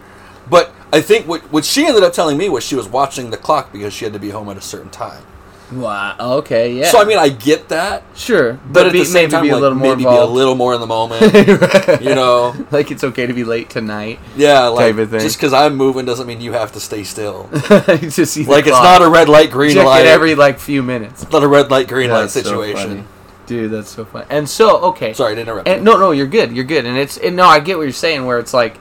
But 0.50 0.72
I 0.96 1.02
think 1.02 1.28
what 1.28 1.42
what 1.52 1.66
she 1.66 1.86
ended 1.86 2.04
up 2.04 2.14
telling 2.14 2.38
me 2.38 2.48
was 2.50 2.64
she 2.64 2.76
was 2.76 2.88
watching 2.88 3.30
the 3.32 3.38
clock 3.38 3.72
because 3.74 3.94
she 3.94 4.06
had 4.06 4.14
to 4.14 4.20
be 4.20 4.30
home 4.30 4.50
at 4.50 4.58
a 4.58 4.62
certain 4.62 4.90
time. 4.90 5.24
wow. 5.72 6.16
Okay. 6.40 6.74
Yeah. 6.74 6.90
So 6.90 7.02
I 7.02 7.06
mean, 7.06 7.18
I 7.18 7.30
get 7.30 7.70
that, 7.70 8.04
sure, 8.16 8.54
but, 8.54 8.74
but, 8.74 8.86
at 8.88 8.94
be, 8.94 9.00
the 9.00 9.06
same 9.06 9.24
maybe 9.24 9.32
time, 9.32 9.44
be 9.44 9.50
a 9.50 9.58
little 9.58 9.78
more 9.78 9.96
maybe 9.96 10.04
be 10.08 10.16
a 10.16 10.24
little 10.26 10.56
more 10.56 10.74
in 10.76 10.80
the 10.80 10.88
moment. 10.88 11.22
you 12.02 12.14
know, 12.16 12.54
like 12.72 12.92
it's 12.92 13.04
okay 13.04 13.26
to 13.26 13.34
be 13.34 13.44
late 13.44 13.70
tonight. 13.70 14.20
yeah, 14.38 14.68
like 14.68 14.94
Type 14.94 15.04
of 15.04 15.10
thing. 15.10 15.20
just 15.22 15.38
because 15.38 15.54
I'm 15.54 15.76
moving 15.76 16.06
doesn't 16.06 16.28
mean 16.28 16.40
you 16.40 16.54
have 16.54 16.72
to 16.74 16.80
stay 16.80 17.04
still. 17.04 17.50
Just 18.00 18.34
see 18.34 18.44
the 18.44 18.52
Like 18.52 18.68
it's 18.68 18.72
not 18.92 19.02
a 19.02 19.10
red 19.10 19.28
light, 19.28 19.50
green 19.52 19.74
check 19.74 19.86
light. 19.86 20.06
every 20.06 20.36
like 20.36 20.60
few 20.60 20.84
minutes. 20.84 21.24
It's 21.24 21.32
not 21.32 21.44
a 21.44 21.48
red 21.48 21.72
light, 21.72 21.88
green 21.88 22.10
light 22.12 22.30
That's 22.30 22.34
so 22.34 22.42
situation. 22.44 22.90
funny. 22.90 23.04
Dude, 23.48 23.72
that's 23.72 23.90
so 23.92 24.06
funny. 24.06 24.26
And 24.32 24.50
so, 24.50 24.78
okay. 24.90 25.14
Sorry 25.14 25.36
to 25.36 25.42
interrupt. 25.42 25.68
And 25.68 25.84
no, 25.84 25.98
no, 25.98 26.10
you're 26.12 26.26
good. 26.26 26.52
You're 26.52 26.66
good. 26.66 26.84
And 26.86 26.98
it's 26.98 27.18
and 27.18 27.36
no, 27.36 27.46
I 27.46 27.60
get 27.60 27.78
what 27.78 27.84
you're 27.84 27.92
saying. 27.92 28.26
Where 28.26 28.40
it's 28.40 28.54
like 28.56 28.80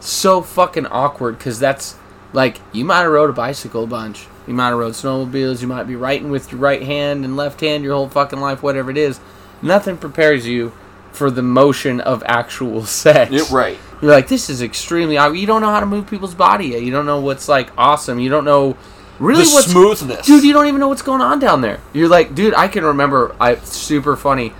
so 0.00 0.42
fucking 0.42 0.86
awkward 0.86 1.38
because 1.38 1.58
that's 1.58 1.96
like 2.32 2.60
you 2.72 2.84
might 2.84 3.02
have 3.02 3.12
rode 3.12 3.30
a 3.30 3.32
bicycle 3.32 3.84
a 3.84 3.86
bunch. 3.86 4.26
You 4.46 4.54
might 4.54 4.68
have 4.68 4.78
rode 4.78 4.92
snowmobiles. 4.92 5.60
You 5.60 5.68
might 5.68 5.84
be 5.84 5.96
writing 5.96 6.30
with 6.30 6.52
your 6.52 6.60
right 6.60 6.82
hand 6.82 7.24
and 7.24 7.36
left 7.36 7.60
hand 7.60 7.82
your 7.82 7.94
whole 7.94 8.08
fucking 8.08 8.40
life. 8.40 8.62
Whatever 8.62 8.90
it 8.90 8.98
is, 8.98 9.20
nothing 9.62 9.96
prepares 9.96 10.46
you 10.46 10.72
for 11.12 11.30
the 11.30 11.42
motion 11.42 12.00
of 12.00 12.22
actual 12.26 12.84
sex. 12.86 13.32
You're 13.32 13.46
right. 13.46 13.78
You're 14.00 14.10
like, 14.12 14.28
this 14.28 14.50
is 14.50 14.62
extremely. 14.62 15.16
awkward. 15.16 15.38
You 15.38 15.46
don't 15.46 15.62
know 15.62 15.70
how 15.70 15.80
to 15.80 15.86
move 15.86 16.06
people's 16.06 16.34
body 16.34 16.66
yet. 16.68 16.82
You 16.82 16.92
don't 16.92 17.06
know 17.06 17.20
what's 17.20 17.48
like 17.48 17.70
awesome. 17.78 18.18
You 18.18 18.28
don't 18.28 18.44
know 18.44 18.76
really 19.18 19.44
the 19.44 19.50
what's 19.50 19.70
smoothness, 19.70 20.26
dude 20.26 20.44
you 20.44 20.52
don't 20.52 20.66
even 20.66 20.80
know 20.80 20.88
what's 20.88 21.02
going 21.02 21.22
on 21.22 21.38
down 21.38 21.60
there 21.60 21.80
you're 21.94 22.08
like 22.08 22.34
dude 22.34 22.54
i 22.54 22.68
can 22.68 22.84
remember 22.84 23.34
i 23.40 23.54
super 23.56 24.16
funny 24.16 24.52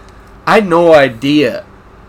i 0.47 0.55
had 0.55 0.67
no 0.67 0.95
idea 0.95 1.65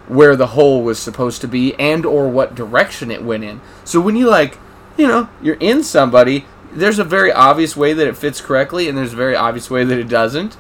where 0.08 0.36
the 0.36 0.47
hole 0.47 0.82
was 0.84 0.97
supposed 0.99 1.41
to 1.41 1.47
be 1.47 1.74
and 1.76 2.05
or 2.05 2.28
what 2.30 2.55
direction 2.55 3.12
it 3.12 3.24
went 3.24 3.43
in 3.43 3.60
so 3.84 3.99
when 3.99 4.16
you 4.16 4.28
like 4.30 4.58
you 4.97 5.08
know 5.08 5.28
you're 5.41 5.58
in 5.60 5.84
somebody 5.84 6.45
there's 6.72 6.99
a 6.99 7.03
very 7.03 7.32
obvious 7.32 7.76
way 7.76 7.93
that 7.93 8.08
it 8.08 8.16
fits 8.18 8.39
correctly 8.41 8.88
and 8.88 8.97
there's 8.97 9.14
a 9.14 9.18
very 9.18 9.36
obvious 9.36 9.70
way 9.70 9.84
that 9.84 9.97
it 9.97 10.08
doesn't 10.08 10.55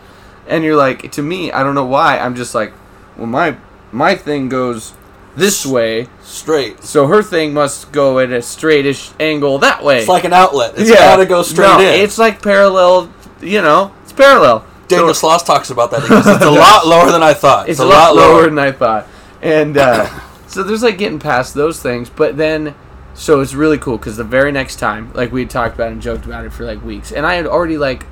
and 0.47 0.63
you're 0.63 0.75
like 0.75 1.11
to 1.11 1.21
me 1.21 1.51
i 1.51 1.63
don't 1.63 1.75
know 1.75 1.85
why 1.85 2.17
i'm 2.19 2.35
just 2.35 2.53
like 2.53 2.73
well 3.17 3.27
my 3.27 3.55
my 3.91 4.15
thing 4.15 4.49
goes 4.49 4.93
this 5.35 5.65
way 5.65 6.07
straight. 6.23 6.83
so 6.83 7.05
her 7.07 7.21
thing 7.21 7.53
must 7.53 7.91
go 7.91 8.17
at 8.19 8.31
a 8.31 8.39
straightish 8.39 9.13
angle 9.19 9.59
that 9.59 9.83
way 9.83 9.99
It's 9.99 10.07
like 10.07 10.23
an 10.23 10.33
outlet. 10.33 10.73
It's 10.75 10.89
gotta 10.91 11.27
go 11.27 11.43
straight 11.43 11.67
no, 11.67 11.79
in. 11.79 12.01
It's 12.01 12.17
like 12.17 12.41
parallel. 12.41 13.13
You 13.39 13.61
know, 13.61 13.93
it's 14.01 14.13
parallel. 14.13 14.65
Daniel 14.87 15.13
So 15.13 15.27
Sloss 15.27 15.45
talks 15.45 15.69
about 15.69 15.91
that. 15.91 16.01
It's 16.03 16.43
a 16.43 16.49
lot 16.49 16.87
lower 16.87 17.11
than 17.11 17.21
I 17.21 17.35
thought. 17.35 17.69
it's 17.69 17.79
a 17.79 17.85
lot 17.85 18.15
lower 18.15 18.45
than 18.49 18.57
I 18.57 18.71
thought, 18.71 19.07
and 19.41 19.77
uh, 19.77 20.07
so 20.47 20.63
there's 20.63 20.83
like 20.83 20.97
getting 20.97 21.19
past 21.19 21.53
those 21.53 21.81
things. 21.81 22.09
But 22.09 22.37
then, 22.37 22.75
so 23.13 23.41
it's 23.41 23.53
really 23.53 23.77
cool 23.77 23.97
because 23.97 24.17
the 24.17 24.23
very 24.23 24.51
next 24.51 24.77
time, 24.77 25.11
like 25.13 25.31
we 25.31 25.41
had 25.41 25.49
talked 25.49 25.75
about 25.75 25.91
and 25.91 26.01
joked 26.01 26.25
about 26.25 26.45
it 26.45 26.53
for 26.53 26.65
like 26.65 26.83
weeks, 26.83 27.11
and 27.11 27.25
I 27.25 27.35
had 27.35 27.45
already 27.47 27.77
like, 27.77 28.05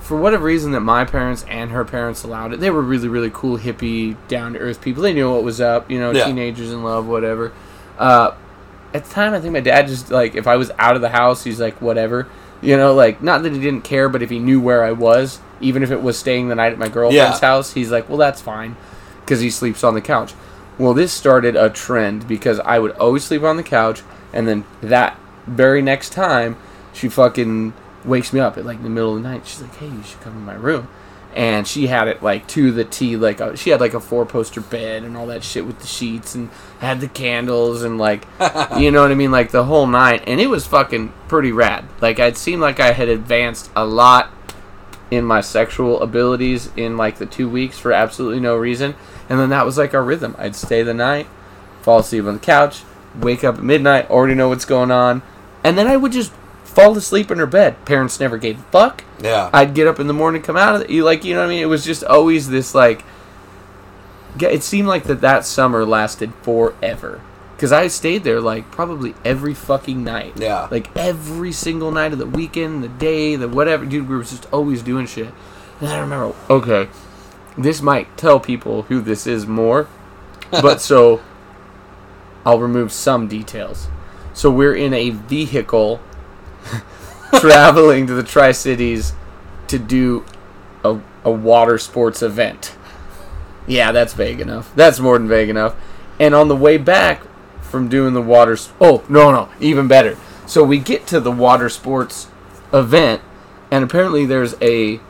for 0.00 0.16
whatever 0.16 0.44
reason 0.44 0.72
that 0.72 0.80
my 0.80 1.04
parents 1.04 1.44
and 1.48 1.70
her 1.70 1.84
parents 1.84 2.24
allowed 2.24 2.52
it. 2.54 2.60
They 2.60 2.70
were 2.70 2.82
really 2.82 3.08
really 3.08 3.30
cool 3.32 3.58
hippie 3.58 4.16
down 4.28 4.54
to 4.54 4.58
earth 4.58 4.80
people. 4.80 5.02
They 5.02 5.12
knew 5.14 5.32
what 5.32 5.42
was 5.44 5.60
up. 5.60 5.90
You 5.90 5.98
know, 5.98 6.10
Yeah. 6.12 6.24
teenagers 6.26 6.72
in 6.72 6.82
love, 6.82 7.06
whatever. 7.06 7.52
Uh, 7.98 8.32
at 8.94 9.04
the 9.04 9.10
time, 9.12 9.34
I 9.34 9.40
think 9.40 9.52
my 9.52 9.60
dad 9.60 9.86
just 9.86 10.10
like 10.10 10.34
if 10.34 10.46
I 10.46 10.56
was 10.56 10.70
out 10.78 10.96
of 10.96 11.02
the 11.02 11.10
house, 11.10 11.44
he's 11.44 11.60
like 11.60 11.80
whatever. 11.82 12.26
You 12.62 12.76
know, 12.76 12.94
like 12.94 13.22
not 13.22 13.42
that 13.42 13.52
he 13.52 13.60
didn't 13.60 13.82
care, 13.84 14.08
but 14.08 14.22
if 14.22 14.30
he 14.30 14.38
knew 14.38 14.60
where 14.60 14.82
I 14.82 14.92
was, 14.92 15.40
even 15.60 15.82
if 15.82 15.90
it 15.90 16.02
was 16.02 16.18
staying 16.18 16.48
the 16.48 16.54
night 16.54 16.72
at 16.72 16.78
my 16.78 16.88
girlfriend's 16.88 17.40
Yeah. 17.42 17.48
house, 17.48 17.72
he's 17.74 17.90
like, 17.90 18.08
well, 18.08 18.18
that's 18.18 18.40
fine, 18.40 18.76
because 19.28 19.40
he 19.40 19.50
sleeps 19.50 19.84
on 19.84 19.92
the 19.92 20.00
couch. 20.00 20.32
Well, 20.78 20.94
this 20.94 21.12
started 21.12 21.54
a 21.54 21.68
trend 21.68 22.26
because 22.26 22.58
I 22.60 22.78
would 22.78 22.92
always 22.92 23.24
sleep 23.24 23.42
on 23.42 23.58
the 23.58 23.62
couch, 23.62 24.02
and 24.32 24.48
then 24.48 24.64
that 24.80 25.18
very 25.46 25.82
next 25.82 26.14
time, 26.14 26.56
she 26.94 27.10
fucking 27.10 27.74
wakes 28.06 28.32
me 28.32 28.40
up 28.40 28.56
at 28.56 28.64
like 28.64 28.82
the 28.82 28.88
middle 28.88 29.14
of 29.16 29.22
the 29.22 29.28
night. 29.28 29.46
She's 29.46 29.60
like, 29.60 29.74
hey, 29.76 29.88
you 29.88 30.02
should 30.02 30.20
come 30.22 30.34
in 30.34 30.44
my 30.46 30.54
room. 30.54 30.88
And 31.34 31.68
she 31.68 31.88
had 31.88 32.08
it 32.08 32.22
like 32.22 32.48
to 32.48 32.72
the 32.72 32.84
T, 32.84 33.16
like 33.16 33.40
uh 33.40 33.54
she 33.54 33.70
had 33.70 33.80
like 33.80 33.92
a 33.92 34.00
four 34.00 34.24
poster 34.24 34.62
bed 34.62 35.04
and 35.04 35.14
all 35.14 35.26
that 35.26 35.44
shit 35.44 35.66
with 35.66 35.78
the 35.78 35.86
sheets 35.86 36.34
and 36.34 36.48
had 36.80 37.00
the 37.00 37.06
candles 37.06 37.82
and 37.82 37.98
like, 37.98 38.26
you 38.78 38.90
know 38.90 39.02
what 39.02 39.10
I 39.10 39.14
mean, 39.14 39.30
like 39.30 39.50
the 39.50 39.64
whole 39.64 39.86
night. 39.86 40.24
And 40.26 40.40
it 40.40 40.48
was 40.48 40.66
fucking 40.66 41.12
pretty 41.28 41.52
rad. 41.52 41.84
Like 42.00 42.18
I'd 42.18 42.38
seemed 42.38 42.62
like 42.62 42.80
I 42.80 42.92
had 42.92 43.08
advanced 43.10 43.70
a 43.76 43.84
lot 43.84 44.32
in 45.10 45.24
my 45.24 45.40
sexual 45.40 46.02
abilities 46.02 46.70
in 46.76 46.96
like 46.96 47.16
the 47.18 47.26
two 47.26 47.48
weeks 47.48 47.78
for 47.78 47.92
absolutely 47.92 48.40
no 48.40 48.56
reason. 48.56 48.94
And 49.28 49.38
then 49.38 49.50
that 49.50 49.66
was 49.66 49.76
like 49.76 49.94
our 49.94 50.02
rhythm. 50.02 50.34
I'd 50.38 50.56
stay 50.56 50.82
the 50.82 50.94
night, 50.94 51.26
fall 51.82 51.98
asleep 52.00 52.24
on 52.24 52.34
the 52.34 52.40
couch, 52.40 52.82
wake 53.18 53.44
up 53.44 53.56
at 53.56 53.62
midnight, 53.62 54.10
already 54.10 54.34
know 54.34 54.48
what's 54.48 54.64
going 54.64 54.90
on, 54.90 55.22
and 55.62 55.76
then 55.76 55.86
I 55.86 55.96
would 55.96 56.12
just 56.12 56.32
fall 56.64 56.96
asleep 56.96 57.30
in 57.30 57.38
her 57.38 57.46
bed. 57.46 57.84
Parents 57.84 58.20
never 58.20 58.38
gave 58.38 58.60
a 58.60 58.62
fuck. 58.64 59.04
Yeah. 59.20 59.50
I'd 59.52 59.74
get 59.74 59.86
up 59.86 59.98
in 59.98 60.06
the 60.06 60.14
morning, 60.14 60.42
come 60.42 60.56
out 60.56 60.76
of 60.76 60.82
it. 60.82 60.90
You 60.90 61.04
like, 61.04 61.24
you 61.24 61.34
know 61.34 61.40
what 61.40 61.46
I 61.46 61.50
mean? 61.50 61.62
It 61.62 61.66
was 61.66 61.84
just 61.84 62.04
always 62.04 62.48
this 62.48 62.74
like. 62.74 63.04
It 64.40 64.62
seemed 64.62 64.86
like 64.86 65.04
that 65.04 65.20
that 65.22 65.44
summer 65.44 65.84
lasted 65.84 66.32
forever. 66.42 67.20
Because 67.56 67.72
I 67.72 67.88
stayed 67.88 68.22
there 68.22 68.40
like 68.40 68.70
probably 68.70 69.16
every 69.24 69.54
fucking 69.54 70.04
night. 70.04 70.34
Yeah. 70.36 70.68
Like 70.70 70.96
every 70.96 71.50
single 71.50 71.90
night 71.90 72.12
of 72.12 72.20
the 72.20 72.26
weekend, 72.26 72.84
the 72.84 72.88
day, 72.88 73.34
the 73.34 73.48
whatever. 73.48 73.84
Dude, 73.84 74.08
we 74.08 74.16
were 74.16 74.22
just 74.22 74.46
always 74.52 74.80
doing 74.80 75.06
shit. 75.06 75.34
And 75.80 75.88
I 75.88 75.98
remember, 75.98 76.36
okay, 76.48 76.88
this 77.58 77.82
might 77.82 78.16
tell 78.16 78.38
people 78.38 78.82
who 78.82 79.00
this 79.00 79.26
is 79.26 79.46
more. 79.46 79.88
But 80.50 80.80
so 80.80 81.20
I'll 82.46 82.60
remove 82.60 82.92
some 82.92 83.28
details. 83.28 83.88
So 84.32 84.50
we're 84.50 84.74
in 84.74 84.94
a 84.94 85.10
vehicle 85.10 86.00
traveling 87.40 88.06
to 88.06 88.14
the 88.14 88.22
Tri 88.22 88.52
Cities 88.52 89.12
to 89.66 89.78
do 89.78 90.24
a, 90.84 91.00
a 91.24 91.30
water 91.30 91.76
sports 91.76 92.22
event. 92.22 92.74
Yeah, 93.66 93.92
that's 93.92 94.14
vague 94.14 94.40
enough. 94.40 94.74
That's 94.74 94.98
more 95.00 95.18
than 95.18 95.28
vague 95.28 95.50
enough. 95.50 95.74
And 96.18 96.34
on 96.34 96.48
the 96.48 96.56
way 96.56 96.78
back 96.78 97.22
from 97.60 97.88
doing 97.88 98.14
the 98.14 98.22
water, 98.22 98.56
oh 98.80 99.04
no 99.08 99.30
no, 99.30 99.50
even 99.60 99.88
better. 99.88 100.16
So 100.46 100.64
we 100.64 100.78
get 100.78 101.06
to 101.08 101.20
the 101.20 101.30
water 101.30 101.68
sports 101.68 102.28
event, 102.72 103.20
and 103.70 103.84
apparently 103.84 104.24
there's 104.24 104.54
a 104.62 105.00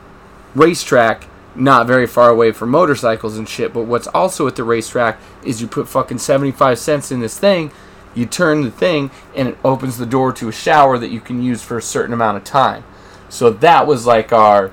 racetrack 0.53 1.28
not 1.55 1.87
very 1.87 2.07
far 2.07 2.29
away 2.29 2.51
from 2.51 2.69
motorcycles 2.69 3.37
and 3.37 3.47
shit. 3.47 3.73
But 3.73 3.83
what's 3.83 4.07
also 4.07 4.47
at 4.47 4.55
the 4.55 4.63
racetrack 4.63 5.19
is 5.43 5.61
you 5.61 5.67
put 5.67 5.87
fucking 5.87 6.19
75 6.19 6.79
cents 6.79 7.11
in 7.11 7.19
this 7.19 7.37
thing, 7.37 7.71
you 8.15 8.25
turn 8.25 8.61
the 8.61 8.71
thing, 8.71 9.11
and 9.35 9.47
it 9.47 9.57
opens 9.63 9.97
the 9.97 10.05
door 10.05 10.31
to 10.33 10.49
a 10.49 10.51
shower 10.51 10.97
that 10.97 11.09
you 11.09 11.19
can 11.19 11.41
use 11.41 11.61
for 11.61 11.77
a 11.77 11.81
certain 11.81 12.13
amount 12.13 12.37
of 12.37 12.43
time. 12.43 12.83
So 13.29 13.51
that 13.51 13.87
was 13.87 14.05
like 14.05 14.33
our 14.33 14.71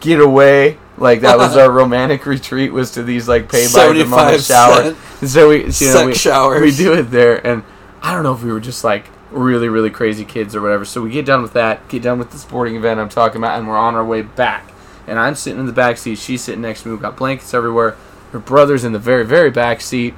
getaway. 0.00 0.78
Like 0.96 1.20
that 1.20 1.38
was 1.38 1.56
our 1.56 1.70
romantic 1.72 2.26
retreat 2.26 2.72
was 2.72 2.92
to 2.92 3.02
these 3.02 3.28
like 3.28 3.50
pay 3.50 3.64
by 3.64 3.92
the 3.92 4.04
75 4.04 4.10
moment 4.10 4.42
shower. 4.42 4.94
so 5.26 5.48
we, 5.48 5.64
you 5.64 5.94
know, 5.94 6.06
we, 6.06 6.14
showers. 6.14 6.60
we 6.60 6.70
do 6.70 6.92
it 6.94 7.04
there, 7.04 7.44
and 7.44 7.64
I 8.02 8.12
don't 8.12 8.22
know 8.22 8.34
if 8.34 8.42
we 8.42 8.52
were 8.52 8.60
just 8.60 8.84
like 8.84 9.06
really, 9.30 9.68
really 9.68 9.90
crazy 9.90 10.24
kids 10.24 10.54
or 10.54 10.60
whatever. 10.60 10.84
So 10.84 11.02
we 11.02 11.10
get 11.10 11.26
done 11.26 11.42
with 11.42 11.54
that, 11.54 11.88
get 11.88 12.02
done 12.02 12.18
with 12.18 12.30
the 12.30 12.38
sporting 12.38 12.76
event 12.76 13.00
I'm 13.00 13.08
talking 13.08 13.38
about, 13.38 13.58
and 13.58 13.68
we're 13.68 13.76
on 13.76 13.94
our 13.94 14.04
way 14.04 14.22
back. 14.22 14.70
And 15.06 15.18
I'm 15.18 15.34
sitting 15.34 15.60
in 15.60 15.66
the 15.66 15.72
back 15.72 15.98
seat, 15.98 16.18
she's 16.18 16.42
sitting 16.42 16.62
next 16.62 16.82
to 16.82 16.88
me. 16.88 16.94
We've 16.94 17.02
got 17.02 17.16
blankets 17.16 17.52
everywhere. 17.54 17.96
Her 18.32 18.38
brother's 18.38 18.84
in 18.84 18.92
the 18.92 18.98
very, 18.98 19.24
very 19.24 19.50
back 19.50 19.80
seat. 19.80 20.14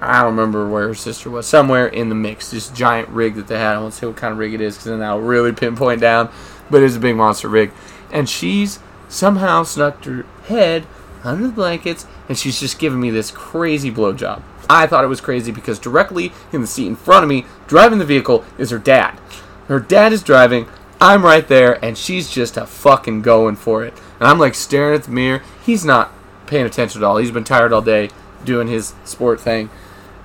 I 0.00 0.22
don't 0.22 0.36
remember 0.36 0.68
where 0.68 0.88
her 0.88 0.94
sister 0.94 1.30
was. 1.30 1.46
Somewhere 1.46 1.86
in 1.86 2.08
the 2.08 2.14
mix. 2.14 2.50
This 2.50 2.68
giant 2.70 3.08
rig 3.10 3.34
that 3.34 3.48
they 3.48 3.58
had. 3.58 3.76
I 3.76 3.80
won't 3.80 3.92
say 3.92 4.06
what 4.06 4.16
kind 4.16 4.32
of 4.32 4.38
rig 4.38 4.54
it 4.54 4.60
is 4.60 4.76
because 4.76 4.86
then 4.86 5.00
that'll 5.00 5.20
really 5.20 5.52
pinpoint 5.54 6.00
down. 6.00 6.30
But 6.70 6.82
it's 6.82 6.96
a 6.96 7.00
big 7.00 7.16
monster 7.16 7.48
rig. 7.48 7.72
And 8.12 8.28
she's 8.28 8.78
somehow 9.08 9.64
snuck 9.64 10.04
her 10.04 10.24
head 10.44 10.86
under 11.22 11.48
the 11.48 11.52
blankets 11.52 12.06
and 12.28 12.38
she's 12.38 12.60
just 12.60 12.78
giving 12.78 13.00
me 13.00 13.10
this 13.10 13.30
crazy 13.30 13.90
blowjob. 13.90 14.42
I 14.70 14.86
thought 14.86 15.04
it 15.04 15.08
was 15.08 15.20
crazy 15.20 15.50
because 15.50 15.80
directly 15.80 16.32
in 16.52 16.60
the 16.60 16.66
seat 16.66 16.86
in 16.86 16.96
front 16.96 17.24
of 17.24 17.28
me, 17.28 17.44
driving 17.66 17.98
the 17.98 18.04
vehicle, 18.04 18.44
is 18.56 18.70
her 18.70 18.78
dad. 18.78 19.18
Her 19.66 19.80
dad 19.80 20.12
is 20.12 20.22
driving. 20.22 20.68
I'm 21.00 21.24
right 21.24 21.46
there, 21.48 21.84
and 21.84 21.98
she's 21.98 22.30
just 22.30 22.56
a 22.56 22.66
fucking 22.66 23.22
going 23.22 23.56
for 23.56 23.84
it. 23.84 23.94
And 24.20 24.28
I'm 24.28 24.38
like 24.38 24.54
staring 24.54 24.94
at 24.94 25.04
the 25.04 25.10
mirror. 25.10 25.42
He's 25.64 25.84
not 25.84 26.12
paying 26.46 26.66
attention 26.66 27.02
at 27.02 27.06
all. 27.06 27.16
He's 27.16 27.30
been 27.30 27.44
tired 27.44 27.72
all 27.72 27.82
day 27.82 28.10
doing 28.44 28.68
his 28.68 28.94
sport 29.04 29.40
thing. 29.40 29.70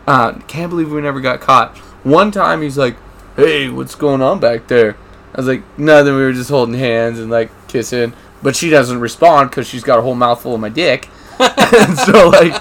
Uh, 0.05 0.33
can't 0.47 0.69
believe 0.69 0.91
we 0.91 1.01
never 1.01 1.21
got 1.21 1.41
caught. 1.41 1.77
One 2.03 2.29
time 2.29 2.61
he's 2.61 2.77
like, 2.77 2.97
"Hey, 3.35 3.69
what's 3.69 3.95
going 3.95 4.21
on 4.21 4.39
back 4.39 4.67
there?" 4.67 4.95
I 5.35 5.37
was 5.37 5.47
like, 5.47 5.63
nothing. 5.77 6.15
We 6.15 6.21
were 6.21 6.31
just 6.31 6.49
holding 6.49 6.75
hands 6.75 7.19
and 7.19 7.29
like 7.29 7.51
kissing. 7.67 8.13
But 8.41 8.55
she 8.55 8.69
doesn't 8.69 8.99
respond 9.01 9.49
because 9.49 9.67
she's 9.67 9.83
got 9.83 9.99
a 9.99 10.01
whole 10.01 10.15
mouthful 10.15 10.55
of 10.55 10.61
my 10.61 10.69
dick. 10.69 11.09
and 11.39 11.97
so 11.97 12.29
like, 12.29 12.53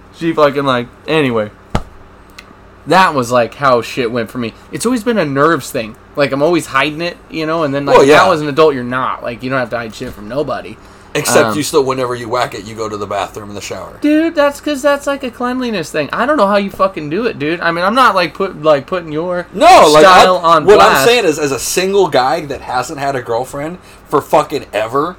she 0.14 0.32
fucking 0.32 0.64
like. 0.64 0.88
Anyway, 1.06 1.50
that 2.86 3.14
was 3.14 3.30
like 3.30 3.54
how 3.54 3.82
shit 3.82 4.10
went 4.10 4.30
for 4.30 4.38
me. 4.38 4.54
It's 4.72 4.86
always 4.86 5.04
been 5.04 5.18
a 5.18 5.24
nerves 5.24 5.70
thing. 5.70 5.96
Like 6.16 6.32
I'm 6.32 6.42
always 6.42 6.66
hiding 6.66 7.00
it, 7.00 7.16
you 7.30 7.46
know. 7.46 7.62
And 7.62 7.72
then 7.74 7.86
like 7.86 7.96
Well, 7.98 8.06
yeah. 8.06 8.16
now 8.16 8.32
as 8.32 8.40
an 8.40 8.48
adult, 8.48 8.74
you're 8.74 8.84
not. 8.84 9.22
Like 9.22 9.42
you 9.42 9.50
don't 9.50 9.58
have 9.58 9.70
to 9.70 9.76
hide 9.78 9.94
shit 9.94 10.12
from 10.12 10.28
nobody. 10.28 10.76
Except 11.14 11.48
Um, 11.48 11.56
you 11.58 11.62
still, 11.62 11.84
whenever 11.84 12.14
you 12.14 12.26
whack 12.26 12.54
it, 12.54 12.64
you 12.64 12.74
go 12.74 12.88
to 12.88 12.96
the 12.96 13.06
bathroom 13.06 13.50
in 13.50 13.54
the 13.54 13.60
shower. 13.60 13.98
Dude, 14.00 14.34
that's 14.34 14.60
because 14.60 14.80
that's 14.80 15.06
like 15.06 15.22
a 15.22 15.30
cleanliness 15.30 15.92
thing. 15.92 16.08
I 16.10 16.24
don't 16.24 16.38
know 16.38 16.46
how 16.46 16.56
you 16.56 16.70
fucking 16.70 17.10
do 17.10 17.26
it, 17.26 17.38
dude. 17.38 17.60
I 17.60 17.70
mean, 17.70 17.84
I'm 17.84 17.94
not 17.94 18.14
like 18.14 18.32
put 18.32 18.62
like 18.62 18.86
putting 18.86 19.12
your 19.12 19.46
No, 19.52 19.90
like 19.92 20.04
style 20.04 20.38
I, 20.38 20.56
on 20.56 20.64
what 20.64 20.80
I'm 20.80 21.06
saying 21.06 21.26
is, 21.26 21.38
as 21.38 21.52
a 21.52 21.58
single 21.58 22.08
guy 22.08 22.46
that 22.46 22.62
hasn't 22.62 22.98
had 22.98 23.14
a 23.14 23.20
girlfriend 23.20 23.78
for 24.08 24.22
fucking 24.22 24.64
ever, 24.72 25.16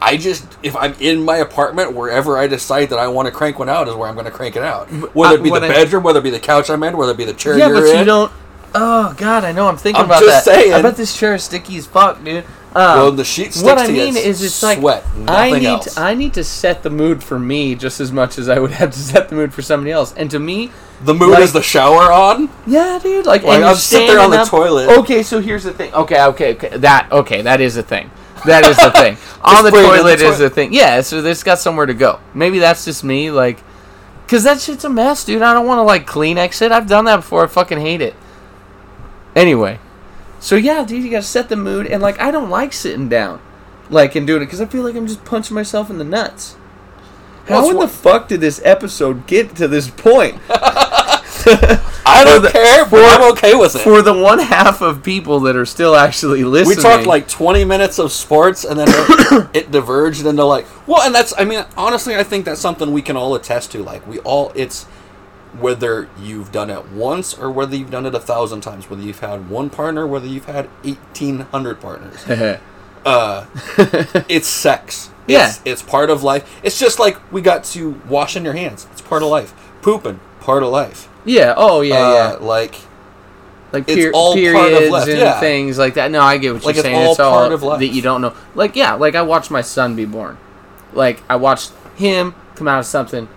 I 0.00 0.16
just 0.16 0.46
if 0.62 0.76
I'm 0.76 0.94
in 1.00 1.24
my 1.24 1.36
apartment, 1.38 1.92
wherever 1.94 2.36
I 2.38 2.46
decide 2.46 2.90
that 2.90 2.98
I 2.98 3.08
want 3.08 3.26
to 3.26 3.32
crank 3.32 3.58
one 3.58 3.68
out 3.68 3.88
is 3.88 3.94
where 3.94 4.08
I'm 4.08 4.14
going 4.14 4.26
to 4.26 4.30
crank 4.30 4.54
it 4.56 4.62
out. 4.62 4.88
Whether 5.14 5.36
it 5.36 5.42
be 5.42 5.50
what 5.50 5.60
the 5.60 5.66
I- 5.68 5.72
bedroom, 5.72 6.02
whether 6.02 6.18
it 6.18 6.22
be 6.22 6.30
the 6.30 6.38
couch 6.40 6.68
I'm 6.70 6.82
in, 6.82 6.96
whether 6.96 7.12
it 7.12 7.18
be 7.18 7.24
the 7.24 7.32
chair 7.34 7.58
Yeah, 7.58 7.68
you're 7.68 7.80
but 7.80 7.88
in. 7.90 7.98
you 8.00 8.04
don't. 8.04 8.32
Oh 8.74 9.14
God, 9.16 9.44
I 9.44 9.52
know. 9.52 9.68
I'm 9.68 9.76
thinking 9.78 10.00
I'm 10.00 10.06
about 10.06 10.20
just 10.22 10.44
that. 10.44 10.54
saying. 10.54 10.72
I 10.74 10.82
bet 10.82 10.96
this 10.96 11.16
chair 11.16 11.34
is 11.34 11.44
sticky 11.44 11.78
as 11.78 11.86
fuck, 11.86 12.22
dude. 12.22 12.44
Um, 12.74 12.98
Well, 12.98 13.12
the 13.12 13.24
sheet 13.24 13.54
sticks 13.54 13.62
What 13.62 13.78
I 13.78 13.86
mean 13.86 14.18
is, 14.18 14.42
it's 14.42 14.62
like 14.62 14.80
sweat, 14.80 15.02
I 15.26 15.50
need 15.58 15.64
else. 15.64 15.94
To, 15.94 16.00
I 16.00 16.12
need 16.12 16.34
to 16.34 16.44
set 16.44 16.82
the 16.82 16.90
mood 16.90 17.24
for 17.24 17.38
me 17.38 17.74
just 17.74 18.00
as 18.00 18.12
much 18.12 18.36
as 18.36 18.50
I 18.50 18.58
would 18.58 18.70
have 18.72 18.90
to 18.92 18.98
set 18.98 19.30
the 19.30 19.34
mood 19.34 19.54
for 19.54 19.62
somebody 19.62 19.92
else. 19.92 20.12
And 20.14 20.30
to 20.30 20.38
me, 20.38 20.70
the 21.02 21.14
mood 21.14 21.30
like- 21.30 21.42
is 21.42 21.54
the 21.54 21.62
shower 21.62 22.12
on. 22.12 22.50
yeah, 22.66 22.98
dude. 23.02 23.24
Like, 23.24 23.44
Like, 23.44 23.54
and 23.54 23.64
I'll 23.64 23.70
you're 23.70 23.76
sit 23.78 24.06
there 24.08 24.20
on 24.20 24.30
the 24.30 24.40
up- 24.40 24.48
toilet. 24.48 24.90
Okay, 24.98 25.22
so 25.22 25.40
here's 25.40 25.64
the 25.64 25.72
thing. 25.72 25.94
Okay, 25.94 26.22
okay, 26.22 26.54
okay. 26.56 26.76
That 26.76 27.10
okay, 27.10 27.40
that 27.40 27.62
is 27.62 27.78
a 27.78 27.82
thing. 27.82 28.10
That 28.44 28.66
is 28.66 28.76
the 28.76 28.90
thing. 28.90 29.16
on 29.44 29.64
the 29.64 29.68
in 29.68 29.74
the 29.74 29.80
toilet 29.80 30.20
is 30.20 30.38
the 30.38 30.50
thing. 30.50 30.72
Yeah, 30.72 31.00
so 31.00 31.24
it's 31.24 31.42
got 31.42 31.58
somewhere 31.58 31.86
to 31.86 31.94
go. 31.94 32.20
Maybe 32.34 32.58
that's 32.58 32.84
just 32.84 33.02
me, 33.02 33.30
like, 33.30 33.60
cause 34.28 34.44
that 34.44 34.60
shit's 34.60 34.84
a 34.84 34.90
mess, 34.90 35.24
dude. 35.24 35.42
I 35.42 35.54
don't 35.54 35.66
want 35.66 35.78
to 35.78 35.82
like 35.82 36.06
Kleenex 36.06 36.62
it. 36.62 36.72
I've 36.72 36.88
done 36.88 37.06
that 37.06 37.16
before. 37.16 37.44
I 37.44 37.46
fucking 37.46 37.80
hate 37.80 38.00
it. 38.00 38.14
Anyway, 39.34 39.78
so 40.40 40.56
yeah, 40.56 40.84
dude, 40.84 41.04
you 41.04 41.10
gotta 41.10 41.22
set 41.22 41.48
the 41.48 41.56
mood, 41.56 41.86
and 41.86 42.02
like, 42.02 42.20
I 42.20 42.30
don't 42.30 42.50
like 42.50 42.72
sitting 42.72 43.08
down, 43.08 43.40
like, 43.90 44.14
and 44.14 44.26
doing 44.26 44.42
it, 44.42 44.46
cause 44.50 44.60
I 44.60 44.66
feel 44.66 44.82
like 44.82 44.94
I'm 44.94 45.06
just 45.06 45.24
punching 45.24 45.54
myself 45.54 45.90
in 45.90 45.98
the 45.98 46.04
nuts. 46.04 46.56
How 47.46 47.70
in 47.70 47.78
the 47.78 47.88
fuck 47.88 48.28
did 48.28 48.40
this 48.40 48.60
episode 48.64 49.26
get 49.26 49.54
to 49.56 49.68
this 49.68 49.88
point? 49.88 50.40
I 52.06 52.24
don't 52.24 52.42
the- 52.42 52.50
care, 52.50 52.84
but 52.84 52.90
for- 52.90 52.96
I'm 52.96 53.32
okay 53.32 53.54
with 53.54 53.74
it. 53.76 53.80
For 53.80 54.02
the 54.02 54.12
one 54.12 54.38
half 54.38 54.80
of 54.80 55.02
people 55.02 55.40
that 55.40 55.56
are 55.56 55.66
still 55.66 55.94
actually 55.96 56.44
listening, 56.44 56.76
we 56.76 56.82
talked 56.82 57.06
like 57.06 57.28
20 57.28 57.64
minutes 57.64 57.98
of 57.98 58.12
sports 58.12 58.64
and 58.64 58.78
then 58.78 58.88
it, 58.88 59.50
it 59.54 59.70
diverged 59.70 60.26
into 60.26 60.44
like 60.44 60.66
well 60.86 61.02
and 61.02 61.14
that's 61.14 61.32
i 61.38 61.44
mean 61.44 61.64
honestly 61.76 62.16
i 62.16 62.22
think 62.22 62.44
that's 62.44 62.60
something 62.60 62.92
we 62.92 63.02
can 63.02 63.16
all 63.16 63.34
attest 63.34 63.72
to 63.72 63.82
like 63.82 64.06
we 64.06 64.18
all 64.20 64.52
it's 64.54 64.84
whether 65.58 66.08
you've 66.20 66.52
done 66.52 66.70
it 66.70 66.86
once 66.90 67.36
or 67.36 67.50
whether 67.50 67.76
you've 67.76 67.90
done 67.90 68.06
it 68.06 68.14
a 68.14 68.20
thousand 68.20 68.60
times 68.60 68.88
whether 68.90 69.02
you've 69.02 69.20
had 69.20 69.48
one 69.48 69.70
partner 69.70 70.06
whether 70.06 70.26
you've 70.26 70.46
had 70.46 70.66
1800 70.84 71.80
partners. 71.80 72.58
Uh 73.06 73.46
it's 74.28 74.48
sex. 74.48 75.10
Yeah. 75.28 75.46
it's, 75.50 75.60
it's 75.64 75.82
part 75.82 76.10
of 76.10 76.24
life. 76.24 76.58
It's 76.64 76.76
just 76.76 76.98
like 76.98 77.16
we 77.32 77.40
got 77.40 77.62
to 77.66 77.92
washing 78.08 78.44
your 78.44 78.54
hands. 78.54 78.88
It's 78.90 79.00
part 79.00 79.22
of 79.22 79.28
life. 79.28 79.54
Pooping 79.80 80.18
part 80.40 80.64
of 80.64 80.70
life 80.70 81.08
yeah, 81.26 81.54
oh 81.56 81.82
yeah, 81.82 81.94
uh, 81.96 82.12
yeah. 82.12 82.46
like 82.46 82.76
like 83.72 83.86
per- 83.86 84.10
all 84.12 84.32
part 84.34 84.38
of 84.38 84.78
periods 84.78 85.08
and 85.08 85.18
yeah. 85.18 85.40
things 85.40 85.78
like 85.78 85.94
that. 85.94 86.10
No, 86.10 86.20
I 86.20 86.38
get 86.38 86.54
what 86.54 86.64
Like, 86.64 86.76
you're 86.76 86.84
it's 86.84 86.92
saying. 86.92 87.04
all 87.04 87.10
it's 87.12 87.20
all 87.20 87.32
part 87.32 87.52
of 87.52 87.62
life. 87.62 87.80
that 87.80 87.88
you 87.88 88.00
don't 88.02 88.20
know. 88.22 88.34
Like 88.54 88.76
yeah, 88.76 88.94
like 88.94 89.14
I 89.14 89.22
watched 89.22 89.50
my 89.50 89.60
son 89.60 89.96
be 89.96 90.04
born. 90.04 90.38
Like 90.92 91.22
I 91.28 91.36
watched 91.36 91.72
him 91.96 92.34
come 92.54 92.68
out 92.68 92.78
of 92.78 92.86
something 92.86 93.28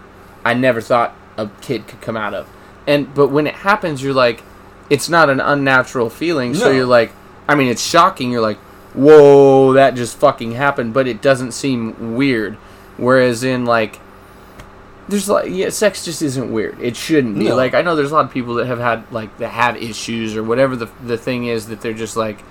I 0.46 0.54
never 0.54 0.82
thought 0.82 1.16
a 1.38 1.50
kid 1.62 1.88
could 1.88 2.02
come 2.02 2.16
out 2.16 2.34
of. 2.34 2.48
And 2.88 3.14
but 3.14 3.30
when 3.30 3.48
it 3.48 3.56
happens, 3.56 4.02
you're 4.02 4.14
like, 4.14 4.44
it's 4.90 5.10
not 5.10 5.30
an 5.30 5.40
unnatural 5.40 6.10
feeling. 6.10 6.54
So 6.56 6.72
you're 6.72 6.86
like, 6.86 7.12
I 7.48 7.56
mean, 7.56 7.68
it's 7.68 7.84
shocking. 7.84 8.32
You're 8.32 8.42
like, 8.42 8.58
whoa, 8.94 9.74
that 9.74 9.96
just 9.96 10.18
fucking 10.18 10.54
happened. 10.54 10.94
But 10.94 11.08
it 11.08 11.22
doesn't 11.22 11.52
seem 11.52 12.16
weird. 12.16 12.56
Whereas 12.98 13.44
in 13.44 13.66
like 13.66 14.00
there's 15.10 15.28
like 15.28 15.50
yeah, 15.50 15.70
sex 15.70 16.06
just 16.06 16.22
isn't 16.22 16.52
weird. 16.52 16.80
It 16.80 16.96
shouldn't 16.96 17.38
be. 17.38 17.46
No. 17.46 17.56
Like 17.56 17.74
I 17.74 17.82
know 17.82 17.96
there's 17.96 18.12
a 18.12 18.16
lot 18.16 18.26
of 18.26 18.32
people 18.32 18.56
that 18.56 18.68
have 18.68 18.80
had 18.80 19.12
like 19.12 19.36
that 19.40 19.50
have 19.50 19.76
issues 19.76 20.36
or 20.36 20.44
whatever 20.44 20.76
the 20.76 20.86
the 21.04 21.18
thing 21.18 21.48
is 21.48 21.68
that 21.68 21.82
they're 21.82 21.94
just 21.94 22.16
like, 22.16 22.44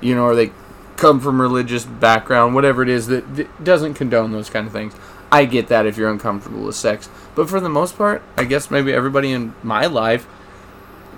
you 0.00 0.14
know, 0.14 0.24
or 0.24 0.34
they 0.34 0.50
come 0.96 1.20
from 1.20 1.40
religious 1.40 1.84
background, 1.84 2.54
whatever 2.54 2.82
it 2.82 2.88
is 2.88 3.06
that, 3.06 3.36
that 3.36 3.64
doesn't 3.64 3.94
condone 3.94 4.32
those 4.32 4.50
kind 4.50 4.66
of 4.66 4.72
things. 4.72 4.94
I 5.30 5.44
get 5.46 5.68
that 5.68 5.86
if 5.86 5.96
you're 5.96 6.10
uncomfortable 6.10 6.64
with 6.64 6.76
sex, 6.76 7.08
but 7.34 7.48
for 7.48 7.60
the 7.60 7.70
most 7.70 7.96
part, 7.96 8.22
I 8.36 8.44
guess 8.44 8.70
maybe 8.70 8.92
everybody 8.92 9.32
in 9.32 9.54
my 9.62 9.86
life, 9.86 10.26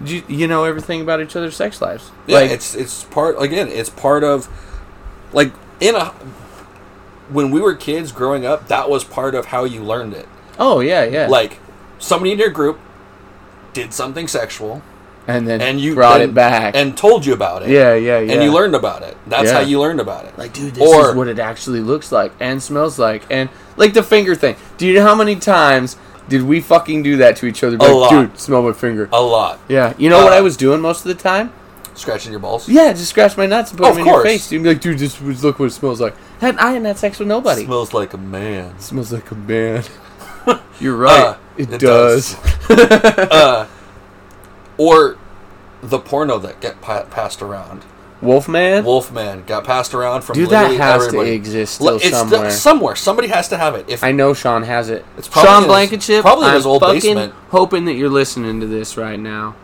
you, 0.04 0.22
you 0.28 0.46
know 0.46 0.64
everything 0.64 1.00
about 1.00 1.20
each 1.20 1.34
other's 1.34 1.56
sex 1.56 1.80
lives. 1.80 2.10
Yeah, 2.26 2.40
like, 2.40 2.50
it's 2.50 2.74
it's 2.74 3.04
part 3.04 3.40
again. 3.40 3.68
It's 3.68 3.90
part 3.90 4.22
of 4.22 4.48
like 5.32 5.52
in 5.80 5.94
a 5.94 6.10
when 7.30 7.50
we 7.50 7.60
were 7.60 7.74
kids 7.74 8.12
growing 8.12 8.44
up. 8.44 8.68
That 8.68 8.90
was 8.90 9.02
part 9.02 9.34
of 9.34 9.46
how 9.46 9.64
you 9.64 9.82
learned 9.82 10.12
it. 10.12 10.28
Oh 10.58 10.80
yeah, 10.80 11.04
yeah. 11.04 11.26
Like 11.28 11.58
somebody 11.98 12.32
in 12.32 12.38
your 12.38 12.50
group 12.50 12.78
did 13.72 13.92
something 13.92 14.28
sexual, 14.28 14.82
and 15.26 15.46
then 15.48 15.60
and 15.60 15.80
you 15.80 15.94
brought 15.94 16.20
and- 16.20 16.30
it 16.30 16.34
back. 16.34 16.74
and 16.76 16.96
told 16.96 17.26
you 17.26 17.32
about 17.32 17.62
it. 17.62 17.68
yeah, 17.70 17.94
yeah, 17.94 18.18
yeah. 18.20 18.32
and 18.32 18.42
you 18.42 18.52
learned 18.52 18.74
about 18.74 19.02
it. 19.02 19.16
That's 19.26 19.46
Yeah. 19.50 19.54
how 19.54 19.60
you 19.60 19.80
learned 19.80 20.00
about 20.00 20.24
it. 20.26 20.38
Like, 20.38 20.52
dude, 20.52 20.74
this 20.74 20.88
Or- 20.88 21.10
is 21.10 21.16
what 21.16 21.28
it 21.28 21.38
actually 21.38 21.80
looks 21.80 22.12
like 22.12 22.32
and 22.40 22.62
smells 22.62 22.98
like, 22.98 23.22
and 23.30 23.48
like 23.76 23.94
the 23.94 24.02
finger 24.02 24.34
thing. 24.34 24.56
Do 24.78 24.86
you 24.86 24.94
know 24.94 25.02
how 25.04 25.14
many 25.14 25.36
times 25.36 25.96
did 26.28 26.42
we 26.42 26.60
fucking 26.60 27.02
do 27.02 27.16
that 27.18 27.36
to 27.36 27.46
each 27.46 27.62
other? 27.64 27.76
Be 27.76 27.84
A 27.86 27.88
lot. 27.92 28.10
dude, 28.10 28.38
smell 28.38 28.62
my 28.62 28.72
finger. 28.72 29.08
a 29.12 29.20
lot 29.20 29.58
Yeah, 29.68 29.92
you 29.98 30.08
know 30.08 30.22
what 30.24 30.32
Uh, 30.32 30.36
I 30.36 30.40
was 30.40 30.56
doing 30.56 30.80
most 30.80 31.00
of 31.00 31.08
the 31.08 31.14
time? 31.22 31.52
scratching 31.96 32.32
your 32.32 32.40
balls. 32.40 32.68
Yeah, 32.68 32.92
just 32.92 33.10
scratch 33.10 33.36
my 33.36 33.46
nuts 33.46 33.70
and 33.70 33.78
put 33.78 33.84
Oh, 33.86 33.90
them 33.90 33.98
of 33.98 33.98
in 34.00 34.06
your 34.06 34.14
course. 34.16 34.26
face. 34.26 34.48
Dude, 34.48 34.64
be 34.64 34.68
like, 34.70 34.80
dude, 34.80 34.98
just 34.98 35.16
just 35.24 35.44
look 35.44 35.60
what 35.60 35.66
it 35.66 35.72
smells 35.72 36.00
like. 36.00 36.16
Had 36.40 36.56
I 36.58 36.68
hadn't 36.72 36.86
had 36.86 36.98
sex 36.98 37.18
with 37.20 37.28
nobody. 37.28 37.64
Smells 37.66 37.92
like 37.94 38.12
a 38.14 38.18
man. 38.18 38.74
smells 38.80 39.12
like 39.12 39.30
a 39.30 39.34
man. 39.36 39.84
You're 40.80 40.96
right. 40.96 41.26
Uh, 41.26 41.36
it, 41.56 41.72
it 41.72 41.80
does. 41.80 42.36
uh, 42.70 43.68
or 44.78 45.18
the 45.82 45.98
porno 45.98 46.38
that 46.38 46.60
get 46.60 46.80
pa- 46.80 47.04
passed 47.04 47.42
around. 47.42 47.84
Wolfman. 48.20 48.84
Wolfman 48.84 49.44
got 49.44 49.64
passed 49.64 49.92
around 49.92 50.22
from 50.22 50.34
Dude, 50.36 50.50
that 50.50 50.70
has 50.70 51.06
everybody. 51.06 51.30
to 51.30 51.36
exist 51.36 51.74
still 51.74 51.96
it's 51.96 52.10
somewhere. 52.10 52.50
somewhere. 52.50 52.96
Somebody 52.96 53.28
has 53.28 53.48
to 53.48 53.58
have 53.58 53.74
it. 53.74 53.88
If 53.88 54.02
I 54.02 54.12
know 54.12 54.32
Sean 54.32 54.62
has 54.62 54.88
it. 54.88 55.04
It's 55.18 55.28
probably 55.28 55.50
Sean 55.50 55.64
Blankenship. 55.66 56.22
probably 56.22 56.46
I'm 56.46 56.54
his 56.54 56.66
old 56.66 56.80
basement. 56.80 57.34
hoping 57.50 57.84
that 57.84 57.94
you're 57.94 58.08
listening 58.08 58.60
to 58.60 58.66
this 58.66 58.96
right 58.96 59.20
now. 59.20 59.56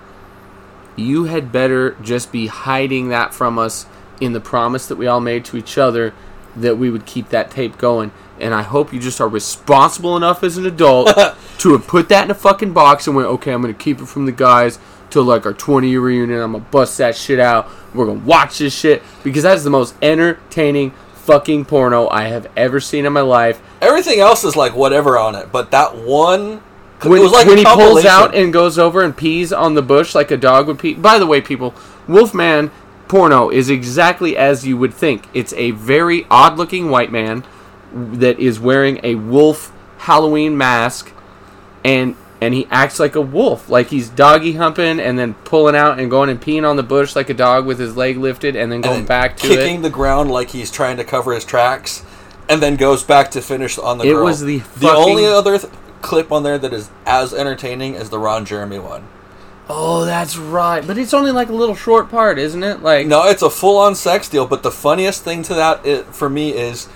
You 0.96 1.24
had 1.24 1.50
better 1.50 1.96
just 2.02 2.30
be 2.30 2.48
hiding 2.48 3.08
that 3.08 3.32
from 3.32 3.58
us 3.58 3.86
in 4.20 4.34
the 4.34 4.40
promise 4.40 4.86
that 4.88 4.96
we 4.96 5.06
all 5.06 5.20
made 5.20 5.46
to 5.46 5.56
each 5.56 5.78
other 5.78 6.12
that 6.54 6.76
we 6.76 6.90
would 6.90 7.06
keep 7.06 7.30
that 7.30 7.50
tape 7.50 7.78
going. 7.78 8.12
And 8.40 8.54
I 8.54 8.62
hope 8.62 8.92
you 8.92 9.00
just 9.00 9.20
are 9.20 9.28
responsible 9.28 10.16
enough 10.16 10.42
as 10.42 10.56
an 10.56 10.66
adult 10.66 11.08
to 11.58 11.72
have 11.72 11.86
put 11.86 12.08
that 12.08 12.24
in 12.24 12.30
a 12.30 12.34
fucking 12.34 12.72
box 12.72 13.06
and 13.06 13.16
went, 13.16 13.28
okay, 13.28 13.52
I'm 13.52 13.60
gonna 13.62 13.74
keep 13.74 14.00
it 14.00 14.06
from 14.06 14.26
the 14.26 14.32
guys 14.32 14.78
till 15.10 15.24
like 15.24 15.46
our 15.46 15.52
20 15.52 15.88
year 15.88 16.00
reunion. 16.00 16.40
I'm 16.40 16.52
gonna 16.52 16.64
bust 16.64 16.98
that 16.98 17.16
shit 17.16 17.40
out. 17.40 17.68
We're 17.94 18.06
gonna 18.06 18.20
watch 18.20 18.58
this 18.58 18.74
shit 18.74 19.02
because 19.22 19.42
that's 19.42 19.64
the 19.64 19.70
most 19.70 19.94
entertaining 20.02 20.92
fucking 21.14 21.64
porno 21.66 22.08
I 22.08 22.24
have 22.24 22.50
ever 22.56 22.80
seen 22.80 23.06
in 23.06 23.12
my 23.12 23.20
life. 23.20 23.60
everything 23.80 24.20
else 24.20 24.42
is 24.44 24.56
like 24.56 24.74
whatever 24.74 25.18
on 25.18 25.34
it, 25.34 25.52
but 25.52 25.70
that 25.70 25.96
one, 25.96 26.58
when, 27.02 27.20
it 27.20 27.22
was 27.22 27.32
like 27.32 27.46
when 27.46 27.58
he 27.58 27.64
pulls 27.64 28.04
out 28.04 28.34
and 28.34 28.52
goes 28.52 28.78
over 28.78 29.02
and 29.02 29.16
pees 29.16 29.52
on 29.52 29.74
the 29.74 29.82
bush 29.82 30.14
like 30.14 30.30
a 30.30 30.36
dog 30.36 30.66
would 30.66 30.78
pee. 30.78 30.94
By 30.94 31.18
the 31.18 31.26
way, 31.26 31.40
people, 31.40 31.74
Wolfman 32.08 32.70
porno 33.06 33.50
is 33.50 33.70
exactly 33.70 34.36
as 34.36 34.66
you 34.66 34.76
would 34.76 34.94
think. 34.94 35.28
It's 35.34 35.52
a 35.54 35.72
very 35.72 36.26
odd-looking 36.30 36.90
white 36.90 37.12
man 37.12 37.44
that 37.92 38.38
is 38.38 38.58
wearing 38.60 39.00
a 39.02 39.14
wolf 39.16 39.72
Halloween 39.98 40.56
mask, 40.56 41.12
and 41.84 42.16
and 42.42 42.54
he 42.54 42.66
acts 42.70 42.98
like 42.98 43.14
a 43.16 43.20
wolf, 43.20 43.68
like 43.68 43.88
he's 43.88 44.08
doggy 44.08 44.54
humping 44.54 44.98
and 44.98 45.18
then 45.18 45.34
pulling 45.44 45.76
out 45.76 45.98
and 46.00 46.10
going 46.10 46.30
and 46.30 46.40
peeing 46.40 46.66
on 46.68 46.76
the 46.76 46.82
bush 46.82 47.14
like 47.14 47.28
a 47.28 47.34
dog 47.34 47.66
with 47.66 47.78
his 47.78 47.96
leg 47.96 48.16
lifted, 48.16 48.56
and 48.56 48.72
then 48.72 48.80
going 48.80 48.98
then 49.00 49.04
back 49.06 49.36
to 49.36 49.46
kicking 49.48 49.80
it. 49.80 49.82
the 49.82 49.90
ground 49.90 50.30
like 50.30 50.50
he's 50.50 50.70
trying 50.70 50.96
to 50.96 51.04
cover 51.04 51.32
his 51.34 51.44
tracks, 51.44 52.02
and 52.48 52.62
then 52.62 52.76
goes 52.76 53.02
back 53.02 53.30
to 53.32 53.42
finish 53.42 53.76
on 53.78 53.98
the 53.98 54.04
It 54.04 54.12
girl. 54.14 54.24
was 54.24 54.40
the 54.40 54.58
the 54.58 54.64
fucking- 54.88 54.96
only 55.10 55.26
other 55.26 55.58
th- 55.58 55.72
clip 56.00 56.32
on 56.32 56.42
there 56.42 56.56
that 56.58 56.72
is 56.72 56.88
as 57.04 57.34
entertaining 57.34 57.94
as 57.94 58.08
the 58.08 58.18
Ron 58.18 58.46
Jeremy 58.46 58.78
one. 58.78 59.04
Oh, 59.68 60.04
that's 60.06 60.36
right, 60.38 60.84
but 60.84 60.96
it's 60.98 61.12
only 61.14 61.30
like 61.30 61.48
a 61.50 61.52
little 61.52 61.76
short 61.76 62.10
part, 62.10 62.38
isn't 62.38 62.62
it? 62.64 62.82
Like 62.82 63.06
No, 63.06 63.28
it's 63.28 63.42
a 63.42 63.50
full 63.50 63.76
on 63.76 63.94
sex 63.94 64.28
deal, 64.28 64.46
but 64.46 64.62
the 64.62 64.70
funniest 64.70 65.22
thing 65.22 65.42
to 65.44 65.54
that 65.54 65.80
i 65.84 66.02
for 66.10 66.28
me 66.30 66.52
is 66.54 66.88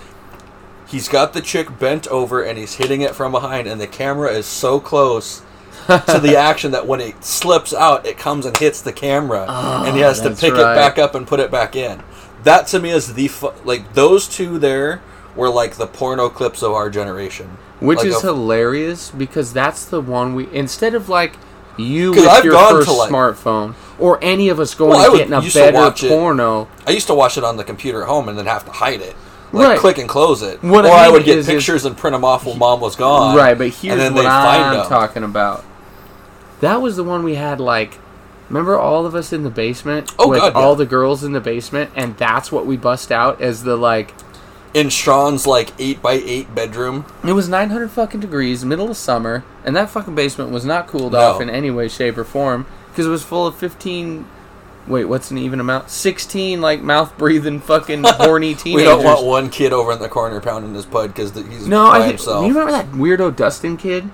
he's 0.87 1.07
got 1.07 1.33
the 1.33 1.41
chick 1.41 1.79
bent 1.79 2.07
over 2.07 2.41
and 2.43 2.57
he's 2.57 2.75
hitting 2.75 3.01
it 3.01 3.15
from 3.15 3.31
behind, 3.31 3.67
and 3.67 3.79
the 3.79 3.87
camera 3.87 4.31
is 4.31 4.45
so 4.45 4.79
close 4.79 5.41
to 5.87 6.19
the 6.21 6.35
action 6.35 6.71
that 6.71 6.87
when 6.87 6.99
it 7.01 7.23
slips 7.23 7.73
out, 7.73 8.05
it 8.05 8.17
comes 8.17 8.45
and 8.45 8.57
hits 8.57 8.81
the 8.81 8.93
camera, 8.93 9.45
and 9.49 9.95
he 9.95 10.01
has 10.01 10.19
to 10.21 10.29
Oh, 10.31 10.35
pick 10.35 10.53
right. 10.53 10.71
it 10.73 10.75
back 10.75 10.97
up 10.97 11.13
and 11.15 11.27
put 11.27 11.39
it 11.39 11.51
back 11.51 11.75
in. 11.75 12.01
That 12.43 12.67
to 12.67 12.79
me 12.79 12.89
is 12.91 13.13
the 13.13 13.27
fu- 13.27 13.51
like 13.63 13.93
those 13.93 14.27
two 14.27 14.57
there 14.59 15.01
were 15.35 15.49
like 15.49 15.75
the 15.75 15.87
porno 15.87 16.29
clips 16.29 16.61
of 16.63 16.71
our 16.71 16.89
generation, 16.89 17.57
Which 17.79 17.97
Like 17.99 18.07
is 18.07 18.17
a- 18.23 18.27
hilarious 18.27 19.11
because 19.11 19.51
that's 19.53 19.85
the 19.85 19.99
one 20.01 20.33
we 20.33 20.47
instead 20.53 20.95
of 20.95 21.09
like 21.09 21.35
you 21.77 22.11
with 22.11 22.43
your 22.43 22.53
gone 22.53 22.73
to, 22.79 22.85
first 22.85 22.97
like- 22.97 23.11
smartphone 23.11 23.75
or 23.99 24.17
any 24.23 24.47
of 24.49 24.59
us 24.61 24.73
going 24.75 24.91
Well, 24.91 24.99
I 25.01 25.03
and 25.05 25.11
would- 25.11 25.17
getting 25.29 25.33
a 25.33 25.53
better 25.53 25.77
watch 25.77 26.03
it. 26.03 26.09
porno. 26.09 26.67
I 26.87 26.91
used 26.91 27.07
to 27.07 27.13
watch 27.15 27.37
it 27.37 27.43
on 27.43 27.57
the 27.57 27.63
computer 27.65 28.01
at 28.03 28.07
home 28.07 28.29
and 28.29 28.37
then 28.37 28.45
have 28.45 28.63
to 28.65 28.71
hide 28.71 29.01
it. 29.01 29.15
Like 29.55 29.67
Right. 29.69 29.79
click 29.79 29.97
and 29.97 30.09
close 30.09 30.41
it. 30.41 30.61
What 30.63 30.85
or 30.85 30.91
I 30.91 31.05
I, 31.05 31.09
would 31.09 31.23
get 31.23 31.37
is- 31.37 31.47
is- 31.47 31.55
pictures 31.55 31.85
and 31.85 31.95
print 31.97 32.13
them 32.13 32.25
off 32.25 32.45
while 32.45 32.55
mom 32.55 32.81
was 32.81 32.95
gone. 32.95 33.35
Right, 33.35 33.57
but 33.57 33.69
here's 33.69 34.11
what 34.11 34.25
I'm 34.25 34.73
them. 34.77 34.87
talking 34.87 35.23
about. 35.23 35.63
That 36.61 36.81
was 36.81 36.95
the 36.95 37.03
one 37.03 37.23
we 37.23 37.35
had 37.35 37.59
like 37.59 37.99
remember 38.49 38.77
all 38.77 39.05
of 39.05 39.15
us 39.15 39.33
in 39.33 39.43
the 39.43 39.49
basement 39.49 40.11
Oh, 40.19 40.27
with 40.29 40.39
God, 40.39 40.53
yeah. 40.55 40.59
all 40.61 40.75
the 40.75 40.85
girls 40.85 41.23
in 41.23 41.31
the 41.33 41.39
basement 41.39 41.89
and 41.95 42.15
that's 42.17 42.51
what 42.51 42.65
we 42.65 42.77
bust 42.77 43.11
out 43.11 43.41
as 43.41 43.63
the 43.63 43.75
like 43.75 44.13
In 44.73 44.89
Sean's 44.89 45.47
like 45.47 45.71
eight 45.79 46.01
by 46.01 46.13
eight 46.13 46.53
bedroom. 46.53 47.05
it 47.25 47.31
was 47.33 47.49
900 47.49 47.89
fucking 47.91 48.19
degrees 48.19 48.63
middle 48.63 48.91
of 48.91 48.97
summer 48.97 49.43
and 49.63 49.75
that 49.75 49.89
fucking 49.89 50.13
basement 50.15 50.51
was 50.51 50.63
not 50.65 50.85
cooled 50.87 51.13
No. 51.13 51.19
off 51.19 51.41
in 51.41 51.49
any 51.49 51.71
way 51.71 51.87
shape 51.87 52.17
or 52.17 52.23
form 52.23 52.65
because 52.91 53.05
it 53.07 53.09
was 53.09 53.23
full 53.23 53.47
of 53.47 53.55
15 53.55 54.25
wait 54.87 55.05
what's 55.05 55.31
an 55.31 55.37
even 55.37 55.59
amount 55.59 55.89
16 55.89 56.61
like 56.61 56.81
mouth 56.81 57.17
breathing 57.17 57.59
fucking 57.59 58.03
horny 58.05 58.53
teenagers 58.53 58.75
We 58.75 58.83
don't 58.83 59.03
want 59.03 59.25
one 59.25 59.49
kid 59.49 59.73
over 59.73 59.91
in 59.91 59.99
the 59.99 60.09
corner 60.09 60.39
pounding 60.39 60.73
his 60.75 60.85
pud 60.85 61.07
because 61.13 61.33
he's 61.33 61.67
No, 61.67 61.85
by 61.85 61.99
I 61.99 62.07
himself. 62.07 62.45
You 62.45 62.49
remember 62.53 62.71
that 62.71 62.91
weirdo 62.91 63.35
Dustin 63.35 63.77
kid? 63.77 64.09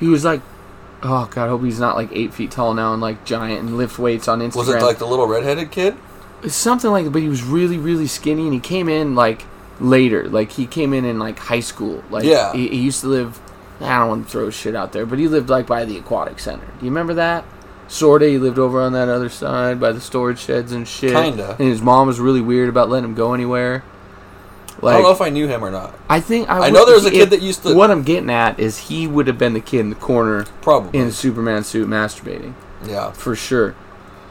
He 0.00 0.08
was 0.08 0.24
like, 0.24 0.40
oh 1.02 1.28
god, 1.30 1.44
I 1.44 1.48
hope 1.48 1.62
he's 1.62 1.78
not 1.80 1.96
like 1.96 2.08
eight 2.12 2.32
feet 2.32 2.50
tall 2.50 2.74
now 2.74 2.92
and 2.92 3.02
like 3.02 3.24
giant 3.24 3.60
and 3.60 3.76
lift 3.76 3.98
weights 3.98 4.28
on 4.28 4.40
Instagram. 4.40 4.56
was 4.56 4.68
it 4.68 4.82
like 4.82 4.98
the 4.98 5.06
little 5.06 5.26
redheaded 5.26 5.70
kid? 5.70 5.96
It's 6.42 6.56
something 6.56 6.90
like? 6.90 7.04
That, 7.04 7.10
but 7.10 7.22
he 7.22 7.28
was 7.28 7.44
really, 7.44 7.78
really 7.78 8.08
skinny, 8.08 8.42
and 8.42 8.52
he 8.52 8.58
came 8.58 8.88
in 8.88 9.14
like 9.14 9.44
later. 9.78 10.28
Like 10.28 10.50
he 10.50 10.66
came 10.66 10.92
in 10.92 11.04
in 11.04 11.18
like 11.20 11.38
high 11.38 11.60
school. 11.60 12.02
Like 12.10 12.24
Yeah. 12.24 12.52
he, 12.52 12.66
he 12.68 12.78
used 12.78 13.00
to 13.02 13.06
live. 13.08 13.38
I 13.80 13.98
don't 13.98 14.08
want 14.08 14.24
to 14.26 14.30
throw 14.32 14.50
shit 14.50 14.74
out 14.74 14.92
there, 14.92 15.06
but 15.06 15.18
he 15.20 15.28
lived 15.28 15.48
like 15.48 15.66
by 15.68 15.84
the 15.84 15.96
aquatic 15.98 16.38
center. 16.40 16.66
Do 16.66 16.84
you 16.84 16.90
remember 16.90 17.14
that? 17.14 17.44
Sorta. 17.92 18.26
He 18.28 18.38
lived 18.38 18.58
over 18.58 18.80
on 18.80 18.92
that 18.94 19.08
other 19.08 19.28
side 19.28 19.78
by 19.78 19.92
the 19.92 20.00
storage 20.00 20.38
sheds 20.40 20.72
and 20.72 20.86
shit. 20.88 21.12
Kinda. 21.12 21.56
And 21.58 21.68
his 21.68 21.82
mom 21.82 22.06
was 22.06 22.18
really 22.18 22.40
weird 22.40 22.68
about 22.68 22.88
letting 22.88 23.10
him 23.10 23.14
go 23.14 23.34
anywhere. 23.34 23.84
I 24.82 24.94
don't 24.94 25.02
know 25.02 25.12
if 25.12 25.20
I 25.20 25.28
knew 25.28 25.46
him 25.46 25.62
or 25.62 25.70
not. 25.70 25.94
I 26.08 26.18
think 26.20 26.48
I, 26.48 26.56
I 26.56 26.60
would- 26.60 26.72
know 26.72 26.84
there 26.86 26.94
was 26.96 27.06
a 27.06 27.10
kid 27.10 27.30
that 27.30 27.40
used 27.42 27.62
to- 27.62 27.74
What 27.74 27.90
I'm 27.92 28.02
getting 28.02 28.30
at 28.30 28.58
is 28.58 28.78
he 28.78 29.06
would 29.06 29.26
have 29.28 29.38
been 29.38 29.52
the 29.52 29.60
kid 29.60 29.80
in 29.80 29.90
the 29.90 29.96
corner 29.96 30.44
Probably. 30.60 30.98
in 30.98 31.06
a 31.06 31.12
Superman 31.12 31.62
suit 31.62 31.86
masturbating 31.88 32.54
yeah. 32.84 33.12
for 33.12 33.36
sure. 33.36 33.76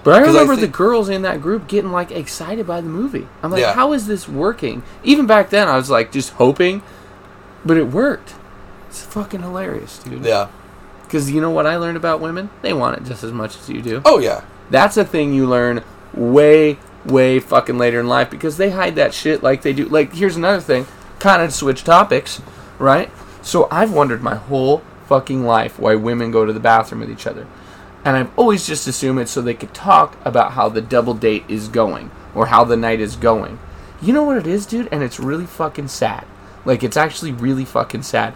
But 0.04 0.16
I 0.16 0.26
remember 0.26 0.56
the 0.56 0.64
think- 0.64 0.74
girls 0.76 1.08
in 1.08 1.22
that 1.22 1.42
group 1.42 1.68
getting 1.70 1.92
like 1.92 2.12
excited 2.12 2.68
by 2.68 2.82
the 2.82 2.90
movie. 2.90 3.28
I'm 3.44 3.52
like, 3.52 3.62
Yeah. 3.62 3.74
how 3.74 3.94
is 3.94 4.08
this 4.08 4.28
working? 4.28 4.82
Even 5.04 5.26
back 5.28 5.52
then, 5.52 5.68
I 5.70 5.78
was 5.78 5.90
like 5.90 6.12
just 6.12 6.32
hoping, 6.32 6.82
but 7.64 7.78
it 7.78 7.88
worked. 7.88 8.34
It's 8.90 9.06
fucking 9.06 9.42
hilarious, 9.42 10.00
dude. 10.00 10.26
Yeah. 10.26 10.48
Because 11.12 11.30
you 11.30 11.42
know 11.42 11.50
what 11.50 11.68
I 11.68 11.76
learned 11.76 11.98
about 11.98 12.22
women? 12.22 12.50
They 12.62 12.72
want 12.72 12.98
it 12.98 13.04
just 13.04 13.22
as 13.22 13.34
much 13.34 13.58
as 13.58 13.68
you 13.68 13.82
do. 13.82 14.02
Oh 14.06 14.20
yeah. 14.20 14.46
That's 14.70 14.96
a 14.96 15.04
thing 15.04 15.34
you 15.34 15.46
learn 15.46 15.84
way, 16.14 16.78
way 17.04 17.42
fucking 17.42 17.78
later 17.78 18.00
in 18.00 18.08
life 18.08 18.30
because 18.30 18.56
they 18.56 18.70
hide 18.70 18.96
that 18.96 19.14
shit 19.14 19.44
like 19.44 19.62
they 19.62 19.74
do. 19.74 19.90
Like, 19.90 20.14
here's 20.14 20.38
another 20.38 20.62
thing, 20.62 20.88
kind 21.20 21.42
of 21.42 21.54
switch 21.54 21.84
topics, 21.84 22.42
right? 22.80 23.12
So 23.42 23.68
I've 23.70 23.92
wondered 23.92 24.24
my 24.24 24.36
whole 24.36 24.84
fucking 25.08 25.44
life 25.44 25.78
why 25.78 25.96
women 25.96 26.32
go 26.32 26.46
to 26.46 26.54
the 26.54 26.62
bathroom 26.62 27.02
with 27.02 27.12
each 27.12 27.28
other. 27.28 27.46
And 28.06 28.16
I've 28.16 28.40
always 28.40 28.66
just 28.66 28.88
assumed 28.88 29.20
it's 29.20 29.32
so 29.32 29.42
they 29.42 29.54
could 29.54 29.74
talk 29.74 30.16
about 30.24 30.54
how 30.54 30.70
the 30.70 30.80
double 30.80 31.14
date 31.14 31.44
is 31.50 31.68
going 31.68 32.10
or 32.34 32.46
how 32.46 32.64
the 32.64 32.78
night 32.78 33.02
is 33.02 33.18
going. 33.18 33.60
You 34.02 34.14
know 34.14 34.24
what 34.24 34.38
it 34.38 34.48
is, 34.48 34.66
dude? 34.66 34.88
And 34.94 35.04
it's 35.04 35.20
really 35.20 35.46
fucking 35.46 35.90
sad. 35.90 36.26
Like, 36.64 36.84
it's 36.84 36.96
actually 36.96 37.34
really 37.34 37.66
fucking 37.66 38.04
sad. 38.04 38.34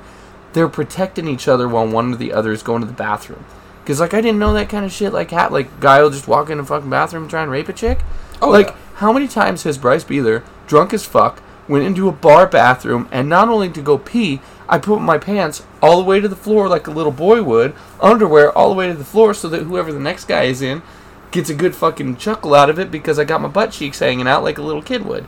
They're 0.56 0.69
protecting 0.69 1.27
each 1.27 1.49
other 1.49 1.68
while 1.68 1.86
one 1.86 2.14
or 2.14 2.15
the 2.15 2.32
other 2.32 2.53
is 2.53 2.64
going 2.64 2.80
to 2.80 2.88
the 2.88 2.94
bathroom. 2.94 3.44
Because, 3.84 3.99
like, 3.99 4.14
I 4.14 4.22
didn't 4.22 4.40
know 4.40 4.53
that 4.53 4.69
kind 4.69 4.86
of 4.86 4.91
shit. 4.94 5.11
Like, 5.11 5.32
ha- 5.32 5.49
like 5.52 5.82
guy 5.82 6.02
will 6.02 6.11
just 6.11 6.30
walk 6.30 6.49
in 6.49 6.61
a 6.61 6.65
fucking 6.65 6.90
bathroom 6.90 7.23
and 7.23 7.30
try 7.30 7.41
and 7.41 7.52
rape 7.52 7.68
a 7.68 7.73
chick. 7.73 7.99
Oh, 8.41 8.52
like, 8.52 8.68
yeah. 8.68 8.76
how 8.95 9.11
many 9.11 9.27
times 9.27 9.64
has 9.64 9.77
Bryce 9.77 10.06
Beeler, 10.06 10.44
drunk 10.65 10.94
as 10.94 11.06
fuck, 11.06 11.44
went 11.68 11.84
into 11.84 12.07
a 12.07 12.14
bar 12.14 12.48
bathroom 12.48 13.10
and 13.11 13.27
not 13.27 13.49
only 13.49 13.69
to 13.69 13.82
go 13.82 13.98
pee, 13.98 14.40
I 14.69 14.77
put 14.77 15.02
my 15.02 15.18
pants 15.18 15.61
all 15.82 15.98
the 15.98 16.06
way 16.06 16.22
to 16.22 16.27
the 16.30 16.38
floor 16.38 16.69
like 16.69 16.88
a 16.88 16.91
little 16.91 17.11
boy 17.11 17.44
would, 17.44 17.76
underwear 17.99 18.57
all 18.57 18.69
the 18.69 18.76
way 18.76 18.88
to 18.88 18.94
the 18.94 19.03
floor 19.03 19.34
so 19.34 19.49
that 19.49 19.64
whoever 19.64 19.91
the 19.91 19.99
next 19.99 20.26
guy 20.26 20.44
is 20.44 20.61
in 20.61 20.84
gets 21.32 21.49
a 21.49 21.53
good 21.53 21.76
fucking 21.76 22.15
chuckle 22.15 22.56
out 22.56 22.69
of 22.69 22.80
it 22.80 22.90
because 22.90 23.19
I 23.19 23.26
got 23.26 23.41
my 23.41 23.49
butt 23.49 23.73
cheeks 23.73 23.99
hanging 23.99 24.26
out 24.26 24.41
like 24.41 24.57
a 24.57 24.64
little 24.64 24.82
kid 24.82 25.06
would. 25.06 25.26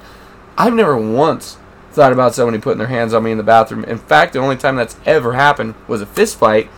I've 0.58 0.74
never 0.74 0.98
once 0.98 1.58
thought 1.98 2.14
about 2.14 2.34
somebody 2.34 2.60
putting 2.60 2.78
their 2.78 2.88
hands 2.88 3.14
on 3.14 3.24
me 3.24 3.32
in 3.32 3.38
the 3.38 3.44
bathroom. 3.44 3.84
In 3.84 3.98
fact, 3.98 4.34
the 4.34 4.40
only 4.40 4.56
time 4.56 4.78
that's 4.78 4.96
ever 5.06 5.34
happened 5.34 5.76
was 5.88 6.02
a 6.02 6.06
fist 6.06 6.38
fight. 6.38 6.70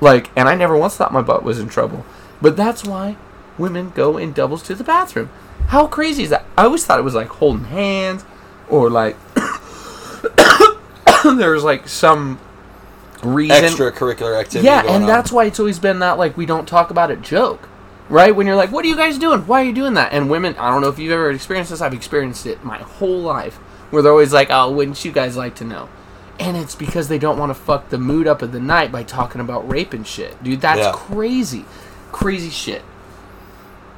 Like, 0.00 0.30
and 0.36 0.48
I 0.48 0.54
never 0.54 0.76
once 0.76 0.96
thought 0.96 1.12
my 1.12 1.22
butt 1.22 1.42
was 1.42 1.58
in 1.58 1.68
trouble. 1.68 2.04
But 2.40 2.56
that's 2.56 2.84
why 2.84 3.16
women 3.58 3.90
go 3.90 4.16
in 4.16 4.32
doubles 4.32 4.62
to 4.64 4.74
the 4.74 4.84
bathroom. 4.84 5.30
How 5.68 5.86
crazy 5.86 6.22
is 6.22 6.30
that? 6.30 6.44
I 6.56 6.64
always 6.64 6.84
thought 6.84 6.98
it 6.98 7.02
was 7.04 7.14
like 7.14 7.28
holding 7.28 7.64
hands 7.64 8.24
or 8.68 8.90
like 8.90 9.16
there 11.24 11.52
was 11.52 11.64
like 11.64 11.88
some 11.88 12.38
reason 13.22 13.64
Extracurricular 13.64 14.38
activity. 14.38 14.66
yeah, 14.66 14.80
and 14.80 15.04
on. 15.04 15.06
that's 15.06 15.32
why 15.32 15.44
it's 15.44 15.60
always 15.60 15.78
been 15.78 15.98
that 16.00 16.18
like 16.18 16.36
we 16.36 16.46
don't 16.46 16.68
talk 16.68 16.90
about 16.90 17.10
it 17.10 17.22
joke. 17.22 17.68
Right? 18.08 18.34
When 18.34 18.46
you're 18.46 18.56
like, 18.56 18.72
what 18.72 18.84
are 18.84 18.88
you 18.88 18.96
guys 18.96 19.18
doing? 19.18 19.46
Why 19.46 19.62
are 19.62 19.64
you 19.64 19.72
doing 19.72 19.94
that? 19.94 20.12
And 20.12 20.28
women, 20.28 20.56
I 20.56 20.68
don't 20.72 20.80
know 20.80 20.88
if 20.88 20.98
you've 20.98 21.12
ever 21.12 21.30
experienced 21.30 21.70
this, 21.70 21.80
I've 21.80 21.94
experienced 21.94 22.44
it 22.44 22.64
my 22.64 22.78
whole 22.78 23.20
life. 23.20 23.60
Where 23.90 24.02
they're 24.02 24.12
always 24.12 24.32
like, 24.32 24.48
oh, 24.50 24.70
wouldn't 24.70 25.04
you 25.04 25.12
guys 25.12 25.36
like 25.36 25.54
to 25.56 25.64
know? 25.64 25.88
And 26.38 26.56
it's 26.56 26.74
because 26.74 27.08
they 27.08 27.18
don't 27.18 27.38
want 27.38 27.50
to 27.50 27.54
fuck 27.54 27.90
the 27.90 27.98
mood 27.98 28.26
up 28.26 28.40
of 28.40 28.52
the 28.52 28.60
night 28.60 28.90
by 28.90 29.02
talking 29.02 29.40
about 29.40 29.68
rape 29.68 29.92
and 29.92 30.06
shit. 30.06 30.42
Dude, 30.42 30.60
that's 30.60 30.80
Yeah. 30.80 30.92
crazy. 30.92 31.64
Crazy 32.12 32.50
shit. 32.50 32.82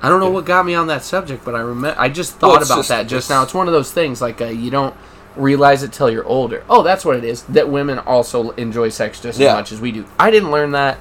I 0.02 0.08
don't 0.08 0.18
know 0.18 0.30
what 0.30 0.44
got 0.44 0.66
me 0.66 0.74
on 0.74 0.88
that 0.88 1.04
subject, 1.04 1.44
but 1.44 1.54
I 1.54 1.60
remember 1.60 1.94
I 2.00 2.08
just 2.08 2.34
thought 2.34 2.48
Well, 2.48 2.62
about 2.62 2.76
just- 2.78 2.88
that 2.88 3.06
just 3.06 3.30
now. 3.30 3.42
It's 3.44 3.54
one 3.54 3.68
of 3.68 3.72
those 3.72 3.92
things 3.92 4.20
like 4.20 4.40
uh, 4.40 4.46
you 4.46 4.70
don't 4.70 4.94
realize 5.36 5.82
it 5.84 5.92
till 5.92 6.10
you're 6.10 6.24
older. 6.26 6.64
Oh, 6.68 6.82
that's 6.82 7.04
what 7.04 7.16
it 7.16 7.22
is. 7.24 7.42
That 7.42 7.68
women 7.68 8.00
also 8.00 8.50
enjoy 8.52 8.88
sex 8.88 9.20
just 9.20 9.38
Yeah. 9.38 9.50
as 9.50 9.54
much 9.54 9.72
as 9.72 9.80
we 9.80 9.92
do. 9.92 10.04
I 10.18 10.30
didn't 10.32 10.50
learn 10.50 10.72
that 10.72 10.98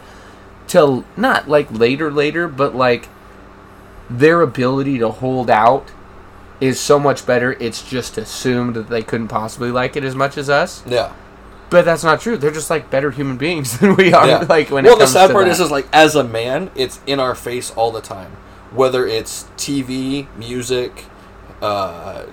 till 0.68 1.04
not 1.18 1.50
like 1.50 1.68
later 1.72 2.12
later, 2.12 2.48
but 2.48 2.76
like 2.76 3.10
their 4.10 4.42
ability 4.42 5.00
to 5.00 5.10
hold 5.10 5.50
out 5.50 5.88
is 6.62 6.80
so 6.80 7.00
much 7.00 7.26
better. 7.26 7.54
It's 7.54 7.82
just 7.84 8.18
assumed 8.18 8.76
that 8.76 8.88
they 8.88 9.02
couldn't 9.02 9.28
possibly 9.28 9.72
like 9.72 9.96
it 9.98 10.04
as 10.04 10.16
much 10.16 10.38
as 10.38 10.50
us. 10.50 10.84
Yeah. 10.88 11.12
But 11.72 11.86
that's 11.86 12.04
not 12.04 12.22
true. 12.22 12.38
They're 12.38 12.52
just 12.52 12.70
like 12.70 12.90
better 12.90 13.12
human 13.12 13.38
beings 13.38 13.78
than 13.80 13.96
we 13.96 14.14
are. 14.14 14.28
Yeah. 14.28 14.46
Like 14.48 14.70
when 14.70 14.86
well, 14.86 14.96
it 14.96 15.00
comes 15.00 15.14
the 15.14 15.20
sad 15.20 15.32
part 15.32 15.46
that. 15.46 15.52
is, 15.52 15.60
is 15.60 15.72
like 15.72 15.88
as 15.92 16.16
a 16.16 16.24
man, 16.24 16.72
it's 16.76 17.00
in 17.08 17.20
our 17.20 17.36
face 17.36 17.72
all 17.72 17.92
the 17.92 18.02
time. 18.02 18.32
Whether 18.72 19.06
it's 19.06 19.44
TV, 19.58 20.34
music, 20.38 21.06
uh, 21.62 22.26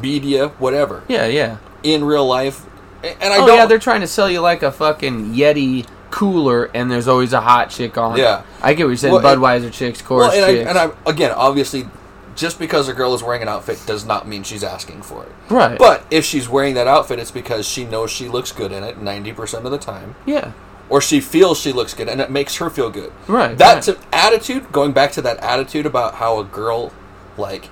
media, 0.00 0.48
whatever. 0.48 1.02
yeah, 1.08 1.26
yeah. 1.26 1.58
In 1.82 2.04
real 2.04 2.26
life, 2.26 2.64
and 3.02 3.34
I 3.34 3.36
oh 3.38 3.46
don't. 3.46 3.56
yeah, 3.58 3.66
they're 3.66 3.78
trying 3.78 4.00
to 4.00 4.06
sell 4.06 4.30
you 4.30 4.40
like 4.40 4.62
a 4.62 4.72
fucking 4.72 5.34
Yeti 5.34 5.86
cooler, 6.10 6.70
and 6.74 6.90
there's 6.90 7.06
always 7.08 7.34
a 7.34 7.40
hot 7.42 7.68
chick 7.68 7.98
on. 7.98 8.16
Yeah. 8.16 8.44
I 8.62 8.72
get 8.72 8.84
what 8.84 8.90
you're 8.90 8.96
saying. 8.96 9.12
Well, 9.14 9.26
and- 9.26 9.42
Budweiser 9.42 9.70
chicks, 9.72 10.00
Coors 10.00 10.18
well, 10.18 10.32
and, 10.32 10.44
I, 10.44 10.54
chicks. 10.54 10.68
and 10.70 10.78
I, 10.78 10.90
again, 11.10 11.32
obviously, 11.32 11.86
just 12.34 12.58
because 12.58 12.88
a 12.88 12.92
girl 12.92 13.14
is 13.14 13.22
wearing 13.22 13.42
an 13.42 13.48
outfit 13.48 13.80
does 13.86 14.04
not 14.04 14.26
mean 14.26 14.42
she's 14.42 14.64
asking 14.64 15.02
for 15.02 15.24
it. 15.24 15.32
right. 15.48 15.78
But 15.78 16.04
if 16.10 16.24
she's 16.24 16.48
wearing 16.48 16.74
that 16.74 16.86
outfit, 16.86 17.18
it's 17.18 17.30
because 17.30 17.66
she 17.68 17.84
knows 17.84 18.10
she 18.10 18.28
looks 18.28 18.52
good 18.52 18.72
in 18.72 18.82
it 18.84 18.98
ninety 19.00 19.32
percent 19.32 19.64
of 19.64 19.70
the 19.72 19.78
time, 19.78 20.14
yeah, 20.26 20.52
or 20.88 21.00
she 21.00 21.20
feels 21.20 21.60
she 21.60 21.72
looks 21.72 21.94
good, 21.94 22.08
and 22.08 22.20
it 22.20 22.30
makes 22.30 22.56
her 22.56 22.70
feel 22.70 22.90
good. 22.90 23.12
right. 23.28 23.56
That's 23.56 23.88
right. 23.88 23.96
an 23.98 24.04
attitude. 24.12 24.72
Going 24.72 24.92
back 24.92 25.12
to 25.12 25.22
that 25.22 25.38
attitude 25.38 25.86
about 25.86 26.14
how 26.14 26.38
a 26.40 26.44
girl, 26.44 26.92
like, 27.36 27.66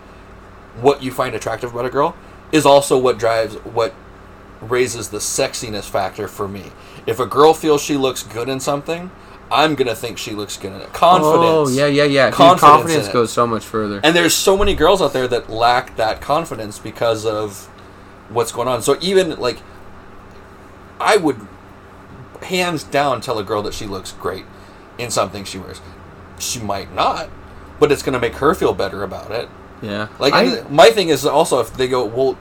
what 0.81 1.03
you 1.03 1.11
find 1.11 1.35
attractive 1.35 1.73
about 1.73 1.85
a 1.87 1.91
girl, 1.91 2.17
is 2.53 2.65
also 2.65 2.99
what 2.99 3.19
drives 3.19 3.55
what 3.57 3.95
raises 4.61 5.09
the 5.09 5.19
sexiness 5.19 5.89
factor 5.91 6.29
for 6.29 6.47
me. 6.47 6.71
If 7.07 7.19
a 7.19 7.27
girl 7.27 7.53
feels 7.53 7.83
she 7.83 7.97
looks 7.97 8.23
good 8.23 8.49
in 8.49 8.61
something, 8.61 9.11
I'm 9.53 9.75
gonna 9.75 9.95
think 9.95 10.19
she 10.19 10.33
looks 10.33 10.57
good 10.57 10.73
in 10.73 10.81
it. 10.81 10.93
Confidence. 10.93 11.45
Oh 11.45 11.69
yeah, 11.69 11.87
yeah, 11.87 12.05
yeah. 12.05 12.27
Dude, 12.27 12.35
Confidence 12.35 12.61
confidence 12.61 13.09
goes 13.09 13.33
so 13.33 13.47
much 13.47 13.65
further. 13.65 14.01
And 14.03 14.17
there's 14.17 14.35
so 14.35 14.57
many 14.57 14.75
girls 14.75 15.03
out 15.03 15.13
there 15.13 15.29
that 15.29 15.51
lack 15.51 15.97
that 15.97 16.21
confidence 16.21 16.79
because 16.79 17.27
of 17.27 17.67
what's 18.31 18.53
going 18.53 18.69
on. 18.69 18.83
So 18.83 18.97
even 19.01 19.39
like, 19.39 19.59
I 21.01 21.17
would 21.19 21.47
hands 22.45 22.83
down 22.85 23.21
tell 23.21 23.39
a 23.39 23.45
girl 23.45 23.63
that 23.63 23.75
she 23.75 23.87
looks 23.87 24.13
great 24.13 24.45
in 24.99 25.11
something 25.11 25.45
she 25.45 25.59
wears. 25.59 25.81
She 26.39 26.61
might 26.61 26.93
not, 26.95 27.31
but 27.79 27.93
it's 27.93 28.03
going 28.03 28.15
to 28.15 28.19
make 28.19 28.35
her 28.35 28.55
feel 28.55 28.75
better 28.75 29.03
about 29.03 29.31
it. 29.31 29.49
yeah, 29.81 30.09
Like 30.19 30.33
I, 30.35 30.63
my 30.69 30.91
thing 30.91 31.09
is 31.09 31.25
also 31.25 31.61
if 31.61 31.73
they 31.75 31.89
go, 31.89 32.05
well, 32.05 32.35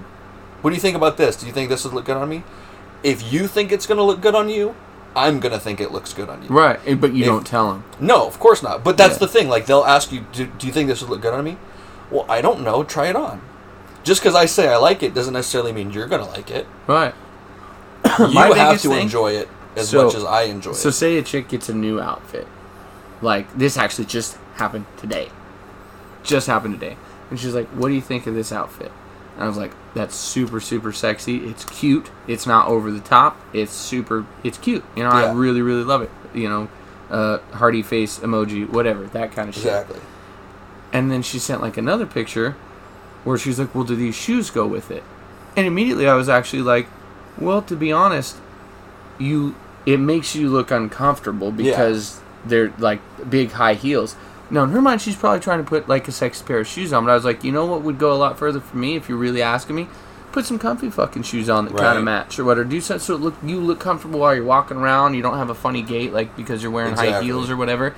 what 0.61 0.71
do 0.71 0.75
you 0.75 0.81
think 0.81 0.95
about 0.95 1.17
this? 1.17 1.35
Do 1.35 1.45
you 1.45 1.51
think 1.51 1.69
this 1.69 1.83
would 1.83 1.93
look 1.93 2.05
good 2.05 2.17
on 2.17 2.29
me? 2.29 2.43
If 3.03 3.31
you 3.31 3.47
think 3.47 3.71
it's 3.71 3.85
going 3.87 3.97
to 3.97 4.03
look 4.03 4.21
good 4.21 4.35
on 4.35 4.49
you, 4.49 4.75
I'm 5.15 5.39
gonna 5.39 5.59
think 5.59 5.81
it 5.81 5.91
looks 5.91 6.13
good 6.13 6.29
on 6.29 6.41
you. 6.43 6.49
Right, 6.49 6.79
but 6.99 7.13
you 7.13 7.21
If- 7.23 7.27
don't 7.27 7.45
tell 7.45 7.67
them. 7.71 7.83
No, 7.99 8.25
of 8.27 8.39
course 8.39 8.63
not. 8.63 8.83
But 8.83 8.97
that's 8.97 9.13
Yeah. 9.13 9.19
the 9.19 9.27
thing. 9.27 9.49
Like 9.49 9.65
they'll 9.65 9.83
ask 9.83 10.11
you, 10.11 10.25
do, 10.31 10.45
"Do 10.45 10.67
you 10.67 10.73
think 10.73 10.87
this 10.87 11.01
would 11.01 11.09
look 11.09 11.21
good 11.21 11.33
on 11.33 11.43
me?" 11.43 11.57
Well, 12.09 12.25
I 12.29 12.41
don't 12.41 12.61
know. 12.61 12.83
Try 12.83 13.07
it 13.07 13.15
on. 13.15 13.41
Just 14.03 14.21
because 14.21 14.35
I 14.35 14.45
say 14.45 14.67
I 14.69 14.77
like 14.77 15.03
it 15.03 15.13
doesn't 15.13 15.33
necessarily 15.33 15.71
mean 15.73 15.91
you're 15.91 16.07
gonna 16.07 16.27
like 16.29 16.49
it. 16.49 16.65
Right. 16.87 17.13
You 18.19 18.27
My 18.33 18.47
have 18.57 18.81
to 18.81 18.89
thing- 18.89 19.01
enjoy 19.01 19.33
it 19.33 19.47
as 19.75 19.89
So- 19.89 20.05
much 20.05 20.15
as 20.15 20.23
I 20.23 20.43
enjoy 20.43 20.71
So 20.71 20.77
it. 20.77 20.81
So 20.81 20.89
say 20.91 21.17
a 21.17 21.21
chick 21.21 21.47
gets 21.49 21.69
a 21.69 21.73
new 21.73 21.99
outfit. 22.01 22.47
Like 23.21 23.45
this 23.57 23.77
actually 23.77 24.05
just 24.05 24.37
happened 24.55 24.85
today. 24.97 25.29
Just 26.23 26.47
happened 26.47 26.79
today. 26.79 26.97
And 27.29 27.39
she's 27.39 27.53
like, 27.53 27.67
"What 27.69 27.89
do 27.89 27.93
you 27.93 28.01
think 28.01 28.27
of 28.27 28.33
this 28.35 28.51
outfit?" 28.51 28.91
And 29.35 29.43
I 29.43 29.47
was 29.47 29.57
like, 29.57 29.71
"That's 29.93 30.15
super 30.15 30.59
super 30.59 30.91
sexy. 30.91 31.45
It's 31.49 31.63
cute. 31.65 32.09
It's 32.27 32.45
not 32.45 32.67
over 32.67 32.91
the 32.91 32.99
top. 32.99 33.39
It's 33.53 33.71
super 33.71 34.25
it's 34.43 34.57
cute. 34.57 34.83
You 34.95 35.03
know, 35.03 35.09
I 35.09 35.31
really 35.31 35.61
really 35.61 35.83
love 35.83 36.01
it. 36.01 36.11
You 36.33 36.49
know, 36.49 36.69
uh 37.09 37.39
hearty 37.53 37.81
face 37.81 38.19
emoji, 38.19 38.69
whatever, 38.69 39.05
that 39.07 39.31
kind 39.31 39.49
of 39.49 39.55
shit." 39.55 39.65
Exactly. 39.65 39.99
And 40.93 41.09
then 41.09 41.21
she 41.21 41.39
sent 41.39 41.61
like 41.61 41.77
another 41.77 42.05
picture 42.05 42.55
where 43.23 43.37
she's 43.37 43.59
like, 43.59 43.73
"Well, 43.73 43.83
do 43.85 43.95
these 43.95 44.15
shoes 44.15 44.49
go 44.49 44.67
with 44.67 44.91
it?" 44.91 45.03
And 45.55 45.65
immediately 45.67 46.07
I 46.07 46.15
was 46.15 46.27
actually 46.29 46.61
like, 46.63 46.87
"Well, 47.37 47.61
to 47.63 47.75
be 47.75 47.91
honest, 47.91 48.37
you 49.17 49.55
it 49.85 49.99
makes 49.99 50.35
you 50.35 50.49
look 50.49 50.69
uncomfortable 50.71 51.51
because 51.51 52.19
they're 52.45 52.73
like 52.77 52.99
big 53.29 53.51
high 53.51 53.75
heels." 53.75 54.15
Now 54.51 54.63
in 54.63 54.69
her 54.71 54.81
mind, 54.81 55.01
she's 55.01 55.15
probably 55.15 55.39
trying 55.39 55.63
to 55.63 55.67
put 55.67 55.87
like 55.87 56.07
a 56.07 56.11
sexy 56.11 56.43
pair 56.43 56.59
of 56.59 56.67
shoes 56.67 56.91
on. 56.93 57.05
But 57.05 57.11
I 57.11 57.15
was 57.15 57.25
like, 57.25 57.43
you 57.43 57.51
know 57.51 57.65
what 57.65 57.81
would 57.81 57.97
go 57.97 58.11
a 58.11 58.15
lot 58.15 58.37
further 58.37 58.59
for 58.59 58.77
me 58.77 58.95
if 58.95 59.09
you're 59.09 59.17
really 59.17 59.41
asking 59.41 59.75
me? 59.77 59.87
Put 60.31 60.45
some 60.45 60.59
comfy 60.59 60.89
fucking 60.89 61.23
shoes 61.23 61.49
on 61.49 61.65
that 61.65 61.75
kind 61.75 61.97
of 61.97 62.03
match 62.03 62.37
or 62.37 62.43
whatever. 62.45 62.63
Do 62.67 62.79
something 62.79 63.03
so 63.03 63.15
it 63.15 63.21
look 63.21 63.35
you 63.43 63.59
look 63.59 63.79
comfortable 63.79 64.19
while 64.19 64.35
you're 64.35 64.45
walking 64.45 64.77
around. 64.77 65.13
You 65.13 65.21
don't 65.21 65.37
have 65.37 65.49
a 65.49 65.55
funny 65.55 65.81
gait 65.81 66.13
like 66.13 66.35
because 66.37 66.61
you're 66.61 66.71
wearing 66.71 66.95
high 66.95 67.07
Exactly. 67.07 67.25
heels 67.27 67.49
or 67.49 67.57
whatever. 67.57 67.95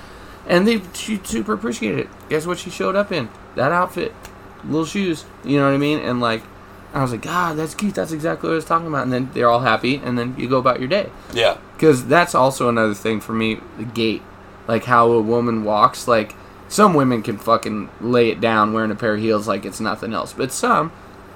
And 0.47 0.67
they 0.67 0.81
she 0.93 1.19
super 1.23 1.53
appreciated 1.53 1.99
it. 1.99 2.09
Guess 2.29 2.45
what 2.45 2.59
she 2.59 2.69
showed 2.69 2.95
up 2.95 3.11
in? 3.11 3.29
That 3.55 3.71
outfit, 3.71 4.13
little 4.63 4.85
shoes. 4.85 5.25
You 5.43 5.57
know 5.59 5.65
what 5.65 5.73
I 5.73 5.77
mean? 5.77 5.99
And 5.99 6.19
like, 6.19 6.43
I 6.93 7.01
was 7.01 7.11
like, 7.11 7.21
God, 7.21 7.55
that's 7.57 7.73
cute. 7.75 7.95
That's 7.95 8.11
exactly 8.11 8.47
what 8.49 8.53
I 8.53 8.55
was 8.55 8.65
talking 8.65 8.87
about. 8.87 9.03
And 9.03 9.13
then 9.13 9.29
they're 9.33 9.49
all 9.49 9.61
happy, 9.61 9.95
and 9.95 10.17
then 10.17 10.35
you 10.37 10.47
go 10.49 10.57
about 10.57 10.79
your 10.79 10.89
day. 10.89 11.09
Yeah. 11.33 11.57
Because 11.75 12.05
that's 12.05 12.35
also 12.35 12.67
another 12.67 12.93
thing 12.93 13.19
for 13.21 13.33
me. 13.33 13.59
The 13.77 13.85
gait, 13.85 14.21
like 14.67 14.85
how 14.85 15.11
a 15.11 15.21
woman 15.21 15.63
walks. 15.63 16.07
Like 16.07 16.35
some 16.73 16.93
women 16.95 17.21
can 17.21 17.37
fucking 17.37 17.89
lay 18.01 18.29
it 18.29 18.41
down 18.41 18.73
wearing 18.73 18.89
a 18.91 18.95
pair 18.95 19.13
of 19.13 19.19
heels 19.21 19.47
like 19.47 19.63
it's 19.65 19.79
nothing 19.79 20.13
else, 20.13 20.33
but 20.33 20.51
some 20.51 20.91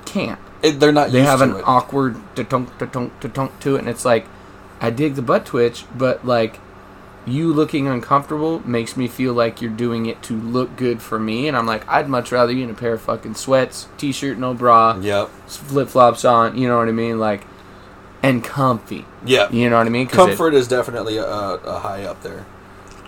can't. 0.05 0.39
It, 0.64 0.80
they're 0.80 0.91
not 0.91 1.11
They 1.11 1.22
have 1.22 1.39
to 1.39 1.45
an 1.45 1.55
it. 1.57 1.64
awkward 1.68 2.18
tunk 2.35 2.69
tunk 2.80 3.11
tunk 3.34 3.59
to 3.59 3.76
it, 3.76 3.80
and 3.80 3.88
it's 3.89 4.03
like, 4.05 4.26
I 4.81 4.89
dig 4.89 5.14
the 5.15 5.22
butt 5.22 5.45
twitch, 5.45 5.85
but 5.95 6.26
like, 6.26 6.59
you 7.27 7.51
looking 7.53 7.88
uncomfortable 7.88 8.61
makes 8.68 8.95
me 8.97 9.07
feel 9.07 9.34
like 9.34 9.61
you're 9.61 9.69
doing 9.69 10.05
it 10.07 10.23
to 10.23 10.34
look 10.34 10.76
good 10.77 11.01
for 11.01 11.19
me, 11.19 11.47
and 11.47 11.55
I'm 11.55 11.68
like, 11.68 11.88
I'd 11.88 12.09
much 12.09 12.31
rather 12.31 12.51
you 12.51 12.64
in 12.64 12.69
a 12.69 12.73
pair 12.73 12.93
of 12.93 13.01
fucking 13.01 13.35
sweats, 13.35 13.88
t-shirt, 13.97 14.38
no 14.39 14.53
bra, 14.55 14.97
Yep. 14.99 15.30
flip 15.47 15.89
flops 15.89 16.26
on, 16.26 16.57
you 16.57 16.68
know 16.68 16.77
what 16.77 16.88
I 16.88 16.93
mean, 16.93 17.19
like, 17.19 17.45
and 18.23 18.43
comfy, 18.43 19.05
Yeah. 19.26 19.51
you 19.51 19.69
know 19.69 19.77
what 19.77 19.85
I 19.85 19.89
mean. 19.91 20.07
Comfort 20.07 20.53
is 20.55 20.68
definitely 20.68 21.18
a, 21.18 21.26
a 21.26 21.80
high 21.80 22.03
up 22.05 22.23
there. 22.23 22.45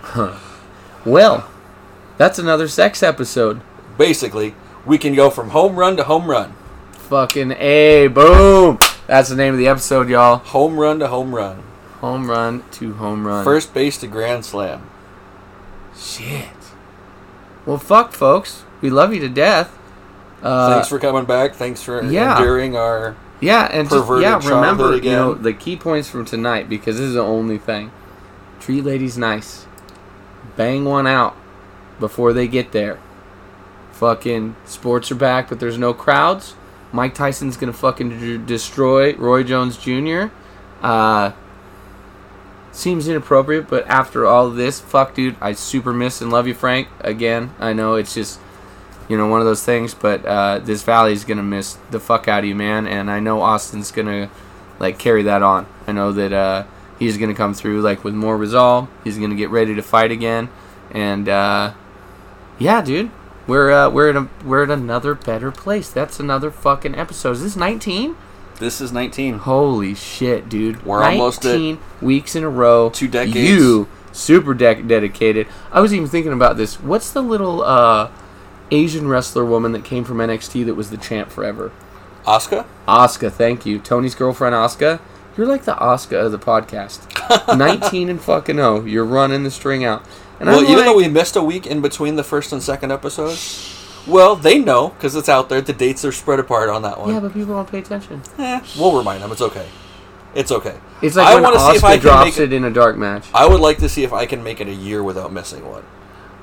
Huh. 0.02 0.34
well, 1.04 1.48
that's 2.20 2.38
another 2.38 2.68
sex 2.68 3.02
episode. 3.02 3.62
Basically, 3.96 4.54
we 4.84 4.98
can 4.98 5.14
go 5.14 5.30
from 5.30 5.50
home 5.50 5.76
run 5.76 5.96
to 5.96 6.04
home 6.04 6.30
run. 6.30 6.52
Fucking 6.92 7.52
a 7.52 8.08
boom. 8.08 8.78
That's 9.06 9.30
the 9.30 9.36
name 9.36 9.54
of 9.54 9.58
the 9.58 9.68
episode, 9.68 10.10
y'all. 10.10 10.36
Home 10.36 10.78
run 10.78 10.98
to 10.98 11.08
home 11.08 11.34
run. 11.34 11.62
Home 12.00 12.28
run 12.30 12.62
to 12.72 12.92
home 12.92 13.26
run. 13.26 13.42
First 13.42 13.72
base 13.72 13.96
to 13.98 14.06
grand 14.06 14.44
slam. 14.44 14.90
Shit. 15.96 16.50
Well, 17.64 17.78
fuck, 17.78 18.12
folks. 18.12 18.64
We 18.82 18.90
love 18.90 19.14
you 19.14 19.20
to 19.20 19.28
death. 19.30 19.74
Uh, 20.42 20.74
Thanks 20.74 20.88
for 20.88 20.98
coming 20.98 21.24
back. 21.24 21.54
Thanks 21.54 21.82
for 21.82 22.04
yeah. 22.04 22.36
enduring 22.36 22.76
our. 22.76 23.16
yeah, 23.40 23.66
and 23.72 23.88
just, 23.88 23.98
perverted 23.98 24.24
yeah, 24.24 24.34
remember, 24.36 24.82
childhood 24.82 25.04
you 25.06 25.12
know, 25.12 25.32
the 25.32 25.54
key 25.54 25.78
points 25.78 26.10
from 26.10 26.26
tonight 26.26 26.68
because 26.68 26.98
this 26.98 27.06
is 27.06 27.14
the 27.14 27.22
only 27.22 27.56
thing. 27.56 27.90
Treat 28.60 28.84
ladies 28.84 29.16
nice. 29.16 29.64
Bang 30.56 30.84
one 30.84 31.06
out 31.06 31.34
before 32.00 32.32
they 32.32 32.48
get 32.48 32.72
there. 32.72 32.98
Fucking 33.92 34.56
sports 34.64 35.12
are 35.12 35.16
back, 35.16 35.48
but 35.48 35.60
there's 35.60 35.78
no 35.78 35.92
crowds. 35.92 36.54
Mike 36.92 37.14
Tyson's 37.14 37.56
gonna 37.56 37.72
fucking 37.72 38.18
d- 38.18 38.38
destroy 38.38 39.14
Roy 39.14 39.44
Jones 39.44 39.76
Jr. 39.76 40.26
Uh, 40.82 41.32
seems 42.72 43.08
inappropriate, 43.08 43.68
but 43.68 43.86
after 43.86 44.26
all 44.26 44.50
this, 44.50 44.80
fuck, 44.80 45.14
dude, 45.14 45.36
I 45.40 45.52
super 45.52 45.92
miss 45.92 46.20
and 46.20 46.30
love 46.32 46.46
you, 46.46 46.54
Frank. 46.54 46.88
Again, 47.00 47.52
I 47.58 47.72
know 47.72 47.94
it's 47.94 48.14
just, 48.14 48.40
you 49.08 49.16
know, 49.16 49.26
one 49.26 49.40
of 49.40 49.46
those 49.46 49.64
things, 49.64 49.94
but 49.94 50.24
uh, 50.24 50.58
this 50.60 50.82
valley's 50.82 51.24
gonna 51.24 51.42
miss 51.42 51.76
the 51.90 52.00
fuck 52.00 52.26
out 52.26 52.40
of 52.40 52.44
you, 52.46 52.54
man. 52.54 52.86
And 52.86 53.10
I 53.10 53.20
know 53.20 53.42
Austin's 53.42 53.92
gonna 53.92 54.30
like 54.78 54.98
carry 54.98 55.22
that 55.24 55.42
on. 55.42 55.66
I 55.86 55.92
know 55.92 56.12
that 56.12 56.32
uh, 56.32 56.64
he's 56.98 57.18
gonna 57.18 57.34
come 57.34 57.54
through 57.54 57.82
like 57.82 58.02
with 58.02 58.14
more 58.14 58.36
resolve. 58.36 58.88
He's 59.04 59.18
gonna 59.18 59.34
get 59.36 59.50
ready 59.50 59.74
to 59.74 59.82
fight 59.82 60.10
again, 60.10 60.48
and 60.90 61.28
uh, 61.28 61.72
yeah, 62.60 62.80
dude. 62.82 63.10
We're 63.46 63.72
uh, 63.72 63.90
we're 63.90 64.10
at 64.10 64.16
a, 64.16 64.28
we're 64.44 64.62
at 64.62 64.70
another 64.70 65.14
better 65.14 65.50
place. 65.50 65.90
That's 65.90 66.20
another 66.20 66.52
fucking 66.52 66.94
episode. 66.94 67.32
Is 67.32 67.42
this 67.42 67.56
19? 67.56 68.16
This 68.60 68.80
is 68.80 68.92
19. 68.92 69.38
Holy 69.38 69.94
shit, 69.94 70.48
dude! 70.48 70.84
We're 70.84 71.02
almost 71.02 71.42
19 71.42 71.78
weeks 72.00 72.36
in 72.36 72.44
a 72.44 72.48
row. 72.48 72.90
two 72.90 73.08
decades. 73.08 73.36
You 73.36 73.88
super 74.12 74.54
de- 74.54 74.82
dedicated. 74.82 75.48
I 75.72 75.80
was 75.80 75.92
even 75.94 76.06
thinking 76.08 76.32
about 76.32 76.56
this. 76.56 76.78
What's 76.80 77.10
the 77.10 77.22
little 77.22 77.62
uh, 77.62 78.10
Asian 78.70 79.08
wrestler 79.08 79.44
woman 79.44 79.72
that 79.72 79.84
came 79.84 80.04
from 80.04 80.18
NXT 80.18 80.66
that 80.66 80.74
was 80.74 80.90
the 80.90 80.98
champ 80.98 81.30
forever? 81.30 81.72
Asuka? 82.26 82.66
Asuka, 82.86 83.32
thank 83.32 83.64
you. 83.64 83.78
Tony's 83.78 84.14
girlfriend 84.14 84.54
Asuka. 84.54 85.00
You're 85.36 85.46
like 85.46 85.64
the 85.64 85.74
Asuka 85.74 86.26
of 86.26 86.32
the 86.32 86.38
podcast. 86.38 87.06
19 87.56 88.10
and 88.10 88.20
fucking 88.20 88.56
0. 88.56 88.84
You're 88.84 89.04
running 89.06 89.42
the 89.42 89.50
string 89.50 89.84
out. 89.84 90.04
And 90.40 90.48
well, 90.48 90.58
I'm 90.58 90.64
even 90.64 90.76
like, 90.78 90.84
though 90.86 90.96
we 90.96 91.06
missed 91.08 91.36
a 91.36 91.42
week 91.42 91.66
in 91.66 91.80
between 91.80 92.16
the 92.16 92.24
first 92.24 92.52
and 92.52 92.62
second 92.62 92.90
episode, 92.90 93.38
well, 94.06 94.34
they 94.34 94.58
know 94.58 94.88
because 94.88 95.14
it's 95.14 95.28
out 95.28 95.48
there. 95.50 95.60
The 95.60 95.72
dates 95.74 96.04
are 96.04 96.12
spread 96.12 96.40
apart 96.40 96.70
on 96.70 96.82
that 96.82 96.98
one. 96.98 97.12
yeah, 97.12 97.20
but 97.20 97.32
people 97.34 97.54
don't 97.54 97.70
pay 97.70 97.78
attention. 97.78 98.22
Eh, 98.38 98.60
we'll 98.78 98.96
remind 98.96 99.22
them. 99.22 99.30
It's 99.32 99.42
okay. 99.42 99.68
It's 100.34 100.50
okay. 100.50 100.74
It's 101.02 101.16
like 101.16 101.26
I 101.26 101.34
when 101.34 101.42
wanna 101.42 101.58
see 101.60 101.76
if 101.76 101.84
I 101.84 101.92
can 101.96 102.00
drops 102.00 102.24
make 102.38 102.38
it 102.38 102.52
in 102.52 102.64
a 102.64 102.70
dark 102.70 102.96
match. 102.96 103.26
I 103.34 103.46
would 103.46 103.60
like 103.60 103.78
to 103.78 103.88
see 103.88 104.02
if 104.04 104.12
I 104.12 104.26
can 104.26 104.42
make 104.42 104.60
it 104.60 104.68
a 104.68 104.72
year 104.74 105.02
without 105.02 105.32
missing 105.32 105.68
one. 105.68 105.82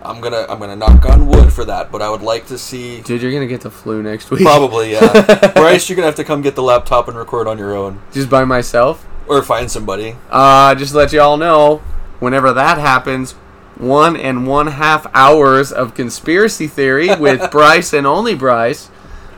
I'm 0.04 0.22
gonna 0.22 0.46
I'm 0.48 0.60
gonna 0.60 0.76
knock 0.76 1.06
on 1.10 1.28
wood 1.28 1.52
for 1.52 1.66
that, 1.66 1.92
but 1.92 2.02
I 2.02 2.10
would 2.10 2.22
like 2.22 2.46
to 2.48 2.58
see 2.58 3.02
Dude, 3.02 3.22
you're 3.22 3.32
gonna 3.32 3.48
get 3.48 3.62
the 3.62 3.72
flu 3.72 4.04
next 4.04 4.30
week. 4.30 4.42
probably 4.44 4.92
yeah. 4.92 5.52
Bryce, 5.56 5.90
you're 5.90 5.96
gonna 5.96 6.06
have 6.06 6.16
to 6.16 6.24
come 6.24 6.42
get 6.42 6.56
the 6.56 6.64
laptop 6.64 7.08
and 7.08 7.18
record 7.18 7.48
on 7.48 7.58
your 7.58 7.76
own, 7.76 8.02
Just 8.12 8.30
by 8.30 8.44
myself. 8.46 9.08
or 9.28 9.42
find 9.42 9.72
somebody. 9.72 10.16
Uh, 10.30 10.76
just 10.76 10.92
to 10.92 10.98
let 10.98 11.12
y'all 11.14 11.38
know, 11.38 11.78
whenever 12.20 12.54
that 12.54 12.78
happens, 12.78 13.34
one 13.80 14.16
and 14.18 14.48
one 14.48 14.68
half 14.68 15.06
hours 15.14 15.72
of 15.72 15.94
conspiracy 15.94 16.68
theory 16.68 17.14
with 17.16 17.52
Bryce 17.52 17.94
and 17.94 18.08
only 18.08 18.36
Bryce. 18.36 18.90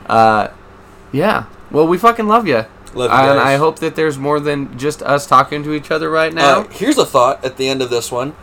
Uh, 0.06 0.48
yeah. 1.12 1.46
Well, 1.70 1.86
we 1.86 1.98
fucking 1.98 2.26
love 2.26 2.46
you. 2.46 2.64
Love 2.94 3.10
you 3.10 3.16
and 3.16 3.38
guys. 3.38 3.46
I 3.46 3.56
hope 3.56 3.78
that 3.78 3.94
there's 3.94 4.18
more 4.18 4.40
than 4.40 4.76
just 4.76 5.02
us 5.02 5.26
talking 5.26 5.62
to 5.62 5.72
each 5.74 5.90
other 5.90 6.10
right 6.10 6.32
now. 6.32 6.60
Uh, 6.62 6.68
here's 6.68 6.98
a 6.98 7.06
thought 7.06 7.44
at 7.44 7.56
the 7.56 7.68
end 7.68 7.82
of 7.82 7.90
this 7.90 8.10
one. 8.10 8.34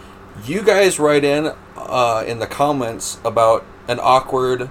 You 0.45 0.61
guys 0.63 0.99
write 0.99 1.23
in 1.23 1.53
uh, 1.75 2.23
in 2.25 2.39
the 2.39 2.47
comments 2.47 3.19
about 3.25 3.65
an 3.87 3.99
awkward 4.01 4.69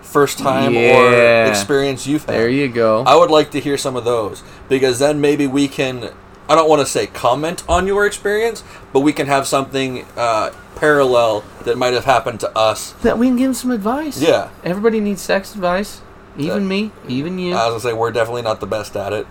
first 0.00 0.38
time 0.38 0.76
or 0.76 1.44
experience 1.46 2.06
you've 2.06 2.24
had. 2.24 2.34
there 2.34 2.48
you 2.48 2.68
go. 2.68 3.04
I 3.04 3.14
would 3.14 3.30
like 3.30 3.50
to 3.52 3.60
hear 3.60 3.78
some 3.78 3.94
of 3.96 4.04
those 4.04 4.42
because 4.68 4.98
then 4.98 5.20
maybe 5.20 5.46
we 5.46 5.68
can. 5.68 6.10
I 6.48 6.54
don't 6.54 6.68
want 6.68 6.80
to 6.80 6.86
say 6.86 7.06
comment 7.06 7.62
on 7.68 7.86
your 7.86 8.04
experience, 8.06 8.62
but 8.92 9.00
we 9.00 9.12
can 9.12 9.26
have 9.26 9.46
something 9.46 10.04
uh, 10.16 10.50
parallel 10.76 11.44
that 11.64 11.78
might 11.78 11.94
have 11.94 12.04
happened 12.04 12.40
to 12.40 12.56
us. 12.58 12.92
that 13.02 13.18
we 13.18 13.28
can 13.28 13.36
give 13.36 13.46
them 13.48 13.54
some 13.54 13.70
advice. 13.70 14.20
Yeah. 14.20 14.50
Everybody 14.64 15.00
needs 15.00 15.20
sex 15.22 15.54
advice. 15.54 16.00
Even 16.36 16.64
Uh, 16.64 16.66
me. 16.66 16.90
Even 17.08 17.38
you. 17.38 17.54
I 17.54 17.66
was 17.68 17.82
gonna 17.82 17.92
say 17.94 17.98
we're 17.98 18.10
definitely 18.10 18.42
not 18.42 18.60
the 18.60 18.66
best 18.66 18.96
at 18.96 19.12
it. 19.12 19.26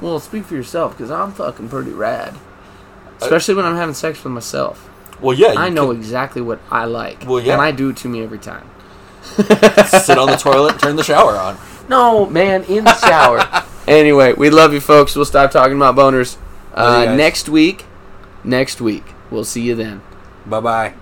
well, 0.00 0.18
speak 0.18 0.44
for 0.44 0.54
yourself, 0.54 0.96
because 0.96 1.10
I'm 1.10 1.32
fucking 1.32 1.68
pretty 1.68 1.92
rad. 1.92 2.34
Especially 3.20 3.54
when 3.54 3.64
I'm 3.64 3.76
having 3.76 3.94
sex 3.94 4.24
with 4.24 4.32
myself. 4.32 4.88
Well, 5.20 5.36
yeah, 5.36 5.52
you 5.52 5.58
I 5.58 5.68
know 5.68 5.92
exactly 5.92 6.42
what 6.42 6.58
I 6.70 6.86
like. 6.86 7.24
Well, 7.24 7.38
yeah. 7.38 7.52
And 7.52 7.62
I 7.62 7.70
do 7.70 7.90
it 7.90 7.96
to 7.98 8.08
me 8.08 8.22
every 8.24 8.40
time. 8.40 8.68
sit 9.22 10.18
on 10.18 10.26
the 10.28 10.36
toilet, 10.36 10.72
and 10.72 10.80
turn 10.80 10.96
the 10.96 11.04
shower 11.04 11.36
on. 11.36 11.56
No, 11.92 12.24
man, 12.24 12.64
in 12.64 12.84
the 12.84 12.96
shower. 13.00 13.64
anyway, 13.86 14.32
we 14.32 14.48
love 14.48 14.72
you, 14.72 14.80
folks. 14.80 15.14
We'll 15.14 15.26
stop 15.26 15.50
talking 15.50 15.76
about 15.76 15.94
boners 15.94 16.38
uh, 16.72 17.14
next 17.14 17.50
week. 17.50 17.84
Next 18.42 18.80
week. 18.80 19.04
We'll 19.30 19.44
see 19.44 19.60
you 19.60 19.74
then. 19.74 20.00
Bye 20.46 20.60
bye. 20.60 20.94